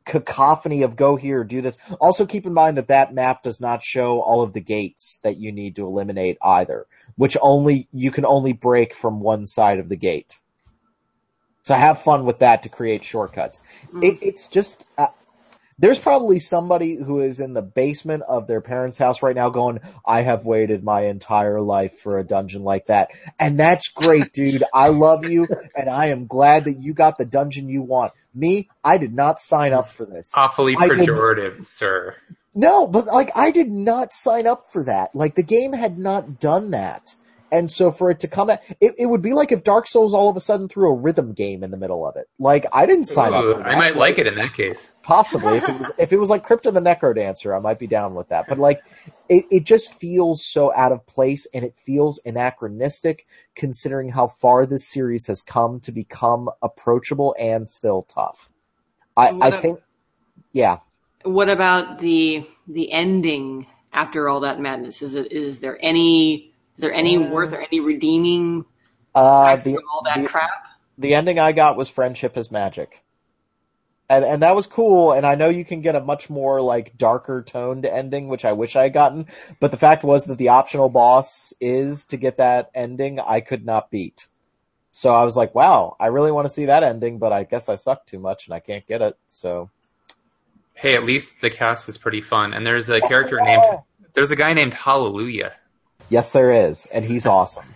cacophony 0.04 0.82
of 0.82 0.94
go 0.94 1.16
here, 1.16 1.42
do 1.42 1.60
this. 1.62 1.78
Also 2.00 2.26
keep 2.26 2.46
in 2.46 2.54
mind 2.54 2.78
that 2.78 2.88
that 2.88 3.12
map 3.12 3.42
does 3.42 3.60
not 3.60 3.82
show 3.82 4.20
all 4.20 4.42
of 4.42 4.52
the 4.52 4.60
gates 4.60 5.18
that 5.24 5.36
you 5.36 5.50
need 5.50 5.76
to 5.76 5.86
eliminate 5.86 6.38
either, 6.40 6.86
which 7.16 7.36
only 7.42 7.88
you 7.92 8.12
can 8.12 8.24
only 8.24 8.52
break 8.52 8.94
from 8.94 9.20
one 9.20 9.46
side 9.46 9.80
of 9.80 9.88
the 9.88 9.96
gate. 9.96 10.38
So 11.62 11.74
have 11.74 12.00
fun 12.00 12.24
with 12.24 12.38
that 12.38 12.62
to 12.62 12.68
create 12.68 13.02
shortcuts. 13.02 13.62
It, 14.00 14.22
it's 14.22 14.48
just 14.48 14.88
uh, 14.96 15.08
there's 15.78 15.98
probably 15.98 16.38
somebody 16.38 16.96
who 16.96 17.20
is 17.20 17.40
in 17.40 17.52
the 17.52 17.62
basement 17.62 18.22
of 18.26 18.46
their 18.46 18.60
parents' 18.60 18.96
house 18.98 19.22
right 19.22 19.36
now 19.36 19.50
going, 19.50 19.80
I 20.04 20.22
have 20.22 20.46
waited 20.46 20.82
my 20.82 21.06
entire 21.06 21.60
life 21.60 21.98
for 21.98 22.18
a 22.18 22.24
dungeon 22.24 22.62
like 22.62 22.86
that. 22.86 23.10
And 23.38 23.58
that's 23.58 23.88
great, 23.90 24.32
dude. 24.34 24.64
I 24.72 24.88
love 24.88 25.24
you 25.24 25.46
and 25.74 25.90
I 25.90 26.06
am 26.06 26.26
glad 26.26 26.64
that 26.64 26.78
you 26.80 26.94
got 26.94 27.18
the 27.18 27.26
dungeon 27.26 27.68
you 27.68 27.82
want. 27.82 28.12
Me, 28.34 28.68
I 28.82 28.98
did 28.98 29.14
not 29.14 29.38
sign 29.38 29.72
up 29.72 29.88
for 29.88 30.06
this. 30.06 30.32
Awfully 30.36 30.74
I 30.78 30.88
did- 30.88 31.08
pejorative, 31.08 31.64
sir. 31.66 32.16
No, 32.58 32.86
but 32.86 33.06
like 33.06 33.30
I 33.36 33.50
did 33.50 33.70
not 33.70 34.14
sign 34.14 34.46
up 34.46 34.66
for 34.66 34.84
that. 34.84 35.14
Like 35.14 35.34
the 35.34 35.42
game 35.42 35.74
had 35.74 35.98
not 35.98 36.40
done 36.40 36.70
that. 36.70 37.14
And 37.50 37.70
so 37.70 37.92
for 37.92 38.10
it 38.10 38.20
to 38.20 38.28
come 38.28 38.50
at, 38.50 38.62
it, 38.80 38.96
it 38.98 39.06
would 39.06 39.22
be 39.22 39.34
like 39.34 39.52
if 39.52 39.64
Dark 39.64 39.86
Souls 39.86 40.14
all 40.14 40.28
of 40.30 40.36
a 40.36 40.40
sudden 40.40 40.68
threw 40.68 40.90
a 40.90 40.94
rhythm 41.00 41.34
game 41.34 41.64
in 41.64 41.70
the 41.70 41.78
middle 41.78 42.06
of 42.06 42.16
it. 42.16 42.26
Like 42.38 42.66
I 42.72 42.86
didn't 42.86 43.06
sign 43.06 43.34
Ooh, 43.34 43.34
up 43.34 43.52
for 43.52 43.64
that. 43.64 43.72
I 43.72 43.76
might 43.76 43.96
like 43.96 44.18
it 44.18 44.26
in 44.28 44.36
that 44.36 44.54
case. 44.54 44.78
Possibly, 45.02 45.56
if 45.56 45.68
it 45.68 45.78
was 45.78 45.92
if 45.98 46.12
it 46.12 46.18
was 46.18 46.30
like 46.30 46.44
Crypt 46.44 46.66
of 46.66 46.74
the 46.74 46.82
NecroDancer, 46.82 47.56
I 47.56 47.60
might 47.60 47.80
be 47.80 47.88
down 47.88 48.14
with 48.14 48.28
that. 48.30 48.48
But 48.50 48.58
like, 48.58 48.84
it 49.30 49.46
it 49.50 49.66
just 49.66 49.94
feels 49.98 50.44
so 50.44 50.74
out 50.74 50.92
of 50.92 51.06
place, 51.06 51.48
and 51.54 51.64
it 51.64 51.76
feels 51.78 52.20
anachronistic 52.26 53.24
considering 53.56 54.10
how 54.10 54.28
far 54.28 54.66
this 54.66 54.88
series 54.90 55.28
has 55.28 55.42
come 55.42 55.80
to 55.82 55.92
become 55.92 56.50
approachable 56.62 57.34
and 57.40 57.66
still 57.68 58.02
tough. 58.14 58.52
I 59.16 59.32
What 59.32 59.38
I 59.40 59.52
a- 59.52 59.62
think, 59.62 59.80
yeah. 60.52 60.78
What 61.24 61.50
about 61.50 62.00
the 62.00 62.46
the 62.68 62.92
ending 62.92 63.66
after 63.92 64.28
all 64.28 64.40
that 64.40 64.60
madness? 64.60 65.02
Is 65.02 65.14
it 65.14 65.32
is 65.32 65.60
there 65.60 65.78
any 65.80 66.54
is 66.76 66.82
there 66.82 66.92
any 66.92 67.18
Uh, 67.18 67.28
worth 67.30 67.52
or 67.52 67.60
any 67.60 67.80
redeeming 67.80 68.64
Uh, 69.14 69.56
the 69.56 69.78
all 69.92 70.02
that 70.04 70.22
the, 70.22 70.28
crap? 70.28 70.50
the 70.98 71.14
ending 71.14 71.38
I 71.38 71.52
got 71.52 71.76
was 71.76 71.88
friendship 71.90 72.36
is 72.36 72.50
magic. 72.52 73.02
And 74.08 74.24
and 74.24 74.42
that 74.42 74.54
was 74.54 74.68
cool, 74.68 75.12
and 75.12 75.26
I 75.26 75.34
know 75.34 75.48
you 75.48 75.64
can 75.64 75.80
get 75.80 75.96
a 75.96 76.00
much 76.00 76.30
more 76.30 76.60
like 76.60 76.96
darker 76.96 77.42
toned 77.42 77.86
ending, 77.86 78.28
which 78.28 78.44
I 78.44 78.52
wish 78.52 78.76
I 78.76 78.84
had 78.84 78.92
gotten, 78.92 79.26
but 79.60 79.72
the 79.72 79.76
fact 79.76 80.04
was 80.04 80.26
that 80.26 80.38
the 80.38 80.50
optional 80.50 80.88
boss 80.88 81.54
is 81.60 82.06
to 82.06 82.16
get 82.16 82.36
that 82.36 82.70
ending 82.74 83.18
I 83.18 83.40
could 83.40 83.64
not 83.66 83.90
beat. 83.90 84.28
So 84.90 85.14
I 85.14 85.24
was 85.24 85.36
like, 85.36 85.54
wow, 85.54 85.96
I 86.00 86.06
really 86.06 86.32
want 86.32 86.46
to 86.46 86.52
see 86.54 86.66
that 86.66 86.84
ending, 86.84 87.18
but 87.18 87.32
I 87.32 87.44
guess 87.44 87.68
I 87.68 87.74
suck 87.76 88.06
too 88.06 88.18
much 88.20 88.46
and 88.46 88.54
I 88.54 88.60
can't 88.60 88.86
get 88.86 89.02
it, 89.02 89.18
so. 89.26 89.70
Hey, 90.74 90.94
at 90.94 91.04
least 91.04 91.40
the 91.40 91.50
cast 91.50 91.88
is 91.88 91.98
pretty 91.98 92.20
fun, 92.20 92.52
and 92.54 92.64
there's 92.64 92.88
a 92.90 93.00
character 93.02 93.40
named 93.40 93.64
there's 94.14 94.30
a 94.30 94.36
guy 94.36 94.54
named 94.54 94.74
Hallelujah. 94.74 95.52
Yes, 96.08 96.32
there 96.32 96.68
is, 96.68 96.86
and 96.86 97.04
he's 97.04 97.26
awesome. 97.26 97.66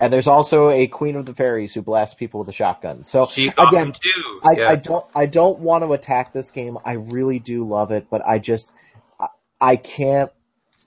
And 0.00 0.12
there's 0.12 0.28
also 0.28 0.70
a 0.70 0.86
Queen 0.86 1.16
of 1.16 1.26
the 1.26 1.34
Fairies 1.34 1.74
who 1.74 1.82
blasts 1.82 2.14
people 2.14 2.40
with 2.40 2.48
a 2.48 2.52
shotgun. 2.52 3.04
So 3.04 3.26
She's 3.26 3.52
again, 3.58 3.90
awesome. 3.90 4.40
I, 4.44 4.52
yeah. 4.56 4.68
I 4.68 4.76
don't 4.76 5.04
I 5.14 5.26
don't 5.26 5.58
want 5.58 5.82
to 5.82 5.92
attack 5.92 6.32
this 6.32 6.52
game. 6.52 6.78
I 6.84 6.94
really 6.94 7.40
do 7.40 7.64
love 7.64 7.90
it, 7.90 8.06
but 8.08 8.22
I 8.24 8.38
just 8.38 8.72
I, 9.18 9.26
I 9.60 9.76
can't. 9.76 10.30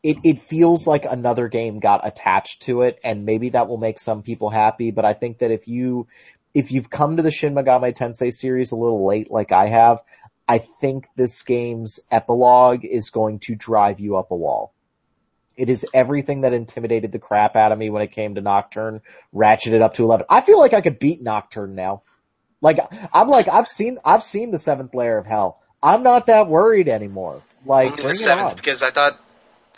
It 0.02 0.18
it 0.24 0.39
feels 0.39 0.88
like 0.88 1.06
another 1.06 1.50
game 1.50 1.80
got 1.80 2.08
attached 2.08 2.64
to 2.64 2.84
it, 2.84 3.00
and 3.04 3.26
maybe 3.26 3.50
that 3.50 3.68
will 3.68 3.78
make 3.78 4.00
some 4.00 4.24
people 4.24 4.50
happy. 4.50 4.92
But 4.92 5.04
I 5.04 5.14
think 5.14 5.39
that 5.39 5.52
if 5.52 5.68
you 5.68 6.08
if 6.54 6.72
you've 6.72 6.89
come 6.89 7.18
to 7.18 7.24
the 7.24 7.32
Shin 7.32 7.54
Megami 7.54 7.94
Tensei 7.94 8.32
series 8.32 8.72
a 8.72 8.78
little 8.78 9.06
late, 9.06 9.30
like 9.30 9.52
I 9.52 9.68
have, 9.68 10.02
I 10.48 10.58
think 10.60 11.08
this 11.16 11.44
game's 11.44 12.00
epilogue 12.10 12.86
is 12.86 13.10
going 13.10 13.39
to 13.39 13.56
drive 13.56 14.00
you 14.00 14.18
up 14.18 14.32
a 14.32 14.36
wall. 14.36 14.74
It 15.58 15.70
is 15.70 15.86
everything 15.93 16.41
that 16.41 16.54
intimidated 16.54 17.12
the 17.12 17.20
crap 17.20 17.56
out 17.56 17.72
of 17.72 17.78
me 17.78 17.89
when 17.89 18.02
it 18.02 18.12
came 18.12 18.36
to 18.36 18.41
Nocturne, 18.41 19.02
ratcheted 19.34 19.82
up 19.82 19.95
to 19.95 20.04
eleven. 20.04 20.26
I 20.30 20.41
feel 20.41 20.60
like 20.60 20.74
I 20.74 20.82
could 20.82 20.99
beat 20.99 21.22
Nocturne 21.22 21.76
now. 21.76 22.04
Like 22.62 22.80
I'm 23.14 23.28
like 23.28 23.47
I've 23.47 23.68
seen 23.68 23.97
I've 24.06 24.24
seen 24.24 24.52
the 24.52 24.60
seventh 24.60 24.93
layer 24.93 25.18
of 25.18 25.26
hell. 25.26 25.60
I'm 25.84 26.04
not 26.04 26.28
that 26.28 26.47
worried 26.47 26.88
anymore. 26.88 27.41
Like 27.66 27.88
Only 27.91 27.95
bring 27.95 28.06
the 28.08 28.12
it 28.12 28.16
seventh 28.16 28.49
on. 28.52 28.56
because 28.56 28.84
I 28.84 28.91
thought. 28.91 29.20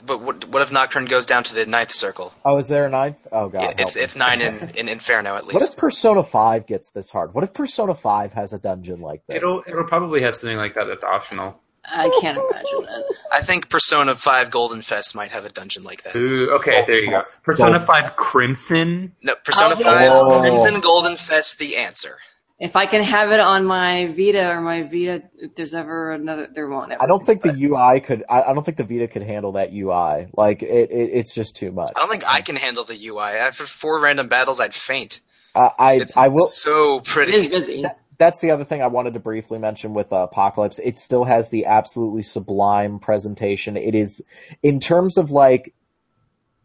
But 0.03 0.21
what, 0.21 0.49
what 0.49 0.63
if 0.63 0.71
Nocturne 0.71 1.05
goes 1.05 1.27
down 1.27 1.43
to 1.45 1.53
the 1.53 1.67
ninth 1.67 1.91
circle? 1.91 2.33
Oh, 2.43 2.57
is 2.57 2.67
there 2.67 2.87
a 2.87 2.89
ninth? 2.89 3.25
Oh 3.31 3.47
god. 3.47 3.61
Yeah, 3.61 3.85
it's 3.85 3.95
me. 3.95 4.01
it's 4.01 4.15
nine 4.15 4.41
in, 4.41 4.69
in 4.75 4.89
Inferno 4.89 5.35
at 5.35 5.43
least. 5.45 5.53
What 5.53 5.63
if. 5.63 5.77
Persona 5.77 6.23
Five 6.23 6.65
gets 6.65 6.89
this 6.91 7.11
hard? 7.11 7.33
What 7.33 7.43
if 7.43 7.53
Persona 7.53 7.93
Five 7.93 8.33
has 8.33 8.53
a 8.53 8.59
dungeon 8.59 9.01
like 9.01 9.25
this? 9.27 9.37
It'll 9.37 9.63
it'll 9.65 9.85
probably 9.85 10.23
have 10.23 10.35
something 10.35 10.57
like 10.57 10.75
that 10.75 10.85
that's 10.85 11.03
optional. 11.03 11.59
I 11.85 12.09
can't 12.21 12.37
imagine 12.37 12.85
that. 12.85 13.15
I 13.31 13.41
think 13.41 13.69
Persona 13.69 14.15
5 14.15 14.51
Golden 14.51 14.81
Fest 14.81 15.15
might 15.15 15.31
have 15.31 15.45
a 15.45 15.49
dungeon 15.49 15.83
like 15.83 16.03
that. 16.03 16.15
Ooh, 16.15 16.51
okay, 16.55 16.83
there 16.87 16.99
you 16.99 17.09
go. 17.11 17.19
Persona 17.43 17.79
Golden. 17.79 17.87
5 17.87 18.15
Crimson. 18.15 19.15
No, 19.21 19.35
Persona 19.43 19.75
Oh, 19.77 19.83
5 19.83 19.83
yeah. 19.83 20.39
Crimson 20.39 20.81
Golden 20.81 21.17
Fest 21.17 21.57
the 21.57 21.77
answer. 21.77 22.17
If 22.59 22.75
I 22.77 22.85
can 22.85 23.03
have 23.03 23.31
it 23.31 23.39
on 23.41 23.65
my 23.65 24.07
Vita 24.07 24.47
or 24.49 24.61
my 24.61 24.83
Vita, 24.83 25.23
if 25.37 25.55
there's 25.55 25.73
ever 25.73 26.11
another, 26.11 26.47
there 26.53 26.69
won't 26.69 26.91
ever. 26.93 27.01
I 27.03 27.07
don't 27.07 27.19
be, 27.19 27.25
think 27.25 27.41
the 27.41 27.53
UI 27.65 27.99
could. 27.99 28.23
I, 28.29 28.43
I 28.43 28.53
don't 28.53 28.63
think 28.63 28.77
the 28.77 28.85
Vita 28.85 29.07
could 29.09 29.23
handle 29.23 29.53
that 29.53 29.73
UI. 29.73 30.27
Like 30.37 30.61
it, 30.63 30.91
it 30.91 31.09
it's 31.13 31.33
just 31.35 31.57
too 31.57 31.71
much. 31.73 31.91
I 31.95 31.99
don't 31.99 32.09
think 32.09 32.23
I 32.29 32.41
can 32.41 32.55
handle 32.55 32.85
the 32.85 32.95
UI. 33.07 33.19
After 33.23 33.65
four 33.65 33.99
random 33.99 34.29
battles, 34.29 34.61
I'd 34.61 34.73
faint. 34.73 35.19
I 35.53 35.71
I, 35.77 35.93
It's 35.95 36.15
I 36.15 36.27
will. 36.29 36.47
so 36.47 36.99
pretty. 37.01 37.33
is 37.35 37.47
busy. 37.49 37.83
That's 38.17 38.41
the 38.41 38.51
other 38.51 38.63
thing 38.63 38.81
I 38.81 38.87
wanted 38.87 39.13
to 39.15 39.19
briefly 39.19 39.59
mention 39.59 39.93
with 39.93 40.13
uh, 40.13 40.27
Apocalypse. 40.31 40.79
It 40.79 40.99
still 40.99 41.23
has 41.23 41.49
the 41.49 41.65
absolutely 41.65 42.21
sublime 42.21 42.99
presentation. 42.99 43.77
It 43.77 43.95
is, 43.95 44.23
in 44.61 44.79
terms 44.79 45.17
of 45.17 45.31
like 45.31 45.73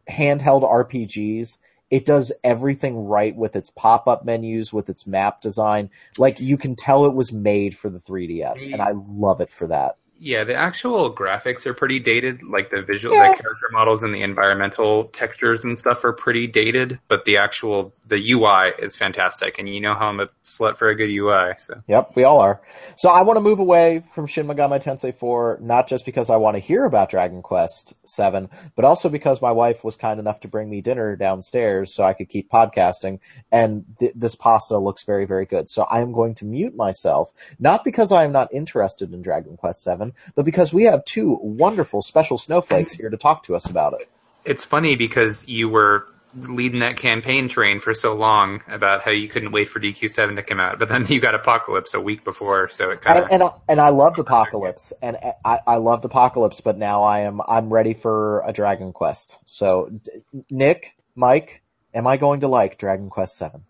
handheld 0.09 0.63
RPGs, 0.63 1.59
it 1.91 2.05
does 2.05 2.33
everything 2.45 3.07
right 3.07 3.35
with 3.35 3.57
its 3.57 3.71
pop-up 3.71 4.25
menus, 4.25 4.73
with 4.73 4.91
its 4.91 5.07
map 5.07 5.41
design. 5.41 5.91
Like 6.19 6.41
you 6.41 6.59
can 6.59 6.77
tell 6.77 7.07
it 7.07 7.15
was 7.15 7.33
made 7.33 7.77
for 7.77 7.89
the 7.89 7.99
3DS, 7.99 8.73
and 8.73 8.83
I 8.83 8.91
love 8.93 9.41
it 9.41 9.49
for 9.49 9.69
that. 9.69 9.97
Yeah, 10.21 10.45
the 10.45 10.55
actual 10.57 11.15
graphics 11.15 11.65
are 11.67 11.75
pretty 11.75 12.01
dated. 12.01 12.43
Like 12.45 12.71
the 12.71 12.83
visual, 12.83 13.15
Yeah. 13.15 13.31
the 13.31 13.37
character 13.43 13.69
models 13.71 14.03
and 14.03 14.13
the 14.13 14.23
environmental 14.23 15.05
textures 15.05 15.65
and 15.65 15.79
stuff 15.79 16.05
are 16.05 16.13
pretty 16.13 16.47
dated. 16.49 16.99
But 17.09 17.25
the 17.25 17.37
actual 17.37 17.95
the 18.07 18.33
UI 18.33 18.73
is 18.79 18.97
fantastic, 18.97 19.59
and 19.59 19.69
you 19.69 19.81
know 19.83 19.95
how 19.95 20.09
I'm 20.09 20.19
a 20.19 20.29
slut 20.43 20.77
for 20.79 20.89
a 20.89 20.95
good 20.95 21.11
UI. 21.11 21.55
So 21.59 21.83
Yep, 21.87 22.13
we 22.17 22.25
all 22.25 22.41
are. 22.41 22.63
So 22.97 23.11
I 23.11 23.23
want 23.23 23.37
to 23.37 23.43
move 23.43 23.61
away 23.61 24.03
from 24.15 24.27
Shin 24.27 24.47
Megami 24.47 24.83
Tensei 24.83 25.15
4, 25.15 25.59
not 25.61 25.89
just 25.89 26.07
because 26.07 26.31
I 26.31 26.37
want 26.37 26.57
to 26.57 26.61
hear 26.61 26.85
about 26.87 27.11
Dragon 27.11 27.43
Quest 27.43 27.95
7, 28.09 28.49
but 28.77 28.85
also 28.87 29.11
because 29.11 29.43
my 29.43 29.53
wife 29.53 29.85
was 29.85 29.97
kind 29.97 30.19
enough 30.19 30.41
to 30.41 30.49
bring 30.49 30.71
me 30.71 30.81
dinner 30.81 31.17
downstairs 31.17 31.95
so 31.95 32.03
I 32.03 32.15
could 32.15 32.31
keep 32.31 32.51
podcasting, 32.51 33.21
and 33.53 33.85
th- 33.99 34.15
this 34.17 34.35
pasta 34.37 34.79
looks 34.79 35.05
very, 35.05 35.27
very 35.27 35.45
good. 35.45 35.69
So 35.69 35.83
I 35.83 36.01
am 36.01 36.13
going 36.13 36.35
to 36.37 36.47
mute 36.47 36.75
myself, 36.75 37.31
not 37.61 37.85
because 37.85 38.11
I 38.11 38.25
am 38.25 38.33
not 38.33 38.55
interested 38.55 39.13
in 39.13 39.21
Dragon 39.21 39.59
Quest 39.59 39.83
7, 39.83 40.08
but 40.35 40.45
because 40.45 40.73
we 40.73 40.85
have 40.85 41.05
two 41.05 41.39
wonderful 41.43 42.03
special 42.03 42.39
snowflakes 42.39 42.93
here 42.93 43.11
to 43.11 43.17
talk 43.17 43.45
to 43.45 43.55
us 43.55 43.69
about 43.71 43.95
it. 43.95 44.09
it's 44.45 44.65
funny 44.65 44.97
because 44.97 45.47
you 45.49 45.69
were 45.69 46.07
leading 46.35 46.81
that 46.81 46.97
campaign 46.99 47.49
train 47.49 47.81
for 47.81 47.95
so 47.95 48.15
long 48.15 48.63
about 48.69 49.03
how 49.03 49.11
you 49.11 49.29
couldn't 49.29 49.51
wait 49.51 49.69
for 49.69 49.81
DQ7 49.81 50.37
to 50.37 50.43
come 50.43 50.61
out, 50.61 50.79
but 50.79 50.89
then 50.89 51.07
you 51.07 51.21
got 51.21 51.35
Apocalypse 51.35 51.95
a 51.95 52.01
week 52.01 52.23
before, 52.25 52.69
so 52.69 52.91
it 52.91 53.01
kind 53.01 53.19
of 53.19 53.31
and, 53.31 53.43
I- 53.43 53.55
and 53.69 53.81
I 53.81 53.89
loved 53.89 54.19
Apocalypse, 54.19 54.93
and 55.03 55.17
I, 55.45 55.61
I 55.67 55.77
loved 55.77 56.05
Apocalypse, 56.05 56.61
but 56.61 56.77
now 56.77 57.03
I 57.03 57.21
am 57.21 57.41
I'm 57.47 57.73
ready 57.73 57.95
for 57.95 58.43
a 58.47 58.53
Dragon 58.53 58.93
Quest. 58.93 59.39
So, 59.47 59.91
Nick, 60.51 60.95
Mike, 61.15 61.63
am 61.95 62.07
I 62.07 62.19
going 62.19 62.41
to 62.41 62.49
like 62.49 62.79
Dragon 62.79 63.09
Quest 63.11 63.37
Seven? 63.37 63.65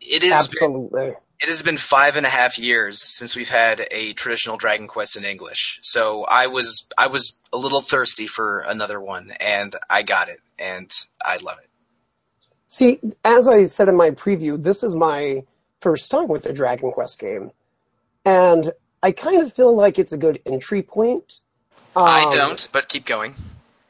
It 0.00 0.24
is. 0.24 0.32
Absolutely. 0.32 1.12
It 1.42 1.48
has 1.48 1.62
been 1.62 1.76
five 1.76 2.16
and 2.16 2.24
a 2.24 2.28
half 2.28 2.58
years 2.58 3.02
since 3.02 3.34
we've 3.34 3.48
had 3.50 3.84
a 3.90 4.12
traditional 4.12 4.56
Dragon 4.58 4.86
Quest 4.86 5.16
in 5.16 5.24
English. 5.24 5.80
So 5.82 6.22
I 6.24 6.46
was 6.46 6.86
I 6.96 7.08
was 7.08 7.32
a 7.52 7.56
little 7.56 7.80
thirsty 7.80 8.28
for 8.28 8.60
another 8.60 9.00
one, 9.00 9.32
and 9.32 9.74
I 9.90 10.02
got 10.02 10.28
it, 10.28 10.38
and 10.58 10.88
I 11.24 11.38
love 11.38 11.58
it. 11.58 11.68
See, 12.66 13.00
as 13.24 13.48
I 13.48 13.64
said 13.64 13.88
in 13.88 13.96
my 13.96 14.12
preview, 14.12 14.62
this 14.62 14.84
is 14.84 14.94
my 14.94 15.42
first 15.80 16.10
time 16.12 16.28
with 16.28 16.44
the 16.44 16.52
Dragon 16.52 16.92
Quest 16.92 17.18
game. 17.18 17.50
And 18.24 18.72
I 19.02 19.10
kind 19.10 19.42
of 19.42 19.52
feel 19.52 19.74
like 19.76 19.98
it's 19.98 20.12
a 20.12 20.16
good 20.16 20.40
entry 20.46 20.82
point. 20.82 21.40
I 21.96 22.22
Um, 22.22 22.30
don't, 22.30 22.68
but 22.70 22.88
keep 22.88 23.04
going. 23.04 23.34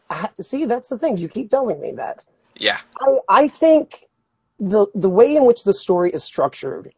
I- 0.09 0.31
See, 0.41 0.65
that's 0.65 0.89
the 0.89 0.99
thing. 0.99 1.19
You 1.19 1.29
keep 1.29 1.51
telling 1.51 1.79
me 1.81 1.93
that. 1.97 2.25
Yeah. 2.57 2.79
I, 2.99 3.19
I 3.29 3.49
think 3.49 4.07
the 4.59 4.87
the 4.95 5.11
way 5.11 5.37
in 5.37 5.45
which 5.45 5.65
the 5.65 5.75
story 5.75 6.11
is 6.11 6.25
structured 6.25 6.93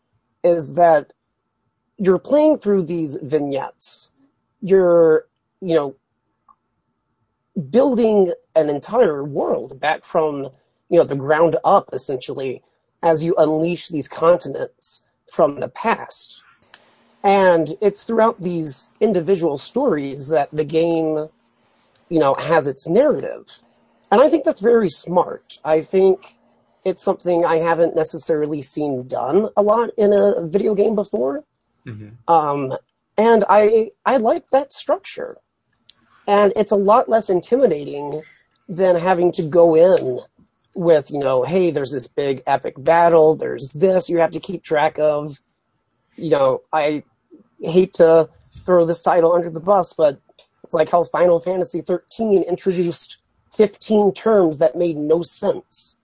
is 0.45 0.75
that 0.75 1.13
you're 1.97 2.19
playing 2.19 2.59
through 2.59 2.85
these 2.85 3.17
vignettes. 3.17 4.11
You're, 4.61 5.27
you 5.61 5.75
know, 5.75 5.97
building 7.71 8.33
an 8.55 8.69
entire 8.69 9.25
world 9.25 9.81
back 9.81 10.05
from, 10.05 10.51
you 10.89 10.99
know, 10.99 11.05
the 11.05 11.17
ground 11.17 11.57
up 11.65 11.91
essentially 11.93 12.63
as 13.03 13.23
you 13.23 13.35
unleash 13.37 13.89
these 13.89 14.09
continents 14.09 15.03
from 15.33 15.61
the 15.61 15.69
past. 15.69 16.43
And 17.23 17.73
it's 17.81 18.05
throughout 18.05 18.41
these 18.41 18.91
individual 19.01 19.57
stories 19.57 20.29
that 20.29 20.51
the 20.53 20.65
game, 20.65 21.29
you 22.09 22.19
know, 22.19 22.35
has 22.35 22.67
its 22.67 22.89
narrative. 22.89 23.47
And 24.11 24.21
I 24.21 24.29
think 24.29 24.45
that's 24.45 24.61
very 24.61 24.91
smart. 24.91 25.59
I 25.65 25.81
think 25.81 26.37
it's 26.85 27.03
something 27.03 27.45
I 27.45 27.57
haven't 27.57 27.97
necessarily 27.97 28.63
seen 28.63 29.09
done 29.09 29.49
a 29.57 29.63
lot 29.63 29.91
in 29.97 30.13
a 30.13 30.47
video 30.47 30.75
game 30.75 30.95
before. 30.95 31.45
Mhm. 31.87 32.17
Um, 32.29 32.77
and 33.17 33.45
I 33.49 33.93
I 34.05 34.19
like 34.19 34.49
that 34.51 34.73
structure. 34.73 35.39
And 36.27 36.53
it's 36.57 36.73
a 36.73 36.77
lot 36.77 37.09
less 37.09 37.31
intimidating 37.31 38.23
than 38.69 38.97
having 38.97 39.33
to 39.33 39.43
go 39.43 39.75
in 39.75 40.21
with, 40.75 41.11
you 41.11 41.19
know, 41.19 41.43
hey, 41.43 41.71
there's 41.71 41.93
this 41.93 42.09
big 42.09 42.43
epic 42.47 42.75
battle, 42.79 43.37
there's 43.37 43.71
this 43.71 44.09
you 44.09 44.19
have 44.19 44.33
to 44.33 44.41
keep 44.41 44.63
track 44.63 44.99
of. 44.99 45.41
You 46.17 46.31
know, 46.31 46.63
I 46.73 47.03
hate 47.61 47.95
to 47.95 48.29
throw 48.65 48.87
this 48.87 49.03
title 49.03 49.33
under 49.33 49.51
the 49.51 49.61
bus, 49.61 49.93
but 49.93 50.21
it's 50.63 50.75
like 50.75 50.89
how 50.89 51.05
Final 51.05 51.41
Fantasy 51.41 51.83
13 51.83 52.43
introduced 52.43 53.19
15 53.57 54.13
terms 54.13 54.59
that 54.59 54.77
made 54.77 54.97
no 54.97 55.23
sense. 55.23 55.97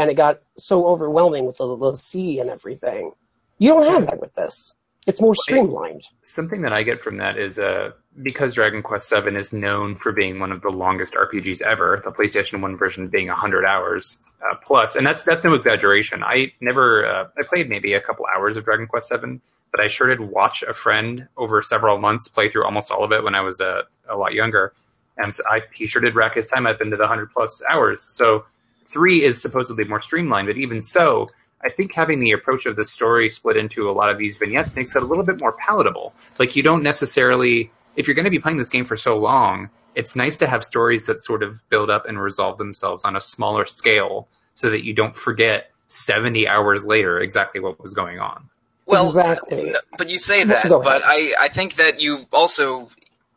And 0.00 0.10
it 0.10 0.14
got 0.14 0.40
so 0.56 0.86
overwhelming 0.86 1.44
with 1.44 1.58
the, 1.58 1.76
the 1.76 1.94
sea 1.94 2.40
and 2.40 2.48
everything. 2.48 3.12
You 3.58 3.70
don't 3.70 3.86
have 3.86 4.06
that 4.06 4.18
with 4.18 4.34
this. 4.34 4.74
It's 5.06 5.20
more 5.20 5.34
streamlined. 5.34 6.04
Something 6.22 6.62
that 6.62 6.72
I 6.72 6.82
get 6.84 7.02
from 7.02 7.18
that 7.18 7.38
is 7.38 7.58
uh, 7.58 7.90
because 8.20 8.54
Dragon 8.54 8.82
Quest 8.82 9.12
VII 9.12 9.36
is 9.36 9.52
known 9.52 9.96
for 9.96 10.12
being 10.12 10.38
one 10.38 10.52
of 10.52 10.62
the 10.62 10.70
longest 10.70 11.14
RPGs 11.14 11.62
ever, 11.62 12.00
the 12.02 12.12
PlayStation 12.12 12.62
1 12.62 12.76
version 12.78 13.08
being 13.08 13.28
100 13.28 13.64
hours 13.64 14.16
uh, 14.42 14.56
plus, 14.64 14.96
and 14.96 15.06
that's 15.06 15.22
that's 15.22 15.44
no 15.44 15.52
exaggeration. 15.52 16.22
I 16.22 16.52
never 16.60 17.06
uh, 17.06 17.28
I 17.38 17.42
played 17.46 17.68
maybe 17.68 17.92
a 17.92 18.00
couple 18.00 18.24
hours 18.26 18.56
of 18.56 18.64
Dragon 18.64 18.86
Quest 18.86 19.12
VII, 19.12 19.40
but 19.70 19.80
I 19.80 19.88
sure 19.88 20.08
did 20.08 20.20
watch 20.20 20.62
a 20.62 20.72
friend 20.72 21.28
over 21.36 21.60
several 21.60 21.98
months 21.98 22.28
play 22.28 22.48
through 22.48 22.64
almost 22.64 22.90
all 22.90 23.04
of 23.04 23.12
it 23.12 23.22
when 23.22 23.34
I 23.34 23.42
was 23.42 23.60
uh, 23.60 23.82
a 24.08 24.16
lot 24.16 24.32
younger, 24.32 24.72
and 25.18 25.36
I 25.46 25.62
he 25.74 25.86
sure 25.86 26.00
did 26.00 26.14
rack 26.14 26.36
his 26.36 26.48
time 26.48 26.66
up 26.66 26.80
into 26.80 26.96
the 26.96 27.02
100 27.02 27.30
plus 27.30 27.62
hours. 27.68 28.02
So 28.02 28.44
three 28.90 29.22
is 29.22 29.40
supposedly 29.40 29.84
more 29.84 30.02
streamlined, 30.02 30.46
but 30.46 30.56
even 30.56 30.82
so, 30.82 31.30
I 31.62 31.70
think 31.70 31.94
having 31.94 32.20
the 32.20 32.32
approach 32.32 32.66
of 32.66 32.76
the 32.76 32.84
story 32.84 33.30
split 33.30 33.56
into 33.56 33.90
a 33.90 33.92
lot 33.92 34.10
of 34.10 34.18
these 34.18 34.38
vignettes 34.38 34.74
makes 34.74 34.96
it 34.96 35.02
a 35.02 35.06
little 35.06 35.24
bit 35.24 35.40
more 35.40 35.52
palatable. 35.52 36.14
Like 36.38 36.56
you 36.56 36.62
don't 36.62 36.82
necessarily, 36.82 37.70
if 37.96 38.06
you're 38.06 38.14
going 38.14 38.24
to 38.24 38.30
be 38.30 38.38
playing 38.38 38.58
this 38.58 38.70
game 38.70 38.84
for 38.84 38.96
so 38.96 39.16
long, 39.16 39.68
it's 39.94 40.16
nice 40.16 40.38
to 40.38 40.46
have 40.46 40.64
stories 40.64 41.06
that 41.06 41.22
sort 41.22 41.42
of 41.42 41.68
build 41.68 41.90
up 41.90 42.06
and 42.06 42.20
resolve 42.20 42.56
themselves 42.58 43.04
on 43.04 43.16
a 43.16 43.20
smaller 43.20 43.64
scale 43.64 44.26
so 44.54 44.70
that 44.70 44.84
you 44.84 44.94
don't 44.94 45.14
forget 45.14 45.70
70 45.88 46.48
hours 46.48 46.86
later 46.86 47.20
exactly 47.20 47.60
what 47.60 47.82
was 47.82 47.94
going 47.94 48.18
on. 48.18 48.48
Well, 48.86 49.08
Exactly. 49.08 49.74
Uh, 49.74 49.78
but 49.98 50.08
you 50.08 50.18
say 50.18 50.44
that, 50.44 50.68
but 50.68 51.02
I, 51.04 51.34
I 51.40 51.48
think 51.48 51.76
that 51.76 52.00
you 52.00 52.26
also 52.32 52.88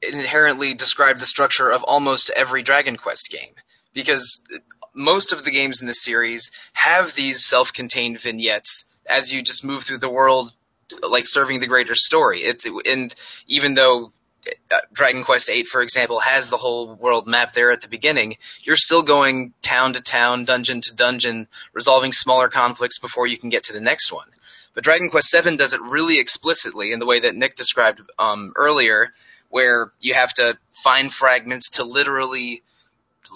inherently 0.02 0.74
describe 0.74 1.20
the 1.20 1.26
structure 1.26 1.70
of 1.70 1.84
almost 1.84 2.32
every 2.36 2.64
Dragon 2.64 2.96
Quest 2.96 3.30
game. 3.30 3.54
Because 3.94 4.42
most 4.94 5.34
of 5.34 5.44
the 5.44 5.52
games 5.52 5.82
in 5.82 5.88
the 5.88 5.94
series 5.94 6.52
have 6.74 7.14
these 7.14 7.44
self-contained 7.44 8.20
vignettes 8.20 8.86
as 9.10 9.34
you 9.34 9.42
just 9.42 9.64
move 9.64 9.84
through 9.84 9.98
the 9.98 10.10
world, 10.10 10.52
like 11.02 11.28
serving 11.28 11.60
the 11.60 11.68
greater 11.68 11.96
story. 11.96 12.42
It's 12.42 12.66
and 12.66 13.14
even 13.48 13.74
though 13.74 14.12
uh, 14.72 14.80
Dragon 14.92 15.24
Quest 15.24 15.48
VIII, 15.48 15.64
for 15.64 15.82
example, 15.82 16.20
has 16.20 16.50
the 16.50 16.58
whole 16.58 16.94
world 16.96 17.28
map 17.28 17.54
there 17.54 17.72
at 17.72 17.82
the 17.82 17.88
beginning, 17.88 18.36
you're 18.64 18.76
still 18.76 19.02
going 19.02 19.54
town 19.62 19.94
to 19.94 20.02
town, 20.02 20.46
dungeon 20.46 20.82
to 20.82 20.96
dungeon, 20.96 21.48
resolving 21.74 22.12
smaller 22.12 22.50
conflicts 22.50 23.00
before 23.00 23.28
you 23.28 23.38
can 23.38 23.50
get 23.50 23.66
to 23.66 23.74
the 23.74 23.82
next 23.82 24.12
one. 24.12 24.28
But 24.74 24.84
Dragon 24.84 25.10
Quest 25.10 25.34
VII 25.34 25.56
does 25.56 25.74
it 25.74 25.82
really 25.82 26.20
explicitly 26.20 26.92
in 26.92 27.00
the 27.00 27.06
way 27.06 27.22
that 27.22 27.36
Nick 27.36 27.56
described 27.56 28.02
um, 28.18 28.54
earlier, 28.56 29.12
where 29.50 29.92
you 30.00 30.16
have 30.16 30.34
to 30.34 30.58
find 30.72 31.14
fragments 31.14 31.72
to 31.72 31.84
literally 31.84 32.64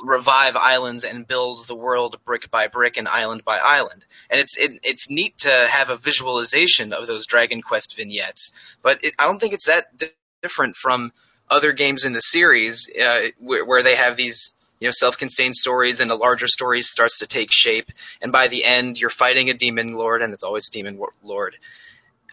revive 0.04 0.56
islands 0.56 1.04
and 1.04 1.28
build 1.28 1.68
the 1.68 1.76
world 1.76 2.18
brick 2.26 2.50
by 2.52 2.68
brick 2.68 2.98
and 2.98 3.08
island 3.08 3.44
by 3.44 3.58
island. 3.58 4.06
And 4.30 4.40
it's 4.40 4.58
it, 4.58 4.80
it's 4.84 5.10
neat 5.10 5.38
to 5.40 5.68
have 5.70 5.90
a 5.90 5.98
visualization 5.98 6.94
of 6.94 7.08
those 7.08 7.26
Dragon 7.26 7.62
Quest 7.62 7.96
vignettes, 7.96 8.52
but 8.82 9.04
it, 9.04 9.14
I 9.20 9.26
don't 9.26 9.40
think 9.40 9.54
it's 9.54 9.68
that 9.68 9.98
di- 9.98 10.08
different 10.42 10.76
from 10.76 11.12
other 11.50 11.72
games 11.74 12.06
in 12.06 12.14
the 12.14 12.22
series 12.22 12.90
uh, 12.90 13.28
where, 13.40 13.66
where 13.66 13.84
they 13.84 13.96
have 13.96 14.16
these 14.16 14.54
you 14.80 14.88
know 14.88 14.92
self-contained 14.92 15.56
stories 15.56 16.00
and 16.00 16.12
a 16.12 16.16
larger 16.16 16.48
story 16.48 16.82
starts 16.82 17.20
to 17.20 17.28
take 17.28 17.52
shape 17.52 17.92
and 18.22 18.32
by 18.32 18.48
the 18.48 18.64
end 18.64 19.00
you're 19.00 19.10
fighting 19.10 19.50
a 19.50 19.54
demon 19.54 19.94
lord 19.94 20.22
and 20.22 20.34
it's 20.34 20.44
always 20.44 20.70
demon 20.70 21.00
lord 21.24 21.56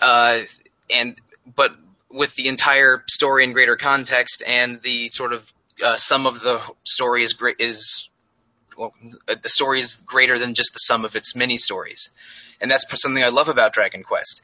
uh, 0.03 0.41
and 0.91 1.17
but 1.57 1.75
with 2.11 2.35
the 2.37 2.49
entire 2.49 3.03
story 3.09 3.45
in 3.45 3.53
greater 3.53 3.77
context 3.77 4.43
and 4.47 4.83
the 4.83 5.09
sort 5.09 5.33
of 5.33 5.53
uh, 5.83 5.97
sum 5.97 6.27
of 6.27 6.41
the 6.41 6.61
story 6.85 7.23
is 7.23 7.33
great 7.33 7.57
is 7.59 8.09
well, 8.77 8.93
uh, 9.29 9.37
the 9.41 9.49
story 9.49 9.81
is 9.81 9.97
greater 9.97 10.39
than 10.39 10.55
just 10.55 10.73
the 10.73 10.79
sum 10.79 11.05
of 11.05 11.17
its 11.17 11.35
many 11.35 11.57
stories, 11.57 12.11
and 12.61 12.71
that's 12.71 12.85
something 13.01 13.23
I 13.23 13.29
love 13.29 13.49
about 13.49 13.73
Dragon 13.73 14.03
Quest. 14.03 14.43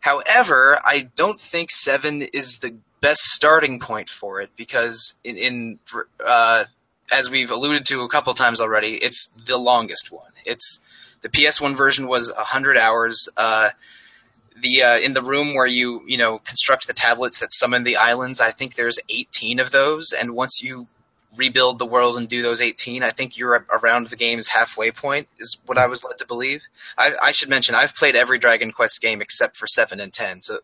However, 0.00 0.80
I 0.82 1.08
don't 1.14 1.38
think 1.38 1.70
seven 1.70 2.22
is 2.22 2.58
the 2.58 2.74
best 3.00 3.22
starting 3.22 3.80
point 3.80 4.08
for 4.08 4.40
it 4.40 4.50
because 4.56 5.14
in, 5.24 5.36
in 5.36 5.78
uh, 6.24 6.64
as 7.12 7.30
we've 7.30 7.50
alluded 7.50 7.84
to 7.86 8.02
a 8.02 8.08
couple 8.08 8.32
times 8.34 8.60
already, 8.60 8.94
it's 8.94 9.28
the 9.46 9.58
longest 9.58 10.10
one. 10.10 10.30
It's 10.44 10.78
the 11.22 11.28
PS1 11.28 11.76
version 11.76 12.06
was 12.06 12.32
100 12.32 12.78
hours. 12.78 13.28
Uh, 13.36 13.70
the 14.60 14.82
uh, 14.82 14.98
in 14.98 15.14
the 15.14 15.22
room 15.22 15.54
where 15.54 15.66
you 15.66 16.02
you 16.06 16.18
know 16.18 16.38
construct 16.38 16.86
the 16.86 16.92
tablets 16.92 17.40
that 17.40 17.52
summon 17.52 17.84
the 17.84 17.96
islands, 17.96 18.40
I 18.40 18.52
think 18.52 18.74
there's 18.74 18.98
18 19.08 19.60
of 19.60 19.70
those, 19.70 20.12
and 20.12 20.34
once 20.34 20.62
you 20.62 20.86
rebuild 21.36 21.78
the 21.78 21.86
world 21.86 22.16
and 22.16 22.28
do 22.28 22.42
those 22.42 22.60
18, 22.60 23.02
I 23.02 23.10
think 23.10 23.36
you're 23.36 23.64
around 23.70 24.08
the 24.08 24.16
game's 24.16 24.48
halfway 24.48 24.90
point, 24.90 25.28
is 25.38 25.58
what 25.64 25.78
I 25.78 25.86
was 25.86 26.02
led 26.02 26.18
to 26.18 26.26
believe. 26.26 26.62
I, 26.98 27.12
I 27.22 27.32
should 27.32 27.48
mention 27.48 27.74
I've 27.74 27.94
played 27.94 28.16
every 28.16 28.38
Dragon 28.38 28.72
Quest 28.72 29.00
game 29.00 29.22
except 29.22 29.56
for 29.56 29.66
seven 29.66 30.00
and 30.00 30.12
ten, 30.12 30.42
so. 30.42 30.58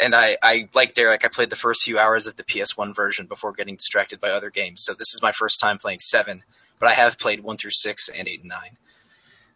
And 0.00 0.12
I, 0.12 0.36
I, 0.42 0.68
like 0.74 0.94
Derek, 0.94 1.24
I 1.24 1.28
played 1.28 1.50
the 1.50 1.56
first 1.56 1.84
few 1.84 2.00
hours 2.00 2.26
of 2.26 2.34
the 2.34 2.42
PS1 2.42 2.96
version 2.96 3.26
before 3.26 3.52
getting 3.52 3.76
distracted 3.76 4.20
by 4.20 4.30
other 4.30 4.50
games. 4.50 4.82
So 4.82 4.92
this 4.92 5.14
is 5.14 5.22
my 5.22 5.30
first 5.30 5.60
time 5.60 5.78
playing 5.78 6.00
7, 6.00 6.42
but 6.80 6.88
I 6.88 6.94
have 6.94 7.16
played 7.16 7.44
1 7.44 7.56
through 7.58 7.70
6 7.70 8.08
and 8.08 8.26
8 8.26 8.40
and 8.40 8.48
9. 8.48 8.60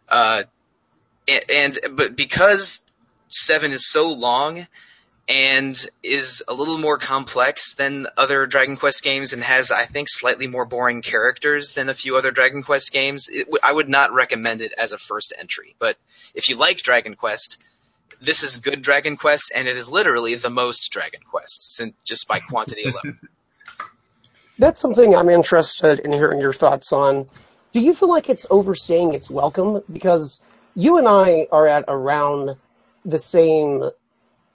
Uh, 0.07 0.43
and, 1.27 1.43
and, 1.49 1.79
but 1.97 2.15
because 2.15 2.79
7 3.29 3.71
is 3.71 3.89
so 3.89 4.11
long 4.11 4.67
and 5.29 5.85
is 6.01 6.43
a 6.47 6.53
little 6.53 6.79
more 6.79 6.97
complex 6.97 7.75
than 7.75 8.07
other 8.17 8.47
Dragon 8.47 8.77
Quest 8.77 9.03
games 9.03 9.31
and 9.31 9.43
has, 9.43 9.69
I 9.69 9.85
think, 9.85 10.09
slightly 10.09 10.47
more 10.47 10.65
boring 10.65 11.03
characters 11.03 11.73
than 11.73 11.87
a 11.87 11.93
few 11.93 12.17
other 12.17 12.31
Dragon 12.31 12.63
Quest 12.63 12.91
games, 12.91 13.29
it, 13.29 13.47
I 13.61 13.71
would 13.71 13.87
not 13.87 14.11
recommend 14.11 14.61
it 14.61 14.73
as 14.75 14.91
a 14.91 14.97
first 14.97 15.33
entry. 15.37 15.75
But 15.77 15.97
if 16.33 16.49
you 16.49 16.55
like 16.55 16.77
Dragon 16.77 17.15
Quest, 17.15 17.61
this 18.19 18.41
is 18.41 18.57
good 18.57 18.81
Dragon 18.81 19.17
Quest, 19.17 19.51
and 19.55 19.67
it 19.67 19.77
is 19.77 19.89
literally 19.89 20.33
the 20.33 20.49
most 20.49 20.91
Dragon 20.91 21.21
Quest, 21.29 21.75
since, 21.75 21.93
just 22.03 22.27
by 22.27 22.39
quantity 22.39 22.83
alone. 22.83 23.19
That's 24.57 24.79
something 24.79 25.15
I'm 25.15 25.29
interested 25.29 25.99
in 25.99 26.11
hearing 26.11 26.41
your 26.41 26.53
thoughts 26.53 26.91
on. 26.91 27.27
Do 27.71 27.79
you 27.79 27.93
feel 27.93 28.09
like 28.09 28.29
it's 28.29 28.47
overstaying 28.49 29.13
its 29.13 29.29
welcome? 29.29 29.83
Because 29.91 30.39
you 30.75 30.97
and 30.97 31.07
I 31.07 31.47
are 31.51 31.67
at 31.67 31.85
around 31.87 32.57
the 33.09 33.19
same 33.19 33.89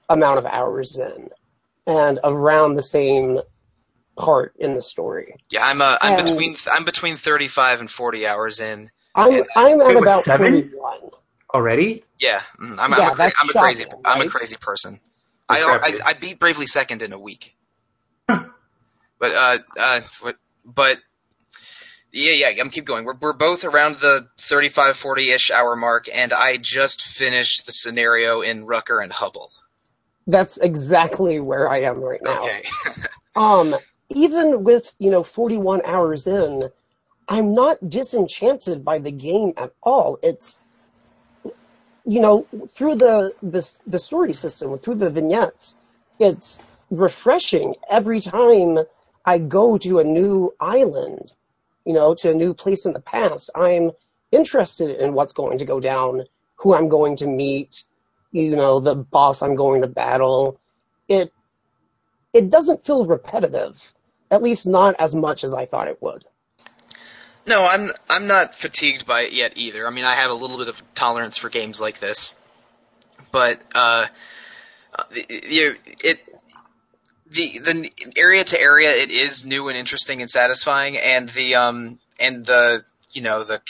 amount 0.09 0.39
of 0.39 0.47
hours 0.47 0.99
in, 0.99 1.31
and 1.87 2.21
around 2.23 2.75
the 2.75 2.83
same 2.83 3.41
part 4.17 4.55
in 4.59 4.75
the 4.75 4.83
story. 4.83 5.37
Yeah, 5.51 5.67
I'm 5.67 5.81
uh, 5.83 5.99
I'm 6.01 6.19
And- 6.19 6.27
between 6.27 6.57
I'm 6.71 6.85
between 6.85 7.17
35 7.17 7.81
and 7.81 7.91
40 7.91 8.27
hours 8.27 8.61
in. 8.61 8.91
I'm 9.15 9.33
And- 9.33 9.47
I'm 9.57 9.81
at 9.81 9.97
about 9.97 10.25
seven? 10.25 10.53
31. 10.53 11.11
Already? 11.53 12.03
Yeah, 12.19 12.41
mm, 12.61 12.77
I'm, 12.79 12.91
Yeah, 12.93 12.97
I'm, 12.99 13.13
a, 13.13 13.15
cra- 13.15 13.25
that's 13.27 13.41
I'm 13.41 13.49
a 13.51 13.53
crazy 13.53 13.85
shocking, 13.85 14.01
I'm 14.05 14.21
a 14.23 14.29
crazy 14.31 14.57
person. 14.57 15.01
I, 15.49 15.61
crap, 15.63 15.83
I 15.83 15.91
dude. 15.91 16.01
I 16.01 16.13
beat 16.15 16.39
Bravely 16.41 16.67
Second 16.67 17.03
in 17.03 17.13
a 17.13 17.19
week. 17.19 17.55
but 18.27 18.43
uh 19.23 19.59
uh 19.79 20.01
but 20.65 20.99
yeah 22.15 22.49
yeah 22.51 22.61
I'm 22.61 22.71
keep 22.71 22.85
going. 22.85 23.05
We're 23.05 23.17
we're 23.21 23.33
both 23.33 23.65
around 23.65 23.99
the 23.99 24.29
35 24.39 24.97
40 24.97 25.31
ish 25.31 25.51
hour 25.51 25.77
mark, 25.77 26.07
and 26.13 26.33
I 26.33 26.57
just 26.57 27.03
finished 27.03 27.67
the 27.67 27.73
scenario 27.73 28.41
in 28.41 28.65
Rucker 28.65 29.01
and 29.01 29.13
Hubble. 29.13 29.51
That's 30.27 30.57
exactly 30.57 31.39
where 31.41 31.69
I 31.69 31.83
am 31.83 32.01
right 32.01 32.23
now. 32.23 32.45
Okay. 32.45 32.65
Um, 33.37 33.75
even 34.11 34.65
with, 34.65 34.95
you 34.99 35.11
know, 35.11 35.23
41 35.23 35.83
hours 35.85 36.27
in, 36.27 36.71
I'm 37.29 37.55
not 37.55 37.89
disenchanted 37.89 38.85
by 38.85 38.99
the 38.99 39.11
game 39.11 39.55
at 39.57 39.73
all. 39.83 40.19
It's, 40.23 40.61
you 42.05 42.21
know, 42.21 42.47
through 42.69 42.97
the, 42.97 43.35
the, 43.43 43.81
the 43.87 43.99
story 43.99 44.35
system, 44.35 44.79
through 44.79 44.97
the 44.97 45.11
vignettes, 45.11 45.77
it's 46.19 46.63
refreshing 46.91 47.75
every 47.91 48.21
time 48.21 48.79
I 49.25 49.39
go 49.39 49.79
to 49.79 49.99
a 49.99 50.05
new 50.05 50.55
island, 50.61 51.33
you 51.85 51.93
know, 51.93 52.15
to 52.15 52.31
a 52.31 52.35
new 52.35 52.55
place 52.55 52.87
in 52.87 52.93
the 52.93 53.01
past. 53.01 53.51
I'm 53.55 53.93
interested 54.31 55.01
in 55.01 55.15
what's 55.15 55.33
going 55.33 55.59
to 55.59 55.65
go 55.65 55.81
down, 55.81 56.25
who 56.57 56.75
I'm 56.75 56.89
going 56.89 57.17
to 57.17 57.27
meet, 57.27 57.85
you 58.33 58.57
know, 58.57 58.81
the 58.81 58.95
boss 58.95 59.43
I'm 59.43 59.55
going 59.55 59.83
to 59.83 59.89
battle. 59.89 60.61
It, 61.09 61.33
it 62.33 62.51
doesn't 62.51 62.85
feel 62.85 63.05
repetitive, 63.05 63.95
at 64.31 64.43
least 64.43 64.67
not 64.67 64.97
as 64.99 65.15
much 65.15 65.45
as 65.45 65.55
I 65.55 65.67
thought 65.67 65.89
it 65.89 66.03
would. 66.03 66.25
No, 67.47 67.63
I'm 67.63 67.91
I'm 68.09 68.27
not 68.27 68.55
fatigued 68.55 69.07
by 69.07 69.23
it 69.23 69.35
yet 69.35 69.59
either. 69.59 69.87
I 69.87 69.91
mean, 69.91 70.07
I 70.07 70.15
have 70.15 70.31
a 70.31 70.35
little 70.35 70.57
bit 70.57 70.69
of 70.69 70.83
tolerance 70.95 71.37
for 71.37 71.51
games 71.51 71.79
like 71.79 71.99
this, 71.99 72.35
but 73.33 73.61
uh, 73.75 74.07
the, 75.11 75.27
you 75.51 75.77
it 75.85 76.24
the 77.35 77.59
the 77.59 77.91
area 78.17 78.45
to 78.45 78.61
area 78.61 78.91
it 78.93 79.11
is 79.11 79.45
new 79.45 79.69
and 79.69 79.77
interesting 79.77 80.21
and 80.21 80.31
satisfying, 80.31 80.99
and 80.99 81.29
the 81.31 81.57
um 81.57 81.99
and 82.21 82.47
the 82.47 82.83
you 83.13 83.23
know 83.23 83.45
the 83.45 83.61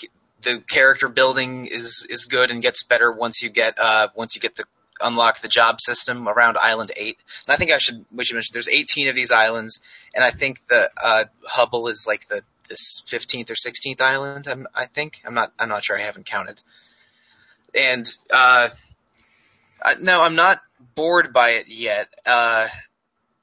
the 0.43 0.61
character 0.69 1.09
building 1.09 1.67
is 1.67 2.07
is 2.09 2.27
good 2.27 2.51
and 2.51 2.63
gets 2.63 2.83
better 2.83 3.11
once 3.11 3.43
you 3.43 3.51
get 3.51 3.79
uh 3.79 4.09
once 4.15 4.35
you 4.35 4.41
get 4.41 4.57
the 4.57 4.65
unlock 5.01 5.41
the 5.41 5.49
job 5.49 5.81
system 5.81 6.29
around 6.29 6.57
island 6.57 6.93
8 6.97 7.19
and 7.49 7.55
i 7.55 7.59
think 7.59 7.73
i 7.73 7.79
should 7.79 8.05
we 8.15 8.25
should 8.25 8.35
mention 8.35 8.53
there's 8.53 8.69
18 8.69 9.09
of 9.09 9.15
these 9.15 9.33
islands 9.33 9.81
and 10.15 10.25
i 10.25 10.31
think 10.31 10.61
the 10.69 10.89
uh 10.97 11.25
hubble 11.45 11.89
is 11.89 12.07
like 12.07 12.29
the 12.29 12.43
this 12.69 13.03
15th 13.07 13.51
or 13.51 13.55
16th 13.55 14.01
island. 14.01 14.47
I'm, 14.49 14.67
I 14.75 14.87
think 14.87 15.21
I'm 15.25 15.35
not 15.35 15.53
I'm 15.59 15.69
not 15.69 15.85
sure. 15.85 15.99
I 15.99 16.03
haven't 16.03 16.27
counted. 16.27 16.61
And 17.75 18.07
uh, 18.33 18.69
I, 19.83 19.95
no, 20.01 20.23
I'm 20.23 20.37
not 20.37 20.63
bored 20.95 21.33
by 21.33 21.51
it 21.51 21.69
yet. 21.69 22.09
Uh, 22.25 22.69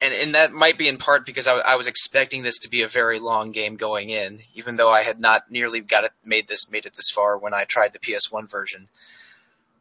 and 0.02 0.12
and 0.12 0.34
that 0.34 0.52
might 0.52 0.76
be 0.76 0.88
in 0.88 0.98
part 0.98 1.24
because 1.24 1.46
I, 1.46 1.54
I 1.54 1.76
was 1.76 1.86
expecting 1.86 2.42
this 2.42 2.60
to 2.60 2.70
be 2.70 2.82
a 2.82 2.88
very 2.88 3.18
long 3.18 3.52
game 3.52 3.76
going 3.76 4.10
in, 4.10 4.40
even 4.54 4.76
though 4.76 4.90
I 4.90 5.02
had 5.02 5.20
not 5.20 5.50
nearly 5.50 5.80
got 5.80 6.04
it 6.04 6.12
made 6.24 6.48
this 6.48 6.70
made 6.70 6.86
it 6.86 6.94
this 6.94 7.10
far 7.10 7.38
when 7.38 7.54
I 7.54 7.64
tried 7.64 7.92
the 7.92 7.98
PS1 7.98 8.50
version. 8.50 8.88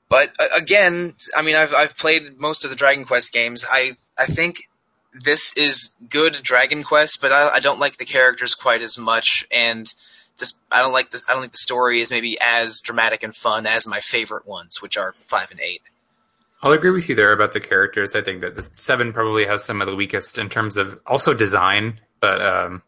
But 0.07 0.31
uh, 0.39 0.47
again, 0.55 1.15
I 1.35 1.41
mean, 1.41 1.55
I've 1.55 1.73
I've 1.73 1.97
played 1.97 2.39
most 2.39 2.63
of 2.63 2.69
the 2.69 2.75
Dragon 2.75 3.05
Quest 3.05 3.33
games. 3.33 3.65
I 3.69 3.95
I 4.17 4.27
think 4.27 4.67
this 5.13 5.53
is 5.57 5.91
good 6.09 6.39
Dragon 6.43 6.83
Quest, 6.83 7.19
but 7.21 7.31
I, 7.31 7.55
I 7.55 7.59
don't 7.59 7.79
like 7.79 7.97
the 7.97 8.05
characters 8.05 8.55
quite 8.55 8.81
as 8.81 8.97
much, 8.97 9.45
and 9.51 9.91
this 10.37 10.53
I 10.71 10.81
don't 10.81 10.93
like 10.93 11.11
this. 11.11 11.23
I 11.27 11.33
don't 11.33 11.41
think 11.41 11.53
the 11.53 11.57
story 11.57 12.01
is 12.01 12.11
maybe 12.11 12.37
as 12.41 12.81
dramatic 12.81 13.23
and 13.23 13.35
fun 13.35 13.65
as 13.65 13.87
my 13.87 14.01
favorite 14.01 14.45
ones, 14.45 14.81
which 14.81 14.97
are 14.97 15.15
five 15.27 15.49
and 15.51 15.59
eight. 15.59 15.81
I'll 16.63 16.73
agree 16.73 16.91
with 16.91 17.09
you 17.09 17.15
there 17.15 17.33
about 17.33 17.53
the 17.53 17.59
characters. 17.59 18.15
I 18.15 18.21
think 18.21 18.41
that 18.41 18.55
the 18.55 18.69
seven 18.75 19.13
probably 19.13 19.45
has 19.45 19.63
some 19.63 19.81
of 19.81 19.87
the 19.87 19.95
weakest 19.95 20.37
in 20.37 20.49
terms 20.49 20.77
of 20.77 20.99
also 21.07 21.33
design, 21.33 21.99
but 22.19 22.41
um, 22.41 22.83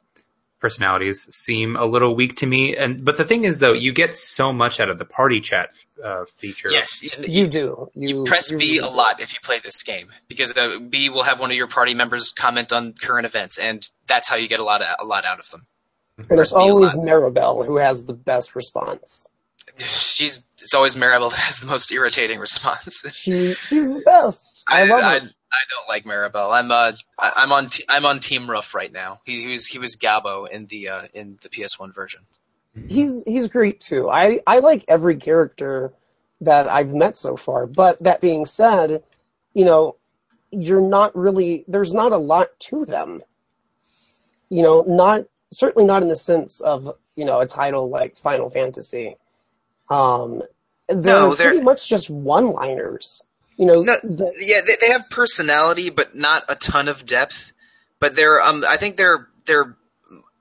personalities 0.60 1.24
seem 1.36 1.76
a 1.76 1.86
little 1.86 2.16
weak 2.16 2.38
to 2.38 2.46
me. 2.46 2.76
And 2.78 3.04
but 3.04 3.18
the 3.18 3.26
thing 3.26 3.46
is, 3.46 3.60
though, 3.60 3.74
you 3.74 3.92
get 3.92 4.16
so 4.16 4.54
much 4.54 4.80
out 4.80 4.90
of 4.90 5.00
the 5.00 5.06
party 5.06 5.42
chat 5.42 5.72
uh, 6.04 6.26
feature. 6.38 6.70
Yes, 6.70 7.04
You 7.04 7.48
do. 7.48 7.90
You, 7.96 8.20
You 8.20 8.24
press 8.24 8.52
you 8.52 8.58
B 8.58 8.66
really 8.66 8.78
a 8.78 8.90
do. 8.90 8.96
lot 8.96 9.22
if 9.22 9.34
you 9.34 9.40
play 9.44 9.60
this 9.60 9.84
game 9.84 10.08
because 10.28 10.56
uh, 10.56 10.78
B 10.80 11.10
will 11.10 11.24
have 11.24 11.40
one 11.40 11.50
of 11.52 11.58
your 11.58 11.68
party 11.68 11.94
members 11.96 12.32
comment 12.32 12.72
on 12.72 12.94
current 12.94 13.26
events, 13.26 13.58
and 13.58 13.88
that's 14.08 14.30
how 14.30 14.38
you 14.38 14.48
get 14.48 14.60
a 14.60 14.64
lot 14.64 14.82
of, 14.82 14.88
a 15.00 15.06
lot 15.06 15.26
out 15.26 15.40
of 15.40 15.50
them. 15.50 15.66
And 16.18 16.28
press 16.28 16.52
it's 16.52 16.52
B 16.52 16.58
a 16.68 16.72
always. 16.72 16.94
Maribel 16.94 17.66
who 17.66 17.78
has 17.78 18.06
the 18.06 18.14
best 18.14 18.56
response. 18.56 19.28
She's 19.78 20.38
it's 20.64 20.74
always 20.74 20.96
Maribel 20.96 21.30
that 21.30 21.40
has 21.40 21.60
the 21.60 21.68
most 21.68 21.92
irritating 21.92 22.40
response. 22.40 23.04
She 23.14 23.54
she's 23.54 23.94
the 23.94 24.02
best. 24.06 24.64
I, 24.68 24.86
love 24.86 25.00
I, 25.00 25.20
her. 25.20 25.30
I 25.54 25.64
don't 25.70 25.90
like 25.90 26.06
Maribel. 26.06 26.54
I'm 26.54 26.72
uh 26.72 26.94
I, 27.20 27.34
I'm 27.36 27.52
on 27.52 27.70
t- 27.70 27.86
I'm 27.88 28.06
on 28.06 28.20
Team 28.20 28.50
Ruff 28.50 28.74
right 28.74 28.92
now. 28.92 29.20
He, 29.26 29.42
he 29.42 29.48
was 29.48 29.68
he 29.68 29.80
was 29.80 29.98
Gabo 29.98 30.50
in 30.50 30.66
the 30.68 30.90
uh 30.90 31.08
in 31.14 31.38
the 31.42 31.50
PS1 31.50 31.94
version. 31.94 32.22
he's 32.88 33.24
he's 33.24 33.50
great 33.50 33.80
too. 33.82 34.10
I 34.10 34.40
I 34.48 34.60
like 34.60 34.86
every 34.88 35.18
character 35.18 35.94
that 36.42 36.68
I've 36.68 36.94
met 36.94 37.18
so 37.18 37.38
far. 37.38 37.68
But 37.68 38.02
that 38.04 38.22
being 38.22 38.46
said, 38.46 39.04
you 39.54 39.66
know, 39.66 39.98
you're 40.52 40.82
not 40.82 41.16
really 41.16 41.66
there's 41.68 41.94
not 41.94 42.12
a 42.12 42.18
lot 42.18 42.48
to 42.60 42.86
them. 42.86 43.22
You 44.50 44.64
know, 44.64 44.84
not 44.88 45.26
certainly 45.52 45.86
not 45.86 46.04
in 46.04 46.10
the 46.10 46.16
sense 46.16 46.62
of 46.62 46.96
you 47.16 47.26
know 47.26 47.40
a 47.40 47.48
title 47.48 47.90
like 47.90 48.18
Final 48.18 48.50
Fantasy. 48.50 49.18
Um, 49.94 50.42
they're, 50.88 50.98
No, 50.98 51.36
they're- 51.36 51.50
pretty 51.52 51.64
much 51.64 51.88
just 51.88 52.10
one-liners. 52.10 53.24
You 53.58 53.68
know, 53.68 53.82
No, 53.84 53.96
the, 54.04 54.34
yeah, 54.40 54.62
they, 54.62 54.78
they 54.82 54.88
have 54.92 55.10
personality, 55.10 55.90
but 55.92 56.16
not 56.16 56.44
a 56.50 56.56
ton 56.56 56.88
of 56.88 57.06
depth. 57.06 57.52
But 58.00 58.16
they're, 58.16 58.42
um, 58.42 58.66
I 58.68 58.78
think 58.78 58.98
they're, 58.98 59.28
they're 59.46 59.78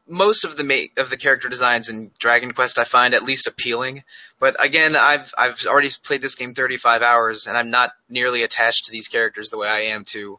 most 0.08 0.44
of 0.44 0.56
the 0.56 0.64
ma- 0.64 1.00
of 1.02 1.10
the 1.10 1.16
character 1.16 1.48
designs 1.48 1.88
in 1.88 2.10
Dragon 2.18 2.52
Quest 2.52 2.78
I 2.78 2.84
find 2.84 3.14
at 3.14 3.22
least 3.22 3.46
appealing. 3.46 4.02
But 4.40 4.62
again, 4.62 4.96
I've 4.96 5.32
I've 5.38 5.64
already 5.64 5.90
played 6.02 6.20
this 6.20 6.34
game 6.34 6.54
35 6.54 7.02
hours, 7.02 7.46
and 7.46 7.56
I'm 7.56 7.70
not 7.70 7.92
nearly 8.08 8.42
attached 8.42 8.86
to 8.86 8.90
these 8.90 9.08
characters 9.08 9.50
the 9.50 9.58
way 9.58 9.68
I 9.68 9.92
am 9.94 10.04
to 10.06 10.38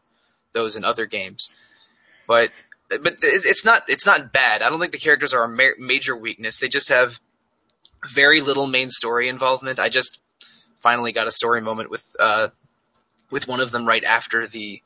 those 0.52 0.76
in 0.76 0.84
other 0.84 1.06
games. 1.06 1.50
But 2.28 2.50
but 2.88 3.16
it's 3.22 3.64
not 3.64 3.84
it's 3.88 4.06
not 4.06 4.32
bad. 4.32 4.60
I 4.62 4.68
don't 4.68 4.80
think 4.80 4.92
the 4.92 4.98
characters 4.98 5.32
are 5.32 5.44
a 5.44 5.48
ma- 5.48 5.78
major 5.78 6.14
weakness. 6.14 6.58
They 6.58 6.68
just 6.68 6.90
have 6.90 7.18
very 8.08 8.40
little 8.40 8.66
main 8.66 8.88
story 8.88 9.28
involvement. 9.28 9.78
I 9.78 9.88
just 9.88 10.18
finally 10.80 11.12
got 11.12 11.26
a 11.26 11.32
story 11.32 11.60
moment 11.60 11.90
with 11.90 12.04
uh, 12.18 12.48
with 13.30 13.48
one 13.48 13.60
of 13.60 13.70
them 13.70 13.86
right 13.86 14.04
after 14.04 14.46
the 14.46 14.82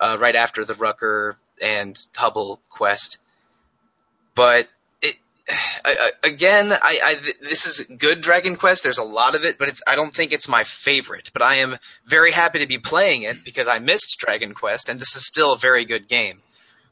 uh, 0.00 0.16
right 0.20 0.36
after 0.36 0.64
the 0.64 0.74
Rucker 0.74 1.36
and 1.60 1.96
Hubble 2.14 2.60
quest. 2.70 3.18
But 4.34 4.68
it 5.00 5.16
I, 5.84 6.10
I, 6.24 6.28
again, 6.28 6.72
I, 6.72 6.98
I 7.04 7.32
this 7.42 7.66
is 7.66 7.86
good 7.98 8.20
Dragon 8.20 8.56
Quest. 8.56 8.84
There's 8.84 8.98
a 8.98 9.04
lot 9.04 9.34
of 9.34 9.44
it, 9.44 9.58
but 9.58 9.68
it's 9.68 9.82
I 9.86 9.96
don't 9.96 10.14
think 10.14 10.32
it's 10.32 10.48
my 10.48 10.64
favorite. 10.64 11.30
But 11.32 11.42
I 11.42 11.56
am 11.56 11.76
very 12.06 12.30
happy 12.30 12.60
to 12.60 12.66
be 12.66 12.78
playing 12.78 13.22
it 13.22 13.44
because 13.44 13.68
I 13.68 13.78
missed 13.78 14.18
Dragon 14.18 14.54
Quest, 14.54 14.88
and 14.88 15.00
this 15.00 15.16
is 15.16 15.26
still 15.26 15.52
a 15.52 15.58
very 15.58 15.84
good 15.84 16.08
game. 16.08 16.42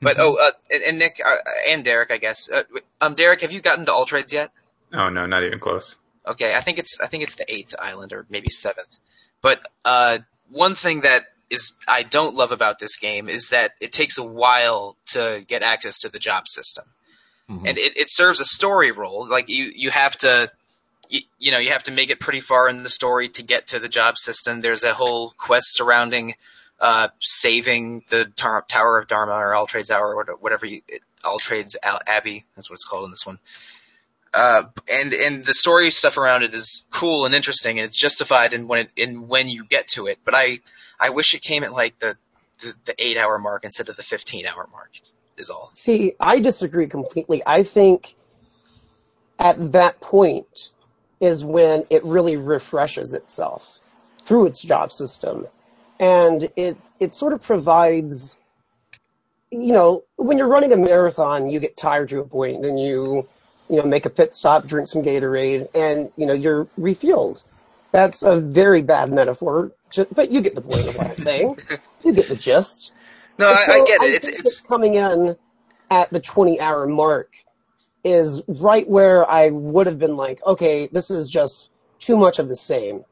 But 0.02 0.18
oh, 0.18 0.36
uh, 0.36 0.50
and, 0.70 0.82
and 0.82 0.98
Nick 0.98 1.20
uh, 1.24 1.36
and 1.68 1.84
Derek, 1.84 2.10
I 2.10 2.16
guess. 2.16 2.50
Uh, 2.50 2.62
um, 3.02 3.14
Derek, 3.14 3.42
have 3.42 3.52
you 3.52 3.60
gotten 3.60 3.84
to 3.86 3.92
All 3.92 4.06
Trades 4.06 4.32
yet? 4.32 4.50
Oh 4.92 5.08
no, 5.08 5.26
not 5.26 5.42
even 5.44 5.58
close. 5.58 5.96
Okay, 6.26 6.54
I 6.54 6.60
think 6.60 6.78
it's 6.78 7.00
I 7.00 7.06
think 7.06 7.22
it's 7.22 7.34
the 7.36 7.50
eighth 7.50 7.74
island 7.78 8.12
or 8.12 8.26
maybe 8.28 8.50
seventh. 8.50 8.94
But 9.42 9.60
uh, 9.84 10.18
one 10.50 10.74
thing 10.74 11.02
that 11.02 11.24
is 11.48 11.72
I 11.88 12.02
don't 12.02 12.34
love 12.36 12.52
about 12.52 12.78
this 12.78 12.96
game 12.98 13.28
is 13.28 13.48
that 13.48 13.72
it 13.80 13.92
takes 13.92 14.18
a 14.18 14.22
while 14.24 14.96
to 15.06 15.44
get 15.48 15.62
access 15.62 16.00
to 16.00 16.08
the 16.08 16.18
job 16.18 16.46
system, 16.48 16.84
Mhm. 17.50 17.68
and 17.68 17.78
it, 17.78 17.96
it 17.96 18.10
serves 18.10 18.40
a 18.40 18.44
story 18.44 18.90
role. 18.92 19.26
Like 19.28 19.48
you 19.48 19.72
you 19.74 19.90
have 19.90 20.16
to. 20.18 20.50
You, 21.12 21.22
you 21.40 21.50
know, 21.50 21.58
you 21.58 21.70
have 21.70 21.82
to 21.84 21.90
make 21.90 22.10
it 22.10 22.20
pretty 22.20 22.38
far 22.40 22.68
in 22.68 22.84
the 22.84 22.88
story 22.88 23.30
to 23.30 23.42
get 23.42 23.68
to 23.68 23.80
the 23.80 23.88
job 23.88 24.16
system. 24.16 24.60
There's 24.60 24.84
a 24.84 24.94
whole 24.94 25.32
quest 25.36 25.74
surrounding 25.74 26.36
uh, 26.80 27.08
saving 27.18 28.04
the 28.10 28.26
tar- 28.36 28.64
Tower 28.68 28.96
of 28.98 29.08
Dharma 29.08 29.32
or 29.32 29.52
All 29.52 29.66
Trades 29.66 29.90
Hour 29.90 30.14
or 30.14 30.36
whatever 30.36 30.66
you, 30.66 30.82
All 31.24 31.40
Trades 31.40 31.76
Al- 31.82 32.00
Abbey. 32.06 32.44
That's 32.54 32.70
what 32.70 32.74
it's 32.74 32.84
called 32.84 33.06
in 33.06 33.10
this 33.10 33.26
one 33.26 33.40
uh, 34.34 34.62
and 34.88 35.12
and 35.12 35.44
the 35.44 35.54
story 35.54 35.90
stuff 35.90 36.16
around 36.16 36.42
it 36.42 36.54
is 36.54 36.82
cool 36.90 37.26
and 37.26 37.34
interesting, 37.34 37.78
and 37.78 37.86
it's 37.86 37.96
justified 37.96 38.52
in 38.52 38.68
when 38.68 38.80
it 38.80 38.90
in 38.96 39.28
when 39.28 39.48
you 39.48 39.64
get 39.64 39.88
to 39.88 40.06
it. 40.06 40.18
But 40.24 40.34
I 40.34 40.60
I 40.98 41.10
wish 41.10 41.34
it 41.34 41.42
came 41.42 41.64
at 41.64 41.72
like 41.72 41.98
the 41.98 42.16
the, 42.60 42.74
the 42.84 42.94
eight 42.98 43.16
hour 43.16 43.38
mark 43.38 43.64
instead 43.64 43.88
of 43.88 43.96
the 43.96 44.02
fifteen 44.02 44.46
hour 44.46 44.68
mark. 44.72 44.90
Is 45.36 45.48
all. 45.48 45.70
See, 45.72 46.12
I 46.20 46.40
disagree 46.40 46.86
completely. 46.86 47.42
I 47.46 47.62
think 47.62 48.14
at 49.38 49.72
that 49.72 50.00
point 50.00 50.70
is 51.18 51.44
when 51.44 51.84
it 51.90 52.04
really 52.04 52.36
refreshes 52.36 53.14
itself 53.14 53.80
through 54.22 54.46
its 54.46 54.62
job 54.62 54.92
system. 54.92 55.46
And 55.98 56.50
it, 56.56 56.78
it 56.98 57.14
sort 57.14 57.32
of 57.32 57.42
provides, 57.42 58.38
you 59.50 59.72
know, 59.72 60.04
when 60.16 60.38
you're 60.38 60.48
running 60.48 60.72
a 60.72 60.76
marathon, 60.76 61.50
you 61.50 61.60
get 61.60 61.76
tired 61.76 62.08
to 62.10 62.20
a 62.20 62.24
point, 62.24 62.62
then 62.62 62.78
you, 62.78 63.28
you 63.70 63.76
know, 63.76 63.84
make 63.84 64.06
a 64.06 64.10
pit 64.10 64.34
stop, 64.34 64.66
drink 64.66 64.88
some 64.88 65.02
Gatorade, 65.02 65.68
and, 65.74 66.10
you 66.16 66.26
know, 66.26 66.32
you're 66.32 66.66
refueled. 66.78 67.42
That's 67.92 68.22
a 68.22 68.40
very 68.40 68.82
bad 68.82 69.12
metaphor, 69.12 69.72
but 70.12 70.30
you 70.30 70.42
get 70.42 70.54
the 70.54 70.60
point 70.60 70.88
of 70.88 70.96
what 70.96 71.08
I'm 71.08 71.18
saying. 71.18 71.56
You 72.02 72.14
get 72.14 72.30
the 72.30 72.36
gist. 72.36 72.92
No, 73.38 73.46
I, 73.46 73.56
So 73.66 73.72
I 73.74 73.86
get 73.86 74.02
it. 74.02 74.14
It's 74.14 74.28
it's 74.28 74.60
coming 74.62 74.94
in 74.94 75.36
at 75.90 76.08
the 76.08 76.18
20 76.18 76.60
hour 76.60 76.86
mark 76.86 77.30
is 78.04 78.42
right 78.48 78.88
where 78.88 79.30
I 79.30 79.50
would 79.50 79.86
have 79.86 79.98
been 79.98 80.16
like, 80.16 80.40
okay, 80.46 80.86
this 80.86 81.10
is 81.10 81.28
just 81.28 81.68
too 81.98 82.16
much 82.16 82.38
of 82.38 82.48
the 82.48 82.56
same. 82.56 83.04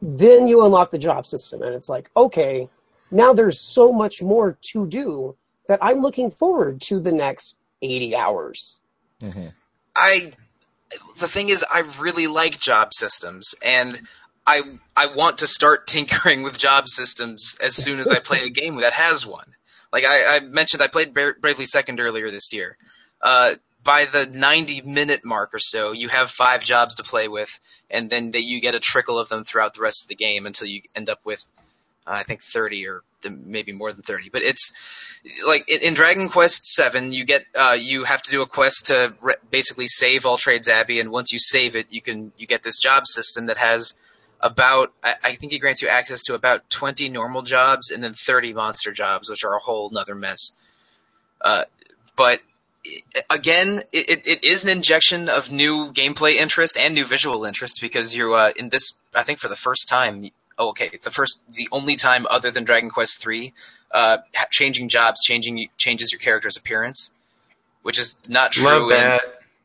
Then 0.00 0.46
you 0.46 0.64
unlock 0.64 0.90
the 0.90 0.98
job 0.98 1.26
system 1.26 1.62
and 1.62 1.74
it's 1.74 1.88
like, 1.88 2.10
okay, 2.16 2.68
now 3.10 3.34
there's 3.34 3.60
so 3.60 3.92
much 3.92 4.22
more 4.22 4.58
to 4.72 4.86
do 4.86 5.36
that 5.68 5.80
I'm 5.82 6.00
looking 6.00 6.30
forward 6.30 6.80
to 6.82 7.00
the 7.00 7.12
next 7.12 7.56
80 7.82 8.16
hours. 8.16 8.78
Mhm. 9.22 9.52
I 9.96 10.32
the 11.18 11.28
thing 11.28 11.48
is 11.48 11.64
I 11.68 11.84
really 12.00 12.26
like 12.26 12.60
job 12.60 12.92
systems 12.92 13.54
and 13.64 14.00
I 14.46 14.62
I 14.96 15.14
want 15.14 15.38
to 15.38 15.46
start 15.46 15.86
tinkering 15.88 16.42
with 16.42 16.58
job 16.58 16.88
systems 16.88 17.56
as 17.60 17.74
soon 17.74 17.98
as 17.98 18.10
I 18.10 18.20
play 18.20 18.44
a 18.44 18.50
game 18.50 18.80
that 18.80 18.92
has 18.92 19.26
one. 19.26 19.46
Like 19.92 20.04
I, 20.04 20.36
I 20.36 20.40
mentioned, 20.40 20.82
I 20.82 20.88
played 20.88 21.14
Bra- 21.14 21.32
Bravely 21.40 21.64
Second 21.64 22.00
earlier 22.00 22.30
this 22.30 22.52
year. 22.52 22.76
Uh, 23.22 23.54
by 23.82 24.04
the 24.04 24.26
90 24.26 24.82
minute 24.82 25.20
mark 25.24 25.54
or 25.54 25.58
so, 25.58 25.92
you 25.92 26.08
have 26.08 26.30
five 26.30 26.62
jobs 26.62 26.96
to 26.96 27.04
play 27.04 27.28
with, 27.28 27.48
and 27.88 28.10
then 28.10 28.32
that 28.32 28.42
you 28.42 28.60
get 28.60 28.74
a 28.74 28.80
trickle 28.80 29.18
of 29.18 29.28
them 29.28 29.44
throughout 29.44 29.74
the 29.74 29.80
rest 29.80 30.04
of 30.04 30.08
the 30.08 30.16
game 30.16 30.44
until 30.44 30.66
you 30.66 30.82
end 30.94 31.08
up 31.08 31.20
with, 31.24 31.42
uh, 32.06 32.10
I 32.10 32.24
think 32.24 32.42
30 32.42 32.86
or 32.88 33.02
maybe 33.30 33.72
more 33.72 33.92
than 33.92 34.02
30. 34.02 34.30
But 34.30 34.42
it's 34.42 34.72
like 35.46 35.68
in, 35.68 35.94
Dragon 35.94 36.28
Quest 36.28 36.66
Seven, 36.66 37.12
you 37.12 37.24
get 37.24 37.46
uh, 37.58 37.76
you 37.78 38.04
have 38.04 38.22
to 38.22 38.30
do 38.30 38.42
a 38.42 38.46
quest 38.46 38.86
to 38.86 39.14
re- 39.22 39.36
basically 39.50 39.88
save 39.88 40.26
All 40.26 40.38
Trades 40.38 40.68
Abbey, 40.68 41.00
and 41.00 41.10
once 41.10 41.32
you 41.32 41.38
save 41.38 41.76
it, 41.76 41.86
you 41.90 42.00
can 42.00 42.32
you 42.36 42.46
get 42.46 42.62
this 42.62 42.78
job 42.78 43.06
system 43.06 43.46
that 43.46 43.56
has 43.56 43.94
about 44.40 44.92
I, 45.02 45.14
I 45.24 45.34
think 45.34 45.52
it 45.52 45.58
grants 45.58 45.82
you 45.82 45.88
access 45.88 46.22
to 46.24 46.34
about 46.34 46.68
20 46.70 47.08
normal 47.08 47.42
jobs 47.42 47.90
and 47.90 48.02
then 48.04 48.14
30 48.14 48.52
monster 48.52 48.92
jobs, 48.92 49.28
which 49.30 49.44
are 49.44 49.54
a 49.56 49.60
whole 49.60 49.90
nother 49.90 50.14
mess. 50.14 50.52
Uh, 51.40 51.64
but 52.16 52.40
again, 53.30 53.82
it, 53.92 54.08
it- 54.10 54.26
it 54.26 54.44
is 54.44 54.64
an 54.64 54.70
injection 54.70 55.28
of 55.28 55.50
new 55.50 55.92
gameplay 55.92 56.34
interest 56.34 56.78
and 56.78 56.94
new 56.94 57.04
visual 57.04 57.44
interest 57.44 57.80
because 57.80 58.14
you 58.14 58.34
uh, 58.34 58.52
in 58.56 58.68
this 58.68 58.92
I 59.14 59.22
think 59.22 59.38
for 59.38 59.48
the 59.48 59.56
first 59.56 59.88
time. 59.88 60.30
Oh, 60.58 60.70
okay, 60.70 60.90
the 61.02 61.10
first, 61.10 61.40
the 61.54 61.68
only 61.70 61.96
time 61.96 62.26
other 62.30 62.50
than 62.50 62.64
Dragon 62.64 62.90
Quest 62.90 63.20
Three, 63.20 63.52
uh, 63.90 64.18
changing 64.50 64.88
jobs 64.88 65.22
changing 65.22 65.68
changes 65.76 66.12
your 66.12 66.18
character's 66.20 66.56
appearance, 66.56 67.10
which 67.82 67.98
is 67.98 68.16
not 68.26 68.52
true. 68.52 68.64
Love 68.64 68.90
in-. 68.90 68.96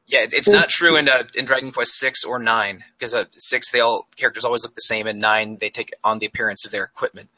Yeah, 0.08 0.24
it- 0.24 0.34
it's 0.34 0.50
not 0.50 0.68
true 0.70 0.98
in 0.98 1.08
uh, 1.08 1.24
in 1.34 1.46
Dragon 1.46 1.72
Quest 1.72 1.94
six 1.96 2.26
or 2.26 2.40
nine 2.40 2.84
because 2.98 3.16
uh, 3.16 3.24
six 3.32 3.72
they 3.72 3.80
all 3.80 4.06
characters 4.18 4.44
always 4.44 4.64
look 4.64 4.76
the 4.76 4.82
same, 4.82 5.08
and 5.08 5.20
nine 5.20 5.58
they 5.60 5.70
take 5.70 5.94
on 6.04 6.20
the 6.20 6.26
appearance 6.26 6.66
of 6.66 6.72
their 6.72 6.84
equipment. 6.84 7.30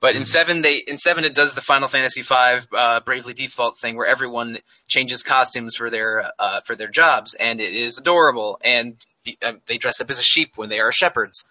But 0.00 0.16
in 0.16 0.24
seven, 0.24 0.60
they 0.62 0.76
in 0.76 0.98
seven 0.98 1.24
it 1.24 1.34
does 1.34 1.54
the 1.54 1.60
Final 1.62 1.88
Fantasy 1.88 2.22
V 2.22 2.34
uh, 2.72 3.00
Bravely 3.00 3.32
Default 3.32 3.78
thing 3.78 3.96
where 3.96 4.06
everyone 4.06 4.58
changes 4.86 5.22
costumes 5.22 5.76
for 5.76 5.88
their 5.90 6.30
uh, 6.38 6.60
for 6.62 6.74
their 6.74 6.88
jobs, 6.88 7.34
and 7.34 7.60
it 7.60 7.74
is 7.74 7.98
adorable. 7.98 8.58
And 8.62 8.96
uh, 9.42 9.52
they 9.66 9.78
dress 9.78 10.00
up 10.02 10.10
as 10.10 10.18
a 10.18 10.22
sheep 10.22 10.52
when 10.56 10.68
they 10.68 10.78
are 10.78 10.92
shepherds. 10.92 11.44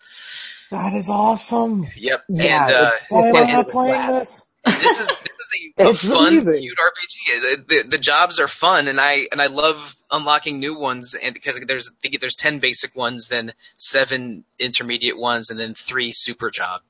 That 0.74 0.94
is 0.94 1.08
awesome. 1.10 1.86
Yep. 1.96 2.22
Yeah, 2.30 2.66
and 2.66 2.74
uh, 2.74 2.78
it's- 2.88 3.06
Why 3.10 3.28
am 3.28 3.36
I 3.36 3.42
and- 3.60 3.68
playing 3.68 4.08
this? 4.08 4.48
this 4.66 4.82
is 4.82 5.08
this 5.08 5.08
is 5.08 5.74
a, 5.78 5.84
a 5.90 5.94
fun, 5.94 6.34
amazing. 6.40 6.62
cute 6.62 6.78
RPG. 6.78 7.42
The, 7.42 7.64
the, 7.84 7.90
the 7.90 7.98
jobs 8.00 8.40
are 8.40 8.48
fun, 8.48 8.88
and 8.88 9.00
I 9.00 9.28
and 9.32 9.40
I 9.42 9.48
love 9.48 9.96
unlocking 10.10 10.60
new 10.60 10.76
ones. 10.78 11.14
And 11.16 11.34
because 11.34 11.60
there's 11.68 11.90
I 11.90 11.94
think 12.02 12.20
there's 12.22 12.36
ten 12.36 12.58
basic 12.60 12.96
ones, 12.96 13.28
then 13.28 13.52
seven 13.78 14.46
intermediate 14.58 15.18
ones, 15.18 15.52
and 15.52 15.60
then 15.60 15.74
three 15.76 16.12
super 16.12 16.50
jobs. 16.50 16.84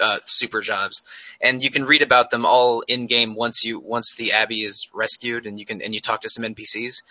Uh, 0.00 0.18
super 0.24 0.60
jobs, 0.62 1.02
and 1.42 1.62
you 1.62 1.70
can 1.70 1.84
read 1.84 2.00
about 2.00 2.30
them 2.30 2.46
all 2.46 2.80
in 2.88 3.06
game 3.06 3.34
once 3.36 3.64
you 3.66 3.78
once 3.78 4.14
the 4.16 4.32
abbey 4.32 4.62
is 4.64 4.88
rescued, 4.94 5.46
and 5.46 5.58
you 5.60 5.66
can 5.66 5.82
and 5.82 5.94
you 5.94 6.00
talk 6.00 6.22
to 6.22 6.28
some 6.30 6.42
NPCs. 6.42 7.02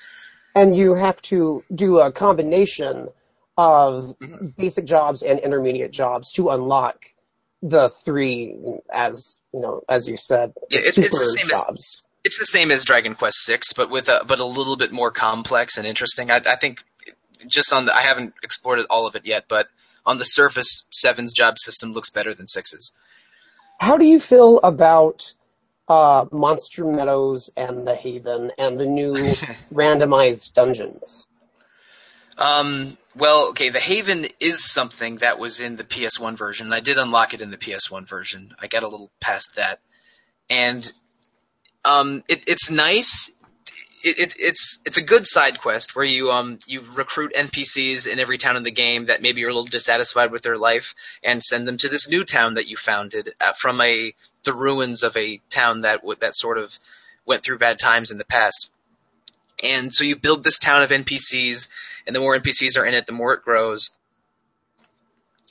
and 0.55 0.75
you 0.75 0.95
have 0.95 1.21
to 1.21 1.63
do 1.73 1.99
a 1.99 2.11
combination 2.11 3.09
of 3.59 4.15
Mhm. 4.19 4.55
basic 4.55 4.85
jobs 4.85 5.21
and 5.21 5.37
intermediate 5.39 5.91
jobs 5.91 6.31
to 6.33 6.49
unlock 6.49 7.05
the 7.61 7.89
three, 7.89 8.55
as 8.89 9.37
you 9.53 9.59
know, 9.59 9.81
as 9.89 10.07
you 10.07 10.15
said, 10.15 10.53
Yeah, 10.69 10.79
it's- 10.79 10.95
super 10.95 11.07
it's 11.07 11.17
the 11.19 11.25
same 11.25 11.45
as- 11.45 11.51
jobs. 11.51 12.03
It's 12.23 12.37
the 12.39 12.45
same 12.45 12.71
as 12.71 12.85
Dragon 12.85 13.15
Quest 13.15 13.37
Six, 13.39 13.73
but 13.73 13.89
with 13.89 14.07
a 14.09 14.23
but 14.25 14.39
a 14.39 14.45
little 14.45 14.75
bit 14.77 14.91
more 14.91 15.11
complex 15.11 15.77
and 15.77 15.85
interesting. 15.87 16.31
I, 16.31 16.37
I 16.45 16.55
think 16.55 16.83
just 17.47 17.71
on 17.73 17.85
the 17.85 17.95
I 17.95 18.01
haven't 18.01 18.33
explored 18.43 18.79
all 18.89 19.07
of 19.07 19.15
it 19.15 19.25
yet, 19.25 19.45
but 19.49 19.67
on 20.05 20.17
the 20.17 20.25
surface, 20.25 20.83
Seven's 20.91 21.33
job 21.33 21.57
system 21.59 21.91
looks 21.93 22.09
better 22.11 22.33
than 22.33 22.47
Six's. 22.47 22.91
How 23.79 23.97
do 23.97 24.05
you 24.05 24.19
feel 24.21 24.59
about 24.59 25.33
uh, 25.89 26.25
Monster 26.31 26.85
Meadows 26.85 27.49
and 27.57 27.85
the 27.87 27.95
Haven 27.95 28.51
and 28.57 28.77
the 28.79 28.85
new 28.85 29.13
randomized 29.73 30.53
dungeons? 30.53 31.25
Um, 32.37 32.97
well, 33.19 33.49
okay, 33.49 33.69
the 33.69 33.79
Haven 33.79 34.27
is 34.39 34.63
something 34.63 35.17
that 35.17 35.39
was 35.39 35.59
in 35.59 35.75
the 35.75 35.83
PS1 35.83 36.37
version. 36.37 36.67
and 36.67 36.73
I 36.73 36.79
did 36.79 36.97
unlock 36.97 37.33
it 37.33 37.41
in 37.41 37.51
the 37.51 37.57
PS1 37.57 38.07
version. 38.07 38.55
I 38.59 38.67
got 38.67 38.83
a 38.83 38.87
little 38.87 39.11
past 39.19 39.55
that, 39.57 39.79
and 40.49 40.89
um, 41.83 42.23
it, 42.29 42.45
it's 42.47 42.71
nice. 42.71 43.29
It, 44.01 44.19
it, 44.19 44.35
it's 44.39 44.79
it's 44.85 44.97
a 44.97 45.01
good 45.01 45.27
side 45.27 45.59
quest 45.59 45.93
where 45.93 46.05
you 46.05 46.31
um 46.31 46.59
you 46.65 46.81
recruit 46.95 47.33
NPCs 47.37 48.07
in 48.07 48.19
every 48.19 48.37
town 48.37 48.55
in 48.55 48.63
the 48.63 48.71
game 48.71 49.07
that 49.07 49.21
maybe 49.21 49.41
you're 49.41 49.49
a 49.49 49.53
little 49.53 49.67
dissatisfied 49.67 50.31
with 50.31 50.41
their 50.41 50.57
life 50.57 50.95
and 51.21 51.43
send 51.43 51.67
them 51.67 51.75
to 51.77 51.89
this 51.89 52.09
new 52.09 52.23
town 52.23 52.53
that 52.53 52.67
you 52.67 52.77
founded 52.77 53.33
uh, 53.41 53.51
from 53.51 53.81
a 53.81 54.13
the 54.43 54.53
ruins 54.53 55.03
of 55.03 55.17
a 55.17 55.41
town 55.49 55.81
that 55.81 55.99
that 56.21 56.33
sort 56.33 56.57
of 56.57 56.79
went 57.25 57.43
through 57.43 57.57
bad 57.57 57.77
times 57.77 58.11
in 58.11 58.17
the 58.17 58.23
past. 58.23 58.69
And 59.63 59.93
so 59.93 60.03
you 60.03 60.15
build 60.15 60.43
this 60.43 60.57
town 60.57 60.81
of 60.81 60.89
NPCs, 60.89 61.67
and 62.07 62.15
the 62.15 62.19
more 62.19 62.37
NPCs 62.37 62.77
are 62.77 62.85
in 62.85 62.93
it, 62.93 63.05
the 63.05 63.13
more 63.13 63.33
it 63.33 63.43
grows. 63.43 63.91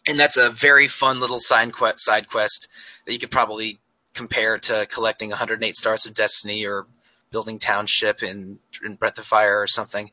And 0.06 0.18
that's 0.18 0.36
a 0.38 0.50
very 0.50 0.88
fun 0.88 1.20
little 1.20 1.38
side 1.38 1.72
quest, 1.72 2.00
side 2.00 2.28
quest 2.30 2.68
that 3.04 3.12
you 3.12 3.18
could 3.18 3.30
probably 3.30 3.78
compare 4.14 4.58
to 4.58 4.86
collecting 4.86 5.30
108 5.30 5.76
Stars 5.76 6.06
of 6.06 6.14
Destiny 6.14 6.64
or 6.64 6.86
building 7.30 7.58
Township 7.58 8.22
in, 8.22 8.58
in 8.84 8.94
Breath 8.94 9.18
of 9.18 9.26
Fire 9.26 9.60
or 9.60 9.66
something. 9.66 10.10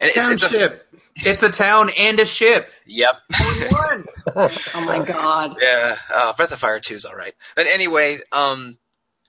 And 0.00 0.10
it's, 0.10 0.16
it's 0.16 0.42
a, 0.42 0.48
Township. 0.48 0.94
It's 1.16 1.42
a 1.42 1.50
town 1.50 1.90
and 1.96 2.18
a 2.20 2.26
ship. 2.26 2.70
yep. 2.86 3.14
Oh 4.36 4.84
my 4.84 5.04
god. 5.04 5.56
Yeah, 5.60 5.96
uh, 6.12 6.32
Breath 6.34 6.52
of 6.52 6.58
Fire 6.58 6.80
2 6.80 6.94
is 6.94 7.06
alright. 7.06 7.34
But 7.56 7.66
anyway, 7.66 8.20
um, 8.30 8.76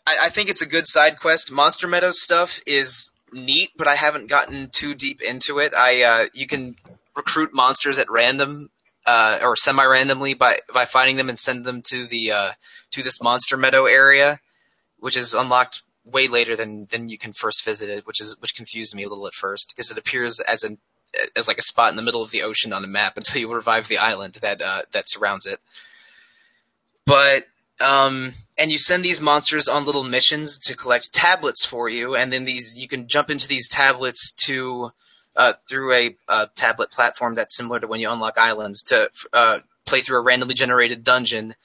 I, 0.05 0.17
I 0.23 0.29
think 0.29 0.49
it's 0.49 0.61
a 0.61 0.65
good 0.67 0.85
side 0.85 1.19
quest. 1.19 1.51
Monster 1.51 1.87
Meadows 1.87 2.21
stuff 2.21 2.59
is 2.65 3.09
neat, 3.33 3.71
but 3.77 3.87
I 3.87 3.95
haven't 3.95 4.27
gotten 4.27 4.69
too 4.69 4.93
deep 4.93 5.21
into 5.21 5.59
it. 5.59 5.73
I, 5.73 6.03
uh, 6.03 6.25
you 6.33 6.47
can 6.47 6.75
recruit 7.15 7.53
monsters 7.53 7.99
at 7.99 8.09
random, 8.09 8.69
uh, 9.05 9.39
or 9.41 9.55
semi-randomly 9.55 10.33
by, 10.33 10.59
by 10.73 10.85
finding 10.85 11.15
them 11.15 11.29
and 11.29 11.39
send 11.39 11.65
them 11.65 11.81
to 11.83 12.05
the, 12.05 12.31
uh, 12.31 12.51
to 12.91 13.03
this 13.03 13.21
Monster 13.21 13.57
Meadow 13.57 13.85
area, 13.85 14.39
which 14.99 15.17
is 15.17 15.33
unlocked 15.33 15.81
way 16.05 16.27
later 16.27 16.55
than, 16.55 16.85
than 16.85 17.09
you 17.09 17.17
can 17.17 17.33
first 17.33 17.63
visit 17.63 17.89
it, 17.89 18.05
which 18.05 18.21
is, 18.21 18.35
which 18.39 18.55
confused 18.55 18.95
me 18.95 19.03
a 19.03 19.09
little 19.09 19.27
at 19.27 19.33
first, 19.33 19.73
because 19.75 19.91
it 19.91 19.97
appears 19.97 20.39
as 20.39 20.63
an, 20.63 20.77
as 21.35 21.47
like 21.47 21.57
a 21.57 21.63
spot 21.63 21.89
in 21.89 21.95
the 21.95 22.03
middle 22.03 22.21
of 22.21 22.31
the 22.31 22.43
ocean 22.43 22.73
on 22.73 22.83
a 22.83 22.87
map 22.87 23.13
until 23.17 23.41
you 23.41 23.51
revive 23.51 23.87
the 23.87 23.97
island 23.97 24.35
that, 24.41 24.61
uh, 24.61 24.81
that 24.91 25.09
surrounds 25.09 25.45
it 25.45 25.59
but 27.09 27.47
um, 27.81 28.33
and 28.57 28.71
you 28.71 28.77
send 28.77 29.03
these 29.03 29.21
monsters 29.21 29.67
on 29.67 29.85
little 29.85 30.03
missions 30.03 30.57
to 30.67 30.75
collect 30.75 31.13
tablets 31.13 31.65
for 31.65 31.87
you, 31.89 32.15
and 32.15 32.31
then 32.31 32.45
these 32.45 32.77
you 32.77 32.87
can 32.87 33.07
jump 33.07 33.29
into 33.29 33.47
these 33.47 33.67
tablets 33.69 34.31
to 34.45 34.91
uh, 35.35 35.53
through 35.69 35.93
a 35.93 36.15
uh, 36.27 36.45
tablet 36.55 36.91
platform 36.91 37.35
that's 37.35 37.55
similar 37.55 37.79
to 37.79 37.87
when 37.87 37.99
you 37.99 38.09
unlock 38.09 38.37
islands 38.37 38.83
to 38.83 39.09
uh, 39.31 39.59
play 39.85 40.01
through 40.01 40.17
a 40.17 40.21
randomly 40.21 40.53
generated 40.55 41.03
dungeon 41.03 41.55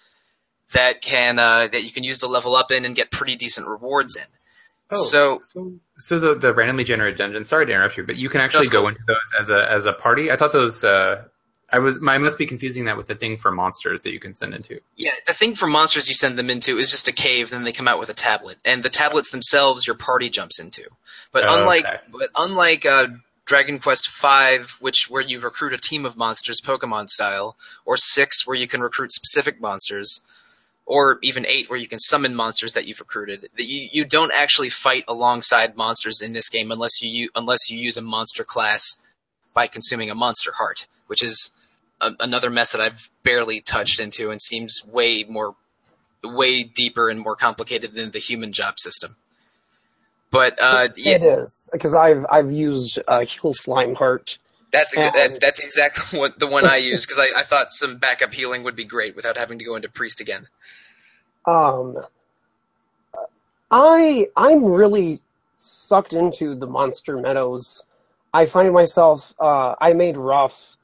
that 0.73 1.03
can 1.03 1.39
uh, 1.39 1.67
that 1.69 1.83
you 1.85 1.91
can 1.91 2.05
use 2.05 2.19
to 2.19 2.27
level 2.27 2.55
up 2.55 2.71
in 2.71 2.85
and 2.85 2.95
get 2.95 3.11
pretty 3.11 3.37
decent 3.37 3.67
rewards 3.67 4.17
in. 4.17 4.23
Oh, 4.91 5.03
So- 5.03 5.39
so, 5.41 5.73
so 5.97 6.19
the 6.21 6.35
the 6.37 6.55
randomly 6.55 6.85
generated 6.85 7.19
dungeon. 7.19 7.45
Sorry 7.45 7.67
to 7.67 7.73
interrupt 7.73 7.97
you, 7.97 8.05
but 8.05 8.17
you 8.17 8.29
can 8.29 8.41
actually 8.41 8.69
go 8.69 8.87
into 8.89 9.01
those 9.07 9.33
as 9.41 9.51
a 9.51 9.71
as 9.71 9.87
a 9.87 9.93
party. 9.93 10.31
I 10.31 10.37
thought 10.37 10.53
those. 10.53 10.85
Uh, 10.85 11.25
I 11.75 11.81
was 11.81 11.99
I 12.07 12.19
must 12.19 12.39
be 12.39 12.47
confusing 12.47 12.85
that 12.85 12.97
with 12.97 13.09
the 13.09 13.17
thing 13.17 13.37
for 13.37 13.51
monsters 13.51 14.03
that 14.03 14.13
you 14.13 14.21
can 14.21 14.33
send 14.33 14.55
into. 14.55 14.81
Yeah, 14.95 15.11
the 15.27 15.35
thing 15.35 15.57
for 15.57 15.67
monsters 15.67 16.09
you 16.09 16.15
send 16.15 16.39
them 16.39 16.49
into 16.49 16.79
is 16.79 16.89
just 16.89 17.09
a 17.09 17.13
cave, 17.13 17.51
then 17.51 17.65
they 17.65 17.73
come 17.73 17.89
out 17.89 17.99
with 17.99 18.11
a 18.11 18.15
tablet, 18.15 18.59
and 18.65 18.81
the 18.81 18.91
tablets 18.91 19.31
themselves 19.31 19.85
your 19.85 19.97
party 19.97 20.31
jumps 20.31 20.61
into. 20.61 20.85
But 21.33 21.49
Oh, 21.49 21.59
unlike 21.61 21.85
okay. 21.85 21.97
but 22.13 22.31
unlike 22.37 22.87
uh, 22.87 23.09
Dragon 23.45 23.81
Quest 23.81 24.09
V, 24.23 24.59
which 24.79 25.11
where 25.11 25.21
you 25.21 25.41
recruit 25.41 25.73
a 25.73 25.79
team 25.79 26.07
of 26.07 26.17
monsters 26.17 26.61
Pokemon 26.61 27.09
style, 27.09 27.57
or 27.85 27.97
six 27.97 28.47
where 28.47 28.57
you 28.57 28.69
can 28.69 28.81
recruit 28.81 29.11
specific 29.11 29.61
monsters, 29.61 30.21
or 30.87 31.19
even 31.23 31.45
eight 31.45 31.69
where 31.69 31.79
you 31.79 31.89
can 31.89 31.99
summon 31.99 32.37
monsters 32.37 32.75
that 32.75 32.87
you've 32.87 33.01
recruited, 33.01 33.49
that 33.57 33.67
you, 33.67 33.89
you 33.93 34.05
don't 34.05 34.33
actually 34.33 34.71
fight 34.71 35.07
alongside 35.09 35.77
monsters 35.77 36.21
in 36.21 36.33
this 36.33 36.51
game 36.51 36.71
unless 36.71 37.03
you 37.03 37.31
unless 37.35 37.69
you 37.69 37.81
use 37.81 37.97
a 37.97 38.03
monster 38.03 38.45
class 38.45 38.97
by 39.55 39.67
consuming 39.67 40.11
a 40.11 40.15
monster 40.15 40.53
heart, 40.53 40.87
which 41.07 41.25
is 41.25 41.54
a, 42.07 42.13
another 42.21 42.51
mess 42.51 42.73
that 42.73 42.81
I've 42.81 43.11
barely 43.23 43.61
touched 43.61 44.01
into 44.01 44.31
and 44.31 44.41
seems 44.41 44.83
way 44.85 45.25
more, 45.29 45.55
way 46.23 46.63
deeper 46.63 47.09
and 47.11 47.21
more 47.21 47.37
complicated 47.37 47.93
than 47.95 48.11
the 48.11 48.19
human 48.19 48.53
job 48.53 48.79
system. 48.79 49.17
But 50.31 50.59
uh, 50.61 50.89
yeah, 50.97 51.13
It 51.17 51.23
is 51.23 51.69
because 51.73 51.95
I've 51.95 52.27
I've 52.29 52.51
used 52.51 52.99
uh, 53.07 53.21
Healslime 53.21 53.95
Heart. 53.95 54.39
that's 54.73 54.93
and- 54.97 55.15
that, 55.15 55.41
that's 55.41 55.61
exactly 55.61 56.19
what 56.19 56.39
the 56.39 56.49
one 56.49 56.65
I 56.65 56.77
used 56.79 57.07
because 57.07 57.21
I, 57.21 57.41
I 57.41 57.45
thought 57.45 57.73
some 57.73 57.99
backup 57.99 58.33
healing 58.35 58.65
would 58.65 58.75
be 58.75 58.85
great 58.85 59.15
without 59.15 59.37
having 59.37 59.59
to 59.61 59.65
go 59.65 59.77
into 59.77 59.89
priest 59.89 60.21
again. 60.21 60.49
Um, 61.47 61.99
I 63.71 64.27
I'm 64.37 64.65
really 64.65 65.21
sucked 65.57 66.13
into 66.13 66.55
the 66.55 66.67
Monster 66.67 67.17
Meadows. 67.17 67.85
I 68.33 68.47
find 68.47 68.73
myself 68.73 69.35
uh, 69.39 69.75
I 69.81 69.93
made 69.93 70.17
Ruff 70.17 70.77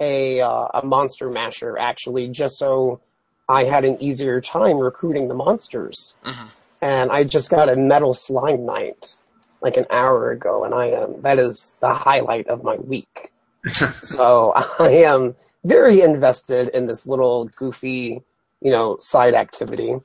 a 0.00 0.40
uh, 0.40 0.68
a 0.74 0.82
monster 0.84 1.30
masher 1.30 1.78
actually 1.78 2.28
just 2.28 2.58
so 2.58 3.00
I 3.48 3.64
had 3.64 3.84
an 3.84 4.02
easier 4.02 4.40
time 4.40 4.78
recruiting 4.78 5.28
the 5.28 5.34
monsters. 5.34 6.16
Mhm. 6.24 6.48
And 6.82 7.10
I 7.10 7.24
just 7.24 7.50
got 7.50 7.68
a 7.68 7.76
metal 7.76 8.12
slime 8.12 8.66
knight 8.66 9.14
like 9.62 9.76
an 9.76 9.86
hour 9.90 10.30
ago, 10.30 10.64
and 10.64 10.74
I 10.74 10.88
am 10.88 11.22
that 11.22 11.38
is 11.38 11.76
the 11.80 11.94
highlight 11.94 12.48
of 12.48 12.62
my 12.62 12.76
week. 12.76 13.32
so 13.98 14.52
I 14.54 15.04
am 15.04 15.34
very 15.64 16.00
invested 16.00 16.68
in 16.68 16.86
this 16.86 17.06
little 17.06 17.46
goofy, 17.46 18.22
you 18.60 18.70
know, 18.70 18.96
side 18.98 19.34
activity. 19.34 19.96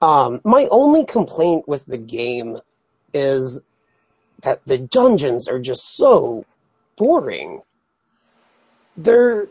Um, 0.00 0.40
my 0.44 0.68
only 0.70 1.04
complaint 1.04 1.68
with 1.68 1.84
the 1.86 1.98
game 1.98 2.58
is 3.12 3.60
that 4.42 4.60
the 4.66 4.78
dungeons 4.78 5.48
are 5.48 5.58
just 5.58 5.96
so 5.96 6.44
boring. 6.96 7.62
They're, 8.96 9.48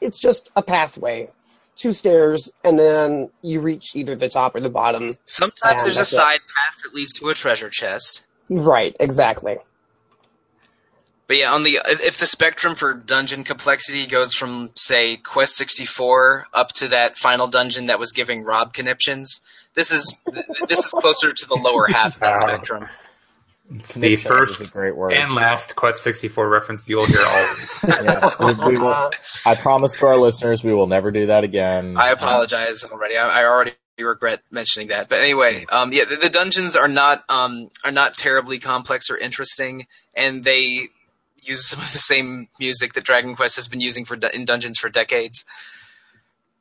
it's 0.00 0.18
just 0.18 0.50
a 0.56 0.62
pathway, 0.62 1.30
two 1.76 1.92
stairs, 1.92 2.52
and 2.64 2.78
then 2.78 3.30
you 3.42 3.60
reach 3.60 3.94
either 3.96 4.16
the 4.16 4.28
top 4.28 4.54
or 4.54 4.60
the 4.60 4.70
bottom. 4.70 5.10
Sometimes 5.24 5.84
there's 5.84 5.96
a 5.96 6.00
that's 6.00 6.12
it. 6.12 6.16
side 6.16 6.40
path 6.40 6.82
that 6.84 6.94
leads 6.94 7.14
to 7.14 7.28
a 7.28 7.34
treasure 7.34 7.70
chest. 7.70 8.22
Right, 8.48 8.96
exactly. 8.98 9.58
But 11.30 11.36
yeah, 11.36 11.52
on 11.52 11.62
the 11.62 11.80
if 11.86 12.00
if 12.00 12.18
the 12.18 12.26
spectrum 12.26 12.74
for 12.74 12.92
dungeon 12.92 13.44
complexity 13.44 14.08
goes 14.08 14.34
from 14.34 14.70
say 14.74 15.16
Quest 15.16 15.56
64 15.56 16.48
up 16.52 16.72
to 16.72 16.88
that 16.88 17.16
final 17.16 17.46
dungeon 17.46 17.86
that 17.86 18.00
was 18.00 18.10
giving 18.10 18.42
Rob 18.42 18.72
conniptions, 18.72 19.40
this 19.74 19.92
is 19.92 20.20
this 20.68 20.80
is 20.80 20.90
closer 20.90 21.32
to 21.32 21.46
the 21.46 21.54
lower 21.54 21.86
half 21.86 22.14
of 22.14 22.20
that 22.20 22.38
spectrum. 22.40 22.88
The 23.70 24.16
first 24.16 24.60
is 24.60 24.70
a 24.70 24.72
great 24.72 24.96
word. 24.96 25.12
and 25.12 25.32
last 25.32 25.76
Quest 25.76 26.02
64 26.02 26.48
reference 26.48 26.88
you'll 26.88 27.06
hear 27.06 27.22
all. 27.24 27.56
Yes, 27.84 28.38
we, 28.38 28.52
we 28.54 28.78
will, 28.78 29.10
I 29.46 29.54
promise 29.54 29.94
to 29.96 30.06
our 30.06 30.16
listeners 30.16 30.64
we 30.64 30.74
will 30.74 30.88
never 30.88 31.12
do 31.12 31.26
that 31.26 31.44
again. 31.44 31.96
I 31.96 32.10
apologize 32.10 32.82
already. 32.84 33.16
I, 33.16 33.42
I 33.42 33.44
already 33.44 33.74
regret 33.98 34.42
mentioning 34.50 34.88
that. 34.88 35.08
But 35.08 35.20
anyway, 35.20 35.66
um, 35.70 35.92
yeah, 35.92 36.04
the, 36.04 36.16
the 36.16 36.30
dungeons 36.30 36.74
are 36.74 36.88
not 36.88 37.22
um, 37.28 37.68
are 37.84 37.92
not 37.92 38.16
terribly 38.16 38.58
complex 38.58 39.10
or 39.10 39.18
interesting, 39.18 39.86
and 40.14 40.42
they 40.42 40.88
use 41.42 41.68
some 41.68 41.80
of 41.80 41.92
the 41.92 41.98
same 41.98 42.48
music 42.58 42.94
that 42.94 43.04
Dragon 43.04 43.36
Quest 43.36 43.56
has 43.56 43.68
been 43.68 43.80
using 43.80 44.04
for 44.04 44.16
in 44.32 44.44
dungeons 44.46 44.78
for 44.78 44.88
decades. 44.88 45.44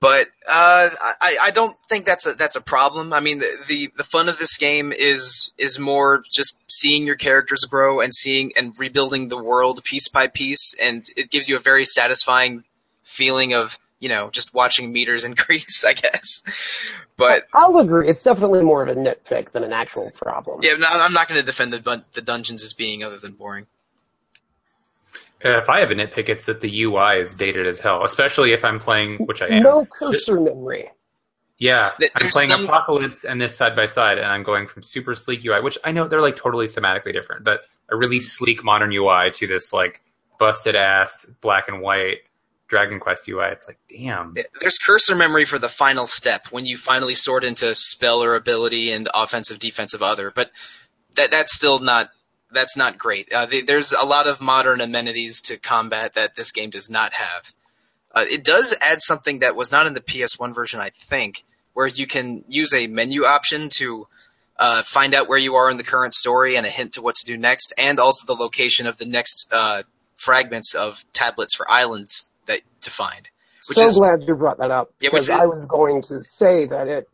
But 0.01 0.27
uh, 0.47 0.89
I, 1.21 1.37
I 1.41 1.51
don't 1.51 1.75
think 1.89 2.05
that's 2.05 2.25
a 2.25 2.33
that's 2.33 2.55
a 2.55 2.61
problem. 2.61 3.11
I 3.11 3.19
mean, 3.19 3.39
the, 3.39 3.57
the 3.67 3.91
the 3.97 4.03
fun 4.03 4.29
of 4.29 4.37
this 4.37 4.57
game 4.57 4.93
is 4.93 5.51
is 5.57 5.77
more 5.77 6.23
just 6.31 6.57
seeing 6.71 7.05
your 7.05 7.17
characters 7.17 7.65
grow 7.65 7.99
and 7.99 8.13
seeing 8.13 8.53
and 8.55 8.73
rebuilding 8.79 9.27
the 9.27 9.41
world 9.41 9.83
piece 9.83 10.07
by 10.07 10.27
piece, 10.27 10.73
and 10.81 11.05
it 11.17 11.29
gives 11.29 11.49
you 11.49 11.57
a 11.57 11.59
very 11.59 11.83
satisfying 11.83 12.63
feeling 13.03 13.55
of 13.55 13.77
you 13.99 14.07
know 14.07 14.29
just 14.29 14.53
watching 14.53 14.93
meters 14.93 15.25
increase, 15.25 15.83
I 15.83 15.91
guess. 15.91 16.43
But 17.17 17.47
I'll 17.53 17.77
agree. 17.79 18.07
It's 18.07 18.23
definitely 18.23 18.63
more 18.63 18.81
of 18.81 18.87
a 18.87 18.95
nitpick 18.95 19.51
than 19.51 19.65
an 19.65 19.73
actual 19.73 20.11
problem. 20.11 20.61
yeah, 20.63 20.75
no, 20.77 20.87
I'm 20.87 21.11
not 21.11 21.27
going 21.27 21.41
to 21.41 21.45
defend 21.45 21.73
the 21.73 21.79
dun- 21.79 22.05
the 22.13 22.21
dungeons 22.21 22.63
as 22.63 22.71
being 22.71 23.03
other 23.03 23.17
than 23.17 23.33
boring. 23.33 23.67
Uh, 25.43 25.57
if 25.57 25.69
I 25.69 25.79
have 25.79 25.91
a 25.91 25.95
nitpick, 25.95 26.27
it's 26.29 26.45
that 26.47 26.59
the 26.61 26.83
UI 26.83 27.19
is 27.21 27.33
dated 27.33 27.65
as 27.65 27.79
hell, 27.79 28.03
especially 28.03 28.51
if 28.51 28.65
I'm 28.65 28.79
playing, 28.79 29.17
which 29.19 29.41
I 29.41 29.47
am. 29.47 29.63
No 29.63 29.85
cursor 29.85 30.39
memory. 30.39 30.89
Yeah, 31.57 31.91
Th- 31.99 32.11
I'm 32.15 32.29
playing 32.29 32.51
some- 32.51 32.65
Apocalypse 32.65 33.25
and 33.25 33.39
this 33.39 33.55
side 33.55 33.75
by 33.75 33.85
side, 33.85 34.17
and 34.17 34.27
I'm 34.27 34.43
going 34.43 34.67
from 34.67 34.83
super 34.83 35.15
sleek 35.15 35.45
UI, 35.45 35.61
which 35.61 35.77
I 35.83 35.91
know 35.91 36.07
they're 36.07 36.21
like 36.21 36.35
totally 36.37 36.67
thematically 36.67 37.13
different, 37.13 37.43
but 37.43 37.61
a 37.89 37.95
really 37.97 38.19
sleek 38.19 38.63
modern 38.63 38.91
UI 38.93 39.31
to 39.31 39.47
this 39.47 39.73
like 39.73 40.01
busted 40.39 40.75
ass 40.75 41.25
black 41.41 41.67
and 41.67 41.81
white 41.81 42.19
Dragon 42.69 42.99
Quest 42.99 43.27
UI. 43.27 43.47
It's 43.51 43.67
like, 43.67 43.79
damn. 43.89 44.35
There's 44.61 44.77
cursor 44.77 45.15
memory 45.15 45.43
for 45.45 45.57
the 45.59 45.67
final 45.67 46.05
step 46.05 46.47
when 46.51 46.65
you 46.65 46.77
finally 46.77 47.15
sort 47.15 47.43
into 47.43 47.73
spell 47.75 48.23
or 48.23 48.35
ability 48.35 48.91
and 48.91 49.09
offensive, 49.13 49.59
defensive, 49.59 50.01
other. 50.03 50.31
But 50.33 50.51
that 51.15 51.31
that's 51.31 51.53
still 51.53 51.79
not 51.79 52.09
that's 52.51 52.75
not 52.77 52.97
great. 52.97 53.31
Uh, 53.31 53.45
the, 53.45 53.61
there's 53.61 53.91
a 53.91 54.05
lot 54.05 54.27
of 54.27 54.41
modern 54.41 54.81
amenities 54.81 55.41
to 55.43 55.57
combat 55.57 56.15
that 56.15 56.35
this 56.35 56.51
game 56.51 56.69
does 56.69 56.89
not 56.89 57.13
have. 57.13 57.53
Uh, 58.13 58.25
it 58.29 58.43
does 58.43 58.75
add 58.81 59.01
something 59.01 59.39
that 59.39 59.55
was 59.55 59.71
not 59.71 59.85
in 59.87 59.93
the 59.93 60.01
PS1 60.01 60.55
version, 60.55 60.79
I 60.79 60.89
think, 60.89 61.43
where 61.73 61.87
you 61.87 62.07
can 62.07 62.43
use 62.47 62.73
a 62.73 62.87
menu 62.87 63.25
option 63.25 63.69
to 63.73 64.07
uh, 64.57 64.83
find 64.83 65.13
out 65.13 65.29
where 65.29 65.37
you 65.37 65.55
are 65.55 65.69
in 65.69 65.77
the 65.77 65.83
current 65.83 66.13
story 66.13 66.55
and 66.57 66.65
a 66.65 66.69
hint 66.69 66.93
to 66.93 67.01
what 67.01 67.15
to 67.15 67.25
do 67.25 67.37
next, 67.37 67.73
and 67.77 67.99
also 67.99 68.25
the 68.25 68.39
location 68.39 68.87
of 68.87 68.97
the 68.97 69.05
next 69.05 69.47
uh, 69.53 69.83
fragments 70.15 70.73
of 70.75 71.03
tablets 71.13 71.53
for 71.55 71.69
islands 71.71 72.31
that 72.47 72.61
to 72.81 72.91
find. 72.91 73.29
So 73.61 73.81
is- 73.81 73.95
glad 73.97 74.23
you 74.23 74.35
brought 74.35 74.57
that 74.57 74.71
up 74.71 74.91
Yeah, 74.99 75.09
because 75.11 75.29
is- 75.29 75.39
I 75.39 75.45
was 75.45 75.65
going 75.65 76.01
to 76.03 76.19
say 76.23 76.65
that 76.65 76.87
it 76.87 77.07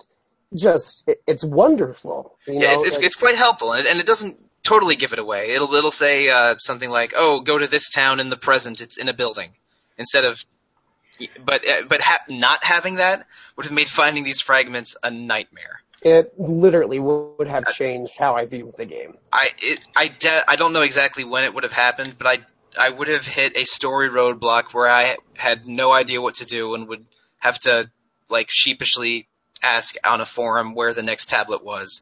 just 0.54 1.04
it, 1.08 1.22
it's 1.28 1.44
wonderful. 1.44 2.38
You 2.48 2.54
Yeah, 2.54 2.60
know, 2.60 2.74
it's, 2.82 2.84
it's, 2.96 2.98
it's 3.00 3.16
quite 3.18 3.36
helpful, 3.36 3.74
and 3.74 3.86
and 3.86 4.00
it 4.00 4.06
doesn't 4.06 4.40
totally 4.66 4.98
give 4.98 5.14
it 5.14 5.20
away. 5.20 5.52
It'll 5.52 5.74
it'll 5.74 5.92
say 5.92 6.30
uh, 6.30 6.56
something 6.58 6.90
like, 6.90 7.14
"Oh, 7.16 7.40
go 7.40 7.58
to 7.58 7.68
this 7.68 7.90
town 7.90 8.20
in 8.20 8.30
the 8.30 8.36
present. 8.38 8.82
It's 8.82 8.98
in 8.98 9.08
a 9.08 9.14
building," 9.14 9.52
instead 9.98 10.26
of. 10.26 10.44
But 11.46 11.62
but 11.88 12.02
ha- 12.02 12.26
not 12.28 12.66
having 12.66 12.96
that 12.96 13.26
would 13.56 13.66
have 13.66 13.74
made 13.74 13.88
finding 13.90 14.26
these 14.26 14.42
fragments 14.42 14.98
a 15.02 15.10
nightmare. 15.10 15.80
it 16.02 16.34
literally 16.38 17.00
would 17.00 17.48
have 17.48 17.66
changed 17.74 18.14
how 18.20 18.36
I 18.36 18.46
viewed 18.46 18.76
the 18.78 18.86
game. 18.86 19.18
I 19.32 19.48
it, 19.62 19.80
I 19.96 20.10
de- 20.10 20.52
I 20.52 20.56
don't 20.58 20.74
know 20.74 20.82
exactly 20.82 21.24
when 21.24 21.46
it 21.46 21.54
would 21.54 21.64
have 21.64 21.72
happened, 21.72 22.16
but 22.18 22.28
I 22.28 22.38
I 22.78 22.90
would 22.90 23.08
have 23.08 23.26
hit 23.26 23.56
a 23.56 23.64
story 23.64 24.10
roadblock 24.10 24.74
where 24.74 24.90
I 24.90 25.16
had 25.36 25.66
no 25.66 25.94
idea 25.94 26.20
what 26.22 26.36
to 26.36 26.46
do 26.46 26.76
and 26.76 26.90
would 26.90 27.06
have 27.40 27.58
to 27.60 27.90
like 28.30 28.48
sheepishly 28.50 29.28
ask 29.64 29.96
on 30.04 30.20
a 30.20 30.26
forum 30.26 30.76
where 30.76 30.94
the 30.94 31.04
next 31.04 31.30
tablet 31.30 31.64
was. 31.64 32.02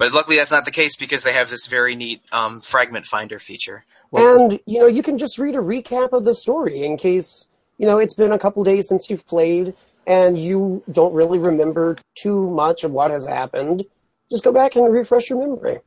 But 0.00 0.14
luckily 0.14 0.36
that's 0.38 0.50
not 0.50 0.64
the 0.64 0.70
case 0.70 0.96
because 0.96 1.22
they 1.24 1.34
have 1.34 1.50
this 1.50 1.66
very 1.66 1.94
neat 1.94 2.22
um, 2.32 2.62
fragment 2.62 3.04
finder 3.04 3.38
feature. 3.38 3.84
and 4.14 4.58
you 4.64 4.80
know, 4.80 4.86
you 4.86 5.02
can 5.02 5.18
just 5.18 5.38
read 5.38 5.54
a 5.56 5.58
recap 5.58 6.14
of 6.14 6.24
the 6.24 6.34
story 6.34 6.84
in 6.84 6.96
case 6.96 7.46
you 7.76 7.86
know 7.86 7.98
it's 7.98 8.14
been 8.14 8.32
a 8.32 8.38
couple 8.38 8.64
days 8.64 8.88
since 8.88 9.10
you've 9.10 9.26
played 9.26 9.74
and 10.06 10.38
you 10.38 10.82
don't 10.90 11.12
really 11.12 11.38
remember 11.38 11.98
too 12.18 12.48
much 12.50 12.84
of 12.84 12.92
what 12.92 13.10
has 13.10 13.26
happened. 13.26 13.84
Just 14.30 14.42
go 14.42 14.52
back 14.52 14.74
and 14.74 14.90
refresh 14.90 15.28
your 15.28 15.38
memory. 15.38 15.80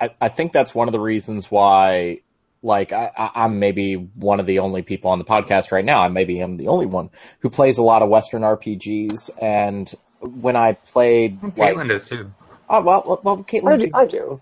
I, 0.00 0.14
I 0.18 0.28
think 0.28 0.52
that's 0.52 0.74
one 0.74 0.88
of 0.88 0.92
the 0.92 1.00
reasons 1.00 1.50
why, 1.50 2.20
like, 2.62 2.92
I, 2.92 3.10
I- 3.14 3.44
I'm 3.44 3.58
maybe 3.58 3.96
one 3.96 4.40
of 4.40 4.46
the 4.46 4.60
only 4.60 4.80
people 4.80 5.10
on 5.10 5.18
the 5.18 5.26
podcast 5.26 5.72
right 5.72 5.84
now. 5.84 6.00
I 6.00 6.08
maybe 6.08 6.40
am 6.40 6.54
the 6.54 6.68
only 6.68 6.86
one 6.86 7.10
who 7.40 7.50
plays 7.50 7.76
a 7.76 7.82
lot 7.82 8.00
of 8.00 8.08
Western 8.08 8.40
RPGs. 8.40 9.30
And 9.40 9.92
when 10.20 10.56
I 10.56 10.72
played, 10.72 11.42
like, 11.42 11.76
Caitlin 11.76 11.88
does 11.88 12.08
too. 12.08 12.32
Oh, 12.72 12.82
well, 12.82 13.20
well, 13.22 13.46
well 13.62 13.72
I 13.72 13.76
do. 13.76 13.90
I 13.94 14.06
do. 14.06 14.40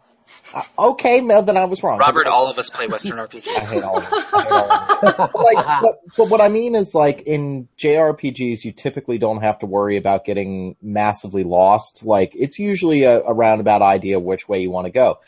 Uh, 0.53 0.63
okay, 0.79 1.21
Mel, 1.21 1.43
then 1.43 1.57
I 1.57 1.65
was 1.65 1.83
wrong. 1.83 1.99
Robert, 1.99 2.27
all 2.27 2.49
of 2.49 2.59
us 2.59 2.71
play 2.71 2.87
Western 2.87 3.19
I 3.19 3.27
RPGs. 3.27 3.73
hate 3.73 3.83
all 3.83 3.99
of 3.99 4.05
it. 4.05 4.13
I 4.13 4.43
hate 4.43 4.53
all 4.53 4.71
of 4.71 5.03
it. 5.03 5.17
But, 5.33 5.35
like, 5.35 5.83
but, 5.83 6.01
but 6.17 6.29
what 6.29 6.41
I 6.41 6.49
mean 6.49 6.75
is, 6.75 6.95
like, 6.95 7.23
in 7.23 7.69
JRPGs, 7.79 8.65
you 8.65 8.73
typically 8.73 9.19
don't 9.19 9.43
have 9.43 9.61
to 9.61 9.67
worry 9.67 9.97
about 9.97 10.25
getting 10.25 10.77
massively 10.83 11.45
lost. 11.45 12.05
Like, 12.05 12.35
it's 12.35 12.59
usually 12.59 13.05
a, 13.05 13.23
a 13.23 13.33
roundabout 13.33 13.83
idea 13.83 14.19
which 14.19 14.49
way 14.49 14.63
you 14.63 14.71
want 14.71 14.87
to 14.87 14.93
go. 14.93 15.19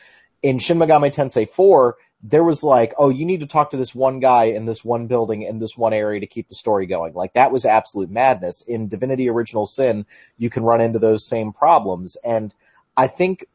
In 0.43 0.59
Shin 0.59 0.79
Megami 0.79 1.13
Tensei 1.13 1.49
4, 1.49 1.97
there 2.25 2.45
was 2.45 2.63
like, 2.63 2.95
oh, 2.99 3.11
you 3.11 3.25
need 3.25 3.41
to 3.41 3.47
talk 3.47 3.71
to 3.71 3.77
this 3.77 3.95
one 3.95 4.21
guy 4.21 4.45
in 4.47 4.65
this 4.67 4.85
one 4.85 5.09
building 5.09 5.43
in 5.43 5.59
this 5.59 5.77
one 5.77 5.93
area 5.93 6.21
to 6.21 6.27
keep 6.27 6.49
the 6.49 6.55
story 6.55 6.87
going. 6.87 7.15
Like, 7.15 7.35
that 7.35 7.53
was 7.53 7.65
absolute 7.65 8.11
madness. 8.11 8.63
In 8.63 8.89
Divinity 8.89 9.29
Original 9.29 9.67
Sin, 9.67 10.07
you 10.37 10.51
can 10.51 10.63
run 10.63 10.81
into 10.81 10.99
those 10.99 11.27
same 11.27 11.53
problems. 11.53 12.17
And 12.25 12.55
I 12.97 13.07
think 13.07 13.47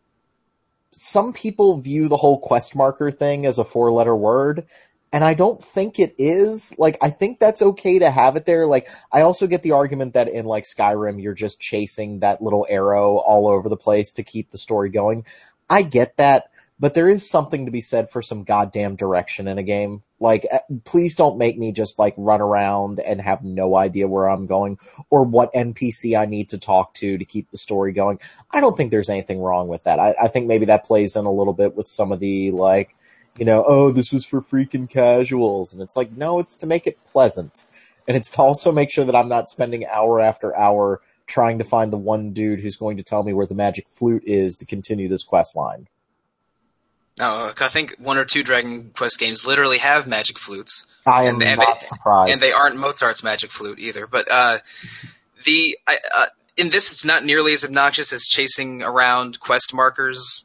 some 0.91 1.33
people 1.33 1.79
view 1.79 2.07
the 2.07 2.17
whole 2.17 2.39
quest 2.39 2.75
marker 2.75 3.11
thing 3.11 3.45
as 3.45 3.59
a 3.59 3.63
four 3.63 3.91
letter 3.91 4.15
word. 4.15 4.67
And 5.13 5.23
I 5.23 5.35
don't 5.35 5.63
think 5.63 5.99
it 5.99 6.15
is. 6.17 6.75
Like, 6.77 6.97
I 7.01 7.11
think 7.11 7.39
that's 7.39 7.61
okay 7.61 7.99
to 7.99 8.11
have 8.11 8.35
it 8.35 8.45
there. 8.45 8.65
Like, 8.65 8.89
I 9.11 9.21
also 9.21 9.47
get 9.47 9.63
the 9.63 9.71
argument 9.71 10.15
that 10.15 10.27
in 10.27 10.45
like 10.45 10.65
Skyrim, 10.65 11.21
you're 11.21 11.33
just 11.33 11.61
chasing 11.61 12.19
that 12.19 12.41
little 12.41 12.67
arrow 12.69 13.17
all 13.17 13.47
over 13.47 13.69
the 13.69 13.77
place 13.77 14.13
to 14.13 14.23
keep 14.23 14.49
the 14.49 14.57
story 14.57 14.89
going. 14.89 15.25
I 15.69 15.81
get 15.83 16.17
that, 16.17 16.51
but 16.79 16.93
there 16.93 17.09
is 17.09 17.27
something 17.27 17.65
to 17.65 17.71
be 17.71 17.81
said 17.81 18.09
for 18.09 18.21
some 18.21 18.43
goddamn 18.43 18.95
direction 18.95 19.47
in 19.47 19.57
a 19.57 19.63
game. 19.63 20.03
Like, 20.19 20.45
eh, 20.49 20.59
please 20.83 21.15
don't 21.15 21.37
make 21.37 21.57
me 21.57 21.71
just 21.71 21.97
like 21.97 22.13
run 22.17 22.41
around 22.41 22.99
and 22.99 23.19
have 23.19 23.43
no 23.43 23.75
idea 23.75 24.07
where 24.07 24.29
I'm 24.29 24.45
going 24.45 24.77
or 25.09 25.25
what 25.25 25.53
NPC 25.53 26.17
I 26.17 26.25
need 26.25 26.49
to 26.49 26.59
talk 26.59 26.93
to 26.95 27.17
to 27.17 27.25
keep 27.25 27.49
the 27.49 27.57
story 27.57 27.93
going. 27.93 28.19
I 28.51 28.61
don't 28.61 28.77
think 28.77 28.91
there's 28.91 29.09
anything 29.09 29.41
wrong 29.41 29.67
with 29.69 29.85
that. 29.85 29.99
I, 29.99 30.15
I 30.21 30.27
think 30.27 30.47
maybe 30.47 30.67
that 30.67 30.85
plays 30.85 31.15
in 31.15 31.25
a 31.25 31.31
little 31.31 31.53
bit 31.53 31.75
with 31.75 31.87
some 31.87 32.11
of 32.11 32.19
the 32.19 32.51
like, 32.51 32.95
you 33.39 33.45
know, 33.45 33.63
oh, 33.65 33.91
this 33.91 34.11
was 34.11 34.25
for 34.25 34.41
freaking 34.41 34.89
casuals. 34.89 35.73
And 35.73 35.81
it's 35.81 35.95
like, 35.95 36.11
no, 36.11 36.39
it's 36.39 36.57
to 36.57 36.67
make 36.67 36.85
it 36.85 37.03
pleasant. 37.05 37.65
And 38.07 38.15
it's 38.15 38.31
to 38.31 38.41
also 38.41 38.71
make 38.71 38.91
sure 38.91 39.05
that 39.05 39.15
I'm 39.15 39.29
not 39.29 39.49
spending 39.49 39.85
hour 39.85 40.21
after 40.21 40.55
hour 40.55 41.01
trying 41.25 41.57
to 41.57 41.63
find 41.63 41.91
the 41.91 41.97
one 41.97 42.33
dude 42.33 42.61
who's 42.61 42.77
going 42.77 42.97
to 42.97 43.03
tell 43.03 43.21
me 43.21 43.33
where 43.33 43.45
the 43.45 43.55
magic 43.55 43.89
flute 43.89 44.23
is 44.25 44.59
to 44.59 44.65
continue 44.65 45.09
this 45.09 45.23
quest 45.23 45.55
line. 45.55 45.87
No, 47.19 47.51
I 47.59 47.67
think 47.67 47.95
one 47.97 48.17
or 48.17 48.25
two 48.25 48.43
Dragon 48.43 48.91
Quest 48.95 49.17
games 49.17 49.45
literally 49.45 49.79
have 49.79 50.05
magic 50.07 50.37
flutes. 50.37 50.85
I 51.05 51.23
am 51.23 51.35
And- 51.35 51.43
and 51.43 51.57
not 51.59 51.79
they- 51.79 51.85
surprised. 51.87 52.33
and 52.33 52.41
they 52.41 52.51
aren't 52.51 52.75
Mozart's 52.77 53.23
magic 53.23 53.51
flute 53.51 53.79
either. 53.79 54.05
But 54.05 54.31
uh, 54.31 54.59
the 55.43 55.77
I, 55.87 55.97
uh, 56.15 56.25
in 56.57 56.69
this, 56.69 56.91
it's 56.91 57.05
not 57.05 57.23
nearly 57.23 57.53
as 57.53 57.65
obnoxious 57.65 58.13
as 58.13 58.27
chasing 58.27 58.83
around 58.83 59.39
quest 59.39 59.73
markers 59.73 60.43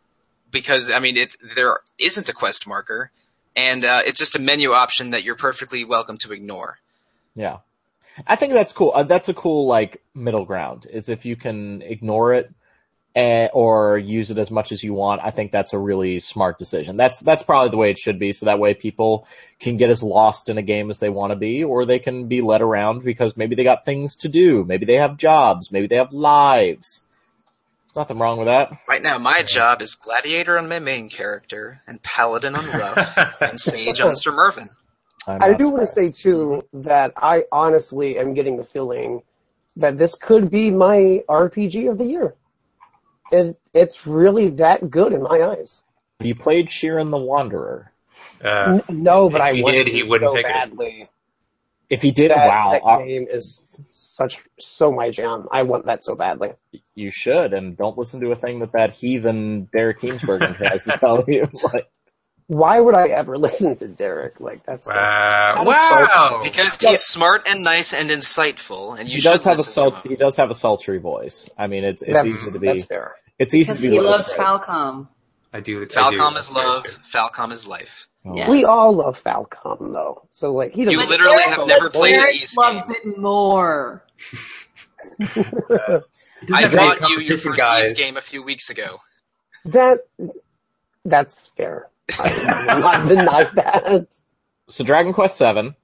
because 0.51 0.91
I 0.91 0.99
mean, 0.99 1.17
it 1.17 1.37
there 1.57 1.81
isn't 1.99 2.29
a 2.29 2.33
quest 2.33 2.67
marker, 2.67 3.11
and 3.55 3.85
uh, 3.85 4.01
it's 4.07 4.19
just 4.19 4.37
a 4.37 4.39
menu 4.39 4.73
option 4.73 5.11
that 5.11 5.25
you're 5.25 5.37
perfectly 5.37 5.85
welcome 5.85 6.17
to 6.19 6.33
ignore. 6.33 6.79
Yeah. 7.35 7.59
I 8.27 8.37
think 8.37 8.53
that's 8.53 8.73
cool. 8.73 8.93
Uh, 8.95 9.05
that's 9.05 9.31
a 9.31 9.35
cool 9.35 9.67
like 9.67 10.03
middle 10.15 10.45
ground 10.45 10.87
is 10.91 11.09
if 11.09 11.25
you 11.25 11.35
can 11.37 11.81
ignore 11.83 12.35
it 12.35 12.51
Eh, 13.15 13.49
or 13.53 13.99
use 13.99 14.31
it 14.31 14.39
as 14.39 14.51
much 14.51 14.73
as 14.73 14.83
you 14.83 14.95
want. 14.95 15.21
I 15.23 15.31
think 15.31 15.53
that's 15.53 15.75
a 15.75 15.79
really 15.79 16.19
smart 16.19 16.59
decision. 16.59 16.97
That's 16.97 17.21
that's 17.21 17.43
probably 17.43 17.69
the 17.69 17.77
way 17.77 17.91
it 17.91 17.99
should 17.99 18.19
be. 18.19 18.33
So 18.33 18.47
that 18.47 18.59
way 18.59 18.73
people 18.73 19.27
can 19.61 19.77
get 19.77 19.91
as 19.91 20.03
lost 20.03 20.49
in 20.49 20.57
a 20.57 20.63
game 20.63 20.89
as 20.89 20.99
they 20.99 21.11
want 21.11 21.31
to 21.31 21.37
be, 21.37 21.63
or 21.63 21.85
they 21.85 21.99
can 21.99 22.29
be 22.29 22.41
led 22.41 22.63
around 22.63 23.05
because 23.05 23.37
maybe 23.37 23.55
they 23.55 23.65
got 23.65 23.85
things 23.85 24.17
to 24.19 24.31
do, 24.31 24.65
maybe 24.65 24.87
they 24.87 24.95
have 24.95 25.19
jobs, 25.19 25.71
maybe 25.71 25.89
they 25.89 25.97
have 25.97 26.15
lives. 26.15 27.07
There's 27.85 27.97
nothing 27.97 28.19
wrong 28.19 28.39
with 28.39 28.47
that. 28.47 28.79
Right 28.89 29.03
now, 29.03 29.19
my 29.19 29.43
job 29.43 29.83
is 29.83 29.95
Gladiator 29.97 30.57
on 30.57 30.71
my 30.71 30.79
main 30.79 31.11
character, 31.11 31.83
and 31.87 32.03
Paladin 32.03 32.55
on 32.55 32.65
Ruff, 32.65 33.19
and 33.43 33.61
Sage 33.61 34.01
on 34.01 34.17
Sir 34.17 34.33
Mervyn. 34.33 34.71
I'm 35.27 35.43
I 35.43 35.49
not 35.49 35.61
do 35.61 35.69
want 35.69 35.83
to 35.83 35.87
say 35.87 36.11
too 36.11 36.63
that 36.73 37.13
I 37.19 37.45
honestly 37.53 38.19
am 38.19 38.33
getting 38.33 38.57
the 38.57 38.65
feeling 38.65 39.21
that 39.77 39.99
this 39.99 40.15
could 40.15 40.51
be 40.51 40.71
my 40.71 41.23
RPG 41.29 41.91
of 41.91 41.99
the 41.99 42.07
year. 42.07 42.35
It 43.33 43.59
it's 43.75 44.07
really 44.07 44.51
that 44.51 44.89
good 44.91 45.13
in 45.13 45.23
my 45.23 45.43
eyes. 45.43 45.83
you 46.21 46.35
played 46.35 46.69
Shiren 46.69 47.11
the 47.11 47.17
Wanderer? 47.19 47.91
Uh, 48.45 48.79
N- 48.89 49.03
no, 49.03 49.31
but 49.31 49.41
if 49.41 49.47
I 49.47 49.53
he 49.55 49.63
wanted 49.63 49.87
did, 49.87 49.95
he 49.95 50.03
wouldn't 50.03 50.31
so 50.31 50.37
pick 50.37 50.47
it. 50.47 50.53
badly. 50.53 51.09
If 51.91 52.03
he 52.03 52.11
did, 52.13 52.31
That, 52.31 52.47
wow, 52.47 52.73
that 52.73 52.85
uh, 52.85 52.99
game 52.99 53.27
is 53.31 53.81
such 53.91 54.43
so 54.59 54.93
my 54.93 55.11
jam. 55.11 55.49
I 55.51 55.63
want 55.65 55.87
that 55.87 56.03
so 56.05 56.15
badly. 56.15 56.53
you 56.95 57.11
should, 57.11 57.53
and 57.53 57.77
don't 57.77 57.99
listen 57.99 58.21
to 58.21 58.31
a 58.33 58.37
thing 58.37 58.61
that 58.61 58.73
that 58.73 58.93
heathen 58.95 59.65
Derek 59.73 60.01
Heemsbergen 60.01 60.57
tries 60.57 60.85
to 60.85 60.93
tell 60.93 61.25
you. 61.29 61.49
Like, 61.73 61.91
Why 62.47 62.79
would 62.79 62.97
I 62.97 63.09
ever 63.09 63.39
listen 63.47 63.77
to 63.77 63.89
Derek? 63.89 64.41
Like 64.41 64.65
that's 64.65 64.87
wow. 64.87 65.55
not 65.57 65.67
wow. 65.67 66.41
Because 66.43 66.79
he's 66.79 67.01
smart 67.03 67.43
and 67.47 67.63
nice 67.65 67.93
and 67.93 68.11
insightful, 68.11 68.99
and 68.99 69.09
you 69.09 69.17
he 69.17 69.21
does 69.23 69.45
have 69.45 69.55
a 69.55 69.59
listen 69.59 69.91
sul- 69.91 70.11
he 70.11 70.17
does 70.17 70.37
have 70.37 70.51
a 70.51 70.55
sultry 70.55 70.99
voice. 70.99 71.49
I 71.57 71.67
mean, 71.67 71.85
it's 71.85 72.03
it's 72.03 72.13
that's, 72.13 72.27
easy 72.27 72.53
to 72.53 72.59
be 72.59 72.67
that's 72.69 72.85
fair. 72.85 73.15
it's 73.39 73.55
easy 73.55 73.73
Because 73.73 73.83
to 73.83 73.89
be. 73.91 73.95
he 73.97 74.01
loves. 74.01 74.33
Falcom. 74.33 75.09
I 75.53 75.61
do. 75.61 75.79
I 75.83 75.85
do. 75.85 75.87
Falcom 75.87 76.37
is 76.37 76.51
love. 76.53 76.85
Falcom 77.13 77.53
is 77.53 77.67
life. 77.67 78.07
Oh. 78.25 78.37
Yes. 78.37 78.49
We 78.51 78.65
all 78.65 78.93
love 78.95 79.23
Falcom 79.23 79.93
though, 79.93 80.23
so 80.31 80.53
like 80.53 80.73
he 80.73 80.85
doesn't. 80.85 81.01
You 81.01 81.07
literally 81.09 81.35
Eric- 81.45 81.59
have 81.59 81.67
never 81.67 81.91
but 81.91 81.99
played 81.99 82.15
an 82.15 82.21
Eric 82.21 82.43
East 82.43 82.57
loves 82.59 82.89
it 82.91 83.19
more. 83.19 84.05
I 85.21 86.63
Doesn't 86.63 86.77
bought 86.77 87.09
you 87.11 87.21
your 87.21 87.37
first 87.37 87.59
guys. 87.59 87.93
Ys 87.93 87.99
game 87.99 88.17
a 88.17 88.21
few 88.21 88.43
weeks 88.43 88.71
ago. 88.71 88.99
that 89.67 90.01
that's 91.05 91.49
fair. 91.49 91.89
I 92.19 92.75
will 92.75 92.81
not 92.81 93.09
deny 93.09 93.45
that. 93.55 94.07
So 94.69 94.85
Dragon 94.85 95.13
Quest 95.13 95.37
Seven. 95.37 95.75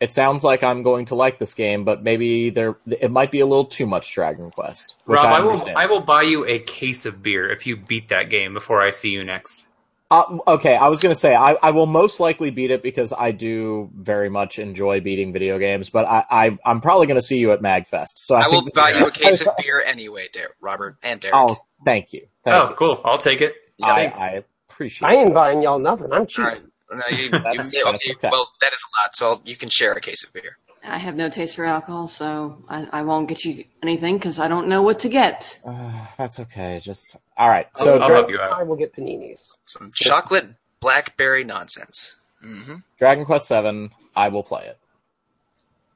It 0.00 0.14
sounds 0.14 0.42
like 0.42 0.64
I'm 0.64 0.82
going 0.82 1.04
to 1.06 1.14
like 1.14 1.38
this 1.38 1.52
game, 1.52 1.84
but 1.84 2.02
maybe 2.02 2.48
there 2.48 2.76
it 2.86 3.10
might 3.10 3.30
be 3.30 3.40
a 3.40 3.46
little 3.46 3.66
too 3.66 3.84
much 3.84 4.14
Dragon 4.14 4.50
Quest. 4.50 4.96
Which 5.04 5.22
Rob, 5.22 5.26
I, 5.26 5.36
I 5.36 5.40
will. 5.40 5.68
I 5.76 5.86
will 5.86 6.00
buy 6.00 6.22
you 6.22 6.46
a 6.46 6.58
case 6.58 7.04
of 7.04 7.22
beer 7.22 7.50
if 7.50 7.66
you 7.66 7.76
beat 7.76 8.08
that 8.08 8.30
game 8.30 8.54
before 8.54 8.80
I 8.80 8.90
see 8.90 9.10
you 9.10 9.24
next. 9.24 9.66
Uh, 10.10 10.38
okay, 10.48 10.74
I 10.74 10.88
was 10.88 11.00
gonna 11.02 11.14
say 11.14 11.34
I, 11.34 11.52
I 11.52 11.70
will 11.70 11.86
most 11.86 12.18
likely 12.18 12.50
beat 12.50 12.72
it 12.72 12.82
because 12.82 13.12
I 13.16 13.30
do 13.30 13.90
very 13.94 14.28
much 14.28 14.58
enjoy 14.58 15.00
beating 15.02 15.32
video 15.32 15.58
games, 15.58 15.90
but 15.90 16.04
I, 16.04 16.24
I 16.28 16.58
I'm 16.64 16.80
probably 16.80 17.06
gonna 17.06 17.22
see 17.22 17.38
you 17.38 17.52
at 17.52 17.60
Magfest. 17.60 18.16
So 18.16 18.34
I, 18.34 18.44
I 18.44 18.48
will 18.48 18.62
think- 18.62 18.74
buy 18.74 18.90
you 18.90 19.06
a 19.06 19.10
case 19.12 19.42
of 19.42 19.48
beer 19.56 19.80
anyway, 19.80 20.28
Der- 20.32 20.54
Robert 20.60 20.96
and 21.04 21.20
Derek. 21.20 21.36
Oh, 21.36 21.58
thank 21.84 22.12
you, 22.12 22.26
thank 22.42 22.56
oh, 22.56 22.70
you. 22.70 22.74
cool. 22.76 23.00
I'll 23.04 23.18
take 23.18 23.40
it. 23.40 23.54
I, 23.80 23.94
Thanks. 23.94 24.16
I 24.18 24.44
appreciate. 24.70 25.08
I 25.08 25.14
ain't 25.14 25.34
buying 25.34 25.62
y'all 25.62 25.78
nothing. 25.78 26.12
I'm 26.12 26.26
cheap. 26.26 26.44
All 26.44 26.50
right. 26.50 26.62
No, 26.92 27.16
you, 27.16 27.24
you, 27.24 27.30
That's- 27.30 27.72
you- 27.72 27.84
that's 27.84 28.04
you- 28.06 28.14
okay. 28.14 28.28
Well, 28.30 28.48
that 28.60 28.72
is 28.72 28.82
a 28.82 28.90
lot, 29.04 29.16
so 29.16 29.28
I'll, 29.30 29.42
you 29.44 29.56
can 29.56 29.68
share 29.68 29.92
a 29.92 30.00
case 30.00 30.24
of 30.24 30.32
beer. 30.32 30.56
I 30.82 30.96
have 30.98 31.14
no 31.14 31.28
taste 31.28 31.56
for 31.56 31.64
alcohol, 31.66 32.08
so 32.08 32.64
I, 32.68 32.86
I 32.90 33.02
won't 33.02 33.28
get 33.28 33.44
you 33.44 33.64
anything 33.82 34.16
because 34.16 34.40
I 34.40 34.48
don't 34.48 34.68
know 34.68 34.80
what 34.82 35.00
to 35.00 35.10
get. 35.10 35.60
Uh, 35.64 36.06
that's 36.16 36.40
okay. 36.40 36.80
Just 36.82 37.16
all 37.36 37.48
right. 37.50 37.66
So 37.76 37.98
I'll 37.98 38.06
Dra- 38.06 38.16
help 38.16 38.30
you 38.30 38.40
out. 38.40 38.58
I 38.58 38.62
will 38.62 38.76
get 38.76 38.94
paninis. 38.96 39.52
Some 39.66 39.90
chocolate 39.94 40.46
blackberry 40.80 41.44
nonsense. 41.44 42.16
hmm 42.42 42.76
Dragon 42.98 43.26
Quest 43.26 43.46
Seven, 43.46 43.90
I 44.16 44.28
will 44.28 44.42
play 44.42 44.64
it. 44.64 44.78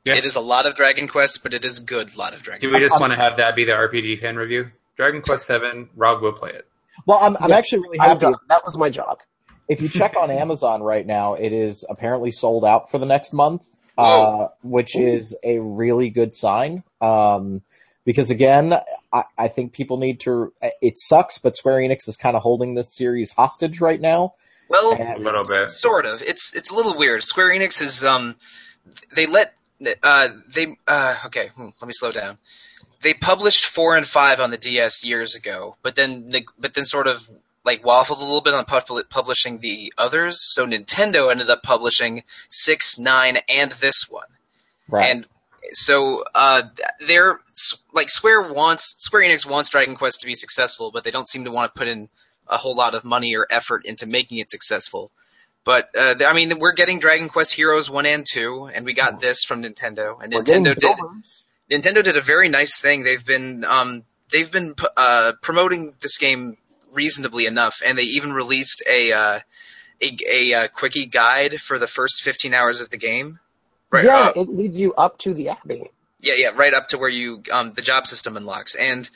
Yeah. 0.04 0.16
It 0.16 0.26
is 0.26 0.36
a 0.36 0.40
lot 0.42 0.66
of 0.66 0.74
Dragon 0.74 1.08
Quest, 1.08 1.42
but 1.42 1.54
it 1.54 1.64
is 1.64 1.80
good 1.80 2.14
lot 2.14 2.34
of 2.34 2.42
Dragon 2.42 2.60
Do 2.60 2.74
we 2.74 2.78
just 2.78 3.00
want 3.00 3.12
to 3.14 3.16
have 3.18 3.38
that 3.38 3.56
be 3.56 3.64
the 3.64 3.72
RPG 3.72 4.20
fan 4.20 4.36
review? 4.36 4.70
Dragon 4.96 5.22
Quest 5.22 5.46
Seven. 5.46 5.88
Rob 5.96 6.20
will 6.20 6.34
play 6.34 6.50
it. 6.50 6.66
Well, 7.06 7.18
I'm 7.20 7.36
I'm 7.38 7.50
Yeah, 7.50 7.56
actually 7.56 7.82
really 7.82 8.00
I'm 8.00 8.20
happy. 8.20 8.34
That 8.48 8.64
was 8.64 8.76
my 8.78 8.90
job. 8.90 9.18
If 9.68 9.80
you 9.82 9.88
check 9.88 10.16
on 10.16 10.30
Amazon 10.42 10.82
right 10.82 11.06
now, 11.06 11.34
it 11.34 11.52
is 11.52 11.84
apparently 11.88 12.30
sold 12.30 12.64
out 12.64 12.90
for 12.90 12.98
the 12.98 13.06
next 13.06 13.32
month, 13.32 13.62
uh, 13.96 14.04
Whoa. 14.04 14.52
which 14.62 14.96
is 14.96 15.36
a 15.42 15.58
really 15.58 16.10
good 16.10 16.34
sign. 16.34 16.82
Um, 17.00 17.62
because 18.04 18.30
again, 18.30 18.74
I, 19.12 19.24
I 19.38 19.48
think 19.48 19.72
people 19.72 19.96
need 19.96 20.20
to. 20.20 20.52
It 20.82 20.98
sucks, 20.98 21.38
but 21.38 21.56
Square 21.56 21.78
Enix 21.78 22.08
is 22.08 22.16
kind 22.16 22.36
of 22.36 22.42
holding 22.42 22.74
this 22.74 22.94
series 22.94 23.32
hostage 23.32 23.80
right 23.80 24.00
now. 24.00 24.34
Well, 24.68 24.92
A 24.92 25.18
little 25.18 25.44
bit. 25.44 25.70
sort 25.70 26.06
of. 26.06 26.22
It's 26.22 26.54
it's 26.54 26.70
a 26.70 26.74
little 26.74 26.96
weird. 26.96 27.22
Square 27.22 27.50
Enix 27.50 27.80
is 27.82 28.04
um, 28.04 28.34
they 29.14 29.26
let 29.26 29.54
uh 30.02 30.28
they 30.54 30.76
uh 30.86 31.16
okay. 31.26 31.48
hmm, 31.54 31.68
Let 31.80 31.86
me 31.86 31.92
slow 31.92 32.12
down. 32.12 32.38
They 33.04 33.12
published 33.12 33.66
four 33.66 33.96
and 33.96 34.06
five 34.06 34.40
on 34.40 34.50
the 34.50 34.56
DS 34.56 35.04
years 35.04 35.34
ago, 35.34 35.76
but 35.82 35.94
then 35.94 36.32
but 36.58 36.72
then 36.72 36.84
sort 36.84 37.06
of 37.06 37.22
like 37.62 37.82
waffled 37.82 38.16
a 38.16 38.24
little 38.24 38.40
bit 38.40 38.54
on 38.54 38.64
publishing 38.64 39.58
the 39.58 39.92
others. 39.98 40.40
So 40.40 40.66
Nintendo 40.66 41.30
ended 41.30 41.50
up 41.50 41.62
publishing 41.62 42.24
six, 42.48 42.98
nine, 42.98 43.38
and 43.46 43.72
this 43.72 44.08
one. 44.08 44.26
Right. 44.88 45.10
And 45.10 45.26
so 45.72 46.24
uh, 46.34 46.62
they're 47.06 47.40
like 47.92 48.08
Square 48.08 48.54
wants 48.54 48.94
Square 48.98 49.24
Enix 49.24 49.44
wants 49.44 49.68
Dragon 49.68 49.96
Quest 49.96 50.22
to 50.22 50.26
be 50.26 50.34
successful, 50.34 50.90
but 50.90 51.04
they 51.04 51.10
don't 51.10 51.28
seem 51.28 51.44
to 51.44 51.50
want 51.50 51.74
to 51.74 51.78
put 51.78 51.88
in 51.88 52.08
a 52.48 52.56
whole 52.56 52.74
lot 52.74 52.94
of 52.94 53.04
money 53.04 53.36
or 53.36 53.46
effort 53.50 53.84
into 53.84 54.06
making 54.06 54.38
it 54.38 54.48
successful. 54.48 55.10
But 55.64 55.90
uh, 55.94 56.14
I 56.26 56.32
mean, 56.32 56.58
we're 56.58 56.72
getting 56.72 57.00
Dragon 57.00 57.28
Quest 57.28 57.52
Heroes 57.52 57.90
one 57.90 58.06
and 58.06 58.24
two, 58.26 58.70
and 58.72 58.86
we 58.86 58.94
got 58.94 59.20
this 59.20 59.44
from 59.44 59.62
Nintendo, 59.62 60.22
and 60.22 60.32
We're 60.32 60.42
Nintendo 60.42 60.74
did. 60.74 60.96
Nintendo 61.70 62.02
did 62.04 62.16
a 62.16 62.20
very 62.20 62.48
nice 62.48 62.80
thing. 62.80 63.04
They've 63.04 63.24
been 63.24 63.64
um, 63.64 64.04
they've 64.30 64.50
been 64.50 64.74
uh, 64.96 65.32
promoting 65.42 65.94
this 66.00 66.18
game 66.18 66.56
reasonably 66.92 67.46
enough, 67.46 67.82
and 67.84 67.98
they 67.98 68.02
even 68.02 68.32
released 68.32 68.82
a 68.88 69.12
uh, 69.12 69.40
a, 70.02 70.16
a, 70.30 70.54
uh 70.54 70.68
quickie 70.68 71.06
guide 71.06 71.60
for 71.60 71.78
the 71.78 71.86
first 71.86 72.22
15 72.22 72.52
hours 72.52 72.80
of 72.80 72.90
the 72.90 72.96
game. 72.96 73.38
Right, 73.90 74.04
yeah, 74.04 74.18
uh, 74.18 74.32
it 74.36 74.48
leads 74.48 74.78
you 74.78 74.92
up 74.94 75.18
to 75.18 75.34
the 75.34 75.50
Abbey. 75.50 75.90
yeah, 76.20 76.34
yeah, 76.36 76.48
right 76.56 76.74
up 76.74 76.88
to 76.88 76.98
where 76.98 77.08
you 77.08 77.42
um, 77.52 77.72
the 77.74 77.82
job 77.82 78.06
system 78.06 78.36
unlocks. 78.36 78.74
And 78.74 79.08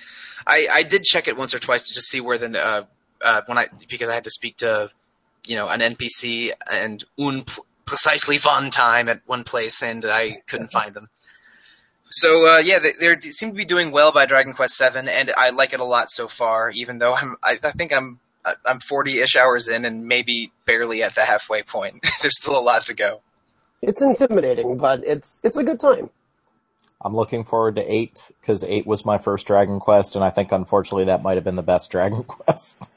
I, 0.47 0.69
I 0.73 0.83
did 0.85 1.03
check 1.03 1.29
it 1.29 1.37
once 1.37 1.55
or 1.55 1.59
twice 1.59 1.89
to 1.89 1.95
just 1.95 2.09
see 2.09 2.20
where 2.20 2.39
the 2.39 2.65
uh, 2.65 2.85
uh, 3.20 3.41
when 3.47 3.59
I 3.59 3.66
because 3.89 4.09
I 4.09 4.15
had 4.15 4.25
to 4.25 4.31
speak 4.31 4.59
to 4.59 4.91
you 5.45 5.57
know 5.57 5.69
an 5.69 5.81
NPC 5.81 6.53
and 6.70 7.05
un 7.19 7.45
precisely 7.85 8.39
one 8.39 8.70
time 8.70 9.09
at 9.09 9.23
one 9.27 9.45
place, 9.45 9.83
and 9.83 10.05
I 10.05 10.43
couldn't 10.47 10.70
find 10.73 10.95
them. 10.95 11.09
So 12.10 12.48
uh, 12.55 12.59
yeah, 12.59 12.78
they, 12.78 12.93
they 12.93 13.20
seem 13.20 13.51
to 13.51 13.55
be 13.56 13.64
doing 13.64 13.90
well 13.90 14.12
by 14.12 14.26
Dragon 14.26 14.55
Quest 14.55 14.74
Seven, 14.76 15.09
and 15.09 15.30
I 15.36 15.51
like 15.51 15.72
it 15.72 15.80
a 15.80 15.85
lot 15.85 16.09
so 16.09 16.28
far. 16.28 16.70
Even 16.70 16.98
though 16.98 17.14
I'm, 17.14 17.36
I, 17.43 17.59
I 17.62 17.72
think 17.72 17.93
I'm, 17.93 18.18
I- 18.44 18.55
I'm 18.64 18.78
40-ish 18.80 19.36
hours 19.36 19.68
in, 19.68 19.85
and 19.85 20.06
maybe 20.06 20.51
barely 20.64 21.02
at 21.02 21.14
the 21.14 21.22
halfway 21.22 21.62
point. 21.62 22.06
There's 22.22 22.36
still 22.36 22.59
a 22.59 22.62
lot 22.62 22.86
to 22.86 22.94
go. 22.94 23.20
It's 23.82 24.02
intimidating, 24.02 24.76
but 24.78 25.05
it's 25.06 25.40
it's 25.44 25.56
a 25.56 25.62
good 25.62 25.78
time. 25.78 26.10
I'm 27.01 27.14
looking 27.14 27.44
forward 27.44 27.76
to 27.76 27.93
eight 27.93 28.20
because 28.40 28.64
eight 28.64 28.86
was 28.86 29.05
my 29.05 29.18
first 29.18 29.47
Dragon 29.47 29.78
Quest, 29.78 30.16
and 30.16 30.24
I 30.24 30.30
think 30.30 30.51
unfortunately 30.51 31.05
that 31.05 31.22
might 31.22 31.36
have 31.36 31.44
been 31.44 31.55
the 31.56 31.62
best 31.62 31.90
Dragon 31.93 32.24
Quest. 32.24 32.90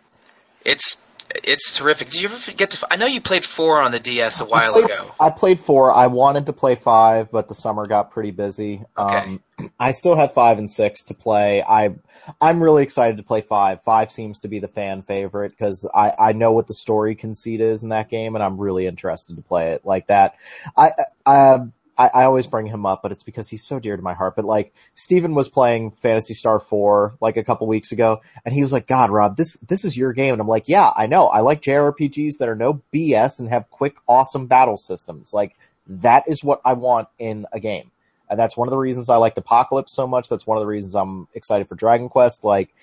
It's 0.66 0.98
it's 1.44 1.74
terrific. 1.74 2.10
Did 2.10 2.22
you 2.22 2.30
ever 2.30 2.52
get 2.52 2.72
to? 2.72 2.88
I 2.90 2.96
know 2.96 3.06
you 3.06 3.22
played 3.22 3.46
four 3.46 3.82
on 3.82 3.92
the 3.92 4.00
DS 4.00 4.42
a 4.42 4.46
while 4.46 4.74
played, 4.74 4.86
ago. 4.86 5.12
I 5.20 5.30
played 5.30 5.60
four. 5.60 5.92
I 5.92 6.08
wanted 6.08 6.48
to 6.48 6.54
play 6.54 6.76
five, 6.76 7.32
but 7.32 7.48
the 7.48 7.56
summer 7.56 7.86
got 7.86 8.12
pretty 8.12 8.32
busy. 8.32 8.84
Okay. 8.98 9.18
Um, 9.18 9.44
I 9.80 9.92
still 9.92 10.16
have 10.16 10.34
five 10.34 10.58
and 10.58 10.70
six 10.70 11.06
to 11.06 11.14
play. 11.14 11.62
I, 11.62 11.96
I'm 12.40 12.64
really 12.64 12.84
excited 12.84 13.18
to 13.18 13.24
play 13.24 13.42
five. 13.42 13.84
Five 13.84 14.12
seems 14.12 14.42
to 14.42 14.48
be 14.48 14.60
the 14.60 14.68
fan 14.68 15.02
favorite 15.02 15.52
because 15.52 15.90
I, 15.94 16.14
I 16.18 16.32
know 16.34 16.52
what 16.52 16.68
the 16.68 16.74
story 16.74 17.16
conceit 17.16 17.62
is 17.62 17.84
in 17.84 17.90
that 17.90 18.10
game, 18.10 18.36
and 18.36 18.44
I'm 18.44 18.58
really 18.58 18.88
interested 18.88 19.36
to 19.36 19.42
play 19.42 19.74
it 19.74 19.86
like 19.86 20.08
that. 20.08 20.36
I, 20.76 20.92
I, 21.26 21.60
I, 22.02 22.22
I 22.22 22.24
always 22.26 22.48
bring 22.48 22.66
him 22.66 22.86
up, 22.88 23.04
but 23.04 23.12
it's 23.12 23.22
because 23.22 23.48
he's 23.48 23.64
so 23.64 23.80
dear 23.80 23.96
to 23.96 24.02
my 24.02 24.16
heart. 24.16 24.36
But 24.36 24.46
like 24.46 24.74
Steven 24.96 25.36
was 25.36 25.50
playing 25.50 25.92
Phantasy 25.92 26.34
Star 26.34 26.60
Four 26.60 27.16
like 27.22 27.38
a 27.38 27.44
couple 27.44 27.68
weeks 27.68 27.92
ago, 27.92 28.22
and 28.44 28.54
he 28.54 28.62
was 28.62 28.74
like, 28.74 28.88
"God, 28.88 29.12
Rob, 29.12 29.36
this 29.36 29.60
this 29.60 29.86
is 29.86 29.96
your 29.96 30.12
game," 30.14 30.34
and 30.34 30.42
I'm 30.42 30.48
like, 30.48 30.68
"Yeah, 30.68 30.90
I 30.96 31.06
know. 31.06 31.28
I 31.28 31.42
like 31.42 31.62
JRPGs 31.62 32.40
that 32.40 32.50
are 32.50 32.56
no 32.56 32.82
BS 32.92 33.40
and 33.40 33.50
have 33.50 33.70
quick, 33.70 33.96
awesome 34.08 34.48
battle 34.48 34.78
systems. 34.78 35.32
Like 35.32 35.56
that 35.88 36.28
is 36.28 36.44
what 36.44 36.62
I 36.66 36.74
want 36.74 37.08
in 37.20 37.46
a 37.52 37.60
game." 37.60 37.92
And 38.30 38.40
that's 38.40 38.58
one 38.58 38.68
of 38.68 38.72
the 38.72 38.78
reasons 38.78 39.10
I 39.10 39.18
liked 39.18 39.38
Apocalypse 39.38 39.94
so 39.94 40.08
much. 40.08 40.30
That's 40.30 40.48
one 40.48 40.58
of 40.58 40.62
the 40.62 40.68
reasons 40.68 40.96
I'm 40.96 41.28
excited 41.34 41.68
for 41.68 41.76
Dragon 41.76 42.10
Quest. 42.10 42.46
Like, 42.46 42.74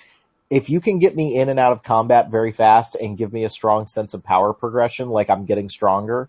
if 0.51 0.69
you 0.69 0.81
can 0.81 0.99
get 0.99 1.17
me 1.17 1.39
in 1.41 1.49
and 1.49 1.59
out 1.59 1.73
of 1.73 1.83
combat 1.83 2.31
very 2.31 2.53
fast 2.53 2.97
and 2.97 3.17
give 3.17 3.33
me 3.33 3.45
a 3.45 3.51
strong 3.51 3.87
sense 3.87 4.13
of 4.13 4.23
power 4.23 4.53
progression, 4.53 5.09
like 5.09 5.31
I'm 5.31 5.47
getting 5.47 5.71
stronger, 5.71 6.29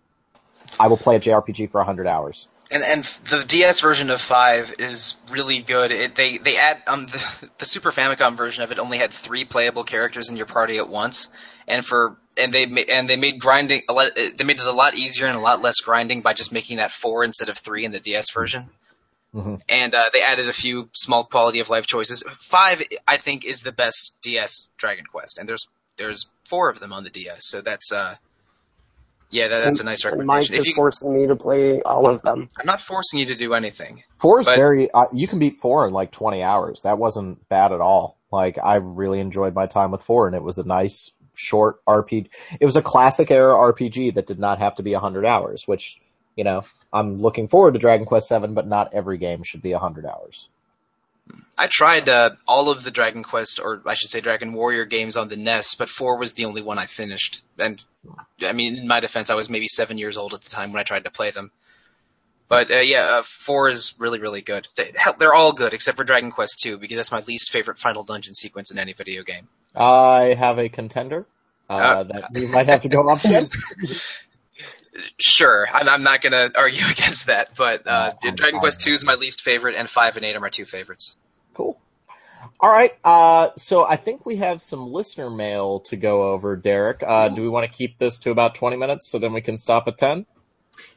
I 0.79 0.87
will 0.87 0.97
play 0.97 1.17
a 1.17 1.19
JRPG 1.19 1.69
for 1.69 1.79
100 1.79 2.07
hours. 2.07 2.47
And 2.71 2.83
and 2.83 3.03
the 3.29 3.43
DS 3.43 3.79
version 3.79 4.11
of 4.11 4.21
five 4.21 4.75
is 4.77 5.15
really 5.31 5.61
good. 5.61 5.91
It, 5.91 6.15
they 6.15 6.37
they 6.37 6.57
add 6.57 6.83
um 6.87 7.05
the, 7.07 7.49
the 7.57 7.65
Super 7.65 7.91
Famicom 7.91 8.37
version 8.37 8.63
of 8.63 8.71
it 8.71 8.79
only 8.79 8.97
had 8.97 9.11
three 9.11 9.43
playable 9.45 9.83
characters 9.83 10.29
in 10.29 10.37
your 10.37 10.45
party 10.45 10.77
at 10.77 10.87
once, 10.87 11.29
and 11.67 11.83
for 11.83 12.17
and 12.37 12.53
they 12.53 12.85
and 12.91 13.09
they 13.09 13.15
made 13.15 13.39
grinding 13.39 13.81
a 13.89 13.93
lot, 13.93 14.11
they 14.15 14.43
made 14.43 14.59
it 14.59 14.65
a 14.65 14.71
lot 14.71 14.95
easier 14.95 15.25
and 15.25 15.35
a 15.35 15.41
lot 15.41 15.61
less 15.61 15.81
grinding 15.81 16.21
by 16.21 16.33
just 16.33 16.51
making 16.51 16.77
that 16.77 16.91
four 16.91 17.23
instead 17.23 17.49
of 17.49 17.57
three 17.57 17.85
in 17.85 17.91
the 17.91 17.99
DS 17.99 18.31
version. 18.31 18.69
Mhm. 19.33 19.61
And 19.69 19.93
uh, 19.93 20.09
they 20.11 20.21
added 20.23 20.49
a 20.49 20.53
few 20.53 20.89
small 20.93 21.23
quality 21.23 21.59
of 21.59 21.69
life 21.69 21.85
choices. 21.85 22.23
Five, 22.39 22.81
I 23.07 23.17
think, 23.17 23.45
is 23.45 23.61
the 23.61 23.71
best 23.71 24.13
DS 24.23 24.67
Dragon 24.77 25.05
Quest, 25.05 25.37
and 25.37 25.47
there's 25.47 25.67
there's 25.97 26.27
four 26.47 26.69
of 26.69 26.79
them 26.79 26.93
on 26.93 27.03
the 27.03 27.09
DS, 27.09 27.45
so 27.45 27.61
that's 27.61 27.91
uh 27.91 28.15
yeah 29.29 29.47
that, 29.47 29.63
that's 29.63 29.79
a 29.79 29.83
nice 29.83 30.03
And 30.05 30.25
Mike 30.25 30.41
recommendation. 30.41 30.55
If 30.55 30.59
is 30.61 30.67
you, 30.67 30.75
forcing 30.75 31.13
me 31.13 31.27
to 31.27 31.35
play 31.35 31.81
all 31.81 32.07
of 32.07 32.21
them. 32.21 32.49
I'm 32.59 32.65
not 32.65 32.81
forcing 32.81 33.19
you 33.19 33.27
to 33.27 33.35
do 33.35 33.53
anything. 33.53 34.03
Four 34.17 34.39
is 34.39 34.45
But- 34.45 34.55
very, 34.57 34.91
uh, 34.91 35.05
you 35.13 35.27
can 35.27 35.39
beat 35.39 35.59
four 35.59 35.87
in 35.87 35.93
like 35.93 36.11
20 36.11 36.41
hours. 36.43 36.81
That 36.83 36.97
wasn't 36.97 37.47
bad 37.49 37.71
at 37.71 37.81
all. 37.81 38.17
Like, 38.31 38.57
I 38.63 38.75
really 38.75 39.19
enjoyed 39.19 39.55
my 39.55 39.65
time 39.65 39.91
with 39.91 40.01
four, 40.01 40.27
and 40.27 40.35
it 40.35 40.43
was 40.43 40.59
a 40.59 40.67
nice, 40.67 41.11
short 41.35 41.77
RPG. 41.87 42.29
It 42.59 42.65
was 42.65 42.75
a 42.75 42.81
classic 42.81 43.31
era 43.31 43.53
RPG 43.55 44.15
that 44.15 44.27
did 44.27 44.39
not 44.39 44.59
have 44.59 44.75
to 44.75 44.83
be 44.83 44.93
100 44.93 45.25
hours, 45.25 45.67
which, 45.67 45.99
you 46.35 46.43
know, 46.43 46.63
I'm 46.93 47.17
looking 47.17 47.47
forward 47.47 47.73
to 47.73 47.79
Dragon 47.79 48.05
Quest 48.05 48.27
7, 48.27 48.53
but 48.53 48.67
not 48.67 48.93
every 48.93 49.17
game 49.17 49.43
should 49.43 49.61
be 49.61 49.71
100 49.73 50.05
hours. 50.05 50.47
I 51.57 51.67
tried 51.67 52.07
uh, 52.07 52.31
all 52.47 52.69
of 52.69 52.83
the 52.83 52.91
Dragon 52.91 53.23
Quest, 53.23 53.59
or 53.59 53.81
I 53.85 53.93
should 53.93 54.09
say 54.09 54.21
Dragon 54.21 54.53
Warrior 54.53 54.85
games 54.85 55.17
on 55.17 55.27
the 55.27 55.35
NES, 55.35 55.75
but 55.75 55.89
four 55.89 56.17
was 56.17 56.33
the 56.33 56.45
only 56.45 56.61
one 56.61 56.77
I 56.79 56.85
finished. 56.85 57.41
And 57.57 57.83
I 58.41 58.53
mean, 58.53 58.77
in 58.77 58.87
my 58.87 59.01
defense, 59.01 59.29
I 59.29 59.35
was 59.35 59.49
maybe 59.49 59.67
seven 59.67 59.97
years 59.97 60.15
old 60.15 60.33
at 60.33 60.41
the 60.41 60.49
time 60.49 60.71
when 60.71 60.79
I 60.79 60.83
tried 60.83 61.03
to 61.03 61.11
play 61.11 61.31
them. 61.31 61.51
But 62.47 62.71
uh, 62.71 62.79
yeah, 62.79 63.19
uh, 63.19 63.23
four 63.23 63.69
is 63.69 63.93
really 63.99 64.19
really 64.19 64.41
good. 64.41 64.67
They, 64.75 64.93
they're 65.19 65.35
all 65.35 65.51
good 65.51 65.73
except 65.73 65.97
for 65.97 66.03
Dragon 66.03 66.31
Quest 66.31 66.59
two 66.63 66.77
because 66.77 66.97
that's 66.97 67.11
my 67.11 67.21
least 67.27 67.51
favorite 67.51 67.77
final 67.77 68.03
dungeon 68.03 68.33
sequence 68.33 68.71
in 68.71 68.79
any 68.79 68.93
video 68.93 69.23
game. 69.23 69.47
I 69.75 70.33
have 70.33 70.57
a 70.57 70.69
contender 70.69 71.27
uh, 71.69 71.73
Uh, 71.73 72.03
that 72.03 72.29
we 72.33 72.47
might 72.47 72.67
have 72.67 72.81
to 72.81 72.89
go 72.89 73.07
up 73.09 73.23
against. 73.23 73.55
Sure, 75.17 75.67
I'm, 75.71 75.87
I'm 75.87 76.03
not 76.03 76.21
gonna 76.21 76.51
argue 76.55 76.85
against 76.89 77.27
that, 77.27 77.55
but 77.55 77.85
uh, 77.87 78.13
No, 78.23 78.29
I'm 78.29 78.35
Dragon 78.35 78.59
Quest 78.59 78.79
with 78.79 78.85
two 78.85 78.91
is 78.91 79.03
my 79.03 79.15
least 79.15 79.41
favorite, 79.41 79.75
and 79.75 79.89
five 79.89 80.17
and 80.17 80.25
eight 80.25 80.35
are 80.35 80.39
my 80.39 80.49
two 80.49 80.65
favorites. 80.65 81.15
Cool. 81.53 81.79
All 82.59 82.69
right. 82.69 82.91
Uh, 83.03 83.49
so 83.55 83.85
I 83.85 83.95
think 83.95 84.25
we 84.25 84.37
have 84.37 84.61
some 84.61 84.91
listener 84.91 85.29
mail 85.29 85.81
to 85.81 85.97
go 85.97 86.29
over, 86.29 86.55
Derek. 86.55 87.03
Uh, 87.05 87.29
do 87.29 87.41
we 87.41 87.49
want 87.49 87.69
to 87.69 87.77
keep 87.77 87.97
this 87.97 88.19
to 88.19 88.31
about 88.31 88.55
20 88.55 88.77
minutes 88.77 89.07
so 89.07 89.19
then 89.19 89.33
we 89.33 89.41
can 89.41 89.57
stop 89.57 89.87
at 89.87 89.97
10? 89.97 90.25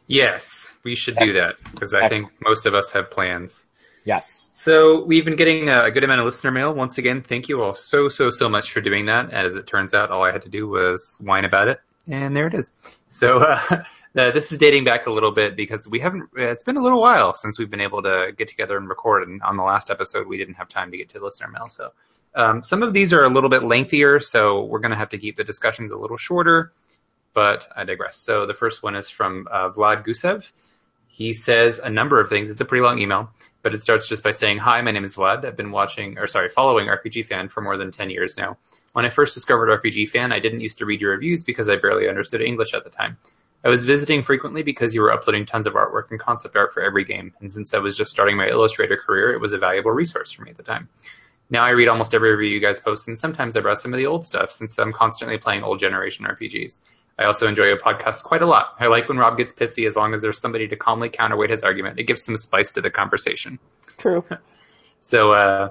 Yes, 0.06 0.70
we 0.84 0.94
should 0.94 1.16
do 1.16 1.32
that 1.32 1.54
because 1.70 1.94
I 1.94 2.08
think 2.08 2.30
most 2.40 2.66
of 2.66 2.74
us 2.74 2.92
have 2.92 3.10
plans. 3.10 3.64
Yes. 4.04 4.48
So 4.52 5.04
we've 5.04 5.24
been 5.24 5.36
getting 5.36 5.68
a 5.68 5.90
good 5.90 6.04
amount 6.04 6.20
of 6.20 6.24
listener 6.24 6.50
mail. 6.50 6.74
Once 6.74 6.98
again, 6.98 7.22
thank 7.22 7.48
you 7.48 7.62
all 7.62 7.74
so 7.74 8.08
so 8.08 8.30
so 8.30 8.48
much 8.48 8.72
for 8.72 8.80
doing 8.80 9.06
that. 9.06 9.32
As 9.32 9.54
it 9.54 9.66
turns 9.66 9.94
out, 9.94 10.10
all 10.10 10.24
I 10.24 10.32
had 10.32 10.42
to 10.42 10.48
do 10.48 10.68
was 10.68 11.16
whine 11.20 11.44
about 11.44 11.68
it, 11.68 11.80
and 12.08 12.36
there 12.36 12.48
it 12.48 12.54
is. 12.54 12.72
So 13.12 13.40
uh, 13.40 13.84
this 14.14 14.52
is 14.52 14.58
dating 14.58 14.84
back 14.84 15.06
a 15.06 15.10
little 15.10 15.30
bit 15.30 15.54
because 15.54 15.86
we 15.86 16.00
haven't. 16.00 16.30
It's 16.34 16.62
been 16.62 16.76
a 16.76 16.82
little 16.82 17.00
while 17.00 17.34
since 17.34 17.58
we've 17.58 17.70
been 17.70 17.80
able 17.80 18.02
to 18.02 18.32
get 18.36 18.48
together 18.48 18.76
and 18.76 18.88
record. 18.88 19.28
And 19.28 19.42
on 19.42 19.56
the 19.56 19.62
last 19.62 19.90
episode, 19.90 20.26
we 20.26 20.38
didn't 20.38 20.54
have 20.54 20.68
time 20.68 20.90
to 20.90 20.96
get 20.96 21.10
to 21.10 21.22
listener 21.22 21.48
mail. 21.48 21.68
So 21.68 21.90
um, 22.34 22.62
some 22.62 22.82
of 22.82 22.94
these 22.94 23.12
are 23.12 23.22
a 23.22 23.28
little 23.28 23.50
bit 23.50 23.62
lengthier, 23.62 24.18
so 24.18 24.64
we're 24.64 24.80
going 24.80 24.92
to 24.92 24.96
have 24.96 25.10
to 25.10 25.18
keep 25.18 25.36
the 25.36 25.44
discussions 25.44 25.90
a 25.90 25.96
little 25.96 26.16
shorter. 26.16 26.72
But 27.34 27.68
I 27.76 27.84
digress. 27.84 28.16
So 28.16 28.46
the 28.46 28.54
first 28.54 28.82
one 28.82 28.94
is 28.94 29.08
from 29.08 29.46
uh, 29.50 29.70
Vlad 29.70 30.06
Gusev. 30.06 30.50
He 31.14 31.34
says 31.34 31.78
a 31.78 31.90
number 31.90 32.20
of 32.20 32.30
things. 32.30 32.50
It's 32.50 32.62
a 32.62 32.64
pretty 32.64 32.82
long 32.82 32.98
email, 32.98 33.28
but 33.60 33.74
it 33.74 33.82
starts 33.82 34.08
just 34.08 34.22
by 34.22 34.30
saying, 34.30 34.56
Hi, 34.56 34.80
my 34.80 34.92
name 34.92 35.04
is 35.04 35.14
Vlad. 35.14 35.44
I've 35.44 35.58
been 35.58 35.70
watching, 35.70 36.16
or 36.16 36.26
sorry, 36.26 36.48
following 36.48 36.86
RPG 36.86 37.26
Fan 37.26 37.50
for 37.50 37.60
more 37.60 37.76
than 37.76 37.90
10 37.90 38.08
years 38.08 38.38
now. 38.38 38.56
When 38.94 39.04
I 39.04 39.10
first 39.10 39.34
discovered 39.34 39.68
RPG 39.68 40.08
Fan, 40.08 40.32
I 40.32 40.40
didn't 40.40 40.62
used 40.62 40.78
to 40.78 40.86
read 40.86 41.02
your 41.02 41.10
reviews 41.10 41.44
because 41.44 41.68
I 41.68 41.76
barely 41.76 42.08
understood 42.08 42.40
English 42.40 42.72
at 42.72 42.84
the 42.84 42.88
time. 42.88 43.18
I 43.62 43.68
was 43.68 43.82
visiting 43.82 44.22
frequently 44.22 44.62
because 44.62 44.94
you 44.94 45.02
were 45.02 45.12
uploading 45.12 45.44
tons 45.44 45.66
of 45.66 45.74
artwork 45.74 46.10
and 46.10 46.18
concept 46.18 46.56
art 46.56 46.72
for 46.72 46.82
every 46.82 47.04
game, 47.04 47.34
and 47.40 47.52
since 47.52 47.74
I 47.74 47.78
was 47.78 47.94
just 47.94 48.10
starting 48.10 48.38
my 48.38 48.48
Illustrator 48.48 48.96
career, 48.96 49.34
it 49.34 49.40
was 49.40 49.52
a 49.52 49.58
valuable 49.58 49.90
resource 49.90 50.32
for 50.32 50.40
me 50.40 50.50
at 50.52 50.56
the 50.56 50.62
time. 50.62 50.88
Now 51.50 51.62
I 51.62 51.70
read 51.70 51.88
almost 51.88 52.14
every 52.14 52.30
review 52.30 52.54
you 52.54 52.60
guys 52.60 52.80
post, 52.80 53.06
and 53.08 53.18
sometimes 53.18 53.54
I 53.54 53.60
browse 53.60 53.82
some 53.82 53.92
of 53.92 53.98
the 53.98 54.06
old 54.06 54.24
stuff 54.24 54.50
since 54.50 54.78
I'm 54.78 54.94
constantly 54.94 55.36
playing 55.36 55.62
old 55.62 55.78
generation 55.78 56.24
RPGs. 56.24 56.78
I 57.22 57.26
also 57.26 57.46
enjoy 57.46 57.66
your 57.66 57.78
podcast 57.78 58.24
quite 58.24 58.42
a 58.42 58.46
lot. 58.46 58.74
I 58.80 58.88
like 58.88 59.08
when 59.08 59.16
Rob 59.16 59.38
gets 59.38 59.52
pissy 59.52 59.86
as 59.86 59.94
long 59.94 60.12
as 60.12 60.22
there's 60.22 60.40
somebody 60.40 60.66
to 60.68 60.76
calmly 60.76 61.08
counterweight 61.08 61.50
his 61.50 61.62
argument. 61.62 62.00
It 62.00 62.04
gives 62.04 62.24
some 62.24 62.36
spice 62.36 62.72
to 62.72 62.80
the 62.80 62.90
conversation. 62.90 63.58
True. 63.98 64.24
So, 65.04 65.32
uh, 65.32 65.70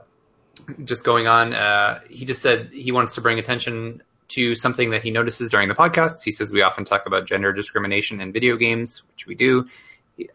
just 0.83 1.05
going 1.05 1.25
on, 1.25 1.53
uh, 1.53 2.01
he 2.09 2.25
just 2.25 2.41
said 2.41 2.71
he 2.73 2.91
wants 2.91 3.15
to 3.15 3.21
bring 3.21 3.39
attention 3.39 4.03
to 4.27 4.55
something 4.55 4.89
that 4.89 5.03
he 5.03 5.09
notices 5.09 5.49
during 5.49 5.69
the 5.69 5.73
podcast. 5.73 6.25
He 6.25 6.33
says 6.33 6.51
we 6.51 6.63
often 6.63 6.83
talk 6.83 7.05
about 7.05 7.27
gender 7.27 7.53
discrimination 7.53 8.19
in 8.19 8.33
video 8.33 8.57
games, 8.57 9.03
which 9.13 9.25
we 9.25 9.35
do. 9.35 9.67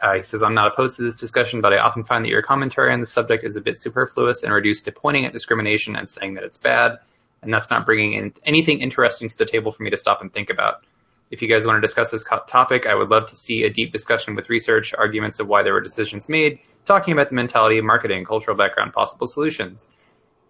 Uh, 0.00 0.14
he 0.14 0.22
says, 0.22 0.42
I'm 0.42 0.54
not 0.54 0.72
opposed 0.72 0.96
to 0.96 1.02
this 1.02 1.16
discussion, 1.16 1.60
but 1.60 1.74
I 1.74 1.78
often 1.78 2.04
find 2.04 2.24
that 2.24 2.30
your 2.30 2.40
commentary 2.40 2.90
on 2.94 3.00
the 3.00 3.06
subject 3.06 3.44
is 3.44 3.56
a 3.56 3.60
bit 3.60 3.78
superfluous 3.78 4.42
and 4.42 4.50
reduced 4.50 4.86
to 4.86 4.92
pointing 4.92 5.26
at 5.26 5.34
discrimination 5.34 5.94
and 5.94 6.08
saying 6.08 6.34
that 6.34 6.44
it's 6.44 6.56
bad, 6.56 6.98
and 7.42 7.52
that's 7.52 7.68
not 7.68 7.84
bringing 7.84 8.14
in 8.14 8.32
anything 8.46 8.80
interesting 8.80 9.28
to 9.28 9.36
the 9.36 9.44
table 9.44 9.72
for 9.72 9.82
me 9.82 9.90
to 9.90 9.98
stop 9.98 10.22
and 10.22 10.32
think 10.32 10.48
about. 10.48 10.84
If 11.30 11.42
you 11.42 11.48
guys 11.48 11.66
want 11.66 11.76
to 11.76 11.80
discuss 11.80 12.10
this 12.10 12.24
topic, 12.46 12.86
I 12.86 12.94
would 12.94 13.08
love 13.08 13.26
to 13.26 13.36
see 13.36 13.64
a 13.64 13.70
deep 13.70 13.92
discussion 13.92 14.36
with 14.36 14.48
research, 14.48 14.94
arguments 14.94 15.40
of 15.40 15.48
why 15.48 15.62
there 15.62 15.72
were 15.72 15.80
decisions 15.80 16.28
made, 16.28 16.60
talking 16.84 17.12
about 17.12 17.30
the 17.30 17.34
mentality, 17.34 17.80
marketing, 17.80 18.24
cultural 18.24 18.56
background, 18.56 18.92
possible 18.92 19.26
solutions. 19.26 19.88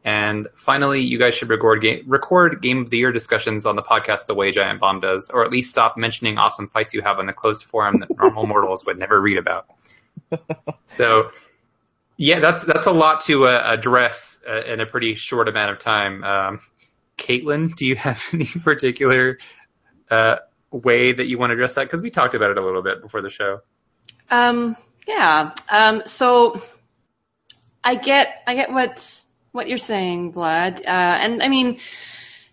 And 0.04 0.46
finally, 0.54 1.00
you 1.00 1.18
guys 1.18 1.34
should 1.34 1.48
record 1.48 1.82
game, 1.82 2.04
record 2.06 2.62
Game 2.62 2.82
of 2.82 2.90
the 2.90 2.98
Year 2.98 3.10
discussions 3.10 3.66
on 3.66 3.74
the 3.74 3.82
podcast 3.82 4.26
the 4.26 4.34
way 4.34 4.52
Giant 4.52 4.78
Bomb 4.78 5.00
does, 5.00 5.30
or 5.30 5.44
at 5.44 5.50
least 5.50 5.70
stop 5.70 5.96
mentioning 5.96 6.38
awesome 6.38 6.68
fights 6.68 6.94
you 6.94 7.02
have 7.02 7.18
on 7.18 7.26
the 7.26 7.32
closed 7.32 7.64
forum 7.64 7.98
that 7.98 8.08
normal 8.16 8.46
mortals 8.46 8.84
would 8.86 8.98
never 8.98 9.20
read 9.20 9.36
about. 9.36 9.66
So, 10.84 11.32
yeah, 12.16 12.38
that's 12.38 12.64
that's 12.64 12.86
a 12.86 12.92
lot 12.92 13.22
to 13.22 13.46
uh, 13.46 13.62
address 13.64 14.38
uh, 14.48 14.62
in 14.62 14.78
a 14.78 14.86
pretty 14.86 15.16
short 15.16 15.48
amount 15.48 15.72
of 15.72 15.80
time. 15.80 16.22
Um, 16.22 16.60
Caitlin, 17.18 17.74
do 17.74 17.84
you 17.84 17.96
have 17.96 18.22
any 18.32 18.46
particular 18.46 19.38
uh, 20.10 20.36
way 20.70 21.12
that 21.12 21.26
you 21.26 21.38
want 21.38 21.50
to 21.50 21.54
address 21.54 21.74
that? 21.74 21.84
Because 21.84 22.02
we 22.02 22.10
talked 22.10 22.34
about 22.34 22.50
it 22.50 22.58
a 22.58 22.64
little 22.64 22.82
bit 22.82 23.02
before 23.02 23.22
the 23.22 23.30
show. 23.30 23.60
Um, 24.30 24.76
yeah. 25.06 25.52
Um, 25.70 26.02
so 26.06 26.60
I 27.82 27.94
get, 27.94 28.42
I 28.46 28.54
get 28.54 28.72
what, 28.72 29.22
what 29.52 29.68
you're 29.68 29.78
saying, 29.78 30.32
Vlad. 30.32 30.80
Uh, 30.80 30.82
and 30.88 31.42
I 31.42 31.48
mean, 31.48 31.78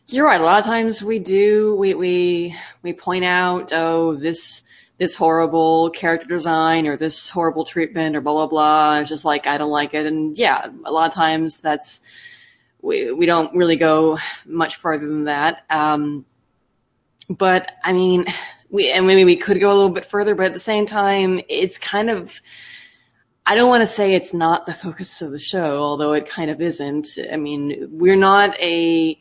you're 0.07 0.25
right. 0.25 0.39
A 0.39 0.43
lot 0.43 0.59
of 0.59 0.65
times 0.65 1.03
we 1.03 1.19
do, 1.19 1.75
we, 1.75 1.93
we, 1.93 2.55
we 2.81 2.93
point 2.93 3.25
out, 3.25 3.73
oh, 3.73 4.15
this, 4.15 4.63
this 4.97 5.15
horrible 5.15 5.89
character 5.89 6.27
design 6.27 6.85
or 6.85 6.97
this 6.97 7.29
horrible 7.29 7.65
treatment 7.65 8.15
or 8.15 8.21
blah, 8.21 8.33
blah, 8.33 8.47
blah. 8.47 8.99
It's 8.99 9.09
just 9.09 9.25
like, 9.25 9.47
I 9.47 9.57
don't 9.57 9.71
like 9.71 9.95
it. 9.95 10.05
And 10.05 10.37
yeah, 10.37 10.67
a 10.85 10.91
lot 10.91 11.07
of 11.07 11.15
times 11.15 11.61
that's, 11.61 12.01
we, 12.81 13.11
we 13.11 13.25
don't 13.25 13.55
really 13.55 13.77
go 13.77 14.19
much 14.45 14.75
further 14.75 15.07
than 15.07 15.23
that. 15.23 15.63
Um, 15.69 16.25
but 17.29 17.71
I 17.83 17.93
mean, 17.93 18.25
we, 18.69 18.91
and 18.91 19.07
maybe 19.07 19.23
we 19.23 19.35
could 19.35 19.59
go 19.59 19.71
a 19.71 19.75
little 19.75 19.89
bit 19.89 20.05
further, 20.05 20.35
but 20.35 20.47
at 20.47 20.53
the 20.53 20.59
same 20.59 20.85
time, 20.85 21.41
it's 21.47 21.77
kind 21.77 22.09
of, 22.09 22.41
I 23.45 23.55
don't 23.55 23.69
want 23.69 23.81
to 23.81 23.87
say 23.87 24.13
it's 24.13 24.33
not 24.33 24.65
the 24.65 24.73
focus 24.73 25.21
of 25.21 25.31
the 25.31 25.39
show, 25.39 25.83
although 25.83 26.13
it 26.13 26.27
kind 26.27 26.49
of 26.49 26.61
isn't. 26.61 27.17
I 27.31 27.37
mean, 27.37 27.89
we're 27.91 28.15
not 28.15 28.59
a, 28.59 29.19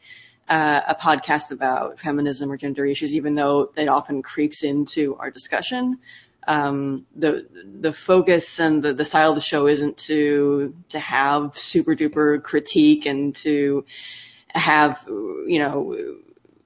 uh, 0.49 0.81
a 0.89 0.95
podcast 0.95 1.53
about 1.53 2.01
feminism 2.01 2.51
or 2.51 2.57
gender 2.57 2.85
issues, 2.85 3.15
even 3.15 3.35
though 3.35 3.73
it 3.77 3.89
often 3.89 4.23
creeps 4.23 4.63
into 4.63 5.17
our 5.17 5.31
discussion. 5.31 5.99
Um, 6.47 7.07
the 7.15 7.47
the 7.81 7.93
focus 7.93 8.59
and 8.59 8.83
the, 8.83 8.93
the 8.93 9.05
style 9.05 9.29
of 9.31 9.37
the 9.37 9.41
show 9.41 9.69
isn't 9.69 9.97
to 10.09 10.75
to 10.89 10.99
have 10.99 11.57
super 11.57 11.95
duper 11.95 12.43
critique 12.43 13.07
and 13.07 13.33
to 13.37 13.85
have 14.49 15.05
you 15.07 15.61
know 15.61 15.95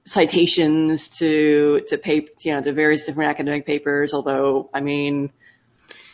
citations 0.07 1.09
to 1.19 1.81
to 1.87 1.97
paper 1.97 2.31
you 2.41 2.53
know 2.53 2.61
to 2.61 2.73
various 2.73 3.03
different 3.03 3.29
academic 3.29 3.65
papers. 3.65 4.13
Although 4.13 4.69
I 4.73 4.79
mean, 4.79 5.31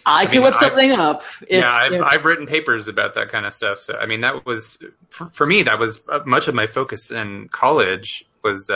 I, 0.06 0.26
could 0.26 0.34
mean, 0.36 0.44
whip 0.44 0.56
I've- 0.56 0.66
something 0.66 0.92
up. 0.92 1.22
If, 1.48 1.62
yeah, 1.62 1.72
I've, 1.72 1.94
if- 1.94 2.02
I've 2.02 2.26
written 2.26 2.48
papers 2.48 2.88
about 2.88 3.14
that 3.16 3.30
kind 3.30 3.46
of 3.46 3.54
stuff. 3.54 3.80
So 3.80 3.94
I 3.94 4.08
mean, 4.08 4.22
that 4.22 4.46
was 4.46 4.80
for, 5.10 5.30
for 5.30 5.46
me. 5.46 5.64
That 5.64 5.80
was 5.80 6.04
uh, 6.12 6.20
much 6.26 6.48
of 6.48 6.56
my 6.56 6.68
focus 6.68 7.12
in 7.12 7.48
college 7.50 8.26
was 8.44 8.70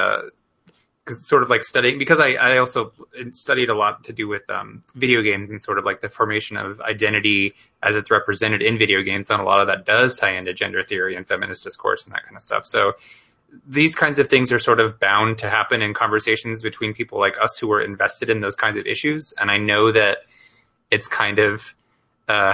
because 1.03 1.25
sort 1.25 1.41
of 1.41 1.49
like 1.49 1.63
studying 1.63 1.97
because 1.97 2.19
I, 2.19 2.33
I 2.33 2.57
also 2.57 2.93
studied 3.31 3.69
a 3.69 3.75
lot 3.75 4.03
to 4.05 4.13
do 4.13 4.27
with 4.27 4.47
um, 4.49 4.83
video 4.93 5.21
games 5.21 5.49
and 5.49 5.63
sort 5.63 5.79
of 5.79 5.85
like 5.85 5.99
the 5.99 6.09
formation 6.09 6.57
of 6.57 6.79
identity 6.81 7.55
as 7.81 7.95
it's 7.95 8.11
represented 8.11 8.61
in 8.61 8.77
video 8.77 9.01
games. 9.01 9.31
And 9.31 9.41
a 9.41 9.45
lot 9.45 9.61
of 9.61 9.67
that 9.67 9.85
does 9.85 10.17
tie 10.17 10.37
into 10.37 10.53
gender 10.53 10.83
theory 10.83 11.15
and 11.15 11.27
feminist 11.27 11.63
discourse 11.63 12.05
and 12.05 12.13
that 12.13 12.23
kind 12.23 12.35
of 12.35 12.41
stuff. 12.41 12.65
So 12.65 12.93
these 13.67 13.95
kinds 13.95 14.19
of 14.19 14.27
things 14.27 14.51
are 14.51 14.59
sort 14.59 14.79
of 14.79 14.99
bound 14.99 15.39
to 15.39 15.49
happen 15.49 15.81
in 15.81 15.93
conversations 15.93 16.61
between 16.61 16.93
people 16.93 17.19
like 17.19 17.39
us 17.39 17.57
who 17.57 17.71
are 17.71 17.81
invested 17.81 18.29
in 18.29 18.39
those 18.39 18.55
kinds 18.55 18.77
of 18.77 18.85
issues. 18.85 19.33
And 19.39 19.49
I 19.49 19.57
know 19.57 19.91
that 19.91 20.19
it's 20.91 21.07
kind 21.07 21.39
of 21.39 21.75
uh, 22.27 22.53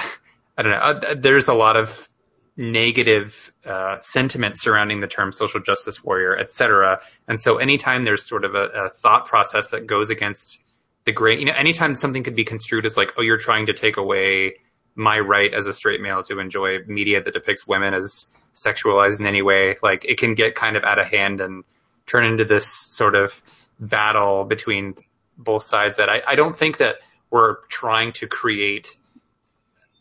I 0.57 0.61
don't 0.61 0.71
know. 0.71 0.77
Uh, 0.77 1.15
there's 1.17 1.47
a 1.47 1.53
lot 1.53 1.77
of 1.77 2.07
negative 2.55 3.51
uh, 3.65 3.99
sentiment 3.99 4.57
surrounding 4.57 4.99
the 4.99 5.07
term 5.07 5.31
social 5.31 5.59
justice 5.59 6.03
warrior, 6.03 6.37
et 6.37 6.51
cetera. 6.51 6.99
And 7.27 7.39
so 7.41 7.57
anytime 7.57 8.03
there's 8.03 8.23
sort 8.23 8.45
of 8.45 8.53
a, 8.53 8.65
a 8.65 8.89
thought 8.89 9.25
process 9.25 9.71
that 9.71 9.87
goes 9.87 10.11
against 10.11 10.61
the 11.05 11.11
grain, 11.11 11.39
you 11.39 11.45
know, 11.45 11.53
anytime 11.53 11.95
something 11.95 12.23
could 12.23 12.35
be 12.35 12.45
construed 12.45 12.85
as 12.85 12.95
like, 12.95 13.13
oh, 13.17 13.23
you're 13.23 13.39
trying 13.39 13.65
to 13.65 13.73
take 13.73 13.97
away 13.97 14.55
my 14.95 15.19
right 15.19 15.53
as 15.53 15.67
a 15.67 15.73
straight 15.73 16.01
male 16.01 16.23
to 16.23 16.39
enjoy 16.39 16.79
media 16.85 17.21
that 17.23 17.33
depicts 17.33 17.67
women 17.67 17.93
as 17.93 18.27
sexualized 18.53 19.19
in 19.19 19.25
any 19.25 19.41
way, 19.41 19.75
like 19.81 20.05
it 20.05 20.19
can 20.19 20.35
get 20.35 20.55
kind 20.55 20.77
of 20.77 20.83
out 20.83 20.99
of 20.99 21.07
hand 21.07 21.41
and 21.41 21.63
turn 22.05 22.25
into 22.25 22.45
this 22.45 22.67
sort 22.67 23.15
of 23.15 23.41
battle 23.79 24.43
between 24.43 24.95
both 25.37 25.63
sides 25.63 25.97
that 25.97 26.09
I, 26.09 26.21
I 26.27 26.35
don't 26.35 26.55
think 26.55 26.77
that 26.77 26.97
we're 27.31 27.57
trying 27.67 28.13
to 28.13 28.27
create 28.27 28.95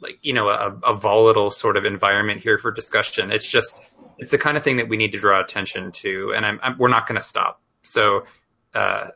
like 0.01 0.19
you 0.21 0.35
know 0.35 0.49
a, 0.49 0.77
a 0.85 0.95
volatile 0.95 1.51
sort 1.51 1.77
of 1.77 1.85
environment 1.85 2.41
here 2.41 2.59
for 2.59 2.71
discussion. 2.71 3.31
It's 3.31 3.47
just 3.47 3.81
it's 4.19 4.31
the 4.31 4.39
kind 4.39 4.57
of 4.57 4.63
thing 4.63 4.77
that 4.77 4.89
we 4.89 4.97
need 4.97 5.13
to 5.13 5.19
draw 5.19 5.41
attention 5.41 5.93
to, 5.93 6.33
and 6.37 6.45
I'm, 6.45 6.61
I'm 6.63 6.79
we're 6.79 6.89
not 6.89 7.07
going 7.07 7.21
to 7.21 7.27
stop. 7.27 7.61
So 7.83 8.25
uh, 8.75 9.09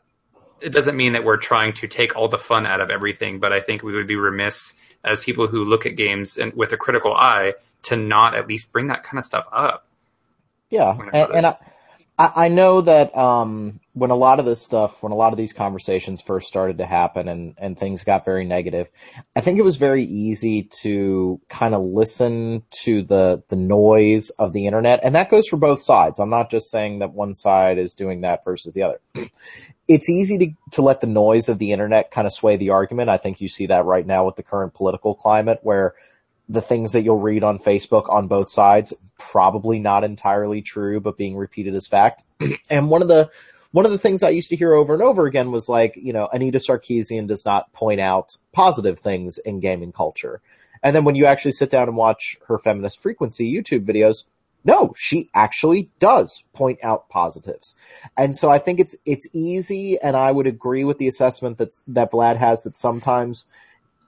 it 0.61 0.71
doesn't 0.71 0.97
mean 0.97 1.13
that 1.13 1.23
we're 1.23 1.37
trying 1.37 1.73
to 1.73 1.87
take 1.87 2.15
all 2.15 2.29
the 2.29 2.37
fun 2.37 2.65
out 2.65 2.81
of 2.81 2.89
everything, 2.89 3.39
but 3.39 3.53
I 3.53 3.61
think 3.61 3.83
we 3.83 3.93
would 3.93 4.07
be 4.07 4.15
remiss 4.15 4.73
as 5.03 5.19
people 5.19 5.47
who 5.47 5.63
look 5.63 5.85
at 5.85 5.95
games 5.95 6.37
and 6.37 6.53
with 6.53 6.71
a 6.73 6.77
critical 6.77 7.13
eye 7.13 7.53
to 7.83 7.95
not 7.95 8.35
at 8.35 8.47
least 8.47 8.71
bring 8.71 8.87
that 8.87 9.03
kind 9.03 9.17
of 9.17 9.25
stuff 9.25 9.47
up. 9.51 9.85
Yeah, 10.69 10.97
and, 11.13 11.33
and 11.33 11.45
I, 11.45 11.57
I 12.17 12.47
know 12.49 12.81
that 12.81 13.15
um, 13.15 13.79
when 13.93 14.09
a 14.09 14.15
lot 14.15 14.39
of 14.39 14.45
this 14.45 14.61
stuff, 14.61 15.03
when 15.03 15.11
a 15.11 15.15
lot 15.15 15.33
of 15.33 15.37
these 15.37 15.53
conversations 15.53 16.21
first 16.21 16.47
started 16.47 16.79
to 16.79 16.85
happen 16.85 17.27
and, 17.27 17.55
and 17.59 17.77
things 17.77 18.03
got 18.03 18.25
very 18.25 18.43
negative, 18.43 18.89
I 19.35 19.41
think 19.41 19.59
it 19.59 19.63
was 19.63 19.77
very 19.77 20.03
easy 20.03 20.63
to 20.81 21.39
kind 21.47 21.75
of 21.75 21.83
listen 21.83 22.63
to 22.83 23.03
the, 23.03 23.43
the 23.49 23.55
noise 23.55 24.31
of 24.31 24.51
the 24.51 24.65
internet. 24.65 25.03
And 25.03 25.15
that 25.15 25.29
goes 25.29 25.47
for 25.47 25.57
both 25.57 25.79
sides. 25.79 26.19
I'm 26.19 26.31
not 26.31 26.49
just 26.49 26.71
saying 26.71 26.99
that 26.99 27.13
one 27.13 27.33
side 27.33 27.77
is 27.77 27.93
doing 27.93 28.21
that 28.21 28.43
versus 28.43 28.73
the 28.73 28.83
other. 28.83 28.99
It's 29.87 30.09
easy 30.09 30.37
to, 30.39 30.51
to 30.71 30.81
let 30.81 31.01
the 31.01 31.07
noise 31.07 31.49
of 31.49 31.59
the 31.59 31.71
internet 31.71 32.11
kind 32.11 32.27
of 32.27 32.33
sway 32.33 32.57
the 32.57 32.71
argument. 32.71 33.09
I 33.09 33.17
think 33.17 33.41
you 33.41 33.47
see 33.47 33.67
that 33.67 33.85
right 33.85 34.05
now 34.05 34.25
with 34.25 34.35
the 34.35 34.43
current 34.43 34.73
political 34.73 35.15
climate 35.15 35.59
where 35.61 35.95
the 36.49 36.61
things 36.61 36.93
that 36.93 37.03
you'll 37.03 37.19
read 37.19 37.43
on 37.43 37.59
Facebook 37.59 38.09
on 38.09 38.27
both 38.27 38.49
sides, 38.49 38.93
probably 39.17 39.79
not 39.79 40.03
entirely 40.03 40.61
true, 40.61 40.99
but 40.99 41.17
being 41.17 41.35
repeated 41.35 41.75
as 41.75 41.87
fact. 41.87 42.23
and 42.69 42.89
one 42.89 43.01
of 43.01 43.07
the, 43.07 43.29
one 43.71 43.85
of 43.85 43.91
the 43.91 43.97
things 43.97 44.23
I 44.23 44.29
used 44.29 44.49
to 44.49 44.55
hear 44.55 44.73
over 44.73 44.93
and 44.93 45.03
over 45.03 45.25
again 45.25 45.51
was 45.51 45.67
like, 45.67 45.97
you 45.97 46.13
know, 46.13 46.27
Anita 46.31 46.59
Sarkeesian 46.59 47.27
does 47.27 47.45
not 47.45 47.73
point 47.73 47.99
out 47.99 48.37
positive 48.53 48.99
things 48.99 49.37
in 49.37 49.59
gaming 49.59 49.91
culture. 49.91 50.41
And 50.81 50.95
then 50.95 51.03
when 51.03 51.15
you 51.15 51.25
actually 51.25 51.51
sit 51.51 51.69
down 51.69 51.87
and 51.87 51.97
watch 51.97 52.37
her 52.47 52.57
feminist 52.57 52.99
frequency 52.99 53.53
YouTube 53.53 53.85
videos, 53.85 54.25
no, 54.63 54.93
she 54.97 55.29
actually 55.33 55.89
does 55.99 56.43
point 56.53 56.79
out 56.83 57.09
positives. 57.09 57.75
And 58.17 58.35
so 58.35 58.49
I 58.49 58.57
think 58.57 58.79
it's, 58.79 58.97
it's 59.05 59.33
easy 59.33 59.99
and 59.99 60.15
I 60.15 60.29
would 60.29 60.47
agree 60.47 60.83
with 60.83 60.97
the 60.97 61.07
assessment 61.07 61.57
that's, 61.57 61.83
that 61.87 62.11
Vlad 62.11 62.35
has 62.35 62.63
that 62.63 62.75
sometimes 62.75 63.45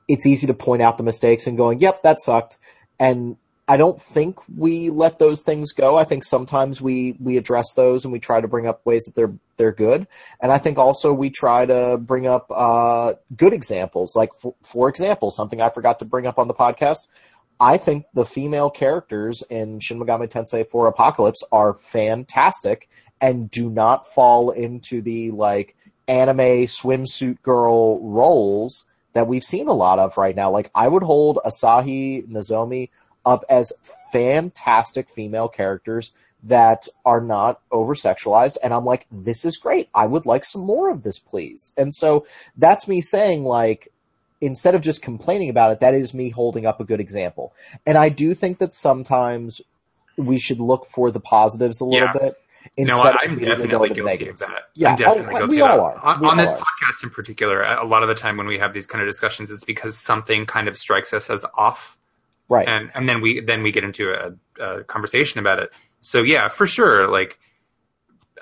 it's 0.07 0.26
easy 0.26 0.47
to 0.47 0.53
point 0.53 0.81
out 0.81 0.97
the 0.97 1.03
mistakes 1.03 1.47
and 1.47 1.55
going, 1.55 1.80
yep, 1.80 2.03
that 2.03 2.19
sucked. 2.19 2.57
And 2.99 3.38
I 3.69 3.77
don't 3.77 4.01
think 4.01 4.39
we 4.49 4.89
let 4.89 5.19
those 5.19 5.43
things 5.43 5.73
go. 5.73 5.95
I 5.95 6.03
think 6.03 6.23
sometimes 6.23 6.81
we, 6.81 7.15
we 7.19 7.38
address 7.38 7.76
those 7.76 8.03
and 8.03 8.11
we 8.11 8.19
try 8.19 8.41
to 8.41 8.47
bring 8.47 8.65
up 8.65 8.84
ways 8.84 9.05
that 9.05 9.15
they're, 9.15 9.34
they're 9.57 9.71
good. 9.71 10.07
And 10.41 10.51
I 10.51 10.57
think 10.57 10.80
also 10.80 11.13
we 11.13 11.30
try 11.30 11.67
to 11.67 11.97
bring 11.97 12.26
up, 12.26 12.47
uh, 12.49 13.13
good 13.34 13.53
examples. 13.53 14.15
Like, 14.15 14.34
for, 14.34 14.55
for 14.63 14.89
example, 14.89 15.30
something 15.30 15.61
I 15.61 15.69
forgot 15.69 15.99
to 15.99 16.05
bring 16.05 16.26
up 16.26 16.39
on 16.39 16.47
the 16.47 16.55
podcast. 16.55 17.07
I 17.60 17.77
think 17.77 18.06
the 18.14 18.26
female 18.26 18.69
characters 18.69 19.44
in 19.44 19.80
Shin 19.80 19.99
Megami 19.99 20.30
Tensei 20.30 20.68
4 20.68 20.88
Apocalypse 20.88 21.44
are 21.52 21.73
fantastic 21.73 22.90
and 23.19 23.52
do 23.52 23.69
not 23.69 24.07
fall 24.07 24.52
into 24.52 25.02
the 25.02 25.31
like 25.31 25.76
anime 26.07 26.65
swimsuit 26.65 27.41
girl 27.41 27.99
roles 27.99 28.86
that 29.14 29.27
we've 29.27 29.44
seen 29.44 29.68
a 29.68 29.73
lot 29.73 29.99
of 29.99 30.18
right 30.18 30.36
now. 30.36 30.52
Like 30.52 30.72
I 30.73 30.88
would 30.88 31.03
hold 31.03 31.40
Asahi 31.45 32.27
Nozomi 32.27 32.90
up 33.26 33.44
as 33.49 33.73
fantastic 34.11 35.10
female 35.10 35.49
characters 35.49 36.14
that 36.44 36.88
are 37.06 37.19
not 37.19 37.60
over 37.69 37.94
sexualized. 37.94 38.57
And 38.64 38.73
I'm 38.73 38.86
like, 38.86 39.06
this 39.11 39.44
is 39.44 39.57
great. 39.57 39.90
I 39.94 40.06
would 40.06 40.26
like 40.26 40.45
some 40.45 40.65
more 40.65 40.90
of 40.90 41.03
this, 41.03 41.19
please. 41.19 41.73
And 41.77 41.94
so 41.94 42.26
that's 42.56 42.88
me 42.88 43.02
saying 43.02 43.44
like, 43.44 43.90
instead 44.41 44.75
of 44.75 44.81
just 44.81 45.01
complaining 45.01 45.49
about 45.49 45.71
it, 45.73 45.79
that 45.81 45.93
is 45.93 46.13
me 46.13 46.29
holding 46.29 46.65
up 46.65 46.79
a 46.79 46.83
good 46.85 46.99
example. 46.99 47.53
And 47.85 47.97
I 47.97 48.09
do 48.09 48.33
think 48.33 48.59
that 48.59 48.73
sometimes 48.73 49.61
we 50.17 50.39
should 50.39 50.59
look 50.59 50.85
for 50.87 51.11
the 51.11 51.19
positives 51.19 51.81
a 51.81 51.85
little 51.85 52.07
Yeah. 52.07 52.13
bit. 52.13 52.35
No, 52.77 53.01
I'm 53.01 53.39
definitely 53.39 53.67
going 53.69 53.89
to 53.89 53.95
guilty 53.95 54.01
negatives. 54.03 54.41
of 54.41 54.49
that. 54.49 54.63
Yeah, 54.75 54.89
I'm 54.91 54.95
definitely 54.97 55.33
guilty 55.35 55.47
we 55.55 55.61
all 55.61 55.79
are. 55.79 55.97
On, 55.97 56.19
We 56.21 56.27
on 56.27 56.37
this 56.37 56.51
are. 56.51 56.59
podcast 56.59 57.03
in 57.03 57.09
particular, 57.09 57.63
a 57.63 57.85
lot 57.85 58.03
of 58.03 58.09
the 58.09 58.15
time 58.15 58.35
when 58.37 58.47
we 58.47 58.59
have 58.59 58.73
these 58.73 58.85
kind 58.85 59.01
of 59.01 59.07
discussions, 59.07 59.49
it's 59.49 59.63
because 59.63 59.97
something 59.97 60.45
kind 60.45 60.67
of 60.67 60.77
strikes 60.77 61.13
us 61.13 61.29
as 61.29 61.45
off, 61.55 61.97
Right. 62.49 62.67
and 62.67 62.91
and 62.93 63.07
then 63.07 63.21
we 63.21 63.39
then 63.41 63.63
we 63.63 63.71
get 63.71 63.83
into 63.85 64.11
a, 64.11 64.33
a 64.63 64.83
conversation 64.83 65.39
about 65.39 65.59
it. 65.59 65.71
So 66.01 66.21
yeah, 66.21 66.49
for 66.49 66.65
sure. 66.65 67.07
Like 67.07 67.39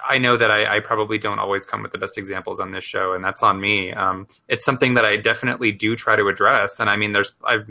I 0.04 0.18
know 0.18 0.38
that 0.38 0.52
I, 0.52 0.78
I 0.78 0.80
probably 0.80 1.18
don't 1.18 1.40
always 1.40 1.66
come 1.66 1.84
with 1.84 1.92
the 1.92 1.98
best 1.98 2.18
examples 2.18 2.60
on 2.60 2.72
this 2.72 2.84
show, 2.84 3.14
and 3.14 3.24
that's 3.24 3.44
on 3.44 3.60
me. 3.60 3.92
Um, 3.94 4.28
it's 4.48 4.66
something 4.66 4.96
that 4.96 5.06
I 5.06 5.18
definitely 5.18 5.72
do 5.72 5.96
try 5.96 6.16
to 6.16 6.28
address, 6.28 6.80
and 6.80 6.90
I 6.90 6.98
mean, 6.98 7.14
there's 7.14 7.34
I've 7.44 7.70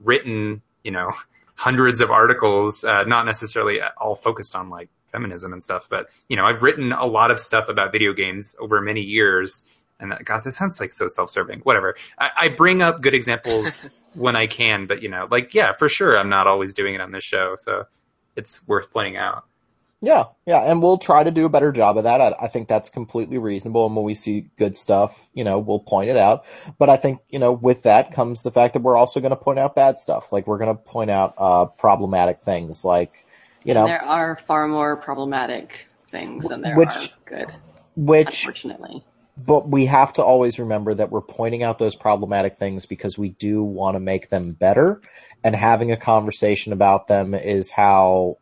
written 0.00 0.62
you 0.82 0.90
know 0.90 1.12
hundreds 1.58 2.00
of 2.00 2.10
articles, 2.12 2.84
uh, 2.84 3.02
not 3.02 3.26
necessarily 3.26 3.80
all 3.96 4.14
focused 4.14 4.54
on 4.54 4.70
like 4.70 4.88
feminism 5.10 5.52
and 5.52 5.60
stuff, 5.60 5.88
but 5.90 6.08
you 6.28 6.36
know, 6.36 6.44
I've 6.44 6.62
written 6.62 6.92
a 6.92 7.04
lot 7.04 7.32
of 7.32 7.40
stuff 7.40 7.68
about 7.68 7.90
video 7.90 8.12
games 8.12 8.54
over 8.60 8.80
many 8.80 9.00
years. 9.00 9.64
And 9.98 10.12
that, 10.12 10.24
God, 10.24 10.44
this 10.44 10.56
sounds 10.56 10.78
like 10.78 10.92
so 10.92 11.08
self-serving. 11.08 11.60
Whatever. 11.60 11.96
I, 12.16 12.28
I 12.42 12.48
bring 12.48 12.80
up 12.80 13.02
good 13.02 13.14
examples 13.14 13.88
when 14.14 14.36
I 14.36 14.46
can, 14.46 14.86
but 14.86 15.02
you 15.02 15.08
know, 15.08 15.26
like, 15.28 15.52
yeah, 15.52 15.72
for 15.72 15.88
sure, 15.88 16.16
I'm 16.16 16.28
not 16.28 16.46
always 16.46 16.74
doing 16.74 16.94
it 16.94 17.00
on 17.00 17.10
this 17.10 17.24
show, 17.24 17.56
so 17.58 17.86
it's 18.36 18.66
worth 18.68 18.92
pointing 18.92 19.16
out. 19.16 19.44
Yeah, 20.00 20.26
yeah, 20.46 20.60
and 20.60 20.80
we'll 20.80 20.98
try 20.98 21.24
to 21.24 21.30
do 21.32 21.44
a 21.44 21.48
better 21.48 21.72
job 21.72 21.96
of 21.96 22.04
that. 22.04 22.20
I, 22.20 22.34
I 22.42 22.48
think 22.48 22.68
that's 22.68 22.88
completely 22.88 23.38
reasonable, 23.38 23.86
and 23.86 23.96
when 23.96 24.04
we 24.04 24.14
see 24.14 24.48
good 24.56 24.76
stuff, 24.76 25.28
you 25.34 25.42
know, 25.42 25.58
we'll 25.58 25.80
point 25.80 26.08
it 26.08 26.16
out. 26.16 26.44
But 26.78 26.88
I 26.88 26.96
think, 26.96 27.20
you 27.28 27.40
know, 27.40 27.52
with 27.52 27.82
that 27.82 28.12
comes 28.12 28.42
the 28.42 28.52
fact 28.52 28.74
that 28.74 28.82
we're 28.82 28.96
also 28.96 29.20
going 29.20 29.30
to 29.30 29.36
point 29.36 29.58
out 29.58 29.74
bad 29.74 29.98
stuff. 29.98 30.32
Like 30.32 30.46
we're 30.46 30.58
going 30.58 30.76
to 30.76 30.80
point 30.80 31.10
out 31.10 31.34
uh, 31.36 31.64
problematic 31.64 32.42
things, 32.42 32.84
like, 32.84 33.26
you 33.64 33.74
know, 33.74 33.86
There 33.86 34.04
are 34.04 34.36
far 34.46 34.68
more 34.68 34.96
problematic 34.96 35.88
things 36.08 36.46
than 36.48 36.62
there 36.62 36.76
Which- 36.76 36.94
are 36.94 37.08
good, 37.24 37.52
which 37.96 38.44
unfortunately. 38.46 39.04
but 39.36 39.68
we 39.68 39.86
have 39.86 40.12
to 40.14 40.22
always 40.22 40.60
remember 40.60 40.94
that 40.94 41.10
we're 41.10 41.22
pointing 41.22 41.64
out 41.64 41.78
those 41.78 41.96
problematic 41.96 42.56
things 42.56 42.86
because 42.86 43.18
we 43.18 43.30
do 43.30 43.64
want 43.64 43.96
to 43.96 44.00
make 44.00 44.28
them 44.28 44.52
better 44.52 45.00
and 45.42 45.56
having 45.56 45.90
a 45.90 45.96
conversation 45.96 46.72
about 46.72 47.08
them 47.08 47.34
is 47.34 47.70
how 47.70 48.38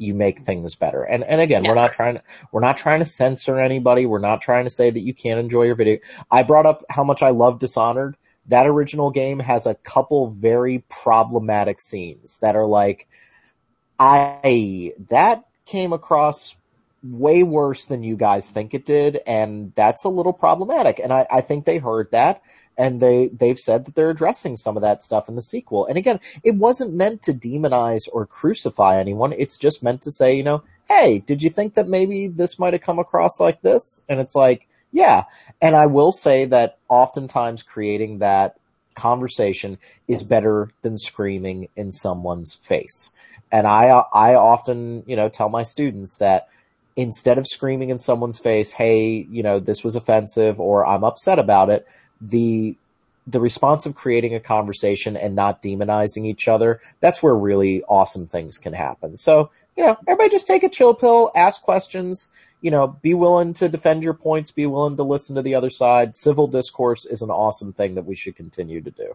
you 0.00 0.14
make 0.14 0.40
things 0.40 0.76
better. 0.76 1.02
And 1.02 1.22
and 1.22 1.40
again, 1.40 1.62
we're 1.64 1.74
not 1.74 1.92
trying 1.92 2.16
to 2.16 2.22
we're 2.50 2.60
not 2.60 2.78
trying 2.78 3.00
to 3.00 3.04
censor 3.04 3.60
anybody. 3.60 4.06
We're 4.06 4.18
not 4.18 4.40
trying 4.40 4.64
to 4.64 4.70
say 4.70 4.88
that 4.88 5.00
you 5.00 5.12
can't 5.12 5.38
enjoy 5.38 5.64
your 5.64 5.74
video. 5.74 5.98
I 6.30 6.42
brought 6.42 6.66
up 6.66 6.84
how 6.88 7.04
much 7.04 7.22
I 7.22 7.30
love 7.30 7.58
Dishonored. 7.58 8.16
That 8.46 8.66
original 8.66 9.10
game 9.10 9.38
has 9.38 9.66
a 9.66 9.74
couple 9.74 10.30
very 10.30 10.82
problematic 10.88 11.80
scenes 11.80 12.40
that 12.40 12.56
are 12.56 12.66
like 12.66 13.08
I 13.98 14.92
that 15.10 15.44
came 15.66 15.92
across 15.92 16.56
way 17.02 17.42
worse 17.42 17.84
than 17.84 18.02
you 18.02 18.16
guys 18.16 18.50
think 18.50 18.72
it 18.72 18.86
did, 18.86 19.20
and 19.26 19.72
that's 19.74 20.04
a 20.04 20.08
little 20.08 20.32
problematic. 20.32 20.98
And 20.98 21.12
I, 21.12 21.26
I 21.30 21.40
think 21.42 21.64
they 21.66 21.78
heard 21.78 22.10
that, 22.12 22.42
and 22.80 22.98
they 22.98 23.28
they've 23.28 23.58
said 23.58 23.84
that 23.84 23.94
they're 23.94 24.08
addressing 24.08 24.56
some 24.56 24.78
of 24.78 24.82
that 24.82 25.02
stuff 25.02 25.28
in 25.28 25.34
the 25.34 25.42
sequel. 25.42 25.84
And 25.84 25.98
again, 25.98 26.18
it 26.42 26.56
wasn't 26.56 26.94
meant 26.94 27.24
to 27.24 27.34
demonize 27.34 28.08
or 28.10 28.24
crucify 28.24 28.98
anyone. 28.98 29.34
It's 29.34 29.58
just 29.58 29.82
meant 29.82 30.02
to 30.02 30.10
say, 30.10 30.36
you 30.36 30.44
know, 30.44 30.62
hey, 30.88 31.18
did 31.18 31.42
you 31.42 31.50
think 31.50 31.74
that 31.74 31.88
maybe 31.88 32.28
this 32.28 32.58
might 32.58 32.72
have 32.72 32.80
come 32.80 32.98
across 32.98 33.38
like 33.38 33.60
this? 33.60 34.02
And 34.08 34.18
it's 34.18 34.34
like, 34.34 34.66
yeah. 34.92 35.24
And 35.60 35.76
I 35.76 35.86
will 35.86 36.10
say 36.10 36.46
that 36.46 36.78
oftentimes 36.88 37.62
creating 37.64 38.20
that 38.20 38.56
conversation 38.94 39.76
is 40.08 40.22
better 40.22 40.70
than 40.80 40.96
screaming 40.96 41.68
in 41.76 41.90
someone's 41.90 42.54
face. 42.54 43.12
And 43.52 43.66
I 43.66 43.88
I 43.88 44.36
often, 44.36 45.04
you 45.06 45.16
know, 45.16 45.28
tell 45.28 45.50
my 45.50 45.64
students 45.64 46.16
that 46.16 46.48
instead 46.96 47.36
of 47.36 47.46
screaming 47.46 47.90
in 47.90 47.98
someone's 47.98 48.38
face, 48.38 48.72
"Hey, 48.72 49.26
you 49.30 49.42
know, 49.42 49.60
this 49.60 49.84
was 49.84 49.96
offensive," 49.96 50.60
or 50.60 50.86
"I'm 50.86 51.04
upset 51.04 51.38
about 51.38 51.68
it," 51.68 51.86
the 52.20 52.76
the 53.26 53.40
response 53.40 53.86
of 53.86 53.94
creating 53.94 54.34
a 54.34 54.40
conversation 54.40 55.16
and 55.16 55.34
not 55.34 55.62
demonizing 55.62 56.26
each 56.26 56.48
other, 56.48 56.80
that's 57.00 57.22
where 57.22 57.34
really 57.34 57.82
awesome 57.84 58.26
things 58.26 58.58
can 58.58 58.72
happen. 58.72 59.16
So, 59.16 59.50
you 59.76 59.84
know, 59.84 59.96
everybody 60.08 60.30
just 60.30 60.46
take 60.46 60.64
a 60.64 60.68
chill 60.68 60.94
pill, 60.94 61.30
ask 61.34 61.62
questions, 61.62 62.30
you 62.60 62.70
know, 62.70 62.88
be 62.88 63.14
willing 63.14 63.54
to 63.54 63.68
defend 63.68 64.02
your 64.02 64.14
points, 64.14 64.50
be 64.50 64.66
willing 64.66 64.96
to 64.96 65.02
listen 65.04 65.36
to 65.36 65.42
the 65.42 65.54
other 65.54 65.70
side. 65.70 66.14
Civil 66.14 66.48
discourse 66.48 67.06
is 67.06 67.22
an 67.22 67.30
awesome 67.30 67.72
thing 67.72 67.94
that 67.94 68.04
we 68.04 68.14
should 68.14 68.36
continue 68.36 68.80
to 68.80 68.90
do. 68.90 69.14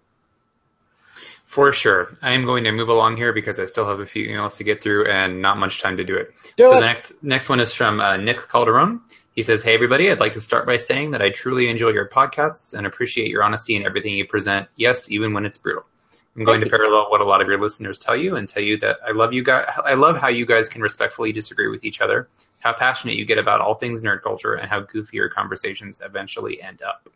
For 1.45 1.71
sure. 1.71 2.13
I 2.21 2.33
am 2.33 2.45
going 2.45 2.65
to 2.65 2.71
move 2.71 2.89
along 2.89 3.17
here 3.17 3.31
because 3.31 3.59
I 3.59 3.65
still 3.65 3.87
have 3.87 3.99
a 3.99 4.05
few 4.05 4.27
emails 4.27 4.57
to 4.57 4.63
get 4.63 4.81
through 4.81 5.07
and 5.07 5.41
not 5.41 5.57
much 5.57 5.81
time 5.81 5.97
to 5.97 6.03
do 6.03 6.15
it. 6.15 6.33
Do 6.57 6.65
so 6.65 6.71
it. 6.71 6.79
the 6.79 6.85
next 6.85 7.23
next 7.23 7.49
one 7.49 7.59
is 7.59 7.73
from 7.73 7.99
uh, 7.99 8.17
Nick 8.17 8.49
Calderon. 8.49 9.01
He 9.35 9.43
says, 9.43 9.63
"Hey 9.63 9.73
everybody, 9.73 10.09
I'd 10.09 10.21
like 10.21 10.33
to 10.33 10.41
start 10.41 10.65
by 10.65 10.77
saying 10.77 11.11
that 11.11 11.21
I 11.21 11.29
truly 11.29 11.67
enjoy 11.67 11.89
your 11.89 12.07
podcasts 12.07 12.73
and 12.73 12.87
appreciate 12.87 13.29
your 13.29 13.43
honesty 13.43 13.75
in 13.75 13.85
everything 13.85 14.13
you 14.13 14.25
present. 14.25 14.69
Yes, 14.77 15.11
even 15.11 15.33
when 15.33 15.45
it's 15.45 15.57
brutal. 15.57 15.85
I'm 16.37 16.45
going 16.45 16.61
Thank 16.61 16.71
to 16.71 16.77
parallel 16.77 17.11
what 17.11 17.21
a 17.21 17.25
lot 17.25 17.41
of 17.41 17.47
your 17.47 17.59
listeners 17.59 17.97
tell 17.97 18.15
you 18.15 18.35
and 18.35 18.47
tell 18.47 18.63
you 18.63 18.77
that 18.77 18.97
I 19.05 19.11
love 19.11 19.33
you 19.33 19.43
guys. 19.43 19.65
I 19.83 19.95
love 19.95 20.17
how 20.17 20.29
you 20.29 20.45
guys 20.45 20.69
can 20.69 20.81
respectfully 20.81 21.33
disagree 21.33 21.67
with 21.67 21.83
each 21.83 21.99
other, 21.99 22.29
how 22.59 22.73
passionate 22.73 23.17
you 23.17 23.25
get 23.25 23.37
about 23.37 23.59
all 23.59 23.75
things 23.75 24.01
nerd 24.01 24.21
culture, 24.21 24.53
and 24.53 24.69
how 24.69 24.79
goofy 24.79 25.17
your 25.17 25.29
conversations 25.29 26.01
eventually 26.03 26.61
end 26.61 26.81
up." 26.81 27.09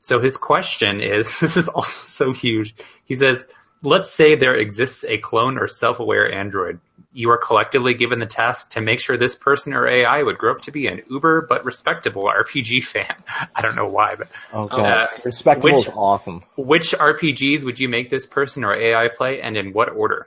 So 0.00 0.18
his 0.18 0.36
question 0.36 1.00
is, 1.00 1.38
this 1.40 1.56
is 1.56 1.68
also 1.68 2.00
so 2.02 2.32
huge. 2.32 2.74
He 3.04 3.14
says, 3.14 3.46
let's 3.82 4.10
say 4.10 4.34
there 4.34 4.54
exists 4.54 5.04
a 5.04 5.18
clone 5.18 5.58
or 5.58 5.68
self-aware 5.68 6.32
android. 6.32 6.80
You 7.12 7.30
are 7.30 7.38
collectively 7.38 7.94
given 7.94 8.20
the 8.20 8.26
task 8.26 8.70
to 8.72 8.80
make 8.80 9.00
sure 9.00 9.16
this 9.18 9.34
person 9.34 9.72
or 9.74 9.86
AI 9.88 10.22
would 10.22 10.38
grow 10.38 10.52
up 10.52 10.62
to 10.62 10.70
be 10.70 10.86
an 10.86 11.02
uber 11.10 11.44
but 11.48 11.64
respectable 11.64 12.24
RPG 12.24 12.84
fan. 12.84 13.14
I 13.54 13.62
don't 13.62 13.74
know 13.74 13.88
why, 13.88 14.14
but 14.14 14.28
Oh 14.52 14.64
Oh, 14.70 14.76
god, 14.76 14.86
uh, 14.86 15.06
respectable 15.24 15.76
which- 15.76 15.88
is 15.88 15.92
awesome. 15.94 16.42
which 16.56 16.92
RPGs 16.92 17.64
would 17.64 17.80
you 17.80 17.88
make 17.88 18.10
this 18.10 18.26
person 18.26 18.64
or 18.64 18.74
AI 18.74 19.08
play, 19.08 19.40
and 19.42 19.56
in 19.56 19.72
what 19.72 19.88
order? 19.90 20.26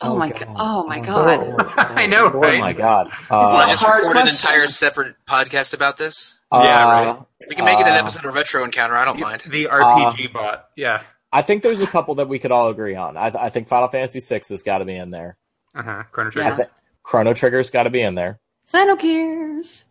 Oh, 0.00 0.16
my 0.16 0.28
god. 0.30 0.54
Oh 0.56 0.86
my 0.86 1.00
god. 1.00 1.64
I 1.76 2.06
know, 2.06 2.26
Oh 2.32 2.38
right? 2.38 2.60
my 2.60 2.72
god. 2.72 3.08
Want 3.30 3.46
Uh, 3.48 3.62
to 3.64 3.68
just 3.72 3.82
hard 3.82 4.04
record 4.04 4.18
an 4.18 4.28
entire 4.28 4.66
separate 4.68 5.16
podcast 5.26 5.74
about 5.74 5.96
this? 5.96 6.38
Yeah, 6.52 6.86
uh, 6.86 6.90
right. 6.90 7.18
We 7.48 7.56
can 7.56 7.64
make 7.64 7.80
it 7.80 7.86
an 7.88 7.94
Uh, 7.94 7.98
episode 8.00 8.24
of 8.26 8.34
Retro 8.34 8.62
Encounter. 8.64 8.96
I 8.96 9.04
don't 9.04 9.18
mind. 9.18 9.42
The 9.46 9.66
RPG 9.66 10.32
bot, 10.32 10.66
yeah. 10.76 11.02
I 11.32 11.42
think 11.42 11.62
there's 11.62 11.80
a 11.82 11.86
couple 11.86 12.16
that 12.16 12.28
we 12.28 12.38
could 12.38 12.52
all 12.52 12.68
agree 12.68 12.94
on. 12.96 13.16
I, 13.16 13.26
I 13.28 13.50
think 13.50 13.68
Final 13.68 13.88
Fantasy 13.88 14.20
VI 14.20 14.40
has 14.48 14.62
got 14.62 14.78
to 14.78 14.84
be 14.84 14.96
in 14.96 15.10
there. 15.10 15.36
Uh 15.74 15.82
huh. 15.82 16.02
Chrono 16.10 16.28
Yeah. 16.28 16.32
Trigger. 16.32 16.48
I 16.52 16.56
think 16.56 16.68
Chrono 17.02 17.34
Trigger's 17.34 17.70
got 17.70 17.82
to 17.84 17.90
be 17.90 18.00
in 18.02 18.14
there. 18.14 18.40
Xenogears. 18.70 19.84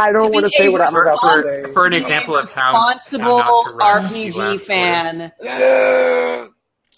I 0.00 0.12
don't 0.12 0.32
want 0.32 0.44
to 0.46 0.50
say 0.50 0.68
what 0.68 0.80
I'm 0.80 0.90
For, 0.90 1.02
about 1.02 1.20
to 1.22 1.42
say. 1.66 1.72
for 1.72 1.86
an 1.86 1.92
example 1.92 2.36
of 2.36 2.52
how, 2.52 2.72
how 2.72 2.88
responsible 2.94 3.38
not 3.38 3.64
to 3.64 3.74
rush 3.74 4.12
the 4.12 4.30
RPG 4.30 4.34
last 4.34 4.66
fan. 4.66 5.32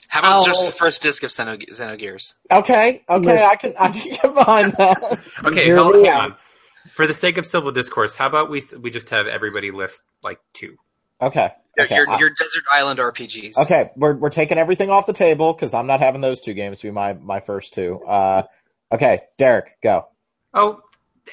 How 0.09 0.19
about 0.20 0.40
Oh. 0.43 0.44
just 0.44 0.66
the 0.66 0.73
first 0.73 1.02
disc 1.02 1.23
of 1.23 1.31
Xeno- 1.31 1.65
Xenogears? 1.70 2.35
Okay, 2.51 3.02
okay, 3.09 3.27
Listen. 3.27 3.47
I 3.51 3.57
can 3.57 3.74
I 3.78 3.89
can 3.90 4.11
get 4.11 4.35
behind 4.35 4.73
that. 4.73 5.19
Okay, 5.47 5.70
hold 5.70 5.94
me 5.97 6.02
hang 6.05 6.11
out. 6.12 6.31
on. 6.32 6.36
For 6.97 7.07
the 7.07 7.15
sake 7.15 7.39
of 7.39 7.47
civil 7.47 7.70
discourse, 7.73 8.15
how 8.16 8.27
about 8.27 8.51
we 8.51 8.61
we 8.81 8.90
just 8.90 9.11
have 9.11 9.27
everybody 9.27 9.70
list 9.70 10.02
like 10.23 10.40
two? 10.52 10.77
Okay, 11.22 11.51
Your, 11.76 11.86
okay, 11.86 11.94
your, 11.97 12.10
I- 12.14 12.18
your 12.18 12.30
Desert 12.30 12.64
Island 12.70 12.98
RPGs. 12.98 13.59
okay. 13.59 13.90
We're 13.97 14.14
we're 14.14 14.30
taking 14.30 14.59
everything 14.59 14.90
off 14.90 15.06
the 15.06 15.12
table 15.12 15.52
because 15.52 15.74
I'm 15.74 15.86
not 15.86 16.01
having 16.01 16.20
those 16.20 16.40
two 16.40 16.55
games 16.55 16.80
to 16.80 16.86
be 16.88 16.90
my 16.92 17.12
my 17.14 17.40
first 17.40 17.74
two. 17.74 18.01
Uh, 18.05 18.44
okay, 18.92 19.20
Derek, 19.38 19.80
go. 19.82 20.09
Oh, 20.55 20.80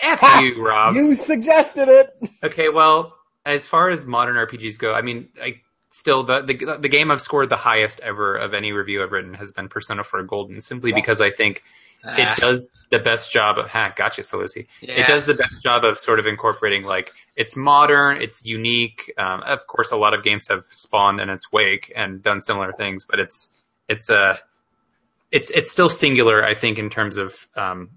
F 0.01 0.19
Ha! 0.19 0.41
you, 0.41 0.63
Rob. 0.65 0.95
You 0.95 1.15
suggested 1.15 1.87
it. 1.89 2.29
Okay, 2.43 2.69
well, 2.69 3.15
as 3.45 3.65
far 3.65 3.89
as 3.89 4.05
modern 4.05 4.35
RPGs 4.35 4.77
go, 4.77 4.93
I 4.93 5.01
mean, 5.01 5.29
I 5.41 5.61
still 5.91 6.23
the, 6.23 6.41
the 6.43 6.77
the 6.81 6.89
game 6.89 7.09
I've 7.09 7.21
scored 7.21 7.49
the 7.49 7.55
highest 7.55 7.99
ever 8.01 8.35
of 8.35 8.53
any 8.53 8.73
review 8.73 9.01
I've 9.03 9.11
written 9.11 9.33
has 9.33 9.51
been 9.51 9.69
Persona 9.69 10.03
4 10.03 10.23
Golden, 10.23 10.61
simply 10.61 10.89
Yeah. 10.91 10.95
because 10.97 11.21
I 11.21 11.29
think 11.31 11.63
Ah, 12.03 12.33
it 12.33 12.39
does 12.39 12.69
the 12.89 12.99
best 12.99 13.31
job 13.31 13.57
of 13.57 13.67
ha, 13.67 13.93
gotcha, 13.95 14.21
Solisi. 14.21 14.67
yeah. 14.81 15.01
It 15.01 15.07
does 15.07 15.25
the 15.25 15.33
best 15.33 15.61
job 15.61 15.83
of 15.83 15.97
sort 15.99 16.19
of 16.19 16.25
incorporating 16.25 16.83
like 16.83 17.13
it's 17.35 17.55
modern, 17.55 18.21
it's 18.21 18.45
unique. 18.45 19.11
Um, 19.17 19.41
of 19.41 19.67
course, 19.67 19.91
a 19.91 19.97
lot 19.97 20.13
of 20.13 20.23
games 20.23 20.47
have 20.49 20.63
spawned 20.65 21.19
in 21.19 21.29
its 21.29 21.51
wake 21.51 21.91
and 21.95 22.21
done 22.21 22.41
similar 22.41 22.71
things, 22.71 23.05
but 23.05 23.19
it's 23.19 23.49
it's 23.89 24.09
uh, 24.09 24.37
it's 25.31 25.51
it's 25.51 25.71
still 25.71 25.89
singular, 25.89 26.43
I 26.43 26.53
think, 26.55 26.77
in 26.77 26.89
terms 26.89 27.17
of 27.17 27.47
um, 27.55 27.89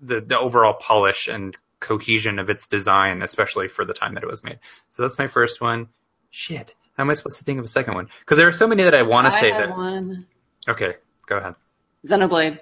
the 0.00 0.20
the 0.20 0.38
overall 0.38 0.74
polish 0.74 1.28
and 1.28 1.56
cohesion 1.78 2.38
of 2.38 2.50
its 2.50 2.66
design, 2.66 3.22
especially 3.22 3.68
for 3.68 3.84
the 3.84 3.94
time 3.94 4.14
that 4.14 4.22
it 4.22 4.28
was 4.28 4.42
made. 4.42 4.58
So 4.90 5.02
that's 5.02 5.18
my 5.18 5.26
first 5.26 5.60
one. 5.60 5.88
Shit, 6.30 6.74
how 6.96 7.04
am 7.04 7.10
I 7.10 7.14
supposed 7.14 7.38
to 7.38 7.44
think 7.44 7.58
of 7.58 7.64
a 7.64 7.68
second 7.68 7.94
one? 7.94 8.08
Because 8.20 8.38
there 8.38 8.48
are 8.48 8.52
so 8.52 8.66
many 8.66 8.82
that 8.82 8.94
I 8.94 9.02
want 9.02 9.26
to 9.26 9.30
say 9.30 9.50
that. 9.50 9.70
one. 9.70 10.26
Okay, 10.68 10.96
go 11.26 11.36
ahead. 11.36 11.54
Xenoblade. 12.06 12.58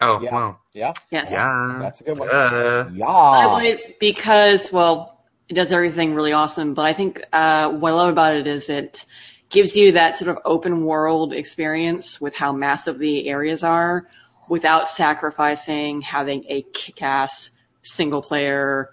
Oh, 0.00 0.20
Yeah. 0.20 0.32
wow. 0.32 0.58
Yeah, 0.72 0.92
Yes. 1.10 1.30
Yeah. 1.32 1.78
that's 1.80 2.00
a 2.00 2.04
good 2.04 2.18
one. 2.18 2.28
Uh, 2.30 2.88
Yeah. 2.92 3.74
Because, 3.98 4.72
well, 4.72 5.24
it 5.48 5.54
does 5.54 5.72
everything 5.72 6.14
really 6.14 6.32
awesome, 6.32 6.74
but 6.74 6.84
I 6.86 6.92
think 6.92 7.22
uh, 7.32 7.70
what 7.70 7.90
I 7.92 7.94
love 7.94 8.10
about 8.10 8.36
it 8.36 8.46
is 8.46 8.70
it 8.70 9.04
gives 9.50 9.76
you 9.76 9.92
that 9.92 10.16
sort 10.16 10.30
of 10.30 10.38
open 10.44 10.84
world 10.84 11.32
experience 11.32 12.20
with 12.20 12.34
how 12.36 12.52
massive 12.52 12.98
the 12.98 13.28
areas 13.28 13.64
are 13.64 14.06
without 14.48 14.88
sacrificing 14.88 16.00
having 16.00 16.44
a 16.48 16.62
kick-ass 16.62 17.50
single 17.82 18.22
player 18.22 18.90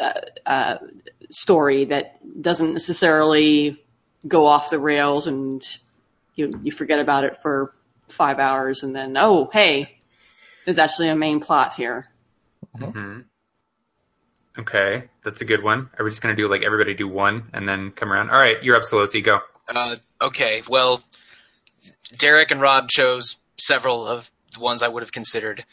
uh, 0.00 0.20
uh, 0.46 0.78
story 1.30 1.86
that 1.86 2.18
doesn't 2.40 2.72
necessarily 2.72 3.82
go 4.26 4.46
off 4.46 4.70
the 4.70 4.78
rails 4.78 5.26
and 5.26 5.66
you 6.34 6.50
you 6.62 6.72
forget 6.72 6.98
about 7.00 7.24
it 7.24 7.36
for 7.36 7.72
five 8.08 8.38
hours 8.38 8.82
and 8.82 8.94
then 8.94 9.16
oh 9.16 9.48
hey 9.52 9.98
there's 10.64 10.78
actually 10.78 11.08
a 11.08 11.16
main 11.16 11.40
plot 11.40 11.74
here. 11.74 12.06
hmm 12.76 13.20
Okay, 14.58 15.08
that's 15.24 15.40
a 15.40 15.46
good 15.46 15.62
one. 15.62 15.88
Are 15.98 16.04
we 16.04 16.10
just 16.10 16.20
gonna 16.20 16.36
do 16.36 16.46
like 16.48 16.62
everybody 16.62 16.94
do 16.94 17.08
one 17.08 17.48
and 17.54 17.66
then 17.66 17.90
come 17.90 18.12
around? 18.12 18.30
All 18.30 18.38
right, 18.38 18.62
you're 18.62 18.76
up, 18.76 18.82
Solosi. 18.82 19.24
Go. 19.24 19.38
Uh, 19.74 19.96
okay, 20.20 20.62
well, 20.68 21.02
Derek 22.18 22.50
and 22.50 22.60
Rob 22.60 22.88
chose 22.88 23.36
several 23.58 24.06
of 24.06 24.30
the 24.52 24.60
ones 24.60 24.82
I 24.82 24.88
would 24.88 25.02
have 25.02 25.12
considered. 25.12 25.64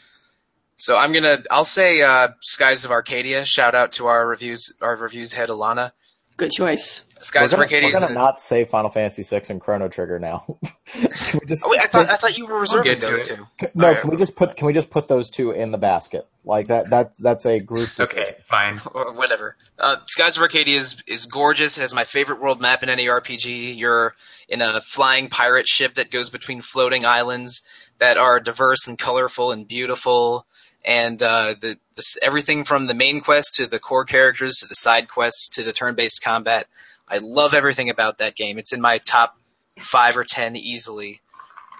So 0.78 0.96
I'm 0.96 1.12
gonna, 1.12 1.42
I'll 1.50 1.66
say, 1.66 2.00
uh, 2.00 2.28
Skies 2.40 2.86
of 2.86 2.90
Arcadia. 2.90 3.44
Shout 3.44 3.74
out 3.74 3.92
to 3.92 4.06
our 4.06 4.26
reviews, 4.26 4.72
our 4.80 4.96
reviews 4.96 5.34
head 5.34 5.50
Alana. 5.50 5.92
Good 6.38 6.50
choice. 6.50 7.09
We're 7.20 7.26
Skies 7.26 7.50
gonna, 7.50 7.64
of 7.64 7.64
Arcadia. 7.66 7.88
we're 7.92 8.00
gonna 8.00 8.14
not 8.14 8.40
say 8.40 8.64
Final 8.64 8.90
Fantasy 8.90 9.22
VI 9.22 9.42
and 9.50 9.60
Chrono 9.60 9.88
Trigger 9.88 10.18
now. 10.18 10.44
can 10.86 11.40
we 11.40 11.46
just? 11.46 11.64
Oh, 11.66 11.70
wait, 11.70 11.82
I 11.82 11.86
thought, 11.86 12.08
I 12.08 12.16
thought 12.16 12.38
you 12.38 12.46
were 12.46 12.60
reserving 12.60 12.84
get 12.84 13.00
to 13.00 13.06
those 13.08 13.28
two. 13.28 13.46
no, 13.74 13.88
Alright. 13.88 14.00
can 14.00 14.10
we 14.10 14.16
just 14.16 14.36
put? 14.36 14.56
Can 14.56 14.66
we 14.66 14.72
just 14.72 14.88
put 14.88 15.06
those 15.06 15.30
two 15.30 15.50
in 15.50 15.70
the 15.70 15.78
basket? 15.78 16.26
Like 16.44 16.68
that? 16.68 16.88
That 16.90 17.16
that's 17.18 17.44
a 17.44 17.60
group. 17.60 17.90
decision. 17.90 18.18
Okay, 18.20 18.36
fine. 18.48 18.80
or 18.94 19.12
whatever. 19.12 19.56
Uh, 19.78 19.96
Skies 20.06 20.38
of 20.38 20.42
Arcadia 20.42 20.78
is, 20.78 20.96
is 21.06 21.26
gorgeous. 21.26 21.76
It 21.76 21.82
has 21.82 21.94
my 21.94 22.04
favorite 22.04 22.40
world 22.40 22.60
map 22.60 22.82
in 22.82 22.88
any 22.88 23.06
RPG. 23.06 23.76
You're 23.76 24.14
in 24.48 24.62
a 24.62 24.80
flying 24.80 25.28
pirate 25.28 25.68
ship 25.68 25.94
that 25.96 26.10
goes 26.10 26.30
between 26.30 26.62
floating 26.62 27.04
islands 27.04 27.62
that 27.98 28.16
are 28.16 28.40
diverse 28.40 28.88
and 28.88 28.98
colorful 28.98 29.52
and 29.52 29.68
beautiful. 29.68 30.46
And 30.82 31.22
uh, 31.22 31.54
the, 31.60 31.78
the 31.96 32.16
everything 32.22 32.64
from 32.64 32.86
the 32.86 32.94
main 32.94 33.20
quest 33.20 33.56
to 33.56 33.66
the 33.66 33.78
core 33.78 34.06
characters 34.06 34.58
to 34.60 34.68
the 34.68 34.74
side 34.74 35.08
quests 35.08 35.50
to 35.56 35.62
the 35.62 35.72
turn-based 35.72 36.22
combat. 36.22 36.66
I 37.10 37.18
love 37.18 37.54
everything 37.54 37.90
about 37.90 38.18
that 38.18 38.34
game. 38.36 38.58
It's 38.58 38.72
in 38.72 38.80
my 38.80 38.98
top 38.98 39.36
five 39.78 40.16
or 40.16 40.24
ten 40.24 40.56
easily. 40.56 41.20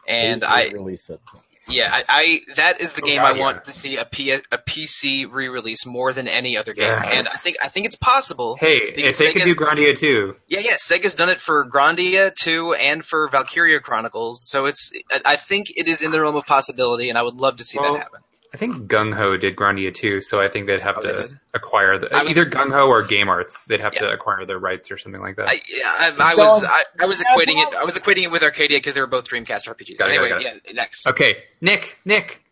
And 0.09 0.43
I, 0.43 0.71
release 0.71 1.09
it. 1.11 1.21
yeah, 1.69 1.89
I, 1.93 2.05
I 2.09 2.41
that 2.57 2.81
is 2.81 2.95
the 2.95 3.03
Oh, 3.03 3.07
game 3.07 3.19
God, 3.19 3.37
I 3.37 3.39
want 3.39 3.65
to 3.67 3.73
see 3.73 3.97
a, 3.97 4.05
P, 4.05 4.33
a 4.33 4.41
PC 4.59 5.31
re-release 5.33 5.87
more 5.87 6.13
than 6.13 6.27
any 6.27 6.57
other 6.57 6.73
game, 6.73 6.89
Yes. 6.89 7.05
and 7.13 7.27
I 7.29 7.31
think 7.31 7.57
I 7.63 7.69
think 7.69 7.87
it's 7.87 7.95
possible. 7.97 8.57
Hey, 8.59 8.93
Because 8.93 9.11
if 9.15 9.19
they 9.19 9.33
could 9.33 9.43
do 9.45 9.55
Grandia 9.55 9.95
too, 9.97 10.35
Yeah, 10.49 10.61
yeah, 10.61 10.75
Sega's 10.77 11.15
done 11.15 11.29
it 11.29 11.39
for 11.39 11.65
Grandia 11.67 12.35
two 12.35 12.75
and 12.75 13.05
for 13.05 13.29
Valkyria 13.29 13.79
Chronicles, 13.81 14.49
so 14.49 14.65
it's 14.65 14.91
I- 15.13 15.21
I 15.25 15.37
think 15.37 15.69
it 15.77 15.87
is 15.87 16.03
in 16.03 16.11
the 16.11 16.21
realm 16.21 16.35
of 16.35 16.47
possibility, 16.47 17.09
and 17.11 17.17
I 17.19 17.23
would 17.23 17.35
love 17.37 17.57
to 17.59 17.65
see 17.65 17.79
Well, 17.79 17.93
that 17.93 17.99
happen. 18.05 18.21
I 18.53 18.57
think 18.57 18.89
GungHo 18.91 19.41
did 19.41 19.55
Grandia 19.55 19.95
too, 19.95 20.21
so 20.21 20.41
I 20.41 20.49
think 20.49 20.67
they'd 20.67 20.81
have 20.83 20.97
Oh, 20.99 21.03
to 21.03 21.13
did? 21.29 21.39
acquire 21.55 21.99
the 21.99 22.09
was- 22.11 22.29
either 22.31 22.45
GungHo 22.45 22.89
or 22.89 23.05
Game 23.05 23.29
Arts. 23.29 23.65
They'd 23.65 23.81
have 23.81 23.95
Yeah. 23.95 24.01
to 24.09 24.13
acquire 24.13 24.45
the 24.45 24.59
rights 24.59 24.91
or 24.91 24.99
something 24.99 25.21
like 25.21 25.37
that. 25.37 25.47
I, 25.49 25.61
yeah, 25.69 25.85
I, 26.19 26.33
I 26.33 26.35
was 26.35 26.65
I, 26.65 26.85
I 26.99 27.07
was 27.07 27.21
equating 27.21 27.63
it. 27.65 27.75
I 27.75 27.85
was 27.85 27.95
equating 27.97 28.25
it 28.25 28.31
with 28.33 28.43
Arcadia 28.43 28.79
because 28.79 28.95
they 28.95 29.01
were 29.01 29.07
both 29.07 29.29
Dreamcast 29.29 29.69
RPGs. 29.69 29.99
Got 29.99 30.09
anyway, 30.09 30.31
it, 30.31 30.63
yeah, 30.67 30.73
next. 30.73 31.07
okay, 31.07 31.37
Nick, 31.61 31.99
Nick. 32.05 32.43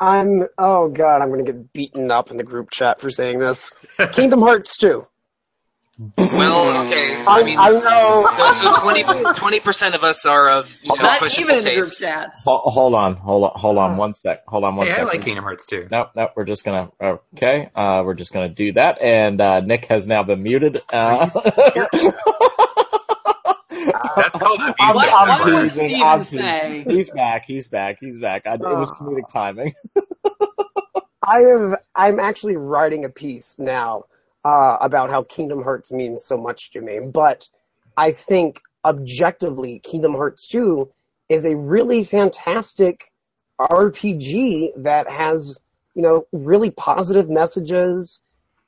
I'm 0.00 0.44
oh 0.58 0.88
god, 0.88 1.22
I'm 1.22 1.30
gonna 1.30 1.42
get 1.44 1.72
beaten 1.72 2.10
up 2.10 2.30
in 2.30 2.36
the 2.36 2.44
group 2.44 2.70
chat 2.70 3.00
for 3.00 3.10
saying 3.10 3.38
this. 3.38 3.72
Kingdom 4.12 4.40
Hearts 4.42 4.76
2. 4.76 5.04
Well, 6.16 6.86
okay, 6.86 7.16
I, 7.26 7.40
I 7.40 7.44
mean, 7.44 7.58
I 7.58 7.70
know. 7.70 8.28
so, 8.30 8.72
so 9.24 9.32
20 9.34 9.58
percent 9.60 9.94
of 9.96 10.04
us 10.04 10.26
are 10.26 10.48
of 10.48 10.76
you 10.80 10.90
know 10.94 11.02
Not 11.02 11.38
even 11.40 11.56
in 11.58 11.64
the 11.64 11.74
group 11.74 11.92
chats. 11.92 12.44
Ho- 12.44 12.58
Hold 12.58 12.94
on, 12.94 13.14
hold 13.16 13.44
on, 13.44 13.52
hold 13.56 13.78
on 13.78 13.96
one 13.96 14.12
sec. 14.12 14.44
Hold 14.46 14.62
on 14.62 14.76
one 14.76 14.86
Hey, 14.86 14.94
I 14.94 15.02
like 15.02 15.22
Kingdom 15.22 15.42
Hearts 15.42 15.66
too. 15.66 15.88
No, 15.90 16.06
no, 16.14 16.28
We're 16.36 16.44
just 16.44 16.64
gonna 16.64 16.92
okay. 17.34 17.70
Uh, 17.74 18.02
we're 18.06 18.14
just 18.14 18.32
gonna 18.32 18.48
do 18.48 18.70
that, 18.72 19.02
and 19.02 19.40
uh, 19.40 19.58
Nick 19.60 19.86
has 19.86 20.06
now 20.06 20.22
been 20.22 20.40
muted. 20.42 20.80
Uh, 20.92 21.28
That's 24.16 24.38
called 24.38 24.60
abuse. 24.60 24.74
I'm, 24.80 24.94
What- 24.94 25.12
I'm 25.12 25.28
what 25.28 25.52
would 25.52 25.62
teasing, 25.64 25.88
Steven 25.88 26.02
I'm 26.06 26.20
teasing. 26.20 26.42
say? 26.42 26.84
He's 26.88 27.10
back. 27.10 27.44
He's 27.46 27.66
back. 27.68 27.98
He's 28.00 28.18
back. 28.18 28.46
I, 28.46 28.54
it 28.54 28.60
was 28.60 28.92
Oh. 28.92 29.04
comedic 29.04 29.28
timing. 29.32 29.74
I 31.22 31.40
have 31.40 31.74
I'm 31.94 32.20
actually 32.20 32.56
writing 32.56 33.04
a 33.04 33.08
piece 33.10 33.58
now 33.58 34.04
uh, 34.48 34.78
about 34.80 35.10
how 35.10 35.22
Kingdom 35.22 35.62
Hearts 35.62 35.92
means 35.92 36.24
so 36.24 36.38
much 36.38 36.70
to 36.70 36.80
me, 36.80 37.00
but 37.00 37.46
I 37.94 38.12
think 38.12 38.62
objectively 38.82 39.78
Kingdom 39.78 40.14
Hearts 40.14 40.48
2 40.48 40.90
is 41.28 41.44
a 41.44 41.54
really 41.54 42.02
fantastic 42.02 43.12
RPG 43.60 44.84
that 44.84 45.10
has, 45.10 45.60
you 45.94 46.00
know, 46.00 46.26
really 46.32 46.70
positive 46.70 47.28
messages. 47.28 48.22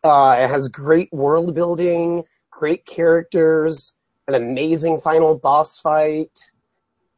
Uh, 0.05 0.37
it 0.41 0.51
has 0.51 0.69
great 0.69 1.11
world 1.15 1.55
building, 1.55 2.25
great 2.51 2.85
characters, 2.85 3.97
an 4.29 4.35
amazing 4.35 5.01
final 5.01 5.35
boss 5.35 5.79
fight. 5.79 6.39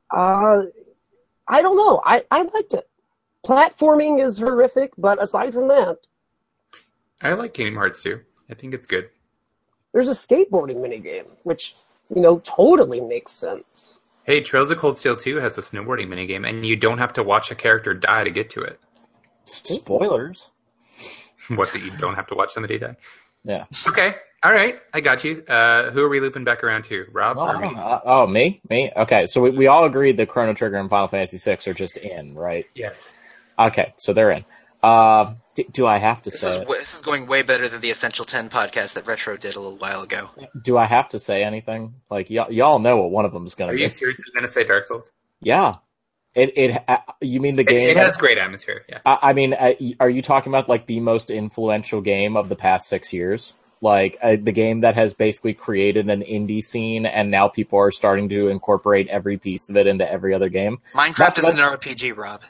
Uh, 0.09 0.63
I 1.49 1.63
don't 1.63 1.77
know. 1.77 2.01
I, 2.05 2.23
I 2.31 2.43
liked 2.43 2.75
it. 2.75 2.89
Platforming 3.45 4.23
is 4.23 4.39
horrific, 4.39 4.93
but 4.97 5.21
aside 5.21 5.53
from 5.53 5.67
that, 5.67 5.97
I 7.21 7.33
like 7.33 7.55
Kingdom 7.55 7.75
Hearts 7.75 8.03
too. 8.03 8.21
I 8.53 8.55
think 8.55 8.75
it's 8.75 8.87
good. 8.87 9.09
there's 9.93 10.09
a 10.09 10.13
skateboarding 10.13 10.77
minigame, 10.77 11.25
which 11.43 11.75
you 12.15 12.21
know, 12.21 12.39
totally 12.39 13.01
makes 13.01 13.33
sense. 13.33 13.99
Hey, 14.25 14.43
Trails 14.43 14.71
of 14.71 14.79
Cold 14.79 14.99
Steel 14.99 15.17
2 15.17 15.37
has 15.39 15.57
a 15.59 15.63
snowboarding 15.63 16.07
minigame, 16.09 16.47
and 16.49 16.65
you 16.65 16.77
don't 16.77 16.99
have 16.99 17.15
to 17.15 17.23
watch 17.23 17.51
a 17.51 17.55
character 17.55 17.95
die 17.95 18.25
to 18.25 18.31
get 18.31 18.51
to 18.51 18.61
it. 18.63 18.79
Spoilers. 19.47 20.51
What, 21.49 21.73
that 21.73 21.83
you 21.83 21.91
don't 21.99 22.15
have 22.15 22.29
to 22.29 22.37
watch 22.37 22.53
somebody 22.53 22.79
die? 22.79 22.95
Yeah. 23.43 23.65
Okay, 23.89 24.15
all 24.45 24.53
right, 24.53 24.77
I 24.95 25.01
got 25.01 25.25
you. 25.25 25.43
Uh, 25.43 25.91
who 25.91 26.03
are 26.05 26.09
we 26.09 26.21
looping 26.21 26.45
back 26.45 26.63
around 26.63 26.85
to? 26.85 27.05
Rob 27.11 27.37
Oh, 27.37 27.49
or 27.49 27.59
me? 27.59 27.75
uh, 27.77 27.99
oh, 28.05 28.27
me? 28.29 28.61
Me? 28.71 28.93
Okay, 28.97 29.27
so 29.27 29.41
we, 29.41 29.51
we 29.51 29.67
all 29.67 29.85
agreed 29.85 30.19
that 30.19 30.29
Chrono 30.29 30.55
Trigger 30.55 30.77
and 30.77 30.89
Final 30.89 31.09
Fantasy 31.09 31.39
VI 31.39 31.59
are 31.69 31.75
just 31.75 31.97
in, 31.99 32.35
right? 32.37 32.67
Yes. 32.77 32.95
Okay, 33.59 33.93
so 33.97 34.13
they're 34.13 34.31
in. 34.31 34.45
Uh, 34.83 35.35
d- 35.55 35.67
do 35.73 35.87
I 35.87 35.99
have 35.99 36.23
to 36.23 36.31
This 36.31 36.41
say 36.41 36.49
is, 36.49 36.57
it? 36.63 36.69
this 36.69 36.95
is 36.97 37.03
going 37.03 37.27
way 37.27 37.43
better 37.43 37.69
than 37.69 37.81
the 37.81 37.91
Essential 37.91 38.25
10 38.25 38.51
podcast 38.51 38.95
that 38.95 39.07
Retro 39.07 39.37
did 39.37 39.55
a 39.57 39.61
little 39.61 39.79
while 39.79 40.03
ago. 40.03 40.29
Do 40.61 40.77
I 40.77 40.87
have 40.87 41.11
to 41.11 41.19
say 41.19 41.45
anything? 41.45 41.95
Like, 42.11 42.29
y- 42.31 42.49
y'all 42.51 42.79
know 42.79 42.97
what 42.97 43.11
one 43.11 43.25
of 43.25 43.33
them 43.33 43.45
is 43.47 43.55
gonna 43.55 43.73
be. 43.73 43.77
Are 43.77 43.79
be. 43.79 43.83
you 43.85 43.89
seriously 43.91 44.25
going 44.35 44.47
to 44.47 44.53
say 44.53 44.65
Dark 44.65 44.87
Souls? 44.87 45.13
Yeah. 45.41 45.77
It, 46.35 46.57
it, 46.57 46.83
uh, 46.89 46.99
you 47.21 47.41
mean 47.41 47.57
the 47.57 47.65
game? 47.65 47.91
it 47.91 47.95
that- 47.95 48.05
has 48.07 48.17
great 48.17 48.39
atmosphere. 48.39 48.85
Yeah. 48.89 49.01
I, 49.05 49.19
I 49.23 49.33
mean, 49.35 49.53
uh, 49.55 49.75
are 50.01 50.09
you 50.11 50.23
talking 50.23 50.51
about 50.53 50.69
like 50.69 50.87
the 50.87 51.01
most 51.01 51.31
influential 51.31 52.01
game 52.01 52.37
of 52.37 52.49
the 52.49 52.57
past 52.57 52.89
six 52.89 53.13
years? 53.13 53.55
Like 53.83 54.17
uh, 54.23 54.37
the 54.41 54.53
game 54.53 54.81
that 54.81 54.95
has 54.95 55.13
basically 55.15 55.55
created 55.55 56.09
an 56.09 56.23
indie 56.23 56.63
scene, 56.63 57.05
and 57.05 57.31
now 57.33 57.49
people 57.49 57.81
are 57.81 57.91
starting 57.91 58.29
to 58.31 58.49
incorporate 58.49 59.09
every 59.09 59.39
piece 59.39 59.71
of 59.71 59.77
it 59.77 59.87
into 59.89 60.11
every 60.11 60.35
other 60.35 60.49
game. 60.49 60.79
Minecraft 60.95 61.19
Not- 61.19 61.39
is 61.39 61.49
an 61.51 61.57
RPG, 61.59 62.17
Rob. 62.17 62.43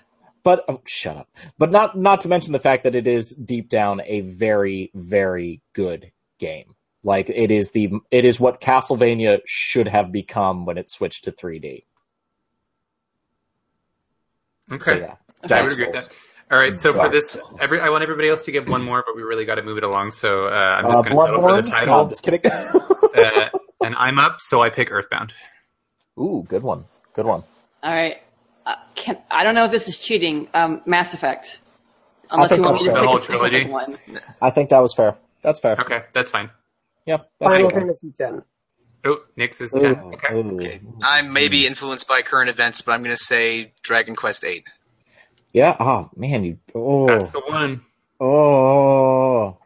But 0.45 0.65
oh, 0.69 0.81
shut 0.87 1.17
up. 1.17 1.29
But 1.59 1.71
not 1.71 1.97
not 1.97 2.23
to 2.23 2.29
mention 2.29 2.53
the 2.53 2.59
fact 2.59 2.85
that 2.85 2.95
it 2.95 3.07
is 3.07 3.31
deep 3.31 3.69
down 3.69 4.01
a 4.05 4.21
very 4.21 4.91
very 4.95 5.61
good 5.73 6.11
game. 6.39 6.75
Like 7.05 7.31
it 7.31 7.51
is 7.51 7.73
the 7.73 7.93
it 8.11 8.25
is 8.25 8.41
what 8.41 8.61
Castlevania 8.61 9.41
should 9.47 9.89
have 9.89 10.13
become 10.13 10.67
when 10.67 10.79
it 10.79 10.91
switched 10.91 11.25
to 11.25 11.33
3D. 11.33 11.85
Okay. 14.71 14.85
So 14.85 14.95
yeah, 14.97 15.15
I 15.51 15.63
would 15.63 15.73
agree 15.73 15.87
with 15.87 15.95
that. 15.95 16.17
All 16.51 16.59
right, 16.59 16.77
so 16.77 16.93
for 16.93 17.09
this, 17.09 17.39
every 17.61 17.81
I 17.81 17.89
want 17.89 18.03
everybody 18.03 18.29
else 18.29 18.43
to 18.43 18.53
give 18.53 18.69
one 18.69 18.83
more, 18.83 19.03
but 19.07 19.17
we 19.17 19.23
really 19.23 19.47
got 19.47 19.55
to 19.55 19.63
move 19.63 19.79
it 19.79 19.85
along. 19.85 20.11
So 20.11 20.49
uh, 20.49 20.51
I'm 20.51 20.85
just 20.91 20.99
Uh, 20.99 21.03
going 21.03 21.17
to 21.17 21.25
settle 21.25 21.41
for 21.41 21.63
the 21.63 21.63
title, 21.63 21.95
No, 21.95 22.03
I'm 22.03 22.09
just 22.11 22.23
kidding. 22.23 22.45
uh, 22.51 23.49
and 23.83 23.95
I'm 23.97 24.19
up, 24.19 24.43
so 24.43 24.63
I 24.63 24.69
pick 24.69 24.91
Earthbound. 24.91 25.33
Ooh, 26.19 26.45
good 26.47 26.63
one. 26.63 26.85
Good 27.15 27.25
one. 27.25 27.43
All 27.83 27.91
right. 27.91 28.19
Uh, 28.65 28.75
can, 28.95 29.19
I 29.31 29.45
don't 29.45 29.55
know 29.55 29.65
if 29.65 29.71
this 29.71 29.89
is 29.89 29.99
cheating. 29.99 30.49
Um, 30.55 30.83
Mass 30.87 31.15
Effect. 31.15 31.61
Unless 32.31 32.51
think 32.51 32.61
you 32.61 32.65
want 32.65 32.83
me 32.83 32.89
to 32.89 32.93
pick. 32.93 33.01
The 33.01 33.07
whole 33.07 33.19
a 33.19 33.21
specific 33.21 33.67
trilogy? 33.67 33.71
one. 33.71 33.99
I 34.41 34.51
think 34.51 34.71
that 34.71 34.79
was 34.79 34.95
fair. 34.95 35.17
That's 35.43 35.61
fair. 35.61 35.77
Okay, 35.81 36.03
that's 36.15 36.31
fine. 36.31 36.51
Yep. 37.07 37.31
That's 37.41 37.55
Final 37.55 37.71
fair. 37.71 37.81
Fantasy 37.81 38.13
X. 38.19 38.37
Oh, 39.05 39.19
Nix 39.37 39.61
is 39.61 39.75
Ooh, 39.75 39.81
10. 39.81 39.97
Okay. 39.97 40.35
ooh. 40.35 40.55
Okay. 40.55 40.81
I'm 41.03 41.33
maybe 41.33 41.67
influenced 41.67 42.07
by 42.07 42.23
current 42.23 42.49
events, 42.49 42.83
but 42.83 42.93
I'm 42.93 43.03
going 43.03 43.17
to 43.17 43.23
say 43.23 43.73
Dragon 43.83 44.15
Quest 44.15 44.43
VIII. 44.43 44.65
Yeah. 45.53 45.77
Oh 45.79 46.11
man, 46.17 46.45
you. 46.45 46.59
Oh. 46.75 47.07
That's 47.07 47.31
the 47.31 47.41
one. 47.41 47.83
Oh. 48.21 49.59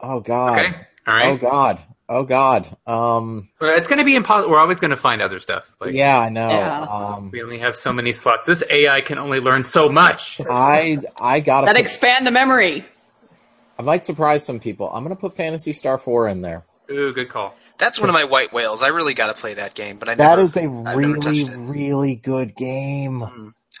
Oh 0.00 0.20
god. 0.20 0.58
Okay. 0.58 0.76
All 1.06 1.20
Oh 1.22 1.36
god. 1.36 1.82
Oh 2.14 2.24
god. 2.24 2.68
Um. 2.86 3.48
It's 3.60 3.88
going 3.88 3.98
to 4.00 4.04
be 4.04 4.16
impossible. 4.16 4.50
We're 4.50 4.58
always 4.58 4.80
going 4.80 4.90
to 4.90 4.96
find 4.96 5.22
other 5.22 5.38
stuff. 5.40 5.64
Like, 5.80 5.94
yeah, 5.94 6.18
I 6.18 6.28
know. 6.28 6.48
Yeah. 6.48 6.80
Um. 6.82 7.30
we 7.32 7.42
only 7.42 7.58
have 7.60 7.74
so 7.74 7.92
many 7.92 8.12
slots. 8.12 8.44
This 8.46 8.62
AI 8.68 9.00
can 9.00 9.18
only 9.18 9.40
learn 9.40 9.64
so 9.64 9.88
much. 9.88 10.40
I 10.40 10.98
I 11.18 11.40
gotta. 11.40 11.66
That 11.66 11.76
Put, 11.76 11.80
expand 11.84 12.26
the 12.26 12.30
memory. 12.30 12.84
I 13.78 13.82
might 13.82 14.04
surprise 14.04 14.44
some 14.44 14.60
people. 14.60 14.90
I'm 14.92 15.02
gonna 15.02 15.16
put 15.16 15.34
Phantasy 15.36 15.72
Star 15.72 15.96
Four 15.96 16.28
in 16.28 16.42
there. 16.42 16.64
Ooh, 16.90 17.12
good 17.14 17.30
call. 17.30 17.54
That's 17.78 17.98
one 17.98 18.10
of 18.10 18.12
my 18.12 18.24
white 18.24 18.52
whales. 18.52 18.82
I 18.82 18.88
really 18.88 19.14
got 19.14 19.34
to 19.34 19.40
play 19.40 19.54
that 19.54 19.74
game, 19.74 19.98
but 19.98 20.08
I 20.10 20.14
That 20.16 20.28
never, 20.36 20.42
is 20.42 20.56
a 20.56 20.62
never 20.66 20.98
really 20.98 21.44
really 21.56 22.16
good 22.16 22.54
game. 22.54 23.22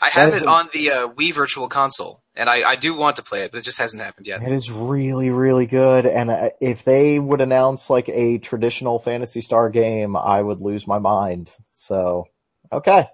I 0.00 0.08
have 0.08 0.30
that 0.30 0.36
is 0.36 0.42
it 0.42 0.46
a- 0.46 0.50
on 0.50 0.70
the 0.72 0.90
uh, 0.92 1.08
Wii 1.08 1.34
Virtual 1.34 1.68
Console, 1.68 2.21
and 2.34 2.48
I, 2.48 2.62
I 2.70 2.76
do 2.76 2.94
want 2.94 3.16
to 3.16 3.22
play 3.22 3.42
it, 3.42 3.52
but 3.52 3.58
it 3.58 3.64
just 3.64 3.78
hasn't 3.78 4.02
happened 4.02 4.26
yet. 4.26 4.42
It 4.42 4.52
is 4.52 4.70
really, 4.70 5.30
really 5.30 5.66
good, 5.66 6.06
and 6.06 6.30
uh, 6.30 6.50
if 6.60 6.84
they 6.84 7.18
would 7.18 7.40
announce 7.40 7.90
like 7.90 8.08
a 8.08 8.38
traditional 8.38 8.98
Phantasy 8.98 9.40
Star 9.40 9.70
game, 9.70 10.16
I 10.16 10.40
would 10.40 10.60
lose 10.60 10.86
my 10.86 10.98
mind. 10.98 11.50
So, 11.72 12.28
okay, 12.70 13.08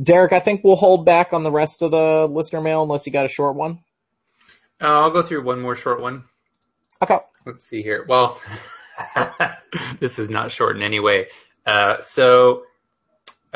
Derek, 0.00 0.32
I 0.32 0.40
think 0.40 0.62
we'll 0.64 0.76
hold 0.76 1.04
back 1.04 1.32
on 1.32 1.42
the 1.42 1.50
rest 1.52 1.82
of 1.82 1.90
the 1.90 2.26
listener 2.26 2.60
mail 2.60 2.82
unless 2.82 3.06
you 3.06 3.12
got 3.12 3.24
a 3.24 3.28
short 3.28 3.56
one. 3.56 3.80
Uh, 4.80 4.86
I'll 4.86 5.10
go 5.10 5.22
through 5.22 5.44
one 5.44 5.60
more 5.60 5.74
short 5.74 6.00
one. 6.00 6.24
Okay. 7.02 7.18
Let's 7.44 7.64
see 7.64 7.82
here. 7.82 8.04
Well, 8.08 8.40
this 10.00 10.18
is 10.18 10.28
not 10.28 10.50
short 10.50 10.76
in 10.76 10.82
any 10.82 11.00
way. 11.00 11.28
Uh, 11.64 12.02
so, 12.02 12.64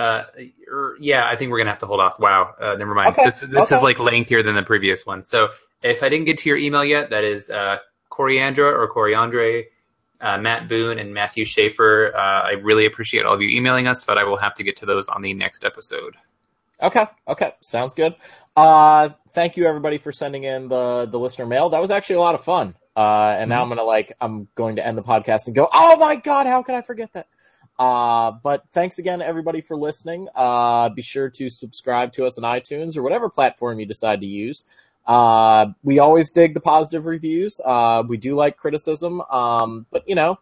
uh, 0.00 0.24
er, 0.66 0.96
yeah, 0.98 1.28
I 1.28 1.36
think 1.36 1.50
we're 1.50 1.58
gonna 1.58 1.70
have 1.70 1.80
to 1.80 1.86
hold 1.86 2.00
off. 2.00 2.18
Wow, 2.18 2.54
uh, 2.58 2.74
never 2.76 2.94
mind. 2.94 3.10
Okay, 3.10 3.24
This, 3.26 3.40
this 3.40 3.64
okay. 3.64 3.76
is 3.76 3.82
like 3.82 3.98
lengthier 3.98 4.42
than 4.42 4.54
the 4.54 4.62
previous 4.62 5.04
one. 5.04 5.22
So, 5.22 5.48
if 5.82 6.02
I 6.02 6.08
didn't 6.08 6.24
get 6.24 6.38
to 6.38 6.48
your 6.48 6.56
email 6.56 6.84
yet, 6.84 7.10
that 7.10 7.24
is 7.24 7.50
uh, 7.50 7.76
Coriandra 8.10 8.72
or 8.72 8.90
Coriandre, 8.90 9.66
uh, 10.22 10.38
Matt 10.38 10.68
Boone, 10.68 10.98
and 10.98 11.12
Matthew 11.12 11.44
Schaefer. 11.44 12.12
Uh, 12.16 12.18
I 12.18 12.50
really 12.52 12.86
appreciate 12.86 13.26
all 13.26 13.34
of 13.34 13.42
you 13.42 13.50
emailing 13.50 13.86
us, 13.86 14.04
but 14.04 14.16
I 14.16 14.24
will 14.24 14.38
have 14.38 14.54
to 14.54 14.64
get 14.64 14.78
to 14.78 14.86
those 14.86 15.08
on 15.08 15.20
the 15.20 15.34
next 15.34 15.66
episode. 15.66 16.16
Okay. 16.82 17.04
Okay. 17.28 17.52
Sounds 17.60 17.92
good. 17.92 18.14
Uh, 18.56 19.10
thank 19.30 19.58
you 19.58 19.66
everybody 19.66 19.98
for 19.98 20.12
sending 20.12 20.44
in 20.44 20.68
the, 20.68 21.06
the 21.06 21.18
listener 21.18 21.44
mail. 21.44 21.68
That 21.70 21.80
was 21.82 21.90
actually 21.90 22.16
a 22.16 22.20
lot 22.20 22.34
of 22.34 22.42
fun. 22.42 22.74
Uh, 22.96 23.36
and 23.38 23.50
now 23.50 23.62
I'm 23.62 23.68
gonna 23.68 23.82
like, 23.82 24.14
I'm 24.20 24.48
going 24.54 24.76
to 24.76 24.86
end 24.86 24.96
the 24.96 25.02
podcast 25.02 25.46
and 25.46 25.54
go, 25.54 25.68
oh 25.70 25.96
my 25.98 26.16
god, 26.16 26.46
how 26.46 26.62
could 26.62 26.74
I 26.74 26.80
forget 26.80 27.12
that? 27.12 27.28
Uh, 27.80 28.32
but 28.42 28.68
thanks 28.72 28.98
again 28.98 29.22
everybody 29.22 29.62
for 29.62 29.74
listening. 29.74 30.28
Uh, 30.34 30.90
be 30.90 31.00
sure 31.00 31.30
to 31.30 31.48
subscribe 31.48 32.12
to 32.12 32.26
us 32.26 32.36
on 32.36 32.44
iTunes 32.44 32.98
or 32.98 33.02
whatever 33.02 33.30
platform 33.30 33.80
you 33.80 33.86
decide 33.86 34.20
to 34.20 34.26
use. 34.26 34.64
Uh, 35.06 35.68
we 35.82 35.98
always 35.98 36.30
dig 36.32 36.52
the 36.52 36.60
positive 36.60 37.06
reviews. 37.06 37.58
Uh, 37.64 38.04
we 38.06 38.18
do 38.18 38.34
like 38.34 38.58
criticism. 38.58 39.22
Um, 39.22 39.86
but 39.90 40.06
you 40.10 40.14
know, 40.14 40.38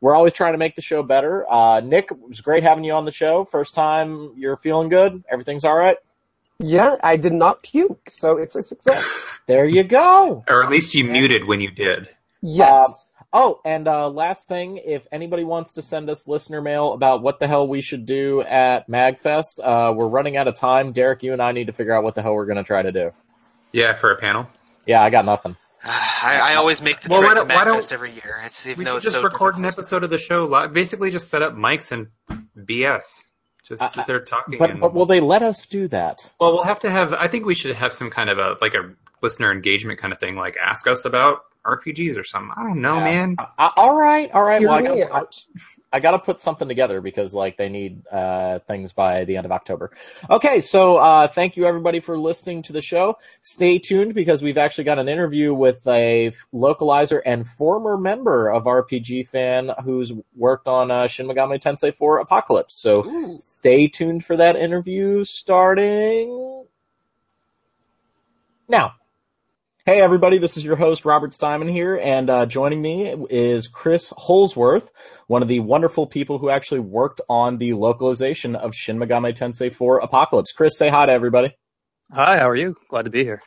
we're 0.00 0.16
always 0.16 0.32
trying 0.32 0.54
to 0.54 0.58
make 0.58 0.74
the 0.74 0.82
show 0.82 1.04
better. 1.04 1.46
Uh, 1.48 1.78
Nick, 1.78 2.10
it 2.10 2.18
was 2.18 2.40
great 2.40 2.64
having 2.64 2.82
you 2.82 2.94
on 2.94 3.04
the 3.04 3.12
show. 3.12 3.44
First 3.44 3.76
time 3.76 4.32
you're 4.36 4.56
feeling 4.56 4.88
good. 4.88 5.22
Everything's 5.30 5.64
all 5.64 5.76
right. 5.76 5.98
Yeah, 6.58 6.96
I 7.00 7.18
did 7.18 7.32
not 7.32 7.62
puke, 7.62 8.10
so 8.10 8.38
it's 8.38 8.56
a 8.56 8.62
success. 8.62 9.04
There 9.46 9.66
you 9.66 9.82
go. 9.82 10.42
Or 10.48 10.64
at 10.64 10.70
least 10.70 10.94
you 10.94 11.04
muted 11.04 11.46
when 11.46 11.60
you 11.60 11.70
did. 11.70 12.08
Yes. 12.40 13.03
Oh, 13.36 13.60
and 13.64 13.88
uh, 13.88 14.08
last 14.10 14.46
thing, 14.46 14.76
if 14.76 15.08
anybody 15.10 15.42
wants 15.42 15.72
to 15.72 15.82
send 15.82 16.08
us 16.08 16.28
listener 16.28 16.62
mail 16.62 16.92
about 16.92 17.20
what 17.20 17.40
the 17.40 17.48
hell 17.48 17.66
we 17.66 17.80
should 17.80 18.06
do 18.06 18.40
at 18.42 18.88
MagFest, 18.88 19.58
uh, 19.60 19.92
we're 19.92 20.06
running 20.06 20.36
out 20.36 20.46
of 20.46 20.54
time. 20.54 20.92
Derek, 20.92 21.24
you 21.24 21.32
and 21.32 21.42
I 21.42 21.50
need 21.50 21.66
to 21.66 21.72
figure 21.72 21.92
out 21.92 22.04
what 22.04 22.14
the 22.14 22.22
hell 22.22 22.34
we're 22.34 22.46
going 22.46 22.58
to 22.58 22.62
try 22.62 22.80
to 22.82 22.92
do. 22.92 23.10
Yeah, 23.72 23.94
for 23.94 24.12
a 24.12 24.16
panel. 24.20 24.48
Yeah, 24.86 25.02
I 25.02 25.10
got 25.10 25.24
nothing. 25.24 25.56
I, 25.84 26.52
I 26.52 26.54
always 26.54 26.80
make 26.80 27.00
the 27.00 27.08
Well, 27.10 27.22
trip 27.22 27.32
to 27.32 27.38
don't- 27.40 27.48
why 27.48 27.64
don't- 27.64 27.76
MagFest 27.80 27.92
every 27.92 28.12
year. 28.12 28.40
It's, 28.44 28.64
even 28.66 28.78
We 28.78 28.84
though 28.84 28.92
should 28.92 28.96
it's 28.98 29.04
just 29.06 29.16
so 29.16 29.22
record 29.22 29.56
an 29.56 29.64
episode 29.64 30.04
of 30.04 30.10
the 30.10 30.18
show 30.18 30.44
live. 30.44 30.72
Basically, 30.72 31.10
just 31.10 31.28
set 31.28 31.42
up 31.42 31.54
mics 31.54 31.90
and 31.90 32.06
BS. 32.56 33.24
Just 33.66 33.82
Uh, 33.82 33.88
sit 33.88 34.06
there 34.06 34.20
talking. 34.20 34.58
But 34.58 34.70
and, 34.70 34.80
but 34.80 34.94
will 34.94 35.06
they 35.06 35.20
let 35.20 35.42
us 35.42 35.66
do 35.66 35.88
that? 35.88 36.30
well, 36.38 36.52
we'll 36.52 36.62
have 36.64 36.80
to 36.80 36.90
have. 36.90 37.12
I 37.12 37.26
think 37.28 37.46
we 37.46 37.54
should 37.54 37.74
have 37.74 37.92
some 37.94 38.10
kind 38.10 38.30
of 38.30 38.38
a 38.38 38.56
like 38.60 38.74
a 38.74 38.92
listener 39.22 39.50
engagement 39.50 39.98
kind 39.98 40.12
of 40.12 40.20
thing. 40.20 40.36
Like 40.36 40.56
ask 40.62 40.86
us 40.86 41.04
about 41.06 41.40
RPGs 41.64 42.16
or 42.18 42.24
something. 42.24 42.52
I 42.56 42.62
don't 42.62 42.80
know, 42.80 42.96
Yeah. 42.96 43.04
man. 43.04 43.36
Uh, 43.38 43.70
all 43.76 43.96
right, 43.98 44.30
all 44.30 44.42
right. 44.44 44.60
Hear 44.60 44.68
Well, 44.68 44.78
I 44.78 44.82
gotta, 44.82 45.14
out. 45.14 45.44
I 45.92 46.00
got 46.00 46.10
to 46.10 46.18
put 46.18 46.40
something 46.40 46.66
together 46.66 47.00
because 47.00 47.32
like 47.34 47.56
they 47.56 47.68
need 47.68 48.02
uh, 48.10 48.58
things 48.66 48.92
by 48.92 49.24
the 49.26 49.36
end 49.36 49.46
of 49.46 49.52
October. 49.52 49.92
Okay, 50.28 50.58
so 50.60 50.96
uh, 50.96 51.28
thank 51.28 51.56
you 51.56 51.66
everybody 51.66 52.00
for 52.00 52.18
listening 52.18 52.62
to 52.62 52.72
the 52.72 52.82
show. 52.82 53.16
Stay 53.42 53.78
tuned 53.78 54.12
because 54.12 54.42
we've 54.42 54.58
actually 54.58 54.84
got 54.84 54.98
an 54.98 55.08
interview 55.08 55.54
with 55.54 55.86
a 55.86 56.32
localizer 56.52 57.20
and 57.24 57.46
former 57.46 57.96
member 57.96 58.50
of 58.50 58.64
RPG 58.64 59.28
Fan 59.28 59.70
who's 59.84 60.12
worked 60.34 60.66
on 60.66 60.90
uh, 60.90 61.06
Shin 61.06 61.28
Megami 61.28 61.60
Tensei 61.60 61.94
4 61.94 62.18
Apocalypse. 62.18 62.74
So 62.74 63.06
Ooh. 63.06 63.36
stay 63.38 63.86
tuned 63.86 64.24
for 64.24 64.36
that 64.36 64.56
interview 64.56 65.22
starting 65.22 66.66
now. 68.68 68.94
Hey 69.86 70.00
everybody, 70.00 70.38
this 70.38 70.56
is 70.56 70.64
your 70.64 70.76
host 70.76 71.04
Robert 71.04 71.34
Steinman 71.34 71.68
here, 71.68 72.00
and 72.02 72.30
uh, 72.30 72.46
joining 72.46 72.80
me 72.80 73.14
is 73.28 73.68
Chris 73.68 74.08
Holsworth, 74.16 74.88
one 75.26 75.42
of 75.42 75.48
the 75.48 75.60
wonderful 75.60 76.06
people 76.06 76.38
who 76.38 76.48
actually 76.48 76.80
worked 76.80 77.20
on 77.28 77.58
the 77.58 77.74
localization 77.74 78.56
of 78.56 78.74
Shin 78.74 78.96
Megami 78.96 79.36
Tensei 79.36 79.70
4 79.70 79.98
Apocalypse. 79.98 80.52
Chris, 80.52 80.78
say 80.78 80.88
hi 80.88 81.04
to 81.04 81.12
everybody. 81.12 81.54
Hi, 82.10 82.38
how 82.38 82.48
are 82.48 82.56
you? 82.56 82.78
Glad 82.88 83.04
to 83.04 83.10
be 83.10 83.24
here. 83.24 83.42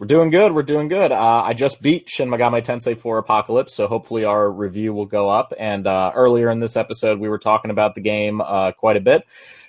We're 0.00 0.06
doing 0.06 0.30
good. 0.30 0.52
We're 0.52 0.62
doing 0.62 0.88
good. 0.88 1.12
Uh, 1.12 1.42
I 1.44 1.52
just 1.52 1.82
beat 1.82 2.08
Shin 2.08 2.30
Megami 2.30 2.64
Tensei 2.64 2.96
4 2.96 3.18
Apocalypse, 3.18 3.74
so 3.74 3.86
hopefully 3.86 4.24
our 4.24 4.50
review 4.50 4.94
will 4.94 5.04
go 5.04 5.28
up. 5.28 5.52
And 5.58 5.86
uh, 5.86 6.10
earlier 6.14 6.50
in 6.50 6.58
this 6.58 6.78
episode, 6.78 7.20
we 7.20 7.28
were 7.28 7.38
talking 7.38 7.70
about 7.70 7.94
the 7.94 8.00
game 8.00 8.40
uh, 8.40 8.72
quite 8.72 8.96
a 8.96 9.00
bit. 9.00 9.24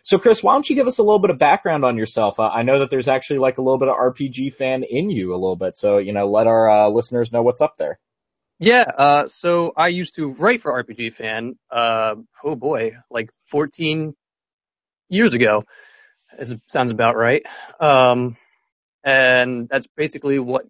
So, 0.07 0.17
Chris, 0.17 0.41
why 0.41 0.53
don't 0.53 0.69
you 0.69 0.77
give 0.77 0.87
us 0.87 0.99
a 0.99 1.03
little 1.03 1.19
bit 1.19 1.31
of 1.31 1.37
background 1.37 1.83
on 1.83 1.97
yourself? 1.97 2.39
Uh, 2.39 2.47
I 2.47 2.61
know 2.61 2.79
that 2.79 2.89
there's 2.89 3.09
actually 3.09 3.39
like 3.39 3.57
a 3.57 3.61
little 3.61 3.77
bit 3.77 3.89
of 3.89 3.97
RPG 3.97 4.53
fan 4.53 4.83
in 4.83 5.09
you 5.09 5.33
a 5.33 5.35
little 5.35 5.57
bit, 5.57 5.75
so 5.75 5.97
you 5.97 6.13
know, 6.13 6.29
let 6.29 6.47
our 6.47 6.69
uh, 6.69 6.87
listeners 6.87 7.33
know 7.33 7.41
what's 7.41 7.59
up 7.59 7.75
there. 7.75 7.99
Yeah, 8.57 8.85
uh, 8.97 9.27
so 9.27 9.73
I 9.75 9.89
used 9.89 10.15
to 10.15 10.31
write 10.31 10.61
for 10.61 10.81
RPG 10.81 11.11
Fan, 11.11 11.59
uh, 11.69 12.15
oh 12.41 12.55
boy, 12.55 12.93
like 13.11 13.31
14 13.49 14.15
years 15.09 15.33
ago. 15.33 15.65
It 16.39 16.57
sounds 16.67 16.91
about 16.91 17.17
right. 17.17 17.45
Um, 17.81 18.37
and 19.03 19.67
that's 19.67 19.87
basically 19.87 20.39
what 20.39 20.63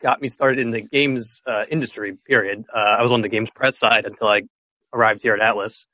got 0.00 0.20
me 0.20 0.26
started 0.26 0.58
in 0.58 0.70
the 0.70 0.80
games 0.80 1.42
uh, 1.46 1.64
industry. 1.70 2.18
Period. 2.26 2.64
Uh, 2.74 2.96
I 2.98 3.02
was 3.02 3.12
on 3.12 3.20
the 3.20 3.28
games 3.28 3.50
press 3.50 3.78
side 3.78 4.04
until 4.04 4.26
I 4.26 4.42
arrived 4.92 5.22
here 5.22 5.34
at 5.34 5.40
Atlus. 5.40 5.86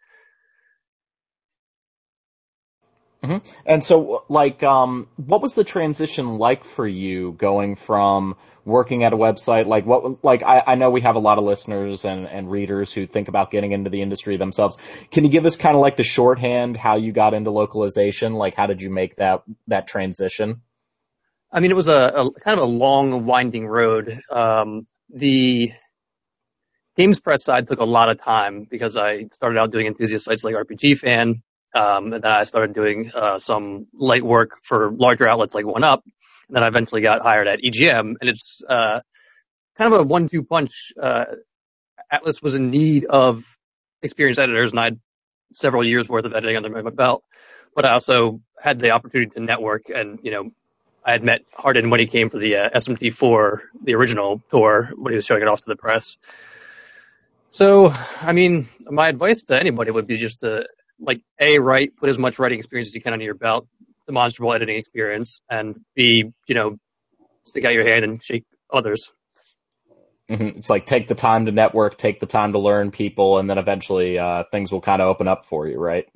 Mm-hmm. 3.23 3.61
And 3.65 3.85
so, 3.85 4.25
like, 4.29 4.63
um, 4.63 5.09
what 5.17 5.43
was 5.43 5.55
the 5.55 5.63
transition 5.63 6.39
like 6.39 6.65
for 6.65 6.87
you 6.87 7.33
going 7.33 7.77
from 7.77 8.37
working 8.65 9.05
at 9.05 9.13
a 9.13 9.17
website? 9.17 9.67
Like, 9.67 9.87
what, 9.87 10.25
like, 10.25 10.43
I, 10.43 10.63
I 10.67 10.75
know 10.75 10.91
we 10.91 11.03
have 11.03 11.15
a 11.15 11.21
lot 11.21 11.39
of 11.39 11.45
listeners 11.45 12.05
and, 12.05 12.27
and 12.27 12.51
readers 12.51 12.93
who 12.93 13.07
think 13.07 13.29
about 13.29 13.53
getting 13.53 13.71
into 13.71 13.91
the 13.91 14.03
industry 14.03 14.37
themselves. 14.39 14.77
Can 15.13 15.25
you 15.25 15.31
give 15.31 15.47
us 15.47 15.57
kind 15.57 15.77
of 15.77 15.81
like 15.81 15.97
the 15.97 16.05
shorthand 16.05 16.77
how 16.77 16.97
you 16.97 17.13
got 17.13 17.33
into 17.33 17.53
localization? 17.53 18.35
Like, 18.35 18.57
how 18.57 18.67
did 18.67 18.83
you 18.83 18.91
make 18.91 19.17
that 19.17 19.45
that 19.69 19.87
transition? 19.87 20.63
I 21.53 21.61
mean, 21.61 21.71
it 21.71 21.77
was 21.77 21.89
a, 21.89 22.13
a 22.17 22.33
kind 22.41 22.59
of 22.59 22.67
a 22.67 22.71
long, 22.71 23.25
winding 23.27 23.67
road. 23.67 24.21
Um, 24.31 24.87
the 25.11 25.71
Games 26.97 27.21
Press 27.21 27.45
side 27.45 27.69
took 27.69 27.79
a 27.79 27.85
lot 27.85 28.09
of 28.09 28.19
time 28.21 28.67
because 28.69 28.97
I 28.97 29.27
started 29.33 29.59
out 29.59 29.71
doing 29.71 29.87
enthusiast 29.87 30.25
sites 30.25 30.45
like 30.45 30.55
RPG 30.55 30.99
Fan, 30.99 31.43
um, 31.75 32.13
and 32.13 32.23
then 32.23 32.33
I 32.33 32.45
started 32.45 32.75
doing 32.75 33.11
uh, 33.15 33.39
some 33.39 33.87
light 33.93 34.23
work 34.23 34.59
for 34.63 34.91
larger 34.91 35.27
outlets 35.27 35.55
like 35.55 35.67
One 35.67 35.85
Up, 35.85 36.05
and 36.49 36.57
then 36.57 36.63
I 36.63 36.69
eventually 36.69 37.01
got 37.01 37.23
hired 37.23 37.49
at 37.49 37.61
EGM, 37.61 38.15
and 38.21 38.31
it's 38.31 38.63
uh, 38.69 39.01
kind 39.77 39.93
of 39.93 40.01
a 40.01 40.03
one-two 40.03 40.43
punch. 40.45 40.93
Uh, 41.01 41.25
Atlus 42.13 42.43
was 42.43 42.55
in 42.55 42.71
need 42.71 43.07
of 43.07 43.45
experienced 44.03 44.41
editors, 44.41 44.73
and 44.73 44.81
I 44.81 44.85
had 44.85 45.01
several 45.53 45.85
years 45.85 46.09
worth 46.09 46.25
of 46.25 46.35
editing 46.35 46.57
under 46.57 46.71
my 46.71 46.91
belt, 46.91 47.25
but 47.75 47.85
I 47.87 47.93
also 47.93 48.41
had 48.61 48.79
the 48.79 48.91
opportunity 48.91 49.31
to 49.31 49.41
network, 49.41 49.89
and 49.89 50.19
you 50.23 50.31
know, 50.31 50.51
I 51.05 51.13
had 51.13 51.25
met 51.25 51.43
Hardin 51.53 51.91
when 51.91 52.01
he 52.01 52.07
came 52.07 52.31
for 52.31 52.39
the 52.39 52.57
uh, 52.57 52.71
SMT4, 52.71 53.61
the 53.83 53.95
original 53.95 54.43
tour, 54.51 54.91
when 54.95 55.13
he 55.13 55.17
was 55.17 55.25
showing 55.25 55.43
it 55.43 55.49
off 55.49 55.61
to 55.63 55.69
the 55.69 55.77
press. 55.77 56.17
So, 57.49 57.93
I 58.21 58.33
mean, 58.33 58.69
my 58.87 59.09
advice 59.09 59.43
to 59.45 59.59
anybody 59.59 59.91
would 59.91 60.07
be 60.07 60.17
just 60.17 60.41
to 60.41 60.67
like 61.01 61.23
a 61.41 61.59
write, 61.59 61.97
put 61.97 62.09
as 62.09 62.19
much 62.19 62.39
writing 62.39 62.59
experience 62.59 62.89
as 62.89 62.95
you 62.95 63.03
can 63.03 63.13
under 63.13 63.25
your 63.25 63.35
belt, 63.35 63.67
demonstrable 64.07 64.53
editing 64.53 64.77
experience, 64.77 65.41
and 65.51 65.81
b 65.95 66.31
you 66.47 66.55
know 66.55 66.77
stick 67.43 67.65
out 67.65 67.73
your 67.73 67.85
hand 67.85 68.05
and 68.05 68.23
shake 68.23 68.45
others. 68.73 69.11
Mm-hmm. 70.31 70.59
It's 70.59 70.71
like 70.71 70.87
take 70.87 71.09
the 71.09 71.15
time 71.15 71.47
to 71.47 71.53
network, 71.53 71.97
take 71.97 72.21
the 72.21 72.27
time 72.27 72.53
to 72.53 72.59
learn 72.59 72.91
people, 72.91 73.39
and 73.39 73.51
then 73.51 73.59
eventually 73.59 74.19
uh, 74.19 74.45
things 74.51 74.73
will 74.73 74.81
kind 74.81 75.03
of 75.03 75.09
open 75.09 75.29
up 75.29 75.45
for 75.45 75.67
you, 75.67 75.79
right? 75.79 76.07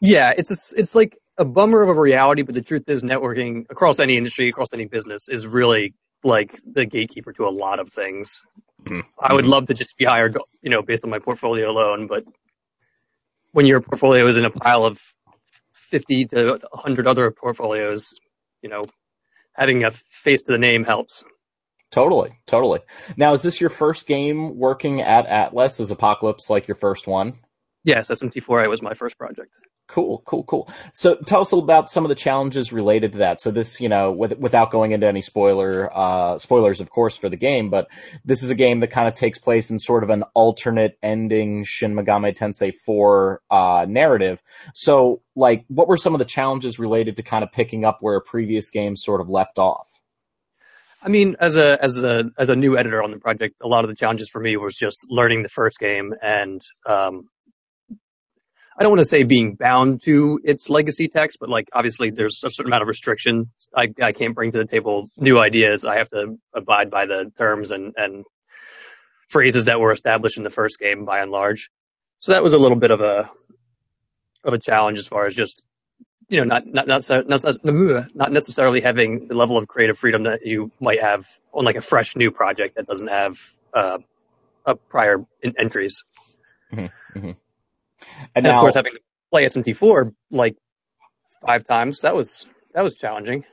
Yeah, 0.00 0.32
it's 0.36 0.50
a, 0.50 0.80
it's 0.80 0.94
like 0.94 1.18
a 1.36 1.44
bummer 1.44 1.82
of 1.82 1.88
a 1.88 2.00
reality, 2.00 2.42
but 2.42 2.54
the 2.54 2.62
truth 2.62 2.84
is, 2.88 3.02
networking 3.02 3.66
across 3.68 4.00
any 4.00 4.16
industry, 4.16 4.48
across 4.48 4.68
any 4.72 4.86
business, 4.86 5.28
is 5.28 5.46
really 5.46 5.94
like 6.24 6.54
the 6.64 6.86
gatekeeper 6.86 7.32
to 7.32 7.46
a 7.46 7.50
lot 7.50 7.80
of 7.80 7.90
things. 7.90 8.42
Mm-hmm. 8.84 9.00
I 9.20 9.34
would 9.34 9.46
love 9.46 9.66
to 9.66 9.74
just 9.74 9.96
be 9.96 10.04
hired, 10.04 10.38
you 10.62 10.70
know, 10.70 10.82
based 10.82 11.04
on 11.04 11.10
my 11.10 11.18
portfolio 11.18 11.70
alone, 11.70 12.06
but 12.06 12.24
when 13.52 13.66
your 13.66 13.80
portfolio 13.80 14.26
is 14.26 14.36
in 14.36 14.44
a 14.44 14.50
pile 14.50 14.84
of 14.84 15.00
50 15.72 16.26
to 16.26 16.58
100 16.70 17.06
other 17.06 17.30
portfolios, 17.30 18.14
you 18.62 18.68
know, 18.68 18.86
having 19.52 19.84
a 19.84 19.90
face 19.90 20.42
to 20.42 20.52
the 20.52 20.58
name 20.58 20.84
helps. 20.84 21.24
Totally, 21.90 22.30
totally. 22.46 22.80
Now, 23.16 23.32
is 23.32 23.42
this 23.42 23.60
your 23.60 23.70
first 23.70 24.06
game 24.06 24.58
working 24.58 25.00
at 25.00 25.26
Atlus? 25.26 25.80
Is 25.80 25.90
Apocalypse 25.90 26.50
like 26.50 26.68
your 26.68 26.74
first 26.74 27.06
one? 27.06 27.32
Yes, 27.82 28.10
SMT4A 28.10 28.68
was 28.68 28.82
my 28.82 28.94
first 28.94 29.16
project. 29.16 29.50
Cool, 29.88 30.22
cool, 30.26 30.44
cool. 30.44 30.68
So 30.92 31.14
tell 31.16 31.40
us 31.40 31.52
about 31.52 31.88
some 31.88 32.04
of 32.04 32.10
the 32.10 32.14
challenges 32.14 32.74
related 32.74 33.12
to 33.12 33.18
that. 33.20 33.40
So 33.40 33.50
this, 33.50 33.80
you 33.80 33.88
know, 33.88 34.12
with, 34.12 34.36
without 34.38 34.70
going 34.70 34.92
into 34.92 35.06
any 35.06 35.22
spoiler, 35.22 35.90
uh, 35.90 36.36
spoilers, 36.36 36.82
of 36.82 36.90
course, 36.90 37.16
for 37.16 37.30
the 37.30 37.38
game, 37.38 37.70
but 37.70 37.88
this 38.22 38.42
is 38.42 38.50
a 38.50 38.54
game 38.54 38.80
that 38.80 38.88
kind 38.88 39.08
of 39.08 39.14
takes 39.14 39.38
place 39.38 39.70
in 39.70 39.78
sort 39.78 40.04
of 40.04 40.10
an 40.10 40.24
alternate 40.34 40.98
ending 41.02 41.64
Shin 41.64 41.94
Megami 41.94 42.36
Tensei 42.36 42.74
4, 42.74 43.40
uh, 43.50 43.86
narrative. 43.88 44.42
So, 44.74 45.22
like, 45.34 45.64
what 45.68 45.88
were 45.88 45.96
some 45.96 46.14
of 46.14 46.18
the 46.18 46.26
challenges 46.26 46.78
related 46.78 47.16
to 47.16 47.22
kind 47.22 47.42
of 47.42 47.50
picking 47.50 47.86
up 47.86 47.98
where 48.02 48.16
a 48.16 48.22
previous 48.22 48.70
game 48.70 48.94
sort 48.94 49.22
of 49.22 49.30
left 49.30 49.58
off? 49.58 49.88
I 51.00 51.08
mean, 51.08 51.36
as 51.40 51.56
a 51.56 51.82
as 51.82 51.96
a 51.96 52.30
as 52.36 52.50
a 52.50 52.56
new 52.56 52.76
editor 52.76 53.02
on 53.02 53.10
the 53.10 53.18
project, 53.18 53.54
a 53.62 53.68
lot 53.68 53.84
of 53.84 53.90
the 53.90 53.96
challenges 53.96 54.28
for 54.28 54.40
me 54.40 54.56
was 54.58 54.76
just 54.76 55.06
learning 55.08 55.42
the 55.42 55.48
first 55.48 55.78
game 55.78 56.12
and 56.20 56.60
um, 56.84 57.28
I 58.78 58.84
don't 58.84 58.92
want 58.92 59.00
to 59.00 59.08
say 59.08 59.24
being 59.24 59.54
bound 59.56 60.02
to 60.02 60.40
its 60.44 60.70
legacy 60.70 61.08
text, 61.08 61.38
but 61.40 61.48
like 61.48 61.68
obviously 61.72 62.10
there's 62.10 62.44
a 62.44 62.50
certain 62.50 62.70
amount 62.70 62.82
of 62.82 62.88
restriction. 62.88 63.50
I, 63.74 63.92
I 64.00 64.12
can't 64.12 64.36
bring 64.36 64.52
to 64.52 64.58
the 64.58 64.66
table 64.66 65.10
new 65.16 65.36
ideas. 65.38 65.84
I 65.84 65.96
have 65.96 66.08
to 66.10 66.38
abide 66.54 66.88
by 66.88 67.06
the 67.06 67.32
terms 67.36 67.72
and, 67.72 67.94
and 67.96 68.24
phrases 69.28 69.64
that 69.64 69.80
were 69.80 69.90
established 69.90 70.36
in 70.36 70.44
the 70.44 70.50
first 70.50 70.78
game 70.78 71.04
by 71.04 71.20
and 71.20 71.32
large. 71.32 71.70
So 72.18 72.32
that 72.32 72.42
was 72.44 72.52
a 72.52 72.58
little 72.58 72.76
bit 72.76 72.92
of 72.92 73.00
a, 73.00 73.28
of 74.44 74.54
a 74.54 74.58
challenge 74.58 75.00
as 75.00 75.08
far 75.08 75.26
as 75.26 75.34
just, 75.34 75.64
you 76.28 76.38
know, 76.38 76.44
not, 76.44 76.64
not, 76.64 76.86
not, 76.86 77.08
not, 77.08 78.14
not 78.14 78.32
necessarily 78.32 78.80
having 78.80 79.26
the 79.26 79.34
level 79.34 79.56
of 79.56 79.66
creative 79.66 79.98
freedom 79.98 80.22
that 80.22 80.46
you 80.46 80.70
might 80.78 81.00
have 81.00 81.26
on 81.52 81.64
like 81.64 81.76
a 81.76 81.80
fresh 81.80 82.14
new 82.14 82.30
project 82.30 82.76
that 82.76 82.86
doesn't 82.86 83.08
have, 83.08 83.38
uh, 83.74 83.98
prior 84.88 85.24
entries. 85.58 86.04
Mm-hmm, 86.72 87.18
mm-hmm. 87.18 87.30
And, 88.16 88.28
and 88.36 88.44
now, 88.44 88.54
of 88.54 88.60
course, 88.60 88.74
having 88.74 88.94
to 88.94 89.00
play 89.30 89.44
SMT4 89.44 90.12
like 90.30 90.56
five 91.44 91.64
times 91.64 92.00
that 92.02 92.14
was 92.14 92.46
that 92.74 92.82
was 92.82 92.94
challenging. 92.96 93.44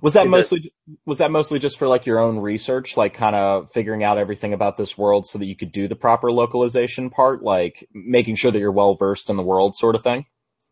Was 0.00 0.12
that 0.14 0.28
mostly 0.28 0.72
was 1.06 1.18
that 1.18 1.30
mostly 1.30 1.58
just 1.58 1.78
for 1.78 1.88
like 1.88 2.06
your 2.06 2.20
own 2.20 2.38
research, 2.38 2.96
like 2.96 3.14
kind 3.14 3.34
of 3.34 3.70
figuring 3.72 4.04
out 4.04 4.18
everything 4.18 4.52
about 4.52 4.76
this 4.76 4.96
world 4.96 5.26
so 5.26 5.38
that 5.38 5.46
you 5.46 5.56
could 5.56 5.72
do 5.72 5.88
the 5.88 5.96
proper 5.96 6.30
localization 6.30 7.10
part, 7.10 7.42
like 7.42 7.86
making 7.92 8.36
sure 8.36 8.50
that 8.50 8.58
you're 8.58 8.70
well 8.70 8.94
versed 8.94 9.30
in 9.30 9.36
the 9.36 9.42
world, 9.42 9.74
sort 9.74 9.96
of 9.96 10.02
thing? 10.02 10.26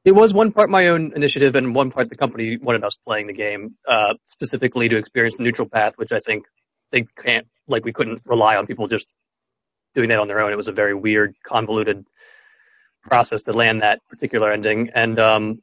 It 0.04 0.12
was 0.12 0.32
one 0.32 0.52
part 0.52 0.70
my 0.70 0.88
own 0.88 1.12
initiative 1.16 1.56
and 1.56 1.74
one 1.74 1.90
part 1.90 2.08
the 2.08 2.16
company 2.16 2.56
wanted 2.56 2.84
us 2.84 2.98
playing 3.04 3.26
the 3.26 3.32
game, 3.32 3.74
uh, 3.86 4.14
specifically 4.26 4.88
to 4.88 4.96
experience 4.96 5.36
the 5.38 5.42
neutral 5.42 5.68
path, 5.68 5.94
which 5.96 6.12
I 6.12 6.20
think 6.20 6.44
they 6.92 7.02
can't, 7.02 7.48
like 7.66 7.84
we 7.84 7.92
couldn't 7.92 8.22
rely 8.24 8.56
on 8.56 8.66
people 8.66 8.86
just 8.86 9.12
doing 9.94 10.08
that 10.10 10.20
on 10.20 10.28
their 10.28 10.40
own. 10.40 10.52
It 10.52 10.56
was 10.56 10.68
a 10.68 10.72
very 10.72 10.94
weird, 10.94 11.34
convoluted 11.44 12.06
process 13.02 13.42
to 13.42 13.52
land 13.52 13.82
that 13.82 14.00
particular 14.08 14.52
ending. 14.52 14.90
And 14.94 15.18
um, 15.18 15.62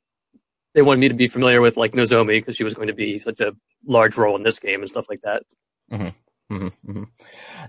they 0.73 0.81
wanted 0.81 0.99
me 1.01 1.09
to 1.09 1.15
be 1.15 1.27
familiar 1.27 1.61
with 1.61 1.77
like 1.77 1.93
Nozomi 1.93 2.39
because 2.39 2.55
she 2.55 2.63
was 2.63 2.73
going 2.73 2.87
to 2.87 2.93
be 2.93 3.19
such 3.19 3.39
a 3.39 3.53
large 3.85 4.17
role 4.17 4.35
in 4.35 4.43
this 4.43 4.59
game 4.59 4.81
and 4.81 4.89
stuff 4.89 5.07
like 5.09 5.21
that. 5.21 5.43
Mm-hmm. 5.91 6.09
Mm-hmm, 6.49 6.91
mm-hmm. 6.91 7.03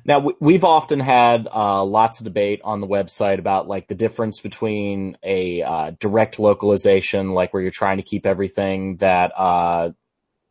Now 0.04 0.30
we've 0.40 0.62
often 0.62 1.00
had 1.00 1.48
uh, 1.52 1.84
lots 1.84 2.20
of 2.20 2.26
debate 2.26 2.60
on 2.62 2.80
the 2.80 2.86
website 2.86 3.40
about 3.40 3.66
like 3.66 3.88
the 3.88 3.96
difference 3.96 4.38
between 4.38 5.16
a 5.24 5.62
uh, 5.62 5.92
direct 5.98 6.38
localization, 6.38 7.30
like 7.30 7.52
where 7.52 7.60
you're 7.60 7.72
trying 7.72 7.96
to 7.96 8.04
keep 8.04 8.24
everything 8.24 8.98
that 8.98 9.32
uh, 9.36 9.90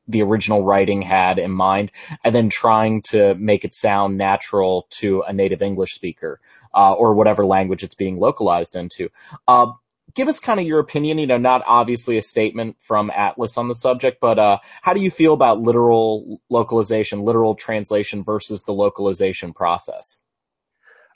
the 0.08 0.24
original 0.24 0.64
writing 0.64 1.02
had 1.02 1.40
in 1.40 1.52
mind, 1.52 1.92
and 2.24 2.34
then 2.34 2.50
trying 2.50 3.02
to 3.04 3.36
make 3.36 3.66
it 3.66 3.74
sound 3.74 4.18
natural 4.18 4.88
to 4.90 5.22
a 5.22 5.34
native 5.34 5.62
English 5.62 5.94
speaker 5.94 6.40
uh, 6.74 6.94
or 6.94 7.14
whatever 7.14 7.46
language 7.46 7.84
it's 7.84 7.96
being 7.96 8.18
localized 8.20 8.76
into. 8.76 9.10
Uh, 9.48 9.72
give 10.14 10.28
us 10.28 10.40
kind 10.40 10.60
of 10.60 10.66
your 10.66 10.80
opinion. 10.80 11.18
You 11.18 11.28
know, 11.28 11.38
not 11.38 11.64
obviously 11.66 12.18
a 12.18 12.22
statement 12.22 12.78
from 12.80 13.10
Atlus 13.10 13.58
on 13.58 13.68
the 13.68 13.76
subject, 13.76 14.20
but 14.20 14.40
uh, 14.40 14.60
how 14.82 14.94
do 14.94 15.02
you 15.02 15.12
feel 15.12 15.34
about 15.34 15.60
literal 15.60 16.42
localization, 16.50 17.22
literal 17.22 17.56
translation 17.56 18.24
versus 18.24 18.64
the 18.64 18.74
localization 18.74 19.54
process? 19.54 20.22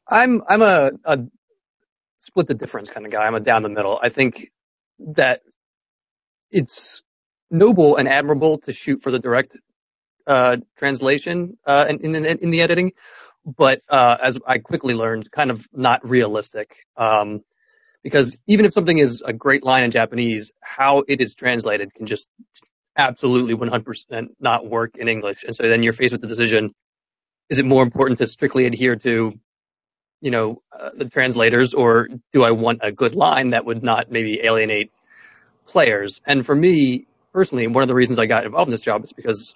I'm 0.07 0.41
I'm 0.47 0.61
a, 0.61 0.91
a 1.05 1.19
split 2.19 2.47
the 2.47 2.53
difference 2.53 2.89
kind 2.89 3.05
of 3.05 3.11
guy. 3.11 3.25
I'm 3.25 3.35
a 3.35 3.39
down 3.39 3.61
the 3.61 3.69
middle. 3.69 3.99
I 4.01 4.09
think 4.09 4.51
that 4.99 5.41
it's 6.51 7.01
noble 7.51 7.97
and 7.97 8.07
admirable 8.07 8.57
to 8.59 8.73
shoot 8.73 9.03
for 9.03 9.11
the 9.11 9.19
direct 9.19 9.57
uh, 10.27 10.57
translation 10.77 11.57
uh, 11.65 11.85
in, 11.89 12.15
in, 12.15 12.25
in 12.25 12.49
the 12.49 12.61
editing, 12.61 12.93
but 13.45 13.81
uh, 13.89 14.17
as 14.23 14.37
I 14.47 14.59
quickly 14.59 14.93
learned, 14.93 15.31
kind 15.31 15.51
of 15.51 15.67
not 15.73 16.07
realistic. 16.07 16.85
Um, 16.95 17.41
because 18.03 18.37
even 18.47 18.65
if 18.65 18.73
something 18.73 18.97
is 18.97 19.21
a 19.25 19.33
great 19.33 19.63
line 19.63 19.83
in 19.83 19.91
Japanese, 19.91 20.51
how 20.61 21.03
it 21.07 21.21
is 21.21 21.35
translated 21.35 21.93
can 21.93 22.05
just 22.07 22.27
absolutely 22.97 23.55
100% 23.55 24.29
not 24.39 24.67
work 24.67 24.97
in 24.97 25.07
English. 25.07 25.43
And 25.43 25.55
so 25.55 25.67
then 25.67 25.83
you're 25.83 25.93
faced 25.93 26.11
with 26.11 26.21
the 26.21 26.27
decision: 26.27 26.73
is 27.49 27.59
it 27.59 27.65
more 27.65 27.83
important 27.83 28.19
to 28.19 28.27
strictly 28.27 28.65
adhere 28.65 28.95
to, 28.95 29.39
you 30.19 30.31
know, 30.31 30.61
uh, 30.77 30.91
the 30.95 31.05
translators, 31.05 31.73
or 31.73 32.09
do 32.33 32.43
I 32.43 32.51
want 32.51 32.79
a 32.81 32.91
good 32.91 33.15
line 33.15 33.49
that 33.49 33.65
would 33.65 33.83
not 33.83 34.11
maybe 34.11 34.41
alienate 34.41 34.91
players? 35.67 36.21
And 36.25 36.45
for 36.45 36.55
me, 36.55 37.07
personally, 37.33 37.67
one 37.67 37.83
of 37.83 37.87
the 37.87 37.95
reasons 37.95 38.19
I 38.19 38.25
got 38.25 38.45
involved 38.45 38.69
in 38.69 38.71
this 38.71 38.81
job 38.81 39.03
is 39.03 39.13
because 39.13 39.53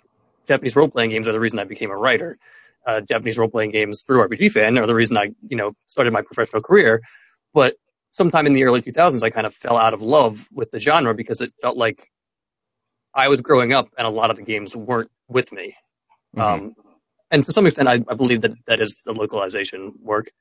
Japanese 0.47 0.75
role 0.75 0.89
playing 0.89 1.09
games 1.11 1.27
are 1.27 1.31
the 1.31 1.39
reason 1.39 1.59
I 1.59 1.63
became 1.65 1.91
a 1.91 1.97
writer. 1.97 2.37
uh, 2.85 3.01
Japanese 3.01 3.37
role 3.37 3.49
playing 3.49 3.71
games 3.71 4.03
through 4.05 4.19
RPG 4.27 4.51
fan, 4.51 4.77
or 4.77 4.85
the 4.87 4.95
reason 4.95 5.17
I 5.17 5.31
you 5.47 5.57
know 5.57 5.73
started 5.87 6.13
my 6.13 6.21
professional 6.21 6.61
career. 6.61 7.01
But 7.53 7.75
sometime 8.11 8.45
in 8.47 8.53
the 8.53 8.63
early 8.63 8.81
2000s, 8.81 9.23
I 9.23 9.29
kind 9.29 9.47
of 9.47 9.53
fell 9.53 9.77
out 9.77 9.93
of 9.93 10.01
love 10.01 10.47
with 10.53 10.71
the 10.71 10.79
genre 10.79 11.15
because 11.15 11.41
it 11.41 11.53
felt 11.61 11.77
like 11.77 12.09
I 13.13 13.29
was 13.29 13.41
growing 13.41 13.73
up 13.73 13.89
and 13.97 14.05
a 14.05 14.09
lot 14.09 14.29
of 14.29 14.35
the 14.37 14.43
games 14.43 14.75
weren't 14.75 15.11
with 15.27 15.51
me. 15.51 15.75
Mhm. 16.35 16.41
Um, 16.41 16.75
and 17.31 17.45
to 17.45 17.51
some 17.51 17.65
extent, 17.65 17.87
I, 17.89 17.95
I 18.07 18.13
believe 18.15 18.41
that 18.41 18.51
that 18.67 18.81
is 18.81 19.01
the 19.05 19.13
localization 19.13 19.93
work. 20.01 20.31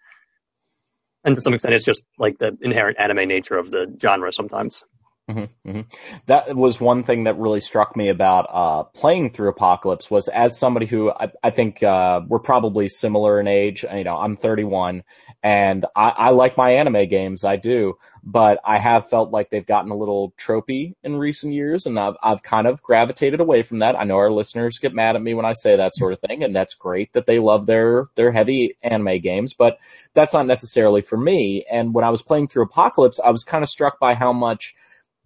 And 1.25 1.35
to 1.35 1.41
some 1.41 1.55
extent, 1.55 1.75
it's 1.75 1.85
just 1.87 2.03
like 2.19 2.39
the 2.39 2.57
inherent 2.61 2.99
anime 3.01 3.27
nature 3.29 3.57
of 3.57 3.71
the 3.71 3.97
genre 4.01 4.33
sometimes. 4.33 4.85
Hmm 5.27 5.45
hmm 5.65 5.81
That 6.27 6.55
was 6.55 6.79
one 6.79 7.03
thing 7.03 7.25
that 7.25 7.39
really 7.39 7.61
struck 7.61 7.97
me 7.97 8.11
about 8.11 8.47
uh, 8.51 8.83
playing 8.85 9.31
through 9.31 9.49
Apocalypse 9.49 10.11
was 10.11 10.29
as 10.29 10.59
somebody 10.59 10.85
who 10.85 11.11
I, 11.11 11.33
I 11.43 11.49
think 11.49 11.83
uh, 11.83 12.21
we're 12.29 12.41
probably 12.41 12.89
similar 12.91 13.41
in 13.41 13.49
age. 13.49 13.87
You 13.91 14.05
know, 14.05 14.17
I'm 14.19 14.37
31, 14.37 15.03
and 15.43 15.87
I, 15.97 16.09
I 16.11 16.31
like 16.31 16.59
my 16.59 16.73
anime 16.73 17.09
games. 17.09 17.43
I 17.47 17.57
do, 17.57 17.97
but 18.23 18.61
I 18.67 18.77
have 18.77 19.09
felt 19.09 19.31
like 19.31 19.49
they've 19.49 19.67
gotten 19.67 19.91
a 19.93 19.97
little 19.97 20.35
tropey 20.37 20.95
in 21.03 21.17
recent 21.17 21.55
years, 21.55 21.87
and 21.87 21.99
I've 21.99 22.17
I've 22.23 22.43
kind 22.43 22.67
of 22.67 22.83
gravitated 22.83 23.41
away 23.41 23.63
from 23.63 23.79
that. 23.79 23.99
I 23.99 24.05
know 24.05 24.19
our 24.19 24.31
listeners 24.31 24.79
get 24.79 24.93
mad 24.95 25.17
at 25.17 25.23
me 25.23 25.33
when 25.33 25.47
I 25.47 25.55
say 25.55 25.77
that 25.77 25.95
sort 25.95 26.13
of 26.13 26.21
thing, 26.21 26.45
and 26.45 26.55
that's 26.55 26.75
great 26.75 27.15
that 27.15 27.25
they 27.25 27.39
love 27.39 27.65
their 27.65 28.05
their 28.15 28.31
heavy 28.31 28.77
anime 28.83 29.21
games, 29.21 29.55
but 29.55 29.79
that's 30.13 30.35
not 30.35 30.47
necessarily 30.47 31.01
for 31.01 31.17
me. 31.17 31.65
And 31.71 31.95
when 31.95 32.05
I 32.05 32.11
was 32.11 32.21
playing 32.21 32.49
through 32.49 32.65
Apocalypse, 32.65 33.21
I 33.21 33.31
was 33.31 33.45
kind 33.45 33.63
of 33.63 33.71
struck 33.71 33.99
by 33.99 34.13
how 34.15 34.35
much 34.35 34.75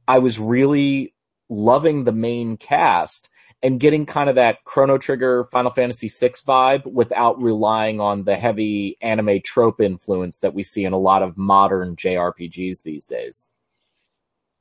I 0.09 0.21
was 0.21 0.41
really 0.41 1.15
loving 1.51 2.05
the 2.05 2.13
main 2.13 2.57
cast 2.57 3.29
and 3.63 3.79
getting 3.79 4.07
kind 4.07 4.31
of 4.31 4.37
that 4.37 4.65
Chrono 4.65 4.97
Trigger 4.97 5.45
Final 5.45 5.71
Fantasy 5.71 6.09
VI 6.09 6.33
vibe 6.47 6.87
without 6.87 7.43
relying 7.43 8.01
on 8.01 8.25
the 8.25 8.37
heavy 8.37 8.97
anime 9.03 9.41
trope 9.45 9.83
influence 9.83 10.41
that 10.41 10.55
we 10.55 10.63
see 10.63 10.85
in 10.85 10.95
a 10.95 10.99
lot 10.99 11.23
of 11.23 11.37
modern 11.37 11.95
JRPGs 11.95 12.83
these 12.83 13.07
days. 13.07 13.51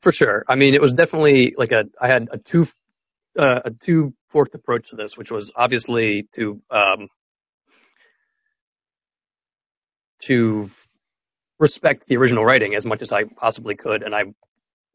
For 0.01 0.11
sure. 0.11 0.43
I 0.49 0.55
mean, 0.55 0.73
it 0.73 0.81
was 0.81 0.93
definitely 0.93 1.55
like 1.57 1.71
a, 1.71 1.85
I 1.99 2.07
had 2.07 2.27
a 2.31 2.37
two, 2.37 2.67
uh, 3.39 3.61
a 3.65 3.71
two 3.71 4.13
forked 4.29 4.53
approach 4.53 4.89
to 4.89 4.97
this, 4.97 5.17
which 5.17 5.31
was 5.31 5.51
obviously 5.55 6.23
to, 6.33 6.61
um, 6.69 7.07
to 10.23 10.69
respect 11.59 12.07
the 12.07 12.17
original 12.17 12.43
writing 12.43 12.75
as 12.75 12.85
much 12.85 13.01
as 13.01 13.11
I 13.11 13.23
possibly 13.23 13.75
could. 13.75 14.03
And 14.03 14.13
I, 14.13 14.25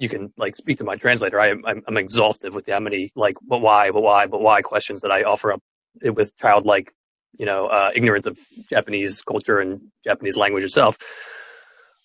you 0.02 0.08
can 0.08 0.32
like 0.36 0.56
speak 0.56 0.78
to 0.78 0.84
my 0.84 0.96
translator. 0.96 1.38
I, 1.38 1.50
I'm, 1.50 1.82
I'm 1.86 1.96
exhausted 1.96 2.52
with 2.52 2.66
how 2.68 2.80
many 2.80 3.12
like, 3.14 3.36
but 3.40 3.60
why, 3.60 3.92
but 3.92 4.02
why, 4.02 4.26
but 4.26 4.40
why 4.40 4.60
questions 4.60 5.02
that 5.02 5.12
I 5.12 5.22
offer 5.22 5.52
up 5.52 5.62
with 6.02 6.36
childlike, 6.36 6.92
you 7.38 7.46
know, 7.46 7.66
uh, 7.66 7.92
ignorance 7.94 8.26
of 8.26 8.36
Japanese 8.68 9.22
culture 9.22 9.60
and 9.60 9.80
Japanese 10.02 10.36
language 10.36 10.64
itself. 10.64 10.98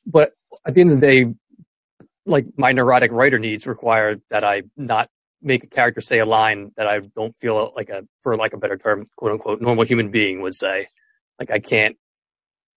But 0.06 0.30
at 0.64 0.76
the 0.76 0.82
end 0.82 0.92
of 0.92 1.00
the 1.00 1.08
day, 1.08 1.34
like 2.28 2.46
my 2.56 2.72
neurotic 2.72 3.12
writer 3.12 3.40
needs 3.40 3.66
require 3.66 4.18
that 4.30 4.44
I 4.44 4.62
not 4.76 5.10
make 5.42 5.64
a 5.64 5.68
character 5.68 6.02
say 6.02 6.20
a 6.20 6.26
line 6.26 6.74
that 6.78 6.86
I 6.86 7.00
don't 7.00 7.36
feel 7.42 7.74
like 7.76 7.90
a, 7.90 8.06
for 8.22 8.38
like 8.38 8.54
a 8.54 8.58
better 8.58 8.78
term, 8.78 9.08
quote 9.16 9.32
unquote, 9.32 9.60
normal 9.60 9.86
human 9.86 10.12
being 10.12 10.44
would 10.44 10.54
say. 10.54 10.88
Like 11.40 11.50
I 11.50 11.58
can't, 11.58 11.98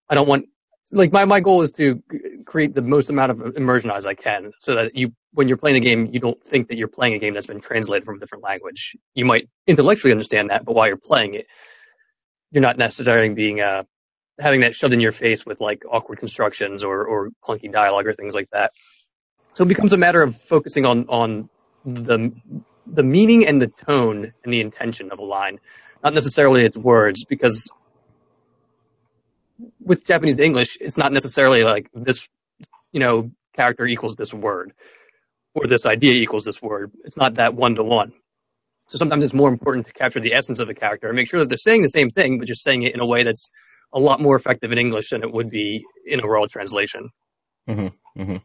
I 0.08 0.14
don't 0.14 0.28
want, 0.28 0.46
like 0.92 1.12
my, 1.12 1.24
my 1.24 1.40
goal 1.40 1.62
is 1.62 1.70
to 1.72 2.02
create 2.44 2.74
the 2.74 2.82
most 2.82 3.10
amount 3.10 3.30
of 3.30 3.56
immersion 3.56 3.90
as 3.90 4.06
I 4.06 4.14
can 4.14 4.52
so 4.58 4.74
that 4.74 4.96
you, 4.96 5.12
when 5.32 5.48
you're 5.48 5.56
playing 5.56 5.74
the 5.74 5.80
game, 5.80 6.08
you 6.12 6.20
don't 6.20 6.42
think 6.42 6.68
that 6.68 6.76
you're 6.76 6.88
playing 6.88 7.14
a 7.14 7.18
game 7.18 7.34
that's 7.34 7.46
been 7.46 7.60
translated 7.60 8.04
from 8.04 8.16
a 8.16 8.18
different 8.18 8.44
language. 8.44 8.96
You 9.14 9.24
might 9.24 9.48
intellectually 9.66 10.12
understand 10.12 10.50
that, 10.50 10.64
but 10.64 10.74
while 10.74 10.88
you're 10.88 10.96
playing 10.96 11.34
it, 11.34 11.46
you're 12.50 12.62
not 12.62 12.76
necessarily 12.76 13.28
being, 13.28 13.60
uh, 13.60 13.84
having 14.38 14.60
that 14.60 14.74
shoved 14.74 14.92
in 14.92 15.00
your 15.00 15.12
face 15.12 15.46
with 15.46 15.60
like 15.60 15.84
awkward 15.90 16.18
constructions 16.18 16.82
or, 16.82 17.04
or 17.04 17.30
clunky 17.44 17.70
dialogue 17.70 18.06
or 18.06 18.14
things 18.14 18.34
like 18.34 18.48
that. 18.52 18.72
So 19.52 19.64
it 19.64 19.68
becomes 19.68 19.92
a 19.92 19.96
matter 19.96 20.22
of 20.22 20.36
focusing 20.36 20.86
on, 20.86 21.06
on 21.08 21.48
the, 21.84 22.32
the 22.86 23.02
meaning 23.02 23.46
and 23.46 23.60
the 23.60 23.68
tone 23.68 24.32
and 24.42 24.52
the 24.52 24.60
intention 24.60 25.12
of 25.12 25.18
a 25.18 25.24
line, 25.24 25.60
not 26.02 26.14
necessarily 26.14 26.64
its 26.64 26.76
words, 26.76 27.24
because 27.24 27.70
with 29.90 30.06
Japanese 30.06 30.36
to 30.36 30.44
English, 30.44 30.78
it's 30.80 30.96
not 30.96 31.12
necessarily 31.12 31.64
like 31.64 31.90
this, 31.92 32.28
you 32.92 33.00
know, 33.00 33.32
character 33.56 33.84
equals 33.84 34.14
this 34.14 34.32
word 34.32 34.72
or 35.52 35.66
this 35.66 35.84
idea 35.84 36.14
equals 36.14 36.44
this 36.44 36.62
word. 36.62 36.92
It's 37.04 37.16
not 37.16 37.34
that 37.34 37.54
one 37.54 37.74
to 37.74 37.82
one. 37.82 38.12
So 38.88 38.98
sometimes 38.98 39.24
it's 39.24 39.34
more 39.34 39.48
important 39.48 39.86
to 39.86 39.92
capture 39.92 40.20
the 40.20 40.32
essence 40.32 40.60
of 40.60 40.68
a 40.68 40.74
character 40.74 41.08
and 41.08 41.16
make 41.16 41.28
sure 41.28 41.40
that 41.40 41.48
they're 41.48 41.58
saying 41.58 41.82
the 41.82 41.88
same 41.88 42.08
thing, 42.08 42.38
but 42.38 42.46
just 42.46 42.62
saying 42.62 42.82
it 42.84 42.94
in 42.94 43.00
a 43.00 43.06
way 43.06 43.24
that's 43.24 43.50
a 43.92 43.98
lot 43.98 44.20
more 44.20 44.36
effective 44.36 44.70
in 44.70 44.78
English 44.78 45.10
than 45.10 45.22
it 45.24 45.32
would 45.32 45.50
be 45.50 45.84
in 46.06 46.20
a 46.20 46.26
world 46.26 46.50
translation. 46.50 47.10
hmm 47.66 47.88
hmm 48.16 48.36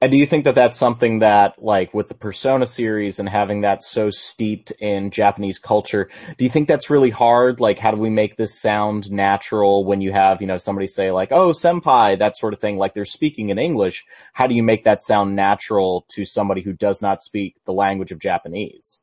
And 0.00 0.12
do 0.12 0.18
you 0.18 0.26
think 0.26 0.44
that 0.44 0.54
that's 0.54 0.76
something 0.76 1.20
that, 1.20 1.62
like, 1.62 1.92
with 1.92 2.08
the 2.08 2.14
Persona 2.14 2.66
series 2.66 3.18
and 3.18 3.28
having 3.28 3.62
that 3.62 3.82
so 3.82 4.10
steeped 4.10 4.72
in 4.78 5.10
Japanese 5.10 5.58
culture, 5.58 6.08
do 6.36 6.44
you 6.44 6.50
think 6.50 6.68
that's 6.68 6.90
really 6.90 7.10
hard? 7.10 7.60
Like, 7.60 7.78
how 7.78 7.90
do 7.90 7.96
we 7.96 8.10
make 8.10 8.36
this 8.36 8.58
sound 8.58 9.10
natural 9.10 9.84
when 9.84 10.00
you 10.00 10.12
have, 10.12 10.40
you 10.40 10.46
know, 10.46 10.56
somebody 10.56 10.86
say 10.86 11.10
like, 11.10 11.32
"Oh, 11.32 11.50
senpai," 11.50 12.18
that 12.18 12.36
sort 12.36 12.54
of 12.54 12.60
thing, 12.60 12.76
like 12.76 12.94
they're 12.94 13.04
speaking 13.04 13.50
in 13.50 13.58
English? 13.58 14.04
How 14.32 14.46
do 14.46 14.54
you 14.54 14.62
make 14.62 14.84
that 14.84 15.02
sound 15.02 15.36
natural 15.36 16.04
to 16.10 16.24
somebody 16.24 16.60
who 16.62 16.72
does 16.72 17.02
not 17.02 17.20
speak 17.22 17.56
the 17.64 17.72
language 17.72 18.12
of 18.12 18.18
Japanese? 18.18 19.02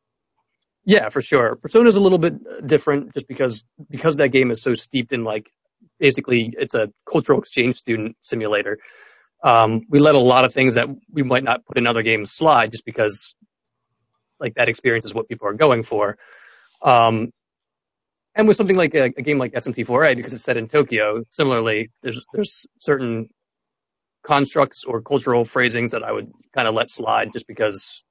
Yeah, 0.86 1.10
for 1.10 1.22
sure. 1.22 1.58
Persona 1.58 1.90
is 1.90 1.98
a 1.98 2.02
little 2.02 2.18
bit 2.18 2.66
different 2.66 3.14
just 3.14 3.28
because 3.28 3.66
because 3.90 4.16
that 4.18 4.30
game 4.30 4.52
is 4.52 4.62
so 4.62 4.74
steeped 4.74 5.12
in 5.12 5.26
like 5.26 5.52
basically 6.00 6.54
it's 6.58 6.76
a 6.76 6.92
cultural 7.06 7.40
exchange 7.40 7.76
student 7.76 8.16
simulator. 8.22 8.80
Um, 9.44 9.82
we 9.90 10.00
let 10.00 10.16
a 10.16 10.20
lot 10.20 10.46
of 10.46 10.54
things 10.54 10.76
that 10.76 10.88
we 11.12 11.24
might 11.24 11.44
not 11.44 11.66
put 11.66 11.78
in 11.78 11.88
other 11.88 12.02
games 12.02 12.32
slide 12.32 12.72
just 12.72 12.86
because 12.86 13.36
like 14.40 14.56
that 14.56 14.70
experience 14.70 15.06
is 15.06 15.14
what 15.14 15.28
people 15.28 15.48
are 15.48 15.54
going 15.54 15.84
for. 15.84 16.18
Um, 16.82 17.32
and 18.36 18.48
with 18.48 18.58
something 18.58 18.76
like 18.76 18.94
a, 18.94 19.06
a 19.06 19.22
game 19.22 19.40
like 19.40 19.54
SMT4A, 19.54 20.16
because 20.16 20.34
it's 20.34 20.44
set 20.44 20.58
in 20.58 20.68
Tokyo, 20.68 21.24
similarly, 21.30 21.90
there's 22.04 22.24
there's 22.34 22.68
certain 22.80 23.30
constructs 24.24 24.84
or 24.84 25.02
cultural 25.02 25.44
phrasings 25.44 25.92
that 25.92 26.04
I 26.04 26.12
would 26.12 26.32
kind 26.54 26.68
of 26.68 26.76
let 26.76 26.92
slide 26.92 27.34
just 27.34 27.48
because 27.48 28.04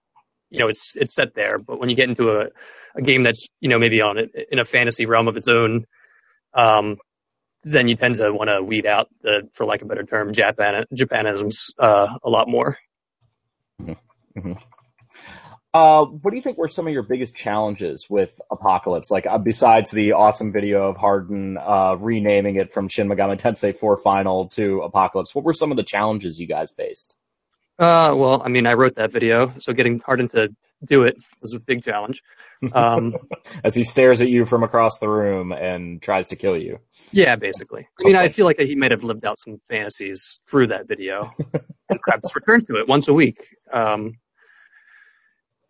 you 0.50 0.58
know 0.58 0.68
it's 0.68 0.96
it's 0.96 1.14
set 1.14 1.34
there. 1.34 1.58
But 1.58 1.78
when 1.78 1.90
you 1.90 1.96
get 1.96 2.08
into 2.08 2.30
a, 2.40 2.48
a 2.96 3.02
game 3.02 3.22
that's 3.22 3.46
you 3.60 3.68
know 3.68 3.78
maybe 3.78 4.00
on 4.00 4.18
it 4.18 4.30
in 4.50 4.58
a 4.58 4.64
fantasy 4.64 5.06
realm 5.06 5.28
of 5.28 5.36
its 5.36 5.46
own, 5.46 5.86
um, 6.54 6.96
then 7.66 7.88
you 7.88 7.96
tend 7.96 8.14
to 8.14 8.32
want 8.32 8.48
to 8.48 8.62
weed 8.62 8.86
out 8.86 9.08
the, 9.22 9.48
for 9.52 9.66
lack 9.66 9.82
of 9.82 9.86
a 9.86 9.88
better 9.88 10.04
term, 10.04 10.32
Japan 10.32 10.84
Japanisms 10.94 11.72
uh, 11.78 12.16
a 12.22 12.30
lot 12.30 12.48
more. 12.48 12.78
hmm 13.78 14.52
Uh, 15.74 16.06
what 16.06 16.30
do 16.30 16.36
you 16.36 16.42
think 16.42 16.56
were 16.56 16.68
some 16.68 16.86
of 16.86 16.92
your 16.94 17.02
biggest 17.02 17.36
challenges 17.36 18.06
with 18.08 18.40
Apocalypse? 18.50 19.10
Like, 19.10 19.26
uh, 19.26 19.36
besides 19.36 19.90
the 19.90 20.12
awesome 20.12 20.50
video 20.50 20.88
of 20.88 20.96
Hardin 20.96 21.58
uh, 21.58 21.96
renaming 22.00 22.56
it 22.56 22.72
from 22.72 22.88
Shin 22.88 23.08
Megami 23.08 23.38
Tensei 23.38 23.76
4 23.76 23.98
Final 23.98 24.48
to 24.50 24.80
Apocalypse, 24.80 25.34
what 25.34 25.44
were 25.44 25.52
some 25.52 25.72
of 25.72 25.76
the 25.76 25.82
challenges 25.82 26.40
you 26.40 26.46
guys 26.46 26.70
faced? 26.70 27.18
Uh, 27.78 28.14
well, 28.16 28.42
I 28.42 28.48
mean, 28.48 28.66
I 28.66 28.72
wrote 28.74 28.96
that 28.96 29.12
video, 29.12 29.50
so 29.50 29.72
getting 29.72 30.00
Hardin 30.00 30.28
to 30.28 30.54
do 30.84 31.02
it 31.04 31.16
was 31.40 31.52
a 31.52 31.60
big 31.60 31.84
challenge. 31.84 32.22
Um, 32.72 33.14
As 33.64 33.74
he 33.74 33.84
stares 33.84 34.22
at 34.22 34.28
you 34.28 34.46
from 34.46 34.62
across 34.62 34.98
the 34.98 35.08
room 35.08 35.52
and 35.52 36.00
tries 36.00 36.28
to 36.28 36.36
kill 36.36 36.56
you. 36.56 36.78
yeah, 37.12 37.36
basically. 37.36 37.88
I 38.00 38.04
mean, 38.04 38.16
I 38.16 38.28
feel 38.28 38.46
like 38.46 38.58
he 38.58 38.74
might 38.74 38.92
have 38.92 39.04
lived 39.04 39.24
out 39.24 39.38
some 39.38 39.60
fantasies 39.68 40.40
through 40.48 40.68
that 40.68 40.88
video 40.88 41.30
and 41.90 42.00
perhaps 42.00 42.34
returns 42.34 42.64
to 42.66 42.76
it 42.76 42.88
once 42.88 43.08
a 43.08 43.12
week. 43.12 43.46
Um, 43.72 44.18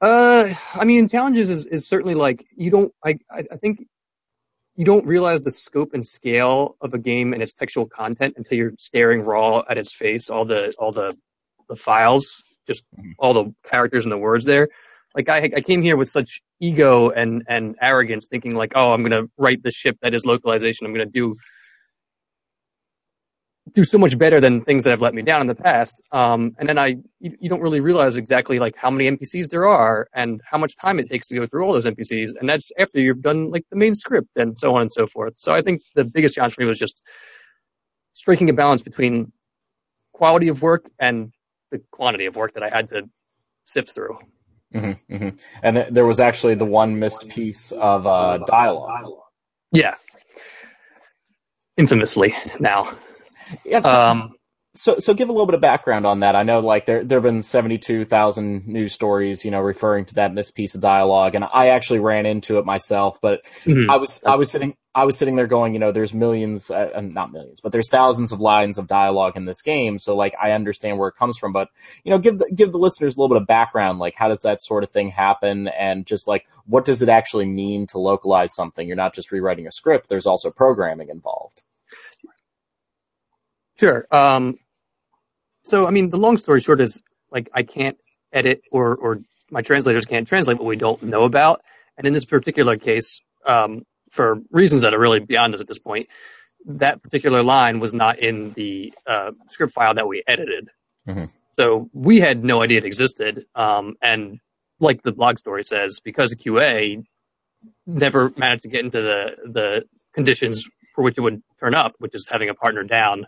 uh, 0.01 0.55
I 0.75 0.85
mean, 0.85 1.09
challenges 1.09 1.51
is, 1.51 1.67
is 1.67 1.89
certainly 1.89 2.15
like 2.15 2.45
you 2.55 2.71
don't. 2.71 2.93
I 3.05 3.19
I 3.31 3.45
I 3.51 3.57
think 3.57 3.87
you 4.77 4.85
don't 4.85 5.07
realize 5.07 5.41
the 5.41 5.51
scope 5.51 5.95
and 5.95 6.07
scale 6.07 6.77
of 6.83 6.93
a 6.93 6.99
game 6.99 7.33
and 7.33 7.43
its 7.43 7.55
textual 7.55 7.87
content 7.87 8.35
until 8.37 8.59
you're 8.59 8.73
staring 8.79 9.23
raw 9.23 9.63
at 9.69 9.79
its 9.79 9.95
face, 9.95 10.29
all 10.29 10.45
the 10.45 10.75
all 10.79 10.93
the 10.93 11.17
the 11.69 11.77
files, 11.77 12.45
just 12.67 12.85
Mhm. 12.99 13.15
all 13.19 13.35
the 13.35 13.55
characters 13.65 14.07
and 14.07 14.13
the 14.13 14.19
words 14.19 14.45
there. 14.45 14.69
Like 15.17 15.29
I 15.29 15.39
I 15.57 15.61
came 15.63 15.83
here 15.83 15.97
with 15.97 16.09
such 16.09 16.43
ego 16.61 17.11
and 17.11 17.45
and 17.49 17.77
arrogance, 17.81 18.27
thinking 18.29 18.55
like, 18.57 18.73
oh, 18.77 18.93
I'm 18.93 19.03
gonna 19.03 19.25
write 19.39 19.63
the 19.63 19.71
ship 19.73 19.99
that 20.03 20.15
is 20.15 20.27
localization. 20.27 20.87
I'm 20.87 20.93
gonna 20.95 21.07
do 21.07 21.37
do 23.75 23.85
so 23.85 23.99
much 23.99 24.19
better 24.19 24.41
than 24.41 24.65
things 24.65 24.85
that 24.85 24.91
have 24.91 25.03
let 25.03 25.15
me 25.15 25.23
down 25.23 25.43
in 25.43 25.47
the 25.47 25.55
past. 25.55 26.03
Um, 26.13 26.57
and 26.59 26.69
then 26.69 26.79
I, 26.79 26.97
you, 27.21 27.37
you 27.41 27.49
don't 27.51 27.61
really 27.61 27.81
realize 27.81 28.17
exactly 28.17 28.59
like 28.59 28.77
how 28.77 28.91
many 28.91 29.09
NPCs 29.11 29.49
there 29.51 29.67
are 29.69 30.09
and 30.15 30.41
how 30.45 30.59
much 30.59 30.77
time 30.77 30.99
it 30.99 31.09
takes 31.11 31.29
to 31.29 31.37
go 31.37 31.47
through 31.47 31.65
all 31.67 31.75
those 31.75 31.87
NPCs. 31.87 32.31
And 32.41 32.49
that's 32.49 32.73
after 32.79 33.01
you've 33.01 33.23
done 33.23 33.51
like 33.51 33.65
the 33.71 33.77
main 33.77 33.95
script 33.95 34.37
and 34.37 34.59
so 34.59 34.75
on 34.77 34.83
and 34.83 34.93
so 34.93 35.07
forth. 35.07 35.35
So 35.39 35.55
I 35.55 35.63
think 35.63 35.83
the 35.95 36.05
biggest 36.05 36.37
challenge 36.37 36.55
for 36.55 36.63
me 36.63 36.69
was 36.69 36.79
just 36.79 37.03
striking 38.15 38.51
a 38.51 38.55
balance 38.55 38.83
between 38.83 39.33
quality 40.15 40.49
of 40.49 40.63
work 40.63 40.91
and 41.01 41.33
the 41.71 41.83
quantity 41.91 42.27
of 42.27 42.37
work 42.37 42.55
that 42.55 42.63
I 42.63 42.69
had 42.69 42.89
to 42.89 43.09
sift 43.65 43.91
through. 43.95 44.19
hmm 44.73 44.93
hmm 45.11 45.29
And 45.63 45.77
th- 45.77 45.89
there 45.91 46.07
was 46.07 46.21
actually 46.21 46.55
the 46.55 46.65
one 46.65 46.99
missed 46.99 47.29
piece 47.29 47.73
of 47.73 48.07
uh, 48.07 48.39
dialogue. 48.39 49.23
Yeah. 49.73 49.97
infamously 51.77 52.35
now. 52.59 52.97
Yeah, 53.65 53.79
Um, 53.79 54.35
so 54.77 54.99
so 54.99 55.15
give 55.15 55.29
a 55.29 55.33
little 55.33 55.47
bit 55.47 55.55
of 55.55 55.61
background 55.61 56.07
on 56.07 56.21
that. 56.21 56.37
I 56.37 56.43
know 56.43 56.61
like 56.61 56.87
there 56.87 57.05
there 57.05 57.17
have 57.17 57.25
been 57.25 57.43
seventy 57.43 57.79
two 57.79 58.05
thousand 58.05 58.67
news 58.67 58.93
stories, 58.93 59.45
you 59.45 59.51
know, 59.51 59.61
referring 59.61 60.05
to 60.07 60.15
that 60.17 60.33
missed 60.33 60.55
piece 60.55 60.75
of 60.75 60.81
dialogue, 60.81 61.35
and 61.35 61.45
I 61.45 61.69
actually 61.69 62.01
ran 62.01 62.27
into 62.27 62.59
it 62.59 62.65
myself. 62.65 63.19
But 63.21 63.45
mhm. 63.65 63.91
I 63.91 63.97
was 63.97 64.23
I 64.25 64.37
was 64.37 64.51
sitting 64.51 64.77
I 64.95 65.05
was 65.05 65.19
sitting 65.19 65.37
there 65.37 65.47
going, 65.47 65.75
you 65.75 65.79
know, 65.79 65.93
there's 65.93 66.15
millions, 66.15 66.71
uh, 66.71 66.91
uh, 66.95 67.01
not 67.03 67.31
millions, 67.31 67.61
but 67.61 67.71
there's 67.71 67.91
thousands 67.91 68.33
of 68.33 68.41
lines 68.41 68.79
of 68.79 68.87
dialogue 68.87 69.37
in 69.37 69.45
this 69.45 69.61
game. 69.61 69.99
So 69.99 70.17
like 70.17 70.35
I 70.41 70.53
understand 70.53 70.99
where 70.99 71.09
it 71.09 71.17
comes 71.17 71.37
from, 71.37 71.53
but 71.53 71.69
you 72.03 72.11
know, 72.11 72.19
give 72.19 72.39
the, 72.39 72.51
give 72.55 72.73
the 72.73 72.79
listeners 72.79 73.17
a 73.17 73.21
little 73.21 73.35
bit 73.35 73.43
of 73.43 73.47
background, 73.47 73.99
like 73.99 74.15
how 74.15 74.29
does 74.29 74.43
that 74.43 74.63
sort 74.63 74.85
of 74.85 74.91
thing 74.91 75.11
happen, 75.11 75.69
and 75.69 76.07
just 76.07 76.29
like 76.29 76.47
what 76.67 76.85
does 76.85 77.03
it 77.03 77.09
actually 77.09 77.47
mean 77.47 77.87
to 77.89 77.99
localize 77.99 78.55
something? 78.55 78.87
You're 78.87 78.97
not 78.97 79.15
just 79.15 79.33
rewriting 79.33 79.67
a 79.67 79.73
script. 79.73 80.09
There's 80.09 80.27
also 80.27 80.51
programming 80.51 81.11
involved. 81.11 81.63
Sure. 83.79 84.07
Um, 84.11 84.59
so, 85.67 85.87
I 85.87 85.91
mean, 85.91 86.11
the 86.11 86.17
long 86.17 86.39
story 86.39 86.61
short 86.61 86.81
is 86.81 87.03
like 87.33 87.51
I 87.53 87.65
can't 87.65 87.99
edit 88.33 88.63
or, 88.71 88.95
or 88.95 89.21
my 89.51 89.63
translators 89.63 90.05
can't 90.05 90.27
translate 90.27 90.59
what 90.59 90.67
we 90.67 90.77
don't 90.77 91.03
know 91.03 91.25
about. 91.25 91.63
And 91.99 92.07
in 92.07 92.13
this 92.13 92.25
particular 92.25 92.77
case, 92.77 93.21
um, 93.45 93.83
for 94.11 94.39
reasons 94.53 94.83
that 94.83 94.95
are 94.95 94.99
really 94.99 95.19
beyond 95.19 95.55
us 95.55 95.61
at 95.61 95.67
this 95.67 95.81
point, 95.81 96.09
that 96.67 97.03
particular 97.03 97.43
line 97.43 97.81
was 97.81 97.95
not 97.95 98.21
in 98.21 98.53
the 98.53 98.95
uh, 99.09 99.33
script 99.49 99.73
file 99.73 99.95
that 99.95 100.07
we 100.07 100.23
edited. 100.27 100.71
Mhm. 101.09 101.31
So 101.59 101.91
we 101.93 102.21
had 102.21 102.45
no 102.45 102.63
idea 102.63 102.79
it 102.79 102.85
existed. 102.85 103.47
Um, 103.57 103.97
and 104.01 104.39
like 104.79 105.03
the 105.03 105.13
blog 105.13 105.39
story 105.39 105.65
says, 105.65 105.99
because 105.99 106.33
QA 106.35 107.03
never 107.87 108.33
managed 108.37 108.63
to 108.63 108.69
get 108.69 108.85
into 108.85 109.01
the, 109.01 109.37
the 109.51 109.85
conditions 110.13 110.69
for 110.95 111.03
which 111.03 111.19
it 111.19 111.23
would 111.23 111.43
turn 111.59 111.75
up, 111.75 111.95
which 111.99 112.15
is 112.15 112.29
having 112.31 112.51
a 112.51 112.55
partner 112.55 112.85
down 112.85 113.27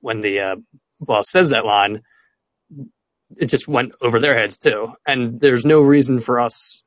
when 0.00 0.20
the 0.20 0.40
uh, 0.40 0.56
boss 1.00 1.30
says 1.30 1.50
that 1.50 1.64
line, 1.64 2.02
it 3.36 3.46
just 3.46 3.68
went 3.68 3.92
over 4.00 4.20
their 4.20 4.38
heads 4.38 4.58
too. 4.58 4.92
And 5.06 5.40
there's 5.40 5.64
no 5.64 5.80
reason 5.80 6.20
for 6.20 6.40
us 6.40 6.82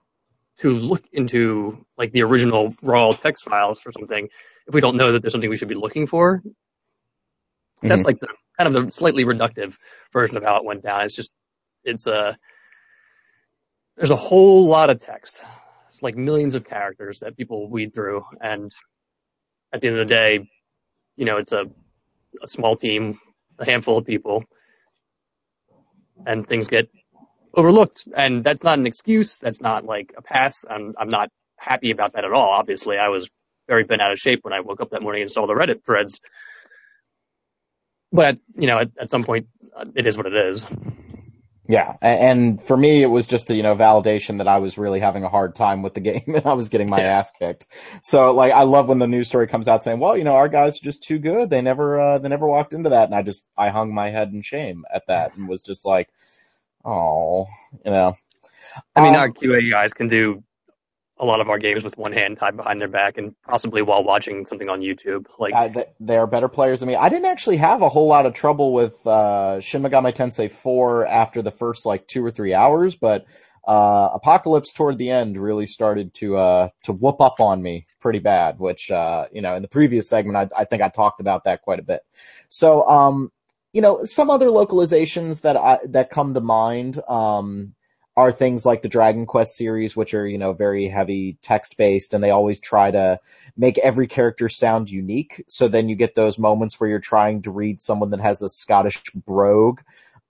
to 0.57 0.71
look 0.71 1.03
into 1.11 1.85
like 1.97 2.11
the 2.11 2.23
original 2.23 2.73
raw 2.81 3.11
text 3.11 3.45
files 3.45 3.79
for 3.79 3.91
something 3.91 4.29
if 4.67 4.73
we 4.73 4.81
don't 4.81 4.97
know 4.97 5.11
that 5.11 5.21
there's 5.21 5.31
something 5.31 5.49
we 5.49 5.57
should 5.57 5.67
be 5.67 5.75
looking 5.75 6.07
for. 6.07 6.39
Mm-hmm. 6.39 7.87
That's 7.87 8.03
like 8.03 8.19
the 8.19 8.27
kind 8.57 8.73
of 8.73 8.85
the 8.85 8.91
slightly 8.91 9.25
reductive 9.25 9.75
version 10.11 10.37
of 10.37 10.43
how 10.43 10.57
it 10.57 10.65
went 10.65 10.83
down. 10.83 11.01
It's 11.01 11.15
just 11.15 11.31
it's 11.83 12.07
a 12.07 12.37
there's 13.97 14.11
a 14.11 14.15
whole 14.15 14.65
lot 14.65 14.89
of 14.89 14.99
text. 14.99 15.43
It's 15.87 16.01
like 16.01 16.15
millions 16.15 16.55
of 16.55 16.65
characters 16.65 17.19
that 17.19 17.37
people 17.37 17.69
weed 17.69 17.93
through 17.93 18.23
and 18.41 18.71
at 19.71 19.81
the 19.81 19.87
end 19.87 19.97
of 19.97 20.07
the 20.07 20.13
day, 20.13 20.47
you 21.15 21.25
know, 21.25 21.37
it's 21.37 21.51
a 21.51 21.65
a 22.41 22.47
small 22.47 22.75
team, 22.75 23.19
a 23.59 23.65
handful 23.65 23.97
of 23.97 24.05
people, 24.05 24.43
and 26.25 26.47
things 26.47 26.67
get 26.67 26.89
overlooked. 27.53 28.07
And 28.15 28.43
that's 28.43 28.63
not 28.63 28.79
an 28.79 28.85
excuse. 28.87 29.37
That's 29.37 29.61
not 29.61 29.85
like 29.85 30.13
a 30.17 30.21
pass. 30.21 30.65
I'm, 30.69 30.93
I'm 30.97 31.09
not 31.09 31.29
happy 31.57 31.91
about 31.91 32.13
that 32.13 32.25
at 32.25 32.33
all. 32.33 32.49
Obviously, 32.49 32.97
I 32.97 33.09
was 33.09 33.29
very 33.67 33.83
bent 33.83 34.01
out 34.01 34.11
of 34.11 34.19
shape 34.19 34.39
when 34.43 34.53
I 34.53 34.59
woke 34.61 34.81
up 34.81 34.91
that 34.91 35.01
morning 35.01 35.21
and 35.21 35.31
saw 35.31 35.47
the 35.47 35.53
Reddit 35.53 35.85
threads. 35.85 36.19
But, 38.11 38.37
you 38.55 38.67
know, 38.67 38.79
at, 38.79 38.91
at 38.99 39.09
some 39.09 39.23
point, 39.23 39.47
uh, 39.75 39.85
it 39.95 40.05
is 40.05 40.17
what 40.17 40.27
it 40.27 40.35
is. 40.35 40.65
Yeah, 41.65 41.95
and 42.01 42.61
for 42.61 42.75
me, 42.75 43.01
it 43.01 43.07
was 43.07 43.27
just 43.27 43.49
a 43.49 43.55
you 43.55 43.63
know 43.63 43.75
validation 43.75 44.39
that 44.39 44.49
I 44.49 44.57
was 44.59 44.77
really 44.77 44.99
having 44.99 45.23
a 45.23 45.29
hard 45.29 45.55
time 45.55 45.81
with 45.81 45.93
the 45.93 46.01
game 46.09 46.23
and 46.27 46.45
I 46.45 46.53
was 46.53 46.69
getting 46.69 46.89
my 46.89 47.03
ass 47.03 47.31
kicked. 47.31 47.65
So 48.01 48.33
like, 48.33 48.51
I 48.51 48.63
love 48.63 48.89
when 48.89 48.99
the 48.99 49.07
news 49.07 49.29
story 49.29 49.47
comes 49.47 49.69
out 49.69 49.81
saying, 49.83 49.99
"Well, 49.99 50.17
you 50.17 50.25
know, 50.25 50.35
our 50.35 50.49
guys 50.49 50.77
are 50.79 50.83
just 50.83 51.03
too 51.03 51.19
good. 51.19 51.49
They 51.49 51.61
never, 51.61 52.01
uh, 52.01 52.17
they 52.19 52.27
never 52.27 52.47
walked 52.47 52.73
into 52.73 52.89
that." 52.89 53.05
And 53.05 53.15
I 53.15 53.21
just, 53.21 53.49
I 53.57 53.69
hung 53.69 53.93
my 53.93 54.09
head 54.09 54.33
in 54.33 54.41
shame 54.41 54.83
at 54.93 55.07
that 55.07 55.35
and 55.37 55.47
was 55.47 55.63
just 55.63 55.85
like, 55.85 56.09
"Oh, 56.83 57.47
you 57.85 57.91
know." 57.91 58.13
I 58.95 59.01
mean, 59.01 59.15
Um, 59.15 59.21
our 59.21 59.29
QA 59.29 59.69
guys 59.71 59.93
can 59.93 60.07
do 60.07 60.43
a 61.19 61.25
lot 61.25 61.39
of 61.41 61.49
our 61.49 61.59
games 61.59 61.83
with 61.83 61.97
one 61.97 62.11
hand 62.11 62.37
tied 62.37 62.57
behind 62.57 62.81
their 62.81 62.87
back 62.87 63.17
and 63.17 63.35
possibly 63.43 63.81
while 63.81 64.03
watching 64.03 64.45
something 64.45 64.69
on 64.69 64.81
YouTube. 64.81 65.27
Like, 65.37 65.53
they 65.99 66.17
are 66.17 66.27
better 66.27 66.47
players 66.47 66.79
than 66.79 66.87
me. 66.87 66.95
I 66.95 67.09
didn't 67.09 67.25
actually 67.25 67.57
have 67.57 67.81
a 67.81 67.89
whole 67.89 68.07
lot 68.07 68.25
of 68.25 68.33
trouble 68.33 68.73
with 68.73 69.05
uh, 69.05 69.59
Shin 69.59 69.83
Megami 69.83 70.13
Tensei 70.13 70.49
4 70.49 71.05
after 71.05 71.41
the 71.41 71.51
first 71.51 71.85
like 71.85 72.07
two 72.07 72.25
or 72.25 72.31
three 72.31 72.53
hours, 72.53 72.95
but 72.95 73.25
uh, 73.65 74.09
Apocalypse 74.15 74.73
toward 74.73 74.97
the 74.97 75.09
end 75.09 75.37
really 75.37 75.65
started 75.65 76.13
to 76.15 76.35
uh, 76.35 76.67
to 76.83 76.91
whoop 76.91 77.21
up 77.21 77.39
on 77.39 77.61
me 77.61 77.85
pretty 78.01 78.19
bad. 78.19 78.59
Which 78.59 78.91
uh, 78.91 79.27
you 79.31 79.41
know, 79.41 79.55
in 79.55 79.61
the 79.61 79.69
previous 79.69 80.09
segment, 80.09 80.35
I, 80.35 80.61
I 80.61 80.65
think 80.65 80.81
I 80.81 80.89
talked 80.89 81.21
about 81.21 81.45
that 81.45 81.61
quite 81.61 81.79
a 81.79 81.83
bit. 81.83 82.01
So, 82.49 82.85
um, 82.85 83.31
you 83.71 83.81
know, 83.81 84.03
some 84.03 84.29
other 84.29 84.47
localizations 84.47 85.43
that 85.43 85.55
I 85.55 85.79
that 85.89 86.09
come 86.09 86.33
to 86.33 86.41
mind. 86.41 87.01
Um, 87.07 87.73
are 88.15 88.31
things 88.31 88.65
like 88.65 88.81
the 88.81 88.89
Dragon 88.89 89.25
Quest 89.25 89.55
series, 89.55 89.95
which 89.97 90.13
are, 90.13 90.25
you 90.25 90.37
know, 90.37 90.53
very 90.53 90.87
heavy 90.87 91.37
text 91.41 91.77
based 91.77 92.13
and 92.13 92.23
they 92.23 92.29
always 92.29 92.59
try 92.59 92.91
to 92.91 93.19
make 93.57 93.77
every 93.79 94.07
character 94.07 94.49
sound 94.49 94.89
unique. 94.89 95.43
So 95.47 95.67
then 95.67 95.89
you 95.89 95.95
get 95.95 96.13
those 96.13 96.37
moments 96.37 96.79
where 96.79 96.89
you're 96.89 96.99
trying 96.99 97.41
to 97.43 97.51
read 97.51 97.81
someone 97.81 98.11
that 98.11 98.19
has 98.19 98.41
a 98.41 98.49
Scottish 98.49 99.01
brogue. 99.13 99.81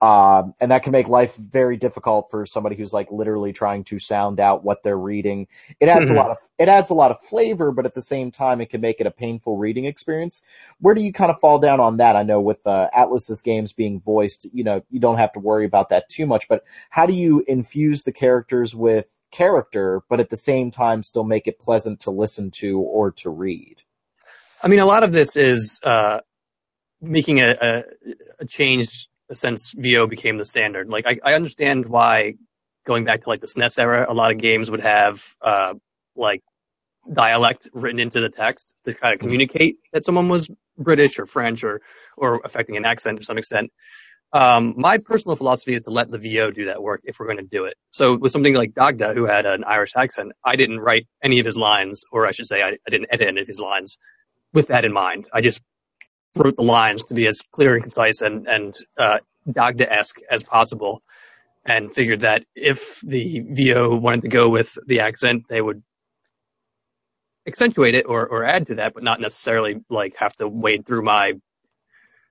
Um, 0.03 0.53
and 0.59 0.71
that 0.71 0.83
can 0.83 0.91
make 0.91 1.07
life 1.07 1.37
very 1.37 1.77
difficult 1.77 2.29
for 2.29 2.45
somebody 2.45 2.75
who's 2.75 2.91
like 2.93 3.09
literally 3.09 3.53
trying 3.53 3.85
to 3.85 3.99
sound 3.99 4.41
out 4.41 4.61
what 4.61 4.83
they're 4.83 4.97
reading. 4.97 5.47
It 5.79 5.87
adds 5.87 6.09
a 6.09 6.11
Mhm. 6.11 6.17
lot 6.17 6.31
of, 6.31 6.37
it 6.59 6.67
adds 6.67 6.89
a 6.89 6.93
lot 6.93 7.11
of 7.11 7.21
flavor, 7.21 7.71
but 7.71 7.85
at 7.85 7.93
the 7.93 8.01
same 8.01 8.29
time, 8.29 8.59
it 8.59 8.69
can 8.69 8.81
make 8.81 8.99
it 8.99 9.07
a 9.07 9.11
painful 9.11 9.55
reading 9.55 9.85
experience. 9.85 10.43
Where 10.81 10.93
do 10.93 11.01
you 11.01 11.13
kind 11.13 11.31
of 11.31 11.39
fall 11.39 11.59
down 11.59 11.79
on 11.79 11.97
that? 11.97 12.17
I 12.17 12.23
know 12.23 12.41
with, 12.41 12.67
uh, 12.67 12.89
Atlus's 12.93 13.43
games 13.43 13.71
being 13.71 14.01
voiced, 14.01 14.53
you 14.53 14.65
know, 14.65 14.81
you 14.89 14.99
don't 14.99 15.19
have 15.19 15.31
to 15.33 15.39
worry 15.39 15.65
about 15.65 15.89
that 15.89 16.09
too 16.09 16.25
much, 16.25 16.49
but 16.49 16.65
how 16.89 17.05
do 17.05 17.13
you 17.13 17.41
infuse 17.47 18.03
the 18.03 18.11
characters 18.11 18.75
with 18.75 19.07
character, 19.31 20.01
but 20.09 20.19
at 20.19 20.29
the 20.29 20.35
same 20.35 20.69
time 20.71 21.01
still 21.03 21.23
make 21.23 21.47
it 21.47 21.59
pleasant 21.59 22.01
to 22.01 22.11
listen 22.11 22.51
to 22.51 22.77
or 22.81 23.11
to 23.11 23.29
read? 23.29 23.81
I 24.61 24.67
mean, 24.67 24.79
a 24.79 24.85
lot 24.85 25.05
of 25.05 25.13
this 25.13 25.37
is 25.37 25.79
uh, 25.81 26.19
making 26.99 27.39
a, 27.39 27.55
a, 27.61 27.83
a 28.41 28.45
change 28.45 29.07
since 29.33 29.73
VO 29.73 30.07
became 30.07 30.37
the 30.37 30.45
standard. 30.45 30.89
Like, 30.89 31.05
I, 31.07 31.19
I 31.23 31.33
understand 31.33 31.85
why 31.87 32.35
going 32.85 33.05
back 33.05 33.21
to 33.23 33.29
like 33.29 33.41
the 33.41 33.47
SNES 33.47 33.79
era, 33.79 34.05
a 34.09 34.13
lot 34.13 34.31
of 34.31 34.37
games 34.37 34.69
would 34.69 34.81
have 34.81 35.23
uh, 35.41 35.73
like 36.15 36.41
dialect 37.11 37.69
written 37.73 37.99
into 37.99 38.21
the 38.21 38.29
text 38.29 38.75
to 38.85 38.93
kind 38.93 39.13
of 39.13 39.19
communicate 39.19 39.77
that 39.91 40.03
someone 40.03 40.29
was 40.29 40.49
British 40.77 41.19
or 41.19 41.25
French 41.25 41.63
or 41.63 41.81
or 42.17 42.41
affecting 42.43 42.77
an 42.77 42.85
accent 42.85 43.19
to 43.19 43.25
some 43.25 43.37
extent. 43.37 43.71
Um, 44.33 44.73
my 44.77 44.97
personal 44.97 45.35
philosophy 45.35 45.75
is 45.75 45.83
to 45.83 45.91
let 45.91 46.09
the 46.09 46.17
VO 46.17 46.49
do 46.49 46.65
that 46.65 46.81
work 46.81 47.01
if 47.03 47.19
we're 47.19 47.27
going 47.27 47.37
to 47.37 47.43
do 47.43 47.65
it. 47.65 47.75
So 47.91 48.17
with 48.17 48.31
something 48.31 48.55
like 48.55 48.73
Dagda, 48.73 49.13
who 49.13 49.25
had 49.25 49.45
an 49.45 49.63
Irish 49.63 49.91
accent, 49.95 50.31
I 50.43 50.55
didn't 50.55 50.79
write 50.79 51.07
any 51.23 51.39
of 51.39 51.45
his 51.45 51.55
lines, 51.55 52.03
or 52.11 52.25
I 52.25 52.31
should 52.31 52.47
say, 52.47 52.63
I, 52.63 52.69
I 52.69 52.89
didn't 52.89 53.09
edit 53.11 53.27
any 53.27 53.41
of 53.41 53.47
his 53.47 53.59
lines 53.59 53.99
with 54.51 54.67
that 54.67 54.85
in 54.85 54.93
mind. 54.93 55.27
I 55.31 55.41
just 55.41 55.61
wrote 56.35 56.55
the 56.55 56.63
lines 56.63 57.03
to 57.03 57.13
be 57.13 57.27
as 57.27 57.41
clear 57.51 57.75
and 57.75 57.83
concise 57.83 58.21
and 58.21 58.47
and 58.47 58.75
uh, 58.97 59.19
Dagda-esque 59.51 60.19
as 60.29 60.43
possible, 60.43 61.01
and 61.65 61.91
figured 61.91 62.21
that 62.21 62.43
if 62.55 63.01
the 63.01 63.41
VO 63.41 63.95
wanted 63.95 64.21
to 64.21 64.29
go 64.29 64.49
with 64.49 64.77
the 64.85 65.01
accent, 65.01 65.43
they 65.49 65.61
would 65.61 65.83
accentuate 67.47 67.95
it 67.95 68.05
or, 68.07 68.25
or 68.25 68.45
add 68.45 68.67
to 68.67 68.75
that, 68.75 68.93
but 68.93 69.03
not 69.03 69.19
necessarily 69.19 69.81
like 69.89 70.15
have 70.17 70.33
to 70.37 70.47
wade 70.47 70.85
through 70.85 71.03
my 71.03 71.33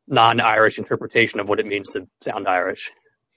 non-Irish 0.08 0.78
interpretation 0.78 1.40
of 1.40 1.48
what 1.48 1.60
it 1.60 1.66
means 1.66 1.90
to 1.90 2.08
sound 2.20 2.48
Irish. 2.48 2.90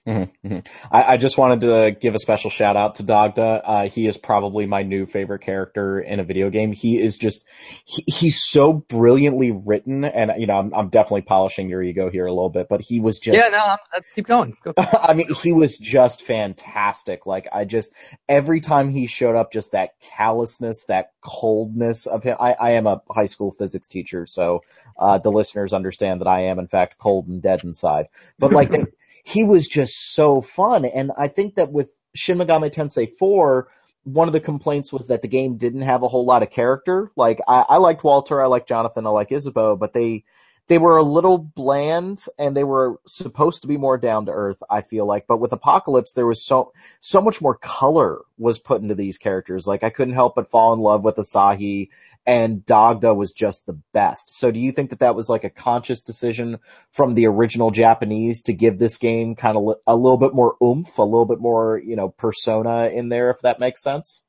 Mhm, 0.06 0.30
mhm. 0.44 0.66
I, 0.90 1.14
I 1.14 1.16
just 1.16 1.36
wanted 1.36 1.60
to 1.62 1.96
give 1.98 2.14
a 2.14 2.18
special 2.18 2.48
shout 2.50 2.76
out 2.76 2.96
to 2.96 3.02
Dagda. 3.02 3.62
Uh, 3.64 3.88
he 3.88 4.06
is 4.06 4.16
probably 4.16 4.66
my 4.66 4.82
new 4.82 5.04
favorite 5.04 5.40
character 5.40 5.98
in 6.00 6.20
a 6.20 6.24
video 6.24 6.48
game. 6.50 6.72
He 6.72 6.98
is 7.00 7.18
just, 7.18 7.46
he, 7.84 8.04
he's 8.06 8.42
so 8.42 8.72
brilliantly 8.72 9.50
written, 9.50 10.04
and 10.04 10.32
you 10.40 10.46
know, 10.46 10.56
I'm, 10.58 10.72
I'm 10.74 10.88
definitely 10.88 11.22
polishing 11.22 11.68
your 11.68 11.82
ego 11.82 12.08
here 12.10 12.26
a 12.26 12.32
little 12.32 12.50
bit, 12.50 12.68
but 12.68 12.80
he 12.80 13.00
was 13.00 13.18
just, 13.18 13.36
yeah, 13.38 13.50
no, 13.50 13.58
I'm- 13.64 13.78
let's 13.92 14.12
keep 14.12 14.26
going. 14.26 14.56
Go. 14.62 14.74
I 14.78 15.14
mean, 15.14 15.26
he 15.42 15.52
was 15.52 15.76
just 15.76 16.22
fantastic. 16.22 17.26
Like, 17.26 17.48
I 17.52 17.64
just, 17.64 17.94
every 18.28 18.60
time 18.60 18.88
he 18.90 19.06
showed 19.06 19.34
up, 19.34 19.52
just 19.52 19.72
that 19.72 19.90
callousness, 20.16 20.84
that 20.84 21.10
coldness 21.20 22.06
of 22.06 22.22
him. 22.22 22.36
I, 22.38 22.52
I 22.52 22.70
am 22.72 22.86
a 22.86 23.02
high 23.10 23.24
school 23.26 23.50
physics 23.50 23.88
teacher, 23.88 24.26
so, 24.26 24.62
uh, 24.98 25.18
the 25.18 25.32
listeners 25.32 25.72
understand 25.72 26.20
that 26.20 26.28
I 26.28 26.42
am, 26.42 26.58
in 26.58 26.68
fact, 26.68 26.96
cold 26.98 27.26
and 27.26 27.42
dead 27.42 27.64
inside. 27.64 28.06
But 28.38 28.52
like, 28.52 28.70
he 29.26 29.42
was 29.42 29.66
just 29.66 30.14
so 30.14 30.40
fun. 30.40 30.84
And 30.84 31.10
I 31.18 31.26
think 31.26 31.56
that 31.56 31.72
with 31.72 31.90
Shin 32.14 32.38
Megami 32.38 32.72
Tensei 32.72 33.10
4, 33.10 33.68
one 34.04 34.28
of 34.28 34.32
the 34.32 34.40
complaints 34.40 34.92
was 34.92 35.08
that 35.08 35.20
the 35.20 35.28
game 35.28 35.56
didn't 35.56 35.82
have 35.82 36.04
a 36.04 36.08
whole 36.08 36.24
lot 36.24 36.44
of 36.44 36.50
character. 36.50 37.10
Like, 37.16 37.40
I, 37.48 37.64
I 37.68 37.76
liked 37.78 38.04
Walter, 38.04 38.40
I 38.40 38.46
liked 38.46 38.68
Jonathan, 38.68 39.04
I 39.04 39.10
like 39.10 39.32
Isabeau, 39.32 39.74
but 39.74 39.92
they, 39.92 40.24
they 40.68 40.78
were 40.78 40.96
a 40.96 41.02
little 41.02 41.38
bland 41.38 42.24
and 42.38 42.56
they 42.56 42.64
were 42.64 42.98
supposed 43.06 43.62
to 43.62 43.68
be 43.68 43.76
more 43.76 43.98
down 43.98 44.26
to 44.26 44.32
earth, 44.32 44.62
I 44.68 44.80
feel 44.80 45.06
like. 45.06 45.26
But 45.26 45.38
with 45.38 45.52
Apocalypse, 45.52 46.12
there 46.12 46.26
was 46.26 46.44
so, 46.44 46.72
so 47.00 47.20
much 47.20 47.40
more 47.40 47.56
color 47.56 48.20
was 48.36 48.58
put 48.58 48.82
into 48.82 48.94
these 48.94 49.18
characters. 49.18 49.66
Like 49.66 49.84
I 49.84 49.90
couldn't 49.90 50.14
help 50.14 50.34
but 50.34 50.50
fall 50.50 50.72
in 50.72 50.80
love 50.80 51.04
with 51.04 51.16
Asahi 51.16 51.90
and 52.26 52.66
Dagda 52.66 53.14
was 53.14 53.32
just 53.32 53.66
the 53.66 53.78
best. 53.92 54.36
So 54.36 54.50
do 54.50 54.58
you 54.58 54.72
think 54.72 54.90
that 54.90 54.98
that 54.98 55.14
was 55.14 55.30
like 55.30 55.44
a 55.44 55.50
conscious 55.50 56.02
decision 56.02 56.58
from 56.90 57.12
the 57.12 57.26
original 57.26 57.70
Japanese 57.70 58.42
to 58.44 58.52
give 58.52 58.78
this 58.78 58.98
game 58.98 59.36
kind 59.36 59.56
of 59.56 59.76
a 59.86 59.96
little 59.96 60.18
bit 60.18 60.34
more 60.34 60.56
oomph, 60.62 60.98
a 60.98 61.02
little 61.02 61.26
bit 61.26 61.38
more, 61.38 61.78
you 61.78 61.94
know, 61.94 62.08
persona 62.08 62.88
in 62.88 63.08
there, 63.08 63.30
if 63.30 63.42
that 63.42 63.60
makes 63.60 63.80
sense? 63.80 64.24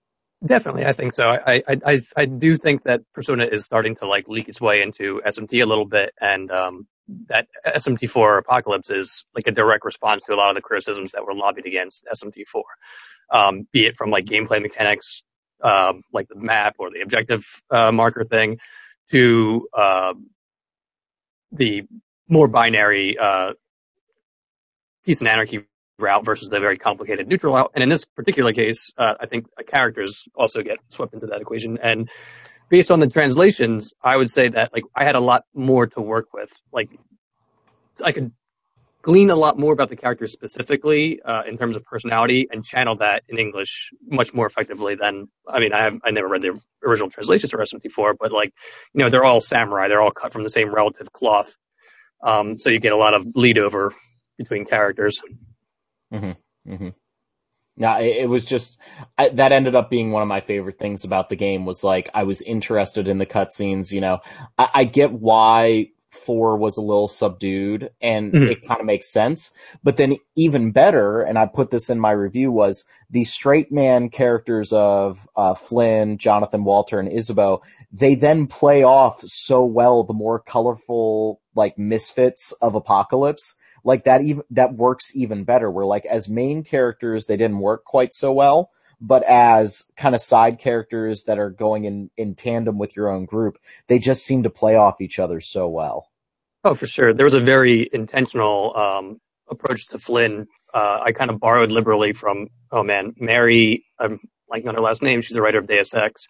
Definitely, 0.45 0.85
I 0.85 0.93
think 0.93 1.13
so. 1.13 1.23
I, 1.25 1.63
I, 1.67 2.01
I, 2.15 2.25
do 2.25 2.57
think 2.57 2.83
that 2.83 3.01
Persona 3.11 3.45
is 3.45 3.65
starting 3.65 3.95
to 3.95 4.07
like 4.07 4.27
leak 4.27 4.49
its 4.49 4.61
way 4.61 4.83
into 4.83 5.19
SMT 5.25 5.63
a 5.63 5.65
little 5.65 5.85
bit, 5.85 6.13
and 6.21 6.51
um, 6.51 6.87
that 7.27 7.47
SMT4 7.65 8.39
Apocalypse 8.39 8.91
is 8.91 9.25
like 9.33 9.47
a 9.47 9.51
direct 9.51 9.83
response 9.83 10.25
to 10.25 10.33
a 10.33 10.35
lot 10.35 10.49
of 10.49 10.55
the 10.55 10.61
criticisms 10.61 11.13
that 11.13 11.25
were 11.25 11.33
lobbied 11.33 11.65
against 11.65 12.05
SMT4, 12.05 12.61
um, 13.31 13.67
be 13.71 13.87
it 13.87 13.97
from 13.97 14.11
like 14.11 14.25
gameplay 14.25 14.61
mechanics, 14.61 15.23
um, 15.63 16.03
like 16.13 16.27
the 16.27 16.35
map 16.35 16.75
or 16.77 16.91
the 16.91 17.01
objective 17.01 17.43
uh, 17.71 17.91
marker 17.91 18.23
thing, 18.23 18.59
to 19.09 19.67
uh, 19.75 20.13
the 21.51 21.83
more 22.29 22.47
binary 22.47 23.17
uh, 23.17 23.53
peace 25.03 25.21
and 25.21 25.29
anarchy 25.29 25.65
route 25.99 26.25
versus 26.25 26.49
the 26.49 26.59
very 26.59 26.77
complicated 26.77 27.27
neutral 27.27 27.53
route. 27.53 27.71
And 27.73 27.83
in 27.83 27.89
this 27.89 28.05
particular 28.05 28.53
case, 28.53 28.91
uh, 28.97 29.15
I 29.19 29.25
think 29.25 29.47
characters 29.67 30.25
also 30.35 30.61
get 30.61 30.77
swept 30.89 31.13
into 31.13 31.27
that 31.27 31.41
equation. 31.41 31.77
And 31.81 32.09
based 32.69 32.91
on 32.91 32.99
the 32.99 33.07
translations, 33.07 33.93
I 34.03 34.15
would 34.15 34.29
say 34.29 34.49
that 34.49 34.73
like 34.73 34.83
I 34.95 35.03
had 35.03 35.15
a 35.15 35.19
lot 35.19 35.43
more 35.53 35.87
to 35.87 36.01
work 36.01 36.33
with. 36.33 36.51
Like 36.71 36.89
I 38.03 38.11
could 38.11 38.31
glean 39.01 39.29
a 39.29 39.35
lot 39.35 39.57
more 39.57 39.73
about 39.73 39.89
the 39.89 39.95
characters 39.95 40.33
specifically 40.33 41.21
uh, 41.21 41.43
in 41.43 41.57
terms 41.57 41.75
of 41.75 41.83
personality 41.85 42.47
and 42.51 42.63
channel 42.63 42.97
that 42.97 43.23
in 43.29 43.37
English 43.37 43.91
much 44.05 44.33
more 44.33 44.45
effectively 44.45 44.95
than 44.95 45.27
I 45.47 45.59
mean 45.59 45.73
I 45.73 45.83
have 45.83 45.99
I 46.03 46.11
never 46.11 46.27
read 46.27 46.41
the 46.41 46.59
original 46.83 47.09
translations 47.09 47.51
for 47.51 47.59
SMT4, 47.59 48.15
but 48.19 48.31
like 48.31 48.53
you 48.93 49.03
know 49.03 49.09
they're 49.09 49.25
all 49.25 49.41
samurai, 49.41 49.87
they're 49.87 50.01
all 50.01 50.11
cut 50.11 50.33
from 50.33 50.43
the 50.43 50.49
same 50.49 50.73
relative 50.73 51.11
cloth, 51.11 51.55
um, 52.21 52.57
so 52.57 52.69
you 52.69 52.79
get 52.79 52.91
a 52.91 52.97
lot 52.97 53.13
of 53.13 53.31
bleed 53.31 53.57
over 53.57 53.93
between 54.37 54.65
characters. 54.65 55.21
Mm-hmm. 56.13 56.71
Mm-hmm. 56.71 56.89
Yeah, 57.77 57.99
it, 57.99 58.17
it 58.23 58.29
was 58.29 58.45
just 58.45 58.81
I, 59.17 59.29
that 59.29 59.51
ended 59.51 59.75
up 59.75 59.89
being 59.89 60.11
one 60.11 60.23
of 60.23 60.27
my 60.27 60.41
favorite 60.41 60.79
things 60.79 61.03
about 61.03 61.29
the 61.29 61.35
game 61.35 61.65
was 61.65 61.83
like 61.83 62.09
I 62.13 62.23
was 62.23 62.41
interested 62.41 63.07
in 63.07 63.19
the 63.19 63.25
cutscenes. 63.25 63.91
You 63.91 64.01
know, 64.01 64.19
I, 64.57 64.69
I 64.73 64.83
get 64.83 65.11
why 65.11 65.91
four 66.09 66.57
was 66.57 66.77
a 66.77 66.81
little 66.81 67.07
subdued 67.07 67.91
and 68.01 68.33
mm-hmm. 68.33 68.47
it 68.49 68.67
kind 68.67 68.79
of 68.79 68.85
makes 68.85 69.07
sense. 69.11 69.53
But 69.83 69.97
then 69.97 70.15
even 70.35 70.71
better, 70.71 71.21
and 71.21 71.37
I 71.37 71.45
put 71.45 71.69
this 71.69 71.89
in 71.89 71.99
my 71.99 72.11
review, 72.11 72.51
was 72.51 72.85
the 73.09 73.23
straight 73.23 73.71
man 73.71 74.09
characters 74.09 74.73
of 74.73 75.27
uh, 75.35 75.53
Flynn, 75.53 76.17
Jonathan 76.17 76.63
Walter, 76.63 76.99
and 76.99 77.11
Isabeau. 77.11 77.61
They 77.91 78.15
then 78.15 78.47
play 78.47 78.83
off 78.83 79.21
so 79.21 79.65
well 79.65 80.03
the 80.03 80.13
more 80.13 80.39
colorful 80.39 81.41
like 81.53 81.77
misfits 81.77 82.53
of 82.53 82.75
Apocalypse 82.75 83.55
like 83.83 84.05
that 84.05 84.21
even 84.21 84.43
that 84.51 84.73
works 84.73 85.15
even 85.15 85.43
better. 85.43 85.69
Where 85.69 85.85
like 85.85 86.05
as 86.05 86.29
main 86.29 86.63
characters 86.63 87.25
they 87.25 87.37
didn't 87.37 87.59
work 87.59 87.83
quite 87.83 88.13
so 88.13 88.33
well, 88.33 88.71
but 88.99 89.23
as 89.23 89.89
kind 89.95 90.15
of 90.15 90.21
side 90.21 90.59
characters 90.59 91.25
that 91.25 91.39
are 91.39 91.49
going 91.49 91.85
in 91.85 92.09
in 92.17 92.35
tandem 92.35 92.77
with 92.77 92.95
your 92.95 93.09
own 93.09 93.25
group, 93.25 93.57
they 93.87 93.99
just 93.99 94.25
seem 94.25 94.43
to 94.43 94.49
play 94.49 94.75
off 94.75 95.01
each 95.01 95.19
other 95.19 95.39
so 95.39 95.67
well. 95.67 96.09
Oh, 96.63 96.75
for 96.75 96.87
sure. 96.87 97.13
There 97.13 97.25
was 97.25 97.33
a 97.33 97.39
very 97.39 97.87
intentional 97.91 98.75
um, 98.75 99.21
approach 99.49 99.87
to 99.89 99.99
Flynn. 99.99 100.47
Uh, 100.73 100.99
I 101.05 101.11
kind 101.11 101.31
of 101.31 101.39
borrowed 101.39 101.71
liberally 101.71 102.13
from 102.13 102.47
oh 102.71 102.83
man, 102.83 103.13
Mary. 103.17 103.85
I'm 103.99 104.19
like 104.49 104.65
on 104.65 104.75
her 104.75 104.81
last 104.81 105.01
name. 105.03 105.21
She's 105.21 105.35
the 105.35 105.41
writer 105.41 105.59
of 105.59 105.67
Deus 105.67 105.93
Ex, 105.93 106.27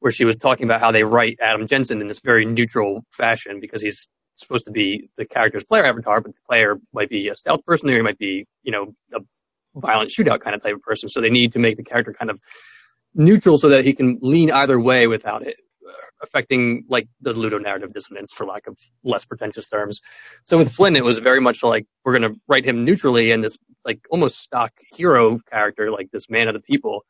where 0.00 0.12
she 0.12 0.24
was 0.24 0.36
talking 0.36 0.64
about 0.64 0.80
how 0.80 0.92
they 0.92 1.04
write 1.04 1.38
Adam 1.40 1.66
Jensen 1.66 2.00
in 2.00 2.06
this 2.06 2.20
very 2.20 2.44
neutral 2.44 3.04
fashion 3.10 3.60
because 3.60 3.82
he's 3.82 4.08
supposed 4.34 4.66
to 4.66 4.72
be 4.72 5.10
the 5.16 5.24
character's 5.24 5.64
player 5.64 5.84
avatar, 5.84 6.20
but 6.20 6.34
the 6.34 6.40
player 6.48 6.76
might 6.92 7.08
be 7.08 7.28
a 7.28 7.34
stealth 7.34 7.64
person 7.64 7.90
or 7.90 7.96
he 7.96 8.02
might 8.02 8.18
be, 8.18 8.46
you 8.62 8.72
know, 8.72 8.94
a 9.14 9.20
violent 9.78 10.10
shootout 10.10 10.40
kind 10.40 10.54
of 10.54 10.62
type 10.62 10.74
of 10.74 10.82
person. 10.82 11.08
So 11.08 11.20
they 11.20 11.30
need 11.30 11.52
to 11.52 11.58
make 11.58 11.76
the 11.76 11.84
character 11.84 12.12
kind 12.12 12.30
of 12.30 12.40
neutral 13.14 13.58
so 13.58 13.70
that 13.70 13.84
he 13.84 13.94
can 13.94 14.18
lean 14.20 14.50
either 14.50 14.78
way 14.78 15.06
without 15.06 15.46
it 15.46 15.56
affecting 16.22 16.84
like 16.88 17.08
the 17.20 17.32
ludonarrative 17.32 17.92
dissonance 17.92 18.32
for 18.32 18.46
lack 18.46 18.66
of 18.66 18.78
less 19.02 19.24
pretentious 19.24 19.66
terms. 19.66 20.00
So 20.44 20.58
with 20.58 20.72
Flynn, 20.72 20.96
it 20.96 21.04
was 21.04 21.18
very 21.18 21.40
much 21.40 21.62
like 21.62 21.86
we're 22.04 22.18
going 22.18 22.32
to 22.32 22.40
write 22.48 22.64
him 22.64 22.82
neutrally 22.82 23.30
and 23.30 23.42
this 23.42 23.58
like 23.84 24.00
almost 24.10 24.40
stock 24.40 24.72
hero 24.94 25.38
character, 25.50 25.90
like 25.90 26.10
this 26.10 26.30
man 26.30 26.48
of 26.48 26.54
the 26.54 26.60
people. 26.60 27.04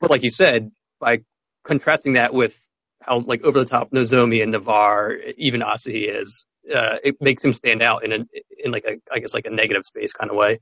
But 0.00 0.10
like 0.10 0.22
you 0.22 0.30
said, 0.30 0.70
by 1.00 1.20
contrasting 1.64 2.14
that 2.14 2.34
with 2.34 2.58
how 3.02 3.18
like 3.18 3.42
over 3.44 3.58
the 3.58 3.64
top 3.64 3.90
Nozomi 3.90 4.42
and 4.42 4.52
Navarre, 4.52 5.16
even 5.36 5.60
Asahi 5.60 6.08
is, 6.20 6.46
uh, 6.72 6.96
it 7.02 7.20
makes 7.20 7.44
him 7.44 7.52
stand 7.52 7.82
out 7.82 8.04
in 8.04 8.12
a 8.12 8.18
in 8.58 8.70
like 8.70 8.84
a 8.84 9.00
I 9.12 9.18
guess 9.18 9.34
like 9.34 9.46
a 9.46 9.50
negative 9.50 9.84
space 9.84 10.12
kind 10.12 10.30
of 10.30 10.36
way. 10.36 10.60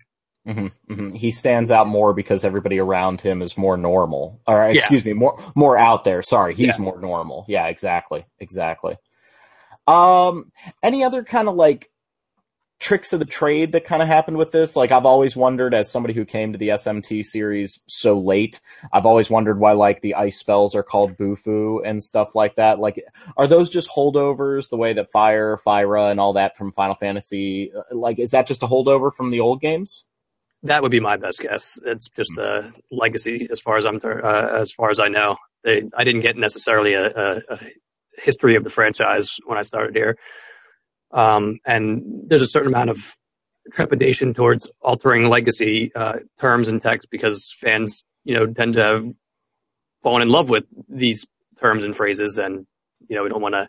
Mm-hmm, 0.48 0.92
mm-hmm. 0.92 1.10
He 1.10 1.32
stands 1.32 1.70
out 1.70 1.86
more 1.86 2.14
because 2.14 2.46
everybody 2.46 2.78
around 2.78 3.20
him 3.20 3.42
is 3.42 3.58
more 3.58 3.76
normal, 3.76 4.40
or 4.46 4.70
excuse 4.70 5.04
me, 5.04 5.12
more 5.12 5.36
more 5.54 5.76
out 5.76 6.04
there. 6.04 6.22
Sorry, 6.22 6.54
he's 6.54 6.78
yeah. 6.78 6.84
more 6.84 6.98
normal. 6.98 7.44
Yeah, 7.46 7.66
exactly, 7.66 8.24
exactly. 8.38 8.96
Um, 9.86 10.50
any 10.82 11.04
other 11.04 11.24
kind 11.24 11.48
of 11.48 11.56
like 11.56 11.90
tricks 12.80 13.12
of 13.12 13.18
the 13.18 13.26
trade 13.26 13.72
that 13.72 13.84
kind 13.84 14.00
of 14.00 14.08
happened 14.08 14.38
with 14.38 14.50
this. 14.50 14.74
Like 14.74 14.90
I've 14.90 15.04
always 15.04 15.36
wondered 15.36 15.74
as 15.74 15.90
somebody 15.90 16.14
who 16.14 16.24
came 16.24 16.52
to 16.52 16.58
the 16.58 16.68
SMT 16.68 17.24
series 17.24 17.80
so 17.86 18.18
late, 18.18 18.60
I've 18.90 19.06
always 19.06 19.30
wondered 19.30 19.60
why 19.60 19.72
like 19.72 20.00
the 20.00 20.14
ice 20.14 20.38
spells 20.38 20.74
are 20.74 20.82
called 20.82 21.16
Bufu 21.16 21.86
and 21.86 22.02
stuff 22.02 22.34
like 22.34 22.56
that. 22.56 22.80
Like 22.80 23.04
are 23.36 23.46
those 23.46 23.68
just 23.68 23.90
holdovers 23.90 24.70
the 24.70 24.78
way 24.78 24.94
that 24.94 25.10
Fire, 25.10 25.56
Fira 25.56 26.10
and 26.10 26.18
all 26.18 26.32
that 26.32 26.56
from 26.56 26.72
Final 26.72 26.94
Fantasy 26.94 27.70
like 27.92 28.18
is 28.18 28.30
that 28.30 28.46
just 28.46 28.62
a 28.62 28.66
holdover 28.66 29.12
from 29.14 29.30
the 29.30 29.40
old 29.40 29.60
games? 29.60 30.04
That 30.62 30.82
would 30.82 30.90
be 30.90 31.00
my 31.00 31.16
best 31.16 31.40
guess. 31.40 31.78
It's 31.84 32.08
just 32.08 32.36
a 32.38 32.72
legacy 32.90 33.48
as 33.50 33.60
far 33.60 33.76
as 33.76 33.84
I'm 33.84 34.00
uh, 34.02 34.58
as 34.60 34.72
far 34.72 34.90
as 34.90 35.00
I 35.00 35.08
know. 35.08 35.36
They 35.64 35.82
I 35.94 36.04
didn't 36.04 36.22
get 36.22 36.36
necessarily 36.36 36.94
a, 36.94 37.06
a, 37.06 37.42
a 37.50 37.58
history 38.16 38.56
of 38.56 38.64
the 38.64 38.70
franchise 38.70 39.36
when 39.44 39.58
I 39.58 39.62
started 39.62 39.94
here. 39.94 40.16
Um, 41.12 41.58
and 41.66 42.24
there's 42.26 42.42
a 42.42 42.46
certain 42.46 42.68
amount 42.68 42.90
of 42.90 43.16
trepidation 43.72 44.34
towards 44.34 44.70
altering 44.80 45.28
legacy 45.28 45.92
uh, 45.94 46.18
terms 46.38 46.68
and 46.68 46.80
text 46.80 47.08
because 47.10 47.54
fans, 47.58 48.04
you 48.24 48.34
know, 48.34 48.46
tend 48.46 48.74
to 48.74 48.82
have 48.82 49.06
fallen 50.02 50.22
in 50.22 50.28
love 50.28 50.48
with 50.48 50.64
these 50.88 51.26
terms 51.58 51.84
and 51.84 51.94
phrases, 51.94 52.38
and 52.38 52.66
you 53.08 53.16
know, 53.16 53.22
we 53.22 53.28
don't 53.28 53.42
want 53.42 53.54
to 53.54 53.68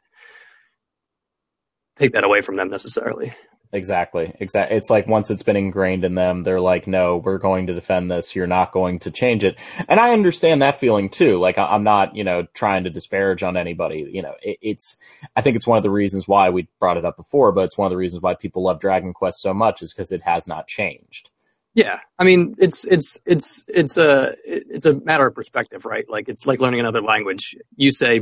take 1.98 2.14
that 2.14 2.24
away 2.24 2.42
from 2.42 2.56
them 2.56 2.70
necessarily. 2.70 3.34
Exactly. 3.74 4.34
Exactly. 4.40 4.76
It's 4.76 4.90
like 4.90 5.08
once 5.08 5.32
it's 5.32 5.44
been 5.44 5.56
ingrained 5.56 6.04
in 6.04 6.14
them, 6.14 6.44
they're 6.44 6.60
like, 6.60 6.88
no, 6.88 7.18
we're 7.18 7.38
going 7.38 7.68
to 7.68 7.74
defend 7.74 8.12
this. 8.12 8.36
You're 8.36 8.48
not 8.48 8.74
going 8.74 9.00
to 9.00 9.12
change 9.12 9.46
it. 9.46 9.60
And 9.88 10.00
I 10.00 10.12
understand 10.12 10.62
that 10.62 10.80
feeling 10.80 11.10
too. 11.10 11.38
Like 11.38 11.58
I'm 11.58 11.84
not, 11.84 12.16
you 12.16 12.26
know, 12.26 12.46
trying 12.54 12.84
to 12.84 12.90
disparage 12.90 13.44
on 13.44 13.56
anybody. 13.56 14.10
You 14.12 14.24
know, 14.24 14.36
it, 14.42 14.58
it's, 14.62 14.98
I 15.36 15.42
think 15.42 15.56
it's 15.56 15.68
one 15.68 15.78
of 15.78 15.84
the 15.84 15.90
reasons 15.92 16.28
why 16.28 16.50
we 16.50 16.68
brought 16.80 16.98
it 16.98 17.06
up 17.06 17.16
before, 17.16 17.54
but 17.54 17.64
it's 17.64 17.78
one 17.78 17.86
of 17.86 17.92
the 17.92 17.98
reasons 17.98 18.22
why 18.22 18.36
people 18.36 18.64
love 18.64 18.82
Dragon 18.82 19.14
Quest 19.14 19.42
so 19.42 19.54
much 19.54 19.82
is 19.82 19.94
because 19.94 20.12
it 20.12 20.22
has 20.24 20.50
not 20.50 20.68
changed. 20.68 21.30
Yeah. 21.74 22.00
I 22.20 22.26
mean, 22.26 22.56
it's, 22.58 22.84
it's, 22.84 23.20
it's, 23.26 23.64
it's 23.70 23.96
a, 23.96 24.36
it's 24.44 24.86
a 24.86 24.94
matter 24.94 25.28
of 25.28 25.34
perspective, 25.34 25.86
right? 25.86 26.10
Like 26.10 26.28
it's 26.28 26.46
like 26.46 26.60
learning 26.60 26.82
another 26.82 27.02
language. 27.02 27.56
You 27.78 27.94
say 27.94 28.20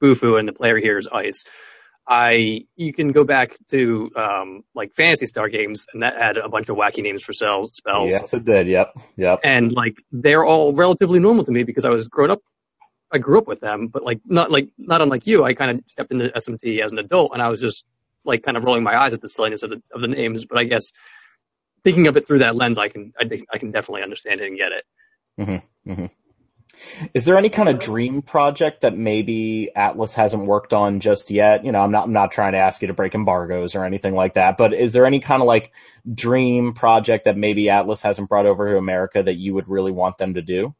Bufu 0.00 0.38
and 0.38 0.46
the 0.46 0.52
player 0.52 0.78
hears 0.78 1.08
ice 1.08 1.44
I 2.06 2.66
you 2.76 2.92
can 2.92 3.12
go 3.12 3.24
back 3.24 3.56
to 3.70 4.10
um, 4.16 4.64
like 4.74 4.94
Phantasy 4.94 5.26
Star 5.26 5.48
games, 5.48 5.86
and 5.92 6.02
that 6.02 6.16
had 6.16 6.36
a 6.36 6.48
bunch 6.48 6.68
of 6.68 6.76
wacky 6.76 7.02
names 7.02 7.22
for 7.22 7.32
spells. 7.32 7.72
Spells. 7.76 8.12
Yes, 8.12 8.34
it 8.34 8.44
did. 8.44 8.66
Yep, 8.66 8.88
yep. 9.16 9.40
And 9.44 9.72
like 9.72 9.96
they're 10.10 10.44
all 10.44 10.72
relatively 10.72 11.20
normal 11.20 11.44
to 11.44 11.52
me 11.52 11.62
because 11.62 11.84
I 11.84 11.90
was 11.90 12.08
grown 12.08 12.30
up. 12.30 12.40
I 13.10 13.18
grew 13.18 13.38
up 13.38 13.46
with 13.46 13.60
them, 13.60 13.88
but 13.88 14.02
like 14.02 14.20
not 14.24 14.50
like 14.50 14.68
not 14.78 15.00
unlike 15.00 15.26
you, 15.26 15.44
I 15.44 15.54
kind 15.54 15.78
of 15.78 15.84
stepped 15.86 16.12
into 16.12 16.28
SMT 16.28 16.80
as 16.80 16.92
an 16.92 16.98
adult, 16.98 17.32
and 17.34 17.42
I 17.42 17.48
was 17.48 17.60
just 17.60 17.86
like 18.24 18.42
kind 18.42 18.56
of 18.56 18.64
rolling 18.64 18.82
my 18.82 18.96
eyes 18.96 19.12
at 19.12 19.20
the 19.20 19.28
silliness 19.28 19.62
of 19.62 19.70
the 19.70 19.82
of 19.94 20.00
the 20.00 20.08
names. 20.08 20.44
But 20.44 20.58
I 20.58 20.64
guess 20.64 20.92
thinking 21.84 22.08
of 22.08 22.16
it 22.16 22.26
through 22.26 22.40
that 22.40 22.56
lens, 22.56 22.78
I 22.78 22.88
can 22.88 23.12
I, 23.18 23.42
I 23.52 23.58
can 23.58 23.70
definitely 23.70 24.02
understand 24.02 24.40
it 24.40 24.48
and 24.48 24.56
get 24.56 24.72
it. 24.72 24.84
Mm-hmm, 25.38 25.90
mm-hmm. 25.90 26.06
Is 27.14 27.24
there 27.24 27.36
any 27.36 27.48
kind 27.48 27.68
of 27.68 27.78
dream 27.78 28.22
project 28.22 28.82
that 28.82 28.96
maybe 28.96 29.70
Atlus 29.74 30.14
hasn't 30.14 30.46
worked 30.46 30.72
on 30.72 31.00
just 31.00 31.30
yet? 31.30 31.64
You 31.64 31.72
know, 31.72 31.80
I'm 31.80 31.90
not 31.90 32.04
I'm 32.04 32.12
not 32.12 32.32
trying 32.32 32.52
to 32.52 32.58
ask 32.58 32.82
you 32.82 32.88
to 32.88 32.94
break 32.94 33.14
embargoes 33.14 33.74
or 33.74 33.84
anything 33.84 34.14
like 34.14 34.34
that, 34.34 34.56
but 34.56 34.72
is 34.74 34.92
there 34.92 35.06
any 35.06 35.20
kind 35.20 35.42
of 35.42 35.46
like 35.46 35.72
dream 36.12 36.72
project 36.72 37.26
that 37.26 37.36
maybe 37.36 37.64
Atlus 37.64 38.02
hasn't 38.02 38.28
brought 38.28 38.46
over 38.46 38.70
to 38.70 38.78
America 38.78 39.22
that 39.22 39.36
you 39.36 39.54
would 39.54 39.68
really 39.68 39.92
want 39.92 40.18
them 40.18 40.34
to 40.34 40.42
do? 40.42 40.74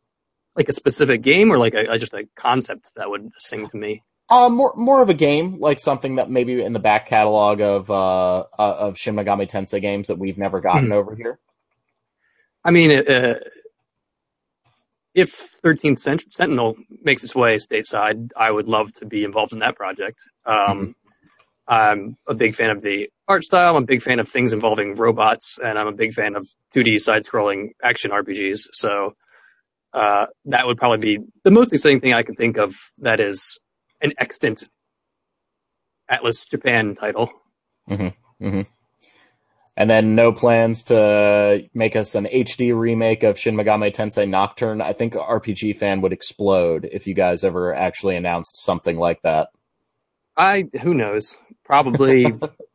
Like 0.57 0.69
a 0.69 0.73
specific 0.73 1.23
game 1.23 1.51
or 1.51 1.59
like 1.59 1.75
a, 1.75 1.99
just 1.99 2.15
a 2.15 2.29
concept 2.37 2.91
that 2.97 3.09
would 3.09 3.31
sing 3.39 3.69
to 3.69 3.77
me? 3.77 4.03
Uh, 4.29 4.49
more 4.49 4.73
more 4.77 5.03
of 5.03 5.11
a 5.11 5.15
game, 5.15 5.61
like 5.61 5.81
something 5.81 6.17
that 6.17 6.31
maybe 6.31 6.63
in 6.63 6.73
the 6.73 6.79
back 6.79 7.07
catalog 7.07 7.61
of 7.61 7.91
uh, 7.91 8.41
uh 8.41 8.45
of 8.59 8.99
Shin 8.99 9.15
Megami 9.15 9.49
Tensei 9.51 9.81
games 9.81 10.09
that 10.09 10.19
we've 10.19 10.39
never 10.39 10.61
gotten 10.61 10.87
Hmm. 10.87 10.93
over 10.93 11.15
here. 11.15 11.39
I 12.65 12.71
mean, 12.71 12.93
uh, 12.93 13.41
if 15.15 15.61
13th 15.63 15.99
Cent- 15.99 16.33
Sentinel 16.33 16.77
makes 17.03 17.25
its 17.25 17.35
way 17.35 17.57
stateside, 17.57 18.31
I 18.37 18.51
would 18.51 18.69
love 18.69 18.93
to 18.95 19.07
be 19.07 19.25
involved 19.25 19.53
in 19.53 19.61
that 19.61 19.77
project. 19.77 20.21
Um, 20.47 20.95
I'm 21.69 22.17
a 22.27 22.35
big 22.35 22.55
fan 22.55 22.71
of 22.71 22.83
the 22.83 23.11
art 23.29 23.45
style. 23.45 23.77
I'm 23.77 23.85
a 23.85 23.87
big 23.87 24.03
fan 24.03 24.19
of 24.21 24.29
things 24.29 24.53
involving 24.53 24.95
robots, 24.95 25.59
and 25.63 25.79
I'm 25.79 25.87
a 25.87 25.93
big 25.93 26.13
fan 26.13 26.35
of 26.35 26.49
2D 26.75 27.01
side-scrolling 27.01 27.71
action 27.83 28.11
RPGs. 28.11 28.69
So 28.73 29.15
uh, 29.93 30.27
that 30.47 30.67
would 30.67 30.79
probably 30.79 30.99
be 30.99 31.25
the 31.45 31.51
most 31.51 31.73
exciting 31.73 32.01
thing 32.01 32.15
I 32.15 32.23
can 32.23 32.35
think 32.35 32.59
of. 32.59 32.75
That 32.99 33.21
is 33.21 33.59
an 34.01 34.13
extant 34.19 34.67
Atlus 36.11 36.49
Japan 36.49 36.95
title. 36.95 37.31
hmm 38.41 38.63
And 39.77 39.89
then 39.89 40.15
no 40.15 40.33
plans 40.33 40.85
to 40.85 41.67
make 41.73 41.97
us 41.97 42.15
an 42.15 42.27
HD 42.27 42.77
remake 42.77 43.23
of 43.23 43.39
Shin 43.39 43.57
Megami 43.57 43.93
Tensei 43.93 44.29
Nocturne. 44.29 44.83
I 44.83 44.93
think 44.93 45.15
RPG 45.15 45.77
fan 45.79 46.03
would 46.03 46.13
explode 46.13 46.87
if 46.91 47.07
you 47.07 47.15
guys 47.15 47.43
ever 47.43 47.75
actually 47.75 48.17
announced 48.17 48.63
something 48.63 48.99
like 48.99 49.23
that. 49.23 49.49
I 50.37 50.69
who 50.83 50.93
knows? 50.93 51.37
Probably 51.65 52.27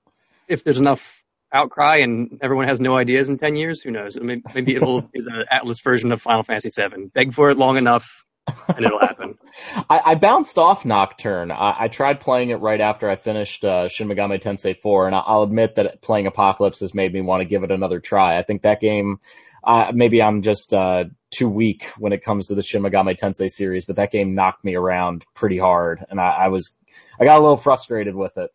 if 0.47 0.63
there's 0.63 0.79
enough 0.79 1.23
outcry 1.51 1.97
and 1.97 2.39
everyone 2.41 2.67
has 2.67 2.81
no 2.81 2.97
ideas 2.97 3.29
in 3.29 3.37
ten 3.37 3.55
years, 3.55 3.81
who 3.81 3.91
knows? 3.91 4.19
Maybe, 4.19 4.41
maybe 4.55 4.75
it'll 4.75 5.01
be 5.01 5.21
the 5.21 5.45
Atlus 5.51 5.83
version 5.83 6.11
of 6.11 6.21
Final 6.21 6.43
Fantasy 6.43 6.69
VII. 6.69 7.11
Beg 7.13 7.33
for 7.33 7.51
it 7.51 7.57
long 7.57 7.77
enough, 7.77 8.25
and 8.67 8.85
it'll 8.85 8.99
happen. 8.99 9.37
I, 9.89 10.01
I 10.05 10.15
bounced 10.15 10.57
off 10.57 10.85
Nocturne. 10.85 11.51
I, 11.51 11.75
I 11.79 11.87
tried 11.87 12.19
playing 12.19 12.49
it 12.49 12.55
right 12.55 12.79
after 12.79 13.09
I 13.09 13.15
finished 13.15 13.65
uh, 13.65 13.87
Shin 13.87 14.07
Megami 14.07 14.41
Tensei 14.41 14.77
4, 14.77 15.07
and 15.07 15.15
I, 15.15 15.19
I'll 15.19 15.43
admit 15.43 15.75
that 15.75 16.01
playing 16.01 16.27
Apocalypse 16.27 16.79
has 16.81 16.93
made 16.93 17.13
me 17.13 17.21
want 17.21 17.41
to 17.41 17.45
give 17.45 17.63
it 17.63 17.71
another 17.71 17.99
try. 17.99 18.37
I 18.37 18.43
think 18.43 18.63
that 18.63 18.81
game, 18.81 19.19
uh, 19.63 19.91
maybe 19.93 20.21
I'm 20.21 20.41
just 20.41 20.73
uh, 20.73 21.05
too 21.31 21.49
weak 21.49 21.85
when 21.97 22.13
it 22.13 22.23
comes 22.23 22.47
to 22.47 22.55
the 22.55 22.63
Shin 22.63 22.83
Megami 22.83 23.17
Tensei 23.17 23.49
series, 23.49 23.85
but 23.85 23.97
that 23.97 24.11
game 24.11 24.35
knocked 24.35 24.63
me 24.63 24.75
around 24.75 25.25
pretty 25.33 25.57
hard, 25.57 26.03
and 26.09 26.19
I, 26.19 26.29
I 26.29 26.47
was, 26.49 26.77
I 27.19 27.25
got 27.25 27.37
a 27.37 27.41
little 27.41 27.57
frustrated 27.57 28.15
with 28.15 28.37
it. 28.37 28.51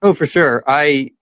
Oh, 0.00 0.14
for 0.14 0.26
sure. 0.26 0.62
I 0.66 1.12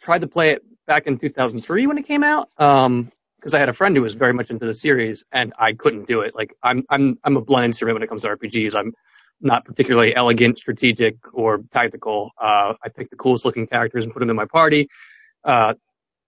tried 0.00 0.22
to 0.22 0.26
play 0.26 0.50
it 0.50 0.64
back 0.86 1.06
in 1.06 1.18
2003 1.18 1.86
when 1.86 1.98
it 1.98 2.06
came 2.06 2.24
out. 2.24 2.48
Um, 2.58 3.12
because 3.42 3.54
I 3.54 3.58
had 3.58 3.68
a 3.68 3.72
friend 3.72 3.96
who 3.96 4.02
was 4.02 4.14
very 4.14 4.32
much 4.32 4.50
into 4.50 4.66
the 4.66 4.74
series, 4.74 5.24
and 5.32 5.52
I 5.58 5.72
couldn't 5.72 6.06
do 6.06 6.20
it. 6.20 6.32
Like 6.32 6.54
I'm, 6.62 6.84
I'm, 6.88 7.18
I'm 7.24 7.36
a 7.36 7.40
blunt 7.40 7.64
instrument 7.64 7.96
when 7.96 8.02
it 8.04 8.08
comes 8.08 8.22
to 8.22 8.28
RPGs. 8.28 8.76
I'm 8.76 8.92
not 9.40 9.64
particularly 9.64 10.14
elegant, 10.14 10.58
strategic, 10.60 11.16
or 11.32 11.58
tactical. 11.72 12.30
Uh, 12.40 12.74
I 12.84 12.88
pick 12.88 13.10
the 13.10 13.16
coolest 13.16 13.44
looking 13.44 13.66
characters 13.66 14.04
and 14.04 14.12
put 14.12 14.20
them 14.20 14.30
in 14.30 14.36
my 14.36 14.44
party. 14.44 14.88
Uh, 15.42 15.74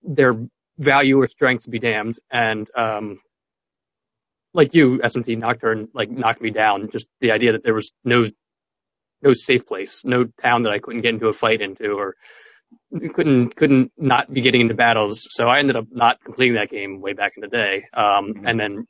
their 0.02 0.34
value 0.78 1.20
or 1.20 1.28
strengths 1.28 1.68
be 1.68 1.78
damned. 1.78 2.18
And 2.32 2.68
um, 2.76 3.20
like 4.52 4.74
you, 4.74 4.98
SMT 4.98 5.38
Nocturne, 5.38 5.88
like 5.94 6.10
knocked 6.10 6.42
me 6.42 6.50
down. 6.50 6.90
Just 6.90 7.06
the 7.20 7.30
idea 7.30 7.52
that 7.52 7.62
there 7.62 7.74
was 7.74 7.92
no, 8.04 8.26
no 9.22 9.32
safe 9.34 9.64
place, 9.68 10.04
no 10.04 10.24
town 10.42 10.62
that 10.62 10.72
I 10.72 10.80
couldn't 10.80 11.02
get 11.02 11.14
into 11.14 11.28
a 11.28 11.32
fight 11.32 11.60
into, 11.60 11.92
or 11.92 12.16
couldn't 13.14 13.56
couldn't 13.56 13.92
not 13.96 14.32
be 14.32 14.40
getting 14.40 14.60
into 14.60 14.74
battles. 14.74 15.26
So 15.30 15.46
I 15.46 15.58
ended 15.58 15.76
up 15.76 15.86
not 15.90 16.22
completing 16.24 16.54
that 16.54 16.70
game 16.70 17.00
way 17.00 17.12
back 17.12 17.32
in 17.36 17.40
the 17.40 17.48
day, 17.48 17.84
um, 17.92 18.34
and 18.44 18.58
then 18.58 18.86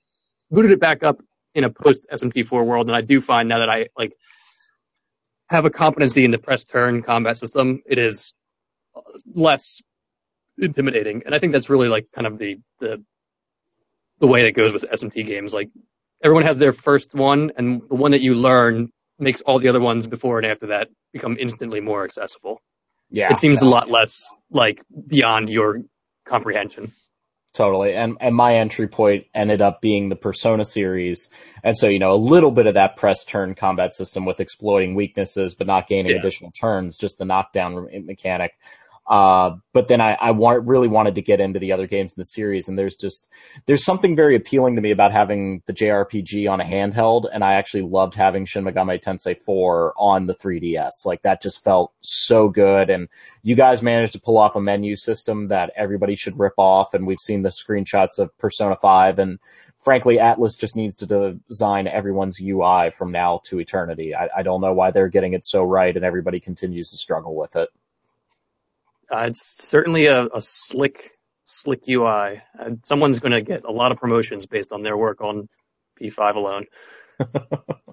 booted 0.51 0.73
it 0.73 0.81
back 0.81 1.03
up 1.03 1.19
in 1.55 1.65
a 1.65 1.71
post 1.71 2.07
SMT4 2.13 2.65
world. 2.65 2.87
And 2.87 2.97
I 2.97 3.01
do 3.01 3.21
find 3.21 3.49
now 3.49 3.59
that 3.61 3.71
I 3.71 3.89
like 3.97 4.13
have 5.49 5.65
a 5.65 5.71
competency 5.71 6.25
in 6.25 6.31
the 6.31 6.39
press 6.39 6.65
turn 6.65 7.03
combat 7.03 7.37
system, 7.37 7.83
it 7.87 7.99
is 7.99 8.35
less 9.27 9.81
intimidating. 10.59 11.23
And 11.27 11.35
I 11.35 11.39
think 11.39 11.53
that's 11.53 11.71
really 11.71 11.89
like 11.89 12.07
kind 12.15 12.27
of 12.27 12.39
the 12.39 12.59
the 12.81 13.03
the 14.21 14.27
way 14.27 14.45
that 14.45 14.53
goes 14.53 14.73
with 14.73 14.85
SMT 14.91 15.27
games. 15.27 15.53
Like 15.53 15.71
everyone 16.23 16.45
has 16.45 16.59
their 16.59 16.73
first 16.73 17.15
one, 17.15 17.53
and 17.57 17.83
the 17.89 17.95
one 17.97 18.13
that 18.13 18.21
you 18.21 18.35
learn 18.35 18.91
makes 19.19 19.41
all 19.43 19.59
the 19.59 19.69
other 19.69 19.81
ones 19.81 20.07
before 20.07 20.39
and 20.39 20.47
after 20.47 20.69
that 20.69 20.89
become 21.13 21.37
instantly 21.39 21.81
more 21.81 22.05
accessible 22.05 22.61
Yeah, 23.11 23.33
it 23.33 23.39
seems 23.39 23.63
a 23.63 23.69
lot 23.69 23.91
less 23.91 24.29
like 24.51 24.83
beyond 25.07 25.51
your 25.51 25.83
comprehension. 26.25 26.93
Totally. 27.53 27.95
And 27.95 28.17
and 28.21 28.35
my 28.35 28.57
entry 28.57 28.89
point 28.89 29.27
ended 29.33 29.63
up 29.63 29.81
being 29.81 30.09
the 30.09 30.17
Persona 30.17 30.65
series. 30.65 31.31
And 31.63 31.77
so, 31.77 31.87
you 31.87 32.01
know, 32.01 32.13
a 32.13 32.17
little 32.17 32.51
bit 32.51 32.67
of 32.67 32.75
that 32.75 32.97
press 32.97 33.25
turn 33.25 33.55
combat 33.55 33.95
system 33.95 34.25
with 34.25 34.41
exploiting 34.41 34.97
weaknesses 34.97 35.55
but 35.55 35.69
not 35.69 35.87
gaining 35.87 36.13
Yeah. 36.13 36.19
additional 36.19 36.51
turns, 36.51 36.99
just 36.99 37.19
the 37.19 37.25
knockdown 37.25 37.89
mechanic. 38.07 38.53
Uh, 39.07 39.57
but 39.75 39.87
then 39.87 40.01
I, 40.01 40.17
I 40.19 40.31
want, 40.31 40.67
really 40.67 40.89
wanted 40.89 41.17
to 41.17 41.23
get 41.23 41.41
into 41.41 41.59
the 41.59 41.73
other 41.73 41.87
games 41.87 42.13
in 42.13 42.21
the 42.21 42.25
series, 42.25 42.69
and 42.69 42.79
there's 42.79 42.97
just 42.97 43.31
there's 43.67 43.85
something 43.85 44.17
very 44.17 44.35
appealing 44.35 44.77
to 44.77 44.83
me 44.83 44.93
about 44.93 45.13
having 45.13 45.63
the 45.67 45.75
JRPG 45.75 46.51
on 46.51 46.61
a 46.61 46.65
handheld, 46.65 47.29
and 47.31 47.45
I 47.45 47.55
actually 47.55 47.83
loved 47.83 48.15
having 48.15 48.47
Shin 48.47 48.65
Megami 48.65 49.03
Tensei 49.03 49.37
4 49.37 49.93
on 49.99 50.27
the 50.27 50.35
3DS. 50.35 51.05
Like 51.05 51.23
that 51.23 51.43
just 51.43 51.63
felt 51.63 51.93
so 52.01 52.49
good, 52.49 52.89
and 52.89 53.09
you 53.43 53.57
guys 53.57 53.83
managed 53.83 54.15
to 54.15 54.21
pull 54.21 54.39
off 54.39 54.57
a 54.57 54.61
menu 54.61 54.97
system 54.97 55.47
that 55.47 55.73
everybody 55.77 56.15
should 56.15 56.39
rip 56.39 56.55
off, 56.57 56.95
and 56.95 57.07
we've 57.07 57.21
seen 57.21 57.43
the 57.43 57.51
screenshots 57.51 58.19
of 58.19 58.37
Persona 58.39 58.77
5, 58.77 59.19
and 59.19 59.39
frankly, 59.81 60.17
Atlus 60.17 60.59
just 60.59 60.77
needs 60.77 60.97
to 60.97 61.39
design 61.47 61.89
everyone's 61.89 62.41
UI 62.41 62.91
from 62.91 63.13
now 63.13 63.43
to 63.45 63.61
eternity. 63.61 64.15
I, 64.15 64.31
I 64.39 64.43
don't 64.43 64.63
know 64.63 64.73
why 64.73 64.93
they're 64.93 65.09
getting 65.09 65.35
it 65.35 65.45
so 65.45 65.63
right, 65.63 65.95
and 65.95 66.07
everybody 66.07 66.41
continues 66.41 66.91
to 66.93 66.97
struggle 66.97 67.37
with 67.37 67.57
it. 67.57 67.69
Uh, 69.15 69.27
it's 69.27 69.63
certainly 69.69 70.07
a, 70.07 70.27
a 70.27 70.43
slick, 70.43 71.13
slick 71.45 71.83
UI. 71.89 72.43
Uh, 72.59 72.71
someone's 72.85 73.21
going 73.21 73.31
to 73.31 73.43
get 73.43 73.65
a 73.65 73.71
lot 73.71 73.93
of 73.93 73.99
promotions 73.99 74.45
based 74.47 74.73
on 74.73 74.83
their 74.83 74.97
work 74.97 75.21
on 75.21 75.49
P5 76.01 76.35
alone. 76.35 76.67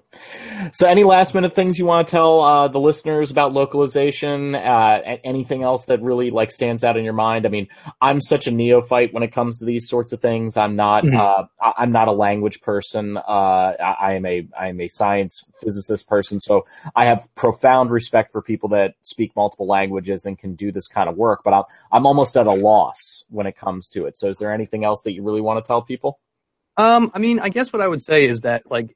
So, 0.72 0.86
any 0.88 1.04
last 1.04 1.34
minute 1.34 1.54
things 1.54 1.78
you 1.78 1.86
want 1.86 2.06
to 2.06 2.10
tell 2.10 2.40
uh, 2.40 2.68
the 2.68 2.78
listeners 2.78 3.30
about 3.30 3.52
localization? 3.52 4.54
Uh, 4.54 5.18
anything 5.24 5.62
else 5.62 5.86
that 5.86 6.02
really 6.02 6.30
like 6.30 6.50
stands 6.52 6.84
out 6.84 6.96
in 6.96 7.04
your 7.04 7.12
mind? 7.14 7.46
I 7.46 7.48
mean, 7.48 7.68
I'm 8.00 8.20
such 8.20 8.46
a 8.46 8.50
neophyte 8.50 9.12
when 9.12 9.22
it 9.22 9.32
comes 9.32 9.58
to 9.58 9.64
these 9.64 9.88
sorts 9.88 10.12
of 10.12 10.20
things. 10.20 10.56
I'm 10.56 10.76
not. 10.76 11.04
Mhm. 11.04 11.18
Uh, 11.18 11.46
I- 11.60 11.72
I'm 11.78 11.92
not 11.92 12.08
a 12.08 12.12
language 12.12 12.60
person. 12.60 13.16
Uh, 13.16 13.20
I, 13.26 13.96
I 14.00 14.12
am 14.14 14.26
a. 14.26 14.48
I 14.58 14.68
am 14.68 14.80
a 14.80 14.88
science 14.88 15.50
physicist 15.60 16.08
person. 16.08 16.40
So 16.40 16.66
I 16.94 17.06
have 17.06 17.26
profound 17.34 17.90
respect 17.90 18.30
for 18.30 18.42
people 18.42 18.70
that 18.70 18.94
speak 19.02 19.34
multiple 19.34 19.66
languages 19.66 20.26
and 20.26 20.38
can 20.38 20.54
do 20.54 20.72
this 20.72 20.88
kind 20.88 21.08
of 21.08 21.16
work. 21.16 21.42
But 21.44 21.54
I'm 21.54 21.64
I'm 21.90 22.06
almost 22.06 22.36
at 22.36 22.46
a 22.46 22.52
loss 22.52 23.24
when 23.30 23.46
it 23.46 23.56
comes 23.56 23.88
to 23.90 24.06
it. 24.06 24.16
So, 24.16 24.28
is 24.28 24.38
there 24.38 24.52
anything 24.52 24.84
else 24.84 25.02
that 25.02 25.12
you 25.12 25.22
really 25.22 25.40
want 25.40 25.62
to 25.64 25.66
tell 25.66 25.82
people? 25.82 26.18
Um, 26.76 27.10
I 27.14 27.18
mean, 27.18 27.40
I 27.40 27.48
guess 27.50 27.72
what 27.72 27.82
I 27.82 27.88
would 27.88 28.02
say 28.02 28.24
is 28.24 28.42
that 28.42 28.70
like, 28.70 28.94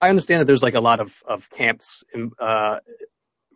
I 0.00 0.08
understand 0.08 0.40
that 0.40 0.46
there's 0.46 0.62
like 0.62 0.74
a 0.74 0.80
lot 0.80 1.00
of 1.00 1.14
of 1.26 1.50
camps 1.50 2.04
in, 2.14 2.32
uh, 2.38 2.78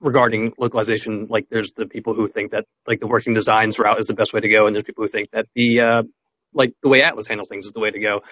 regarding 0.00 0.52
localization. 0.58 1.26
Like, 1.28 1.48
there's 1.48 1.72
the 1.72 1.86
people 1.86 2.14
who 2.14 2.28
think 2.28 2.52
that 2.52 2.66
like 2.86 3.00
the 3.00 3.06
working 3.06 3.34
designs 3.34 3.78
route 3.78 3.98
is 3.98 4.06
the 4.06 4.14
best 4.14 4.32
way 4.32 4.40
to 4.40 4.48
go, 4.48 4.66
and 4.66 4.74
there's 4.74 4.84
people 4.84 5.04
who 5.04 5.08
think 5.08 5.30
that 5.30 5.46
the 5.54 5.80
uh, 5.80 6.02
like 6.52 6.74
the 6.82 6.88
way 6.88 7.00
Atlus 7.00 7.28
handles 7.28 7.48
things 7.48 7.66
is 7.66 7.72
the 7.72 7.80
way 7.80 7.90
to 7.90 7.98
go. 7.98 8.22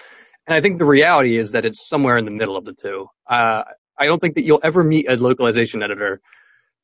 And 0.47 0.57
I 0.57 0.61
think 0.61 0.79
the 0.79 0.85
reality 0.85 1.37
is 1.37 1.53
that 1.53 1.65
it's 1.65 1.89
somewhere 1.89 2.17
in 2.17 2.25
the 2.25 2.31
middle 2.31 2.57
of 2.57 2.65
the 2.65 2.73
two. 2.73 3.09
Uh, 3.27 3.63
I 3.97 4.07
don't 4.07 4.21
think 4.21 4.35
that 4.35 4.45
you'll 4.45 4.61
ever 4.63 4.83
meet 4.83 5.09
a 5.09 5.17
localization 5.17 5.83
editor 5.83 6.21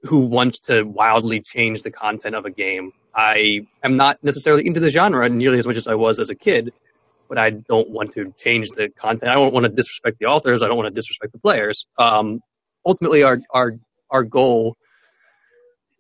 who 0.02 0.20
wants 0.20 0.60
to 0.60 0.84
wildly 0.84 1.40
change 1.40 1.82
the 1.82 1.90
content 1.90 2.36
of 2.36 2.44
a 2.44 2.50
game. 2.50 2.92
I 3.14 3.66
am 3.82 3.96
not 3.96 4.22
necessarily 4.22 4.66
into 4.66 4.78
the 4.78 4.90
genre 4.90 5.28
nearly 5.28 5.58
as 5.58 5.66
much 5.66 5.76
as 5.76 5.88
I 5.88 5.94
was 5.94 6.20
as 6.20 6.30
a 6.30 6.36
kid, 6.36 6.72
but 7.28 7.38
I 7.38 7.50
don't 7.50 7.90
want 7.90 8.12
to 8.14 8.32
change 8.38 8.68
the 8.70 8.88
content. 8.88 9.30
I 9.30 9.34
don't 9.34 9.52
want 9.52 9.64
to 9.64 9.70
disrespect 9.70 10.18
the 10.18 10.26
authors. 10.26 10.62
I 10.62 10.68
don't 10.68 10.76
want 10.76 10.88
to 10.88 10.94
disrespect 10.94 11.32
the 11.32 11.38
players. 11.38 11.86
Um, 11.98 12.40
ultimately, 12.84 13.22
our 13.22 13.40
our 13.52 13.78
our 14.10 14.22
goal, 14.22 14.76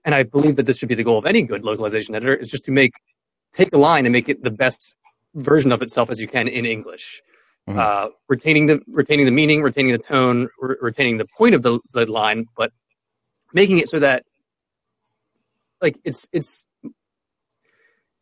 and 0.04 0.14
I 0.14 0.22
believe 0.22 0.56
that 0.56 0.66
this 0.66 0.78
should 0.78 0.88
be 0.88 0.94
the 0.94 1.04
goal 1.04 1.18
of 1.18 1.26
any 1.26 1.42
good 1.42 1.64
localization 1.64 2.14
editor, 2.14 2.34
is 2.34 2.48
just 2.48 2.64
to 2.64 2.72
make 2.72 2.92
take 3.52 3.72
a 3.72 3.78
line 3.78 4.06
and 4.06 4.12
make 4.12 4.28
it 4.28 4.42
the 4.42 4.50
best 4.50 4.94
version 5.34 5.72
of 5.72 5.82
itself 5.82 6.10
as 6.10 6.20
you 6.20 6.28
can 6.28 6.48
in 6.48 6.64
English. 6.64 7.22
Mhm. 7.68 7.76
Uh, 7.76 8.08
retaining 8.28 8.66
the 8.66 8.80
retaining 8.88 9.26
the 9.26 9.32
meaning, 9.32 9.62
retaining 9.62 9.92
the 9.92 9.98
tone, 9.98 10.48
re- 10.58 10.76
retaining 10.80 11.18
the 11.18 11.26
point 11.36 11.54
of 11.54 11.62
the, 11.62 11.78
the 11.92 12.06
line, 12.06 12.46
but 12.56 12.72
making 13.52 13.78
it 13.78 13.88
so 13.88 13.98
that 13.98 14.24
like 15.82 15.98
it's 16.04 16.26
it's 16.32 16.64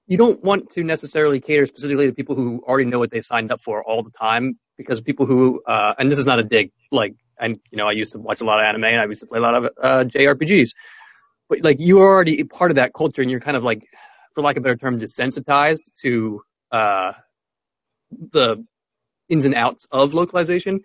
you 0.06 0.16
don't 0.16 0.42
want 0.42 0.70
to 0.72 0.84
necessarily 0.84 1.40
cater 1.40 1.66
specifically 1.66 2.06
to 2.06 2.12
people 2.12 2.36
who 2.36 2.62
already 2.66 2.84
know 2.84 2.98
what 2.98 3.10
they 3.10 3.20
signed 3.20 3.50
up 3.52 3.60
for 3.60 3.82
all 3.84 4.02
the 4.02 4.10
time 4.10 4.58
because 4.76 5.00
people 5.00 5.26
who 5.26 5.62
uh 5.66 5.94
and 5.98 6.10
this 6.10 6.18
is 6.18 6.26
not 6.26 6.38
a 6.38 6.44
dig 6.44 6.70
like 6.92 7.14
and 7.38 7.58
you 7.70 7.78
know 7.78 7.86
I 7.86 7.92
used 7.92 8.12
to 8.12 8.18
watch 8.18 8.40
a 8.40 8.44
lot 8.44 8.60
of 8.60 8.64
anime 8.64 8.84
and 8.84 9.00
I 9.00 9.06
used 9.06 9.20
to 9.20 9.26
play 9.26 9.38
a 9.38 9.42
lot 9.42 9.54
of 9.54 9.64
uh 9.82 10.04
JRPGs 10.04 10.70
but 11.48 11.62
like 11.62 11.76
you're 11.80 12.02
already 12.04 12.42
part 12.44 12.70
of 12.70 12.76
that 12.76 12.92
culture 12.94 13.22
and 13.22 13.30
you're 13.30 13.40
kind 13.40 13.56
of 13.56 13.64
like 13.64 13.82
for 14.34 14.42
lack 14.42 14.56
of 14.56 14.62
a 14.62 14.64
better 14.64 14.76
term 14.76 14.98
desensitized 14.98 15.92
to 16.02 16.42
uh 16.72 17.12
the 18.32 18.64
ins 19.28 19.44
and 19.44 19.54
outs 19.54 19.86
of 19.90 20.14
localization. 20.14 20.80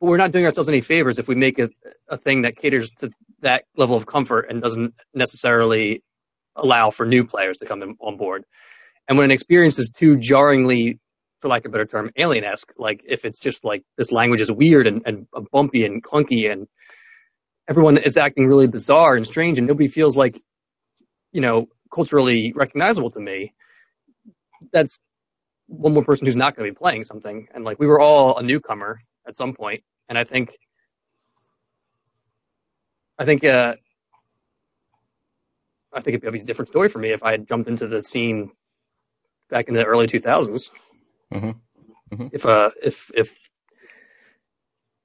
But 0.00 0.06
we're 0.06 0.16
not 0.16 0.32
doing 0.32 0.46
ourselves 0.46 0.68
any 0.68 0.80
favors 0.80 1.18
if 1.18 1.28
we 1.28 1.34
make 1.34 1.58
a, 1.58 1.70
a 2.08 2.16
thing 2.16 2.42
that 2.42 2.56
caters 2.56 2.90
to 3.00 3.10
that 3.40 3.64
level 3.76 3.96
of 3.96 4.06
comfort 4.06 4.46
and 4.48 4.62
doesn't 4.62 4.94
necessarily 5.14 6.02
allow 6.56 6.90
for 6.90 7.06
new 7.06 7.24
players 7.24 7.58
to 7.58 7.66
come 7.66 7.96
on 8.00 8.16
board. 8.16 8.44
And 9.08 9.18
when 9.18 9.26
an 9.26 9.30
experience 9.30 9.78
is 9.78 9.88
too 9.88 10.16
jarringly, 10.16 10.98
for 11.40 11.48
lack 11.48 11.64
of 11.64 11.70
a 11.70 11.72
better 11.72 11.86
term, 11.86 12.10
alien-esque, 12.16 12.72
like 12.76 13.02
if 13.06 13.24
it's 13.24 13.40
just 13.40 13.64
like 13.64 13.82
this 13.96 14.12
language 14.12 14.40
is 14.40 14.52
weird 14.52 14.86
and, 14.86 15.02
and 15.06 15.26
bumpy 15.50 15.84
and 15.86 16.02
clunky 16.02 16.50
and 16.50 16.68
everyone 17.68 17.96
is 17.96 18.16
acting 18.16 18.46
really 18.46 18.66
bizarre 18.66 19.16
and 19.16 19.26
strange 19.26 19.58
and 19.58 19.66
nobody 19.66 19.88
feels 19.88 20.16
like, 20.16 20.40
you 21.32 21.40
know, 21.40 21.66
culturally 21.92 22.52
recognizable 22.54 23.10
to 23.10 23.20
me, 23.20 23.54
that's 24.72 24.98
one 25.66 25.94
more 25.94 26.04
person 26.04 26.26
who's 26.26 26.36
not 26.36 26.56
going 26.56 26.68
to 26.68 26.72
be 26.72 26.78
playing 26.78 27.04
something. 27.04 27.48
And 27.54 27.64
like 27.64 27.78
we 27.78 27.86
were 27.86 28.00
all 28.00 28.36
a 28.36 28.42
newcomer 28.42 29.00
at 29.26 29.36
some 29.36 29.54
point, 29.54 29.82
and 30.08 30.18
I 30.18 30.24
think, 30.24 30.56
I 33.18 33.24
think, 33.24 33.44
uh, 33.44 33.76
I 35.92 36.00
think 36.00 36.16
it'd 36.16 36.32
be 36.32 36.40
a 36.40 36.44
different 36.44 36.68
story 36.68 36.88
for 36.88 36.98
me 36.98 37.10
if 37.10 37.22
I 37.22 37.32
had 37.32 37.48
jumped 37.48 37.68
into 37.68 37.88
the 37.88 38.02
scene 38.02 38.52
back 39.48 39.68
in 39.68 39.74
the 39.74 39.84
early 39.84 40.06
2000s. 40.06 40.70
Mhm. 41.32 41.60
Mhm. 42.12 42.30
If 42.32 42.46
uh, 42.46 42.70
if 42.82 43.10
if 43.14 43.36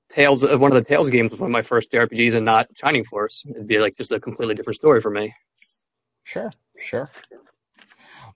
Tales, 0.10 0.44
uh, 0.46 0.58
one 0.58 0.72
of 0.72 0.76
the 0.76 0.88
Tales 0.88 1.10
games 1.10 1.32
was 1.32 1.40
one 1.40 1.50
of 1.50 1.54
my 1.54 1.62
first 1.64 1.92
JRPGs 1.92 2.34
and 2.36 2.46
not 2.46 2.68
Shining 2.76 3.04
Force, 3.04 3.46
it'd 3.50 3.68
be 3.68 3.80
like 3.80 3.98
just 3.98 4.12
a 4.12 4.20
completely 4.20 4.56
different 4.56 4.76
story 4.78 5.02
for 5.02 5.10
me. 5.12 5.34
Sure, 6.24 6.52
sure. 6.80 7.10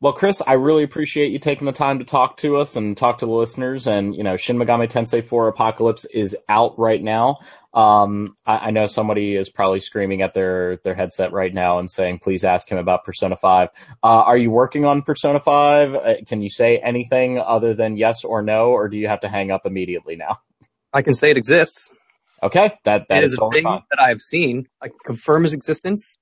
Well, 0.01 0.13
Chris, 0.13 0.41
I 0.45 0.53
really 0.53 0.83
appreciate 0.83 1.33
you 1.33 1.39
taking 1.39 1.65
the 1.65 1.73
time 1.73 1.99
to 1.99 2.05
talk 2.05 2.37
to 2.37 2.55
us 2.55 2.77
and 2.77 2.95
talk 2.95 3.17
to 3.17 3.25
the 3.25 3.33
listeners. 3.33 3.85
And 3.85 4.15
you 4.15 4.23
know, 4.23 4.37
Shin 4.37 4.57
Megami 4.57 4.89
Tensei 4.89 5.21
4 5.21 5.49
Apocalypse 5.49 6.05
is 6.05 6.37
out 6.47 6.79
right 6.79 7.03
now. 7.03 7.39
Um, 7.73 8.33
I, 8.45 8.67
I 8.67 8.71
know 8.71 8.87
somebody 8.87 9.35
is 9.35 9.49
probably 9.49 9.81
screaming 9.81 10.21
at 10.21 10.33
their 10.33 10.77
their 10.77 10.95
headset 10.95 11.33
right 11.33 11.53
now 11.53 11.79
and 11.79 11.89
saying, 11.89 12.19
"Please 12.19 12.45
ask 12.45 12.69
him 12.69 12.77
about 12.77 13.03
Persona 13.03 13.35
5." 13.35 13.69
Uh, 14.01 14.07
are 14.07 14.37
you 14.37 14.51
working 14.51 14.85
on 14.85 15.01
Persona 15.01 15.41
5? 15.41 15.95
Uh, 15.95 16.13
can 16.25 16.41
you 16.41 16.49
say 16.49 16.77
anything 16.77 17.37
other 17.37 17.73
than 17.73 17.97
yes 17.97 18.23
or 18.23 18.41
no, 18.41 18.69
or 18.69 18.87
do 18.87 18.97
you 18.97 19.09
have 19.09 19.19
to 19.21 19.27
hang 19.27 19.51
up 19.51 19.65
immediately 19.65 20.15
now? 20.15 20.37
I 20.93 21.01
can 21.01 21.13
say 21.13 21.29
it 21.29 21.37
exists. 21.37 21.91
Okay, 22.41 22.71
that 22.85 23.09
that 23.09 23.17
it 23.17 23.25
is 23.25 23.33
is 23.33 23.39
a 23.39 23.49
thing 23.49 23.63
fine. 23.63 23.81
that 23.91 23.99
I've 23.99 24.21
seen. 24.21 24.69
I 24.81 24.87
can 24.87 24.97
confirm 25.05 25.43
its 25.43 25.53
existence. 25.53 26.17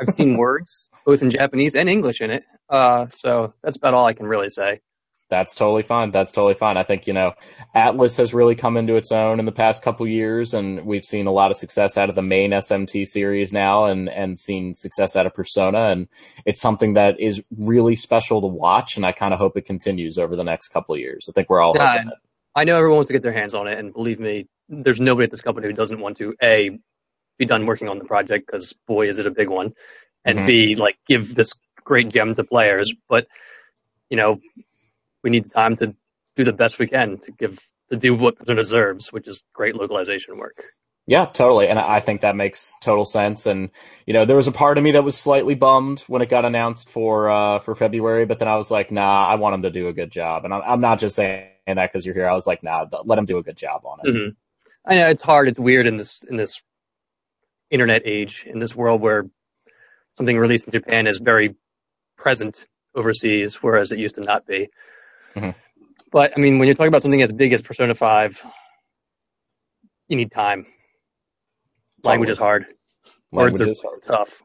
I've 0.00 0.08
seen 0.08 0.36
words, 0.36 0.90
both 1.04 1.22
in 1.22 1.30
Japanese 1.30 1.74
and 1.76 1.88
English 1.88 2.20
in 2.20 2.30
it. 2.30 2.44
Uh, 2.68 3.08
so 3.08 3.54
that's 3.62 3.76
about 3.76 3.94
all 3.94 4.06
I 4.06 4.14
can 4.14 4.26
really 4.26 4.50
say. 4.50 4.80
That's 5.30 5.54
totally 5.54 5.82
fine. 5.82 6.10
That's 6.10 6.32
totally 6.32 6.54
fine. 6.54 6.76
I 6.76 6.82
think, 6.82 7.06
you 7.06 7.14
know, 7.14 7.32
Atlus 7.74 8.18
has 8.18 8.34
really 8.34 8.54
come 8.54 8.76
into 8.76 8.96
its 8.96 9.10
own 9.10 9.40
in 9.40 9.46
the 9.46 9.52
past 9.52 9.82
couple 9.82 10.06
years 10.06 10.52
and 10.52 10.84
we've 10.84 11.04
seen 11.04 11.26
a 11.26 11.32
lot 11.32 11.50
of 11.50 11.56
success 11.56 11.96
out 11.96 12.10
of 12.10 12.14
the 12.14 12.22
main 12.22 12.50
SMT 12.50 13.06
series 13.06 13.52
now 13.52 13.86
and, 13.86 14.08
and 14.10 14.38
seen 14.38 14.74
success 14.74 15.16
out 15.16 15.26
of 15.26 15.32
Persona 15.34 15.88
and 15.88 16.08
it's 16.44 16.60
something 16.60 16.94
that 16.94 17.20
is 17.20 17.42
really 17.56 17.96
special 17.96 18.42
to 18.42 18.46
watch 18.48 18.96
and 18.96 19.06
I 19.06 19.12
kind 19.12 19.32
of 19.32 19.40
hope 19.40 19.56
it 19.56 19.64
continues 19.64 20.18
over 20.18 20.36
the 20.36 20.44
next 20.44 20.68
couple 20.68 20.94
of 20.94 21.00
years. 21.00 21.28
I 21.28 21.32
think 21.32 21.48
we're 21.48 21.60
all 21.62 21.74
Yeah, 21.74 21.92
hoping. 21.92 22.12
I 22.54 22.64
know 22.64 22.76
everyone 22.76 22.98
wants 22.98 23.08
to 23.08 23.14
get 23.14 23.22
their 23.22 23.32
hands 23.32 23.54
on 23.54 23.66
it, 23.66 23.78
and 23.78 23.92
believe 23.92 24.20
me, 24.20 24.46
there's 24.68 25.00
nobody 25.00 25.24
at 25.24 25.30
this 25.30 25.40
company 25.40 25.66
who 25.66 25.72
doesn't 25.72 25.98
want 25.98 26.18
to 26.18 26.34
a 26.42 26.78
be 27.38 27.46
done 27.46 27.66
working 27.66 27.88
on 27.88 27.98
the 27.98 28.04
project 28.04 28.46
because 28.46 28.74
boy 28.86 29.08
is 29.08 29.18
it 29.18 29.26
a 29.26 29.30
big 29.30 29.48
one, 29.48 29.74
and 30.24 30.38
Mhm. 30.38 30.46
b 30.46 30.74
like 30.76 30.98
give 31.06 31.34
this 31.34 31.54
great 31.84 32.08
gem 32.10 32.34
to 32.34 32.44
players. 32.44 32.92
But 33.08 33.26
you 34.10 34.16
know, 34.16 34.40
we 35.22 35.30
need 35.30 35.50
time 35.50 35.76
to 35.76 35.94
do 36.36 36.44
the 36.44 36.52
best 36.52 36.78
we 36.78 36.86
can 36.88 37.18
to 37.18 37.32
give 37.32 37.58
to 37.90 37.96
do 37.96 38.14
what 38.14 38.36
it 38.46 38.54
deserves, 38.54 39.12
which 39.12 39.28
is 39.28 39.44
great 39.52 39.76
localization 39.76 40.38
work. 40.38 40.64
Yeah, 41.06 41.26
totally. 41.26 41.68
And 41.68 41.78
I 41.78 42.00
think 42.00 42.22
that 42.22 42.34
makes 42.34 42.74
total 42.80 43.04
sense. 43.04 43.44
And, 43.44 43.70
you 44.06 44.14
know, 44.14 44.24
there 44.24 44.36
was 44.36 44.46
a 44.46 44.52
part 44.52 44.78
of 44.78 44.84
me 44.84 44.92
that 44.92 45.04
was 45.04 45.18
slightly 45.18 45.54
bummed 45.54 46.00
when 46.08 46.22
it 46.22 46.30
got 46.30 46.46
announced 46.46 46.88
for, 46.88 47.28
uh, 47.28 47.58
for 47.58 47.74
February, 47.74 48.24
but 48.24 48.38
then 48.38 48.48
I 48.48 48.56
was 48.56 48.70
like, 48.70 48.90
nah, 48.90 49.26
I 49.26 49.34
want 49.34 49.52
them 49.52 49.62
to 49.62 49.70
do 49.70 49.88
a 49.88 49.92
good 49.92 50.10
job. 50.10 50.46
And 50.46 50.54
I'm, 50.54 50.62
I'm 50.64 50.80
not 50.80 50.98
just 51.00 51.16
saying 51.16 51.50
that 51.66 51.92
because 51.92 52.06
you're 52.06 52.14
here. 52.14 52.28
I 52.28 52.32
was 52.32 52.46
like, 52.46 52.62
nah, 52.62 52.86
let 53.04 53.16
them 53.16 53.26
do 53.26 53.36
a 53.36 53.42
good 53.42 53.56
job 53.56 53.84
on 53.84 54.00
it. 54.00 54.10
hmm 54.10 54.28
I 54.86 54.96
know 54.96 55.08
it's 55.08 55.22
hard. 55.22 55.48
It's 55.48 55.60
weird 55.60 55.86
in 55.86 55.96
this 55.96 56.24
in 56.28 56.36
this 56.36 56.62
internet 57.74 58.02
age, 58.06 58.44
in 58.46 58.58
this 58.60 58.74
world 58.74 59.00
where 59.00 59.26
something 60.16 60.38
released 60.38 60.66
in 60.66 60.72
Japan 60.72 61.06
is 61.06 61.18
very 61.18 61.56
present 62.16 62.66
overseas, 62.94 63.56
whereas 63.56 63.90
it 63.92 63.98
used 63.98 64.14
to 64.14 64.20
not 64.20 64.46
be. 64.46 64.70
Mhm. 65.34 65.54
But 66.12 66.32
I 66.36 66.40
mean, 66.40 66.58
when 66.58 66.66
you're 66.68 66.76
talking 66.76 66.92
about 66.94 67.02
something 67.02 67.22
as 67.22 67.32
big 67.32 67.52
as 67.52 67.60
Persona 67.62 67.94
Five, 67.94 68.40
you 70.08 70.16
need 70.16 70.30
time. 70.30 70.66
Language 72.04 72.28
Totally. 72.28 72.32
is 72.32 72.38
hard. 72.38 72.66
Language 73.32 73.60
Words 73.60 73.68
are 73.68 73.70
is 73.72 73.82
hard. 73.82 74.02
tough. 74.04 74.42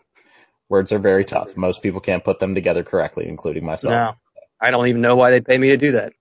Words 0.70 0.92
are 0.92 1.00
very 1.00 1.26
tough. 1.26 1.56
Most 1.58 1.84
people 1.84 2.00
can't 2.00 2.24
put 2.24 2.40
them 2.40 2.56
together 2.56 2.84
correctly, 2.84 3.28
including 3.28 3.66
myself. 3.66 3.92
No, 3.94 4.14
I 4.62 4.72
don't 4.72 4.88
even 4.88 5.02
know 5.02 5.16
why 5.16 5.32
they 5.32 5.42
pay 5.42 5.58
me 5.58 5.70
to 5.70 5.78
do 5.78 5.92
that. 5.94 6.14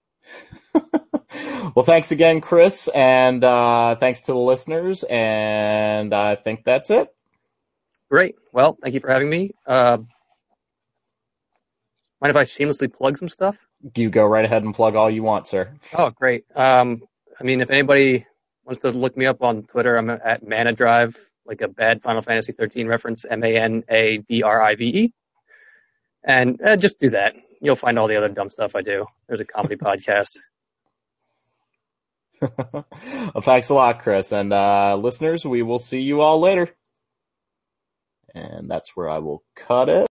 well, 1.74 1.84
thanks 1.84 2.10
again, 2.10 2.40
Chris, 2.40 2.88
and 2.88 3.42
uh, 3.42 3.96
thanks 3.96 4.22
to 4.22 4.32
the 4.32 4.38
listeners. 4.38 5.05
And 5.09 6.14
I 6.14 6.36
think 6.36 6.64
that's 6.64 6.90
it. 6.90 7.14
Great. 8.10 8.36
Well, 8.52 8.78
thank 8.82 8.94
you 8.94 9.00
for 9.00 9.10
having 9.10 9.28
me. 9.28 9.52
Uh, 9.66 9.98
mind 12.20 12.30
if 12.30 12.36
I 12.36 12.44
shamelessly 12.44 12.88
plug 12.88 13.18
some 13.18 13.28
stuff? 13.28 13.56
You 13.94 14.10
go 14.10 14.24
right 14.26 14.44
ahead 14.44 14.64
and 14.64 14.74
plug 14.74 14.96
all 14.96 15.10
you 15.10 15.22
want, 15.22 15.46
sir. 15.46 15.72
Oh, 15.96 16.10
great. 16.10 16.44
Um, 16.55 17.02
I 17.38 17.44
mean, 17.44 17.60
if 17.60 17.70
anybody 17.70 18.26
wants 18.64 18.80
to 18.82 18.90
look 18.90 19.16
me 19.16 19.26
up 19.26 19.42
on 19.42 19.62
Twitter, 19.62 19.96
I'm 19.96 20.10
at 20.10 20.46
Mana 20.46 20.72
Drive, 20.72 21.16
like 21.46 21.60
a 21.60 21.68
bad 21.68 22.02
Final 22.02 22.22
Fantasy 22.22 22.52
13 22.52 22.88
reference, 22.88 23.24
M-A-N-A-D-R-I-V-E. 23.24 25.12
And 26.24 26.60
uh, 26.62 26.76
just 26.76 26.98
do 26.98 27.10
that. 27.10 27.36
You'll 27.60 27.76
find 27.76 27.98
all 27.98 28.09
the 28.09 28.16
other 28.16 28.28
dumb 28.28 28.51
stuff 28.51 28.76
I 28.76 28.80
do. 28.80 29.06
There's 29.26 29.40
a 29.40 29.44
comedy 29.44 29.76
podcast. 29.89 30.39
well, 32.40 33.40
thanks 33.43 33.68
a 33.70 33.74
lot, 33.74 34.01
Chris. 34.01 34.32
And 34.32 34.52
uh, 34.52 34.97
listeners, 34.97 35.44
we 35.44 35.62
will 35.62 35.78
see 35.78 36.01
you 36.01 36.20
all 36.20 36.40
later. 36.40 36.68
And 38.35 38.68
that's 38.70 38.97
where 38.97 39.09
I 39.09 39.18
will 39.18 39.43
cut 39.56 39.89
it. 39.89 40.07